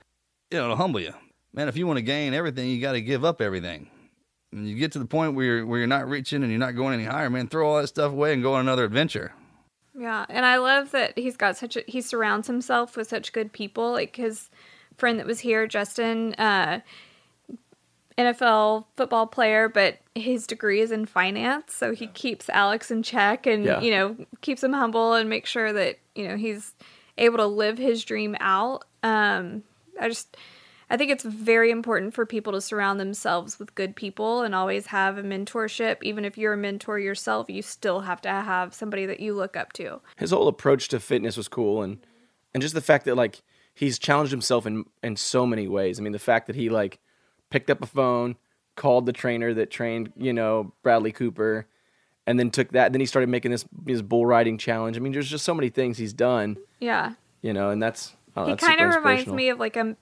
You 0.50 0.56
know, 0.58 0.64
it'll 0.64 0.76
humble 0.76 1.00
you, 1.00 1.12
man. 1.54 1.68
If 1.68 1.76
you 1.76 1.86
want 1.86 1.96
to 1.96 2.02
gain 2.02 2.34
everything, 2.34 2.68
you 2.68 2.80
got 2.80 2.92
to 2.92 3.00
give 3.00 3.24
up 3.24 3.40
everything. 3.40 3.88
And 4.52 4.68
you 4.68 4.76
get 4.76 4.92
to 4.92 4.98
the 4.98 5.06
point 5.06 5.34
where 5.34 5.44
you're 5.46 5.66
where 5.66 5.78
you're 5.78 5.86
not 5.88 6.08
reaching 6.08 6.42
and 6.42 6.50
you're 6.52 6.60
not 6.60 6.76
going 6.76 6.94
any 6.94 7.04
higher, 7.04 7.30
man. 7.30 7.48
Throw 7.48 7.68
all 7.68 7.80
that 7.80 7.88
stuff 7.88 8.12
away 8.12 8.32
and 8.34 8.42
go 8.42 8.54
on 8.54 8.60
another 8.60 8.84
adventure. 8.84 9.32
Yeah, 9.96 10.26
and 10.28 10.44
I 10.44 10.56
love 10.58 10.90
that 10.90 11.16
he's 11.18 11.36
got 11.36 11.56
such 11.56 11.76
a 11.76 11.82
he 11.86 12.00
surrounds 12.00 12.46
himself 12.48 12.96
with 12.96 13.08
such 13.08 13.32
good 13.32 13.52
people. 13.52 13.92
Like 13.92 14.16
his 14.16 14.50
friend 14.96 15.18
that 15.18 15.26
was 15.26 15.40
here, 15.40 15.66
Justin, 15.66 16.34
uh, 16.34 16.80
NFL 18.16 18.84
football 18.96 19.26
player, 19.26 19.68
but 19.68 19.98
his 20.14 20.46
degree 20.46 20.80
is 20.80 20.92
in 20.92 21.04
finance, 21.04 21.74
so 21.74 21.92
he 21.92 22.06
keeps 22.06 22.48
Alex 22.48 22.90
in 22.92 23.02
check 23.02 23.44
and 23.46 23.64
Yeah. 23.64 23.80
you 23.80 23.90
know 23.90 24.16
keeps 24.40 24.62
him 24.62 24.72
humble 24.72 25.14
and 25.14 25.28
make 25.28 25.46
sure 25.46 25.72
that 25.72 25.98
you 26.14 26.28
know 26.28 26.36
he's 26.36 26.74
able 27.18 27.38
to 27.38 27.46
live 27.46 27.76
his 27.78 28.04
dream 28.04 28.36
out. 28.38 28.84
Um, 29.02 29.64
I 30.00 30.08
just 30.08 30.36
I 30.90 30.96
think 30.96 31.10
it's 31.10 31.24
very 31.24 31.70
important 31.70 32.14
for 32.14 32.26
people 32.26 32.52
to 32.52 32.60
surround 32.60 33.00
themselves 33.00 33.58
with 33.58 33.74
good 33.74 33.96
people 33.96 34.42
and 34.42 34.54
always 34.54 34.86
have 34.86 35.16
a 35.18 35.22
mentorship. 35.22 35.96
Even 36.02 36.24
if 36.24 36.36
you're 36.36 36.52
a 36.52 36.58
mentor 36.58 36.98
yourself, 36.98 37.48
you 37.48 37.62
still 37.62 38.00
have 38.00 38.20
to 38.22 38.28
have 38.28 38.74
somebody 38.74 39.06
that 39.06 39.20
you 39.20 39.34
look 39.34 39.56
up 39.56 39.72
to. 39.74 40.00
his 40.16 40.30
whole 40.30 40.48
approach 40.48 40.88
to 40.88 41.00
fitness 41.00 41.36
was 41.36 41.48
cool 41.48 41.82
and 41.82 41.98
and 42.52 42.62
just 42.62 42.74
the 42.74 42.80
fact 42.80 43.04
that 43.06 43.16
like 43.16 43.42
he's 43.74 43.98
challenged 43.98 44.30
himself 44.30 44.66
in 44.66 44.84
in 45.02 45.16
so 45.16 45.46
many 45.46 45.66
ways. 45.68 45.98
I 45.98 46.02
mean, 46.02 46.12
the 46.12 46.18
fact 46.18 46.46
that 46.46 46.56
he 46.56 46.68
like 46.68 47.00
picked 47.50 47.70
up 47.70 47.82
a 47.82 47.86
phone, 47.86 48.36
called 48.76 49.06
the 49.06 49.12
trainer 49.12 49.54
that 49.54 49.70
trained, 49.70 50.12
you 50.16 50.32
know, 50.32 50.72
Bradley 50.82 51.12
Cooper, 51.12 51.66
and 52.26 52.38
then 52.38 52.50
took 52.50 52.72
that. 52.72 52.92
Then 52.92 53.00
he 53.00 53.06
started 53.06 53.28
making 53.28 53.50
this 53.52 53.64
his 53.86 54.02
bull 54.02 54.26
riding 54.26 54.58
challenge. 54.58 54.96
I 54.96 55.00
mean, 55.00 55.12
there's 55.12 55.30
just 55.30 55.44
so 55.44 55.54
many 55.54 55.68
things 55.68 55.98
he's 55.98 56.12
done, 56.12 56.56
Yeah. 56.80 57.14
you 57.42 57.52
know, 57.52 57.70
and 57.70 57.82
that's 57.82 58.14
oh, 58.36 58.46
he 58.46 58.56
kind 58.56 58.80
of 58.80 58.94
reminds 58.94 59.26
me 59.28 59.48
of 59.50 59.58
like 59.60 59.76
a 59.76 59.96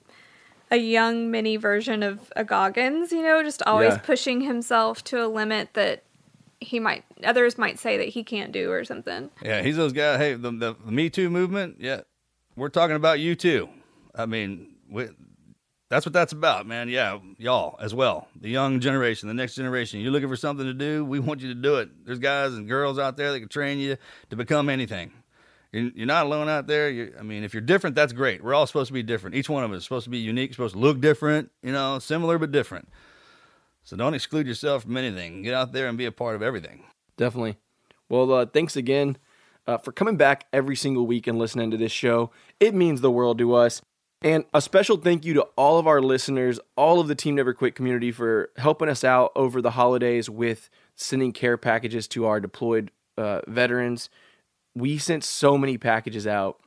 a 0.73 0.77
young 0.77 1.29
mini 1.29 1.55
version 1.55 2.01
of 2.01 2.31
a 2.35 2.43
Goggins, 2.43 3.11
you 3.11 3.21
know, 3.21 3.43
just 3.43 3.61
always 3.63 3.93
Yeah. 3.93 3.97
pushing 3.99 4.41
himself 4.41 5.03
to 5.05 5.23
a 5.23 5.27
limit 5.27 5.69
that 5.73 6.03
he 6.59 6.79
might 6.79 7.03
others 7.23 7.57
might 7.57 7.77
say 7.77 7.97
that 7.97 8.09
he 8.09 8.23
can't 8.23 8.51
do 8.51 8.71
or 8.71 8.83
something. 8.83 9.29
Yeah, 9.43 9.61
he's 9.61 9.75
those 9.77 9.93
guys. 9.93 10.17
Hey, 10.19 10.33
the, 10.33 10.51
the, 10.51 10.75
Me 10.85 11.09
Too 11.09 11.29
movement. 11.29 11.77
Yeah, 11.79 12.01
we're 12.55 12.69
talking 12.69 12.95
about 12.95 13.19
you 13.19 13.35
too. 13.35 13.69
I 14.15 14.25
mean, 14.25 14.75
we, 14.89 15.09
that's 15.89 16.05
what 16.07 16.13
that's 16.13 16.33
about, 16.33 16.65
man. 16.65 16.89
Yeah, 16.89 17.19
y'all 17.37 17.77
as 17.79 17.93
well. 17.93 18.27
The 18.39 18.49
young 18.49 18.79
generation, 18.79 19.27
the 19.27 19.33
next 19.35 19.53
generation. 19.55 19.99
You're 19.99 20.11
looking 20.11 20.29
for 20.29 20.35
something 20.35 20.65
to 20.65 20.73
do. 20.73 21.05
We 21.05 21.19
want 21.19 21.41
you 21.41 21.49
to 21.49 21.59
do 21.59 21.75
it. 21.75 21.89
There's 22.05 22.19
guys 22.19 22.53
and 22.53 22.67
girls 22.67 22.97
out 22.97 23.15
there 23.15 23.31
that 23.31 23.39
can 23.39 23.49
train 23.49 23.77
you 23.77 23.97
to 24.31 24.35
become 24.35 24.69
anything. 24.69 25.11
You're, 25.73 25.91
you're 25.95 26.07
not 26.07 26.27
alone 26.27 26.47
out 26.47 26.67
there. 26.67 26.89
you 26.89 27.13
I 27.19 27.23
mean, 27.23 27.43
if 27.43 27.53
you're 27.53 27.61
different, 27.61 27.95
that's 27.95 28.13
great. 28.13 28.43
We're 28.43 28.53
all 28.53 28.67
supposed 28.67 28.87
to 28.87 28.93
be 28.93 29.03
different. 29.03 29.35
Each 29.35 29.49
one 29.49 29.63
of 29.63 29.71
us 29.71 29.79
is 29.79 29.83
supposed 29.83 30.05
to 30.05 30.09
be 30.09 30.19
unique. 30.19 30.53
Supposed 30.53 30.75
to 30.75 30.79
look 30.79 31.01
different. 31.01 31.51
You 31.61 31.73
know, 31.73 31.99
similar 31.99 32.37
but 32.37 32.51
different. 32.51 32.87
So 33.83 33.97
don't 33.97 34.13
exclude 34.13 34.47
yourself 34.47 34.83
from 34.83 34.95
anything. 34.95 35.41
Get 35.41 35.53
out 35.53 35.73
there 35.73 35.87
and 35.87 35.97
be 35.97 36.05
a 36.05 36.11
part 36.11 36.35
of 36.35 36.41
everything. 36.41 36.83
Definitely. 37.17 37.57
Well, 38.07 38.31
uh, 38.31 38.45
thanks 38.45 38.75
again 38.75 39.17
uh, 39.67 39.77
for 39.77 39.91
coming 39.91 40.15
back 40.15 40.45
every 40.53 40.75
single 40.75 41.05
week 41.05 41.27
and 41.27 41.37
listening 41.37 41.71
to 41.71 41.77
this 41.77 41.91
show. 41.91 42.31
It 42.59 42.73
means 42.73 43.01
the 43.01 43.11
world 43.11 43.39
to 43.39 43.53
us. 43.55 43.81
And 44.21 44.45
a 44.53 44.61
special 44.61 44.95
thank 44.95 45.25
you 45.25 45.33
to 45.33 45.41
all 45.57 45.79
of 45.79 45.87
our 45.87 46.01
listeners, 46.01 46.57
all 46.77 47.01
of 47.01 47.09
the 47.09 47.15
Team 47.15 47.35
Never 47.35 47.53
Quit 47.53 47.75
community 47.75 48.11
for 48.11 48.51
helping 48.57 48.87
us 48.87 49.03
out 49.03 49.33
over 49.35 49.61
the 49.61 49.71
holidays 49.71 50.29
with 50.29 50.69
sending 50.95 51.33
care 51.33 51.57
packages 51.57 52.07
to 52.09 52.25
our 52.25 52.39
deployed 52.39 52.89
uh, 53.17 53.41
veterans. 53.47 54.09
We 54.75 54.97
sent 54.97 55.23
so 55.23 55.57
many 55.57 55.77
packages 55.77 56.25
out. 56.25 56.59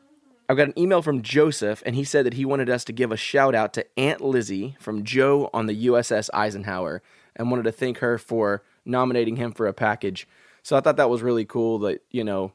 I've 0.48 0.56
got 0.56 0.68
an 0.68 0.78
email 0.78 1.02
from 1.02 1.22
Joseph, 1.22 1.82
and 1.84 1.96
he 1.96 2.04
said 2.04 2.24
that 2.24 2.34
he 2.34 2.44
wanted 2.44 2.70
us 2.70 2.84
to 2.84 2.92
give 2.92 3.10
a 3.10 3.16
shout 3.16 3.54
out 3.54 3.72
to 3.74 3.86
Aunt 3.98 4.20
Lizzie 4.20 4.76
from 4.78 5.02
Joe 5.02 5.50
on 5.52 5.66
the 5.66 5.86
USS 5.86 6.30
Eisenhower 6.32 7.02
and 7.34 7.50
wanted 7.50 7.64
to 7.64 7.72
thank 7.72 7.98
her 7.98 8.16
for 8.16 8.62
nominating 8.84 9.36
him 9.36 9.52
for 9.52 9.66
a 9.66 9.72
package. 9.72 10.28
So 10.62 10.76
I 10.76 10.80
thought 10.80 10.96
that 10.96 11.10
was 11.10 11.22
really 11.22 11.44
cool 11.44 11.80
that, 11.80 12.02
you 12.10 12.22
know, 12.22 12.52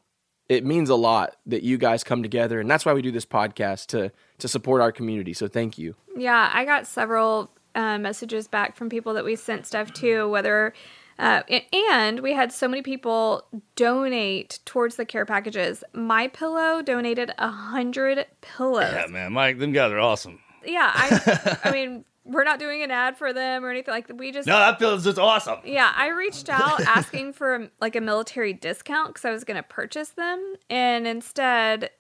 it 0.48 0.66
means 0.66 0.90
a 0.90 0.96
lot 0.96 1.38
that 1.46 1.64
you 1.64 1.78
guys 1.78 2.04
come 2.04 2.22
together 2.22 2.60
and 2.60 2.70
that's 2.70 2.86
why 2.86 2.94
we 2.94 3.02
do 3.02 3.12
this 3.12 3.26
podcast 3.26 3.88
to 3.88 4.12
to 4.40 4.48
support 4.50 4.82
our 4.82 4.92
community. 4.92 5.32
So 5.34 5.48
thank 5.48 5.78
you. 5.78 5.96
Yeah, 6.18 6.50
I 6.54 6.66
got 6.66 6.88
several 6.88 7.52
uh, 7.74 7.98
messages 7.98 8.50
back 8.50 8.76
from 8.76 8.90
people 8.90 9.14
that 9.14 9.24
we 9.24 9.38
sent 9.38 9.66
stuff 9.66 9.94
to, 9.94 10.28
whether. 10.28 10.74
Uh, 11.22 11.44
and 11.92 12.22
we 12.22 12.34
had 12.34 12.52
so 12.52 12.68
many 12.68 12.82
people 12.82 13.46
donate 13.76 14.58
towards 14.66 14.96
the 14.96 15.06
care 15.06 15.24
packages. 15.24 15.84
My 15.94 16.28
Pillow 16.28 16.82
donated 16.82 17.32
a 17.38 17.48
hundred 17.50 18.26
pillows. 18.42 18.92
Yeah, 18.92 19.06
man, 19.06 19.32
Mike, 19.32 19.60
them 19.60 19.72
guys 19.72 19.92
are 19.92 20.00
awesome. 20.00 20.40
Yeah, 20.66 20.92
I, 20.92 21.58
I 21.66 21.72
mean, 21.72 22.06
we're 22.26 22.44
not 22.44 22.58
doing 22.58 22.82
an 22.82 22.90
ad 22.90 23.18
for 23.18 23.34
them 23.34 23.64
or 23.64 23.70
anything 23.70 23.94
like 23.94 24.08
that. 24.08 24.18
We 24.18 24.32
just 24.32 24.48
No, 24.48 24.58
that 24.58 24.80
feels 24.80 25.04
just 25.04 25.20
awesome. 25.20 25.60
yeah, 25.64 25.94
I 25.96 26.08
reached 26.08 26.50
out 26.50 26.82
asking 26.88 27.34
for 27.34 27.54
um, 27.54 27.70
like 27.80 27.96
a 27.96 28.02
military 28.02 28.54
discount 28.54 29.10
because 29.10 29.24
I 29.24 29.30
was 29.30 29.44
going 29.44 29.58
to 29.58 29.64
purchase 29.64 30.10
them, 30.10 30.56
and 30.72 31.06
instead 31.06 31.92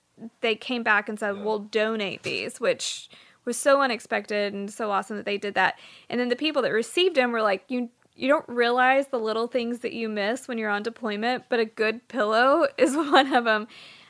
they 0.41 0.55
came 0.55 0.81
back 0.81 1.07
and 1.07 1.19
said, 1.19 1.43
"We'll 1.43 1.59
donate 1.59 2.23
these," 2.23 2.59
which 2.59 3.07
was 3.45 3.55
so 3.55 3.81
unexpected 3.81 4.51
and 4.53 4.71
so 4.71 4.89
awesome 4.89 5.17
that 5.17 5.25
they 5.25 5.37
did 5.37 5.53
that. 5.53 5.77
And 6.09 6.19
then 6.19 6.29
the 6.29 6.35
people 6.35 6.63
that 6.63 6.71
received 6.71 7.15
them 7.15 7.31
were 7.31 7.43
like, 7.43 7.63
"You." 7.67 7.89
You 8.21 8.27
don't 8.27 8.47
realize 8.47 9.07
the 9.07 9.17
little 9.19 9.47
things 9.47 9.79
that 9.79 9.93
you 9.93 10.07
miss 10.07 10.47
when 10.47 10.57
you're 10.59 10.69
on 10.69 10.83
deployment, 10.83 11.45
but 11.49 11.59
a 11.59 11.65
good 11.65 12.07
pillow 12.07 12.67
is 12.77 12.95
one 12.95 13.33
of 13.33 13.45
them. 13.45 13.67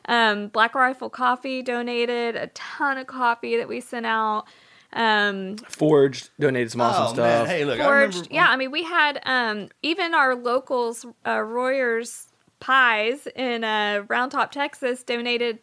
Um, 0.08 0.48
Black 0.50 0.76
Rifle 0.76 1.10
Coffee 1.10 1.62
donated 1.62 2.36
a 2.36 2.48
ton 2.48 2.98
of 2.98 3.08
coffee 3.08 3.56
that 3.58 3.68
we 3.70 3.80
sent 3.80 4.06
out. 4.06 4.44
Um, 4.94 5.56
Forged 5.70 6.32
donated 6.40 6.72
some 6.72 6.82
awesome 6.82 7.04
Oh, 7.06 7.14
stuff. 7.14 7.18
man. 7.18 7.46
Hey, 7.46 7.64
look, 7.64 7.80
I 7.80 7.86
forged. 7.86 8.16
remember. 8.16 8.34
yeah, 8.36 8.48
I 8.50 8.58
mean, 8.58 8.72
we 8.72 8.84
had 8.84 9.22
um, 9.26 9.70
even 9.82 10.14
our 10.14 10.36
locals, 10.36 11.06
uh, 11.26 11.40
Royers 11.42 12.28
Pies 12.60 13.28
in 13.36 13.64
uh, 13.64 14.04
Round 14.10 14.32
Top, 14.34 14.52
Texas, 14.52 15.04
donated. 15.04 15.60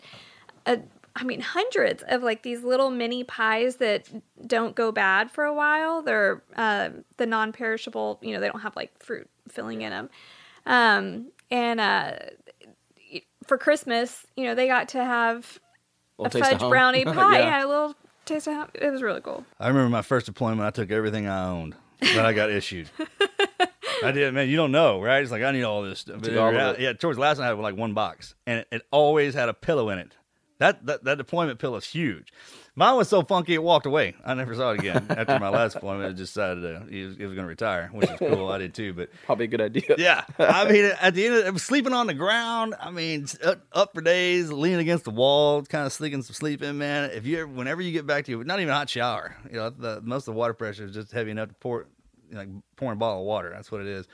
A, 0.64 0.78
I 1.16 1.24
mean, 1.24 1.40
hundreds 1.40 2.04
of 2.08 2.22
like 2.22 2.42
these 2.42 2.62
little 2.62 2.90
mini 2.90 3.24
pies 3.24 3.76
that 3.76 4.08
don't 4.46 4.74
go 4.74 4.92
bad 4.92 5.30
for 5.30 5.44
a 5.44 5.54
while. 5.54 6.02
They're 6.02 6.42
uh, 6.56 6.90
the 7.16 7.26
non-perishable. 7.26 8.18
You 8.22 8.34
know, 8.34 8.40
they 8.40 8.48
don't 8.48 8.60
have 8.60 8.76
like 8.76 9.02
fruit 9.02 9.28
filling 9.48 9.82
in 9.82 9.90
them. 9.90 10.10
Um, 10.66 11.32
and 11.50 11.80
uh, 11.80 12.12
for 13.46 13.58
Christmas, 13.58 14.26
you 14.36 14.44
know, 14.44 14.54
they 14.54 14.66
got 14.66 14.88
to 14.90 15.02
have 15.04 15.58
a 16.18 16.30
fudge 16.30 16.60
brownie 16.60 17.04
pie. 17.06 17.40
yeah. 17.40 17.64
a 17.64 17.66
little 17.66 17.94
taste 18.24 18.46
of 18.46 18.54
home. 18.54 18.68
It 18.74 18.90
was 18.90 19.02
really 19.02 19.20
cool. 19.20 19.44
I 19.58 19.68
remember 19.68 19.88
my 19.88 20.02
first 20.02 20.26
deployment. 20.26 20.62
I 20.62 20.70
took 20.70 20.90
everything 20.90 21.26
I 21.26 21.48
owned 21.48 21.74
that 22.00 22.24
I 22.24 22.32
got 22.32 22.50
issued. 22.50 22.90
I 24.04 24.12
did, 24.12 24.32
man. 24.32 24.48
You 24.48 24.56
don't 24.56 24.70
know, 24.70 25.00
right? 25.02 25.22
It's 25.22 25.32
like 25.32 25.42
I 25.42 25.50
need 25.50 25.64
all 25.64 25.82
this 25.82 26.00
stuff. 26.00 26.20
But 26.20 26.36
all 26.36 26.52
yeah, 26.52 26.70
it. 26.70 26.80
yeah, 26.80 26.92
towards 26.92 27.16
the 27.16 27.22
last 27.22 27.38
night, 27.38 27.46
I 27.46 27.48
had 27.48 27.58
like 27.58 27.76
one 27.76 27.94
box, 27.94 28.34
and 28.46 28.60
it, 28.60 28.68
it 28.70 28.82
always 28.92 29.34
had 29.34 29.48
a 29.48 29.54
pillow 29.54 29.88
in 29.88 29.98
it. 29.98 30.16
That, 30.58 30.84
that 30.86 31.04
that 31.04 31.18
deployment 31.18 31.60
pillow 31.60 31.76
is 31.76 31.84
huge. 31.84 32.32
Mine 32.74 32.96
was 32.96 33.08
so 33.08 33.22
funky 33.22 33.54
it 33.54 33.62
walked 33.62 33.86
away. 33.86 34.14
I 34.24 34.34
never 34.34 34.54
saw 34.54 34.70
it 34.72 34.80
again 34.80 35.06
after 35.10 35.38
my 35.38 35.48
last 35.48 35.74
deployment. 35.74 36.10
It 36.12 36.16
just 36.16 36.34
decided 36.34 36.62
to, 36.62 36.86
he 36.92 37.02
was, 37.04 37.16
was 37.16 37.34
going 37.34 37.36
to 37.36 37.44
retire, 37.46 37.90
which 37.92 38.10
is 38.10 38.18
cool. 38.18 38.48
I 38.48 38.58
did 38.58 38.74
too, 38.74 38.92
but 38.92 39.08
Probably 39.26 39.44
a 39.44 39.48
good 39.48 39.60
idea. 39.60 39.94
yeah. 39.98 40.24
I 40.38 40.68
mean, 40.70 40.84
at 41.00 41.14
the 41.14 41.26
end 41.26 41.34
of 41.36 41.56
it, 41.56 41.58
sleeping 41.60 41.92
on 41.92 42.06
the 42.08 42.14
ground. 42.14 42.74
I 42.80 42.90
mean, 42.90 43.26
up, 43.72 43.94
for 43.94 44.00
days, 44.00 44.50
leaning 44.50 44.78
against 44.80 45.04
the 45.04 45.10
wall, 45.10 45.62
kind 45.62 45.86
of 45.86 45.92
sneaking 45.92 46.22
some 46.22 46.34
sleep 46.34 46.62
in, 46.62 46.78
man. 46.78 47.10
If 47.12 47.24
you, 47.26 47.38
ever- 47.40 47.48
whenever 47.48 47.80
you 47.82 47.92
get 47.92 48.06
back 48.06 48.24
to 48.26 48.32
your, 48.32 48.44
not 48.44 48.58
even 48.60 48.72
a 48.72 48.76
hot 48.76 48.90
shower, 48.90 49.36
you 49.50 49.56
know, 49.56 49.70
the, 49.70 50.00
most 50.02 50.28
of 50.28 50.34
the 50.34 50.38
water 50.38 50.54
pressure 50.54 50.84
is 50.84 50.94
just 50.94 51.12
heavy 51.12 51.30
enough 51.30 51.48
to 51.48 51.54
pour, 51.54 51.86
you 52.28 52.34
know, 52.34 52.40
like 52.40 52.48
pouring 52.76 52.96
a 52.96 52.98
bottle 52.98 53.20
of 53.20 53.26
water. 53.26 53.50
That's 53.54 53.70
what 53.72 53.80
it 53.80 53.86
is. 53.86 54.06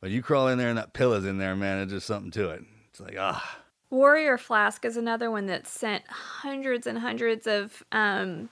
But 0.00 0.10
you 0.10 0.22
crawl 0.22 0.48
in 0.48 0.58
there 0.58 0.68
and 0.68 0.78
that 0.78 0.92
pillow's 0.94 1.24
in 1.24 1.38
there, 1.38 1.56
man. 1.56 1.78
It's 1.80 1.92
just 1.92 2.06
something 2.06 2.30
to 2.32 2.50
it. 2.50 2.62
It's 2.90 3.00
like, 3.00 3.16
ah. 3.18 3.58
Warrior 3.90 4.38
Flask 4.38 4.84
is 4.84 4.96
another 4.96 5.30
one 5.30 5.46
that 5.46 5.66
sent 5.66 6.06
hundreds 6.08 6.86
and 6.86 6.98
hundreds 6.98 7.46
of 7.46 7.82
um 7.92 8.48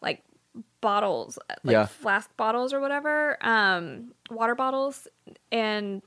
like 0.00 0.22
bottles, 0.80 1.38
like 1.64 1.72
Yeah. 1.72 1.86
flask 1.86 2.34
bottles 2.36 2.72
or 2.72 2.80
whatever, 2.80 3.36
um 3.44 4.12
water 4.30 4.54
bottles 4.54 5.08
and 5.50 6.02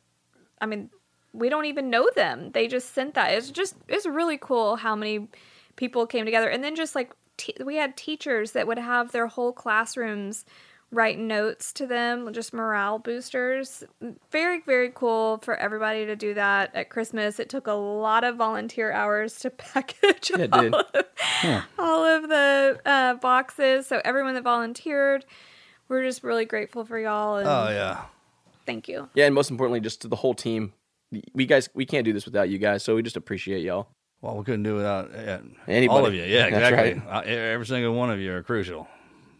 I 0.61 0.65
mean 0.65 0.90
we 1.34 1.49
don't 1.49 1.65
even 1.65 1.90
know 1.90 2.10
them. 2.15 2.52
They 2.52 2.68
just 2.68 2.94
sent 2.94 3.15
that. 3.15 3.34
It's 3.34 3.49
just 3.52 3.76
it's 3.88 4.06
really 4.06 4.38
cool 4.38 4.76
how 4.77 4.95
many 4.95 5.27
people 5.76 6.06
came 6.06 6.26
together 6.26 6.49
and 6.49 6.64
then 6.64 6.76
just 6.76 6.95
like 6.95 7.11
te- 7.38 7.56
we 7.64 7.76
had 7.76 7.98
teachers 7.98 8.52
that 8.52 8.68
would 8.68 8.77
have 8.77 9.11
their 9.11 9.27
whole 9.27 9.52
classrooms 9.52 10.45
write 10.94 11.18
notes 11.18 11.74
to 11.74 11.88
them, 11.88 12.32
just 12.34 12.53
morale 12.53 12.99
boosters. 12.99 13.84
Very, 14.32 14.61
very 14.61 14.91
cool 14.94 15.40
for 15.40 15.56
everybody 15.57 16.06
to 16.06 16.15
do 16.15 16.34
that 16.36 16.74
at 16.76 16.90
Christmas. 16.90 17.40
It 17.40 17.49
took 17.49 17.68
a 17.68 17.74
lot 17.74 18.24
of 18.24 18.36
volunteer 18.36 18.91
hours 18.91 19.40
to 19.40 19.49
package 19.49 20.32
Yeah, 20.38 20.48
all, 20.52 20.61
did. 20.61 20.74
Of, 20.74 21.64
all 21.80 22.06
of 22.06 22.30
the 22.30 22.80
uh, 22.86 23.15
boxes. 23.15 23.88
So 23.88 24.02
everyone 24.06 24.36
that 24.36 24.44
volunteered, 24.44 25.26
we're 25.90 26.03
just 26.03 26.24
really 26.24 26.45
grateful 26.45 26.86
for 26.86 26.99
y'all. 26.99 27.38
And 27.38 27.48
Oh, 27.48 27.70
yeah. 27.70 28.06
Thank 28.65 28.88
you. 28.88 29.10
Yeah, 29.14 29.26
and 29.26 29.36
most 29.36 29.52
importantly, 29.52 29.82
just 29.82 30.02
to 30.03 30.07
the 30.07 30.15
whole 30.15 30.34
team. 30.34 30.74
We 31.34 31.45
guys, 31.45 31.70
we 31.76 31.86
can't 31.86 32.06
do 32.06 32.14
this 32.14 32.26
without 32.26 32.49
you 32.49 32.57
guys, 32.57 32.82
so 32.82 32.95
we 32.95 33.03
just 33.03 33.18
appreciate 33.18 33.61
y'all. 33.64 33.88
Well, 34.22 34.38
we 34.38 34.44
couldn't 34.45 34.64
do 34.64 34.76
it 34.76 34.78
without 34.78 35.11
yeah, 35.14 35.40
Anybody. 35.68 35.88
all 35.99 36.06
of 36.06 36.14
you. 36.14 36.24
Yeah, 36.24 36.45
exactly. 36.48 36.94
right. 36.94 37.07
Uh, 37.07 37.22
every 37.30 37.65
single 37.65 37.94
one 37.94 38.10
of 38.10 38.20
you 38.20 38.34
are 38.34 38.41
crucial. 38.41 38.88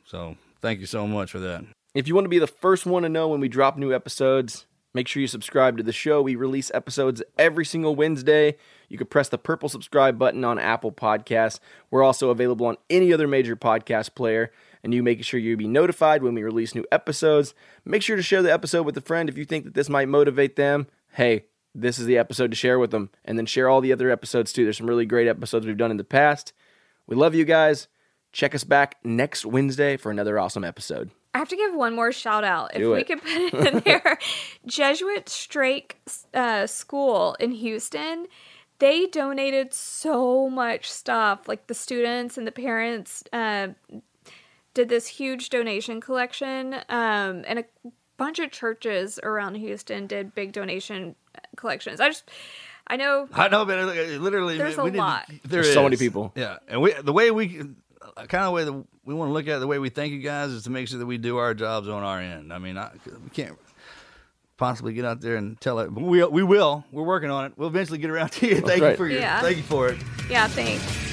So 0.06 0.36
thank 0.64 0.80
you 0.80 0.88
so 0.88 1.06
much 1.06 1.30
for 1.30 1.40
that. 1.40 1.64
If 1.94 2.08
you 2.08 2.16
want 2.16 2.26
to 2.26 2.30
be 2.30 2.40
the 2.40 2.48
first 2.48 2.88
one 2.88 3.04
to 3.04 3.10
know 3.10 3.28
when 3.28 3.40
we 3.40 3.48
drop 3.48 3.78
new 3.78 3.94
episodes, 3.94 4.66
make 4.96 5.08
sure 5.08 5.22
you 5.22 5.28
subscribe 5.28 5.78
to 5.78 5.84
the 5.84 5.92
show. 5.92 6.24
We 6.24 6.36
release 6.36 6.72
episodes 6.74 7.22
every 7.38 7.66
single 7.66 7.96
Wednesday. 7.96 8.56
You 8.90 8.98
can 8.98 9.08
press 9.08 9.30
the 9.30 9.38
purple 9.38 9.70
subscribe 9.70 10.18
button 10.18 10.44
on 10.44 10.58
Apple 10.58 10.92
Podcasts. 10.92 11.60
We're 11.92 12.02
also 12.02 12.32
available 12.32 12.66
on 12.66 12.78
any 12.90 13.14
other 13.14 13.28
major 13.28 13.56
podcast 13.56 14.16
player, 14.16 14.52
and 14.84 14.94
you 14.94 15.04
make 15.04 15.24
sure 15.24 15.40
you 15.40 15.56
be 15.56 15.68
notified 15.68 16.24
when 16.24 16.34
we 16.34 16.42
release 16.42 16.74
new 16.74 16.86
episodes. 16.92 17.54
Make 17.86 18.02
sure 18.02 18.16
to 18.16 18.24
share 18.24 18.42
the 18.42 18.54
episode 18.54 18.88
with 18.88 18.98
a 18.98 19.02
friend 19.02 19.30
if 19.30 19.38
you 19.38 19.46
think 19.46 19.66
that 19.66 19.76
this 19.76 19.90
might 19.90 20.08
motivate 20.08 20.56
them. 20.56 20.88
Hey, 21.12 21.46
this 21.76 22.00
is 22.00 22.06
the 22.06 22.18
episode 22.18 22.52
to 22.52 22.58
share 22.58 22.80
with 22.80 22.92
them, 22.92 23.10
and 23.26 23.38
then 23.38 23.46
share 23.46 23.70
all 23.70 23.82
the 23.82 23.94
other 23.94 24.10
episodes 24.10 24.54
too. 24.54 24.64
There's 24.64 24.78
some 24.78 24.90
really 24.90 25.06
great 25.06 25.28
episodes 25.28 25.66
we've 25.68 25.78
done 25.78 25.92
in 25.92 25.98
the 25.98 26.04
past. 26.04 26.54
We 27.06 27.16
love 27.16 27.36
you 27.36 27.46
guys. 27.46 27.88
Check 28.34 28.54
us 28.56 28.64
back 28.64 28.98
next 29.04 29.46
Wednesday 29.46 29.96
for 29.96 30.10
another 30.12 30.40
awesome 30.40 30.64
episode. 30.64 31.12
I 31.36 31.38
have 31.40 31.50
to 31.50 31.56
give 31.56 31.74
one 31.74 31.96
more 31.96 32.12
shout 32.12 32.44
out. 32.44 32.72
If 32.74 32.80
Do 32.80 32.92
we 32.92 33.04
could 33.04 33.22
put 33.22 33.30
it 33.32 33.54
in 33.54 33.80
there, 33.82 34.18
Jesuit 34.66 35.30
Strake 35.30 35.98
uh, 36.34 36.68
School 36.68 37.36
in 37.40 37.52
Houston, 37.52 38.26
they 38.80 39.06
donated 39.08 39.74
so 39.74 40.50
much 40.50 40.92
stuff. 40.92 41.48
Like 41.48 41.68
the 41.68 41.74
students 41.74 42.38
and 42.38 42.46
the 42.46 42.52
parents 42.52 43.24
uh, 43.32 43.70
did 44.74 44.90
this 44.90 45.08
huge 45.08 45.50
donation 45.50 46.02
collection, 46.02 46.74
um, 46.90 47.44
and 47.48 47.60
a 47.60 47.66
bunch 48.18 48.40
of 48.40 48.52
churches 48.52 49.20
around 49.22 49.56
Houston 49.56 50.08
did 50.08 50.34
big 50.36 50.52
donation 50.54 51.16
collections. 51.56 52.00
I 52.00 52.10
just, 52.10 52.30
I 52.88 52.96
know. 52.96 53.28
I 53.34 53.48
know, 53.48 53.66
but 53.66 53.78
it- 53.96 53.98
it 54.14 54.22
literally, 54.22 54.58
There's 54.58 54.78
we 54.78 54.82
a 54.82 54.86
need 54.86 54.92
to- 54.94 54.98
lot. 54.98 55.26
there 55.28 55.40
There's 55.46 55.74
so 55.74 55.84
many 55.84 55.98
people. 55.98 56.32
Yeah, 56.36 56.58
and 56.68 56.82
we 56.82 56.94
the 56.94 57.14
way 57.14 57.32
we 57.32 57.64
kind 58.28 58.46
of 58.46 58.54
way 58.54 58.64
that 58.64 58.74
we 59.06 59.14
want 59.14 59.30
to 59.30 59.34
look 59.34 59.48
at 59.48 59.58
it, 59.58 59.60
the 59.60 59.68
way 59.68 59.80
we 59.80 59.90
thank 59.90 60.14
you 60.14 60.20
guys 60.20 60.50
is 60.52 60.64
to 60.64 60.70
make 60.70 60.88
sure 60.88 61.00
that 61.00 61.06
we 61.06 61.18
do 61.18 61.38
our 61.38 61.54
jobs 61.54 61.88
on 61.88 62.04
our 62.04 62.20
end. 62.20 62.54
I 62.54 62.58
mean, 62.60 62.78
I, 62.78 62.92
we 63.06 63.30
can't 63.32 63.58
possibly 64.58 64.94
get 64.94 65.06
out 65.06 65.20
there 65.22 65.36
and 65.36 65.60
tell 65.60 65.80
it, 65.80 65.94
but 65.94 66.04
we 66.04 66.24
we 66.26 66.44
will. 66.44 66.86
We're 66.92 67.04
working 67.04 67.30
on 67.32 67.46
it. 67.46 67.54
We'll 67.58 67.70
eventually 67.70 68.00
get 68.00 68.10
around 68.10 68.30
to 68.34 68.48
you. 68.48 68.56
That's 68.56 68.68
Thank 68.68 68.82
you 68.84 68.96
for 68.96 69.08
your, 69.08 69.20
Yeah. 69.20 69.42
thank 69.42 69.58
you 69.58 69.64
for 69.64 69.90
it. 69.90 69.98
Yeah, 70.30 70.48
thanks. 70.48 71.13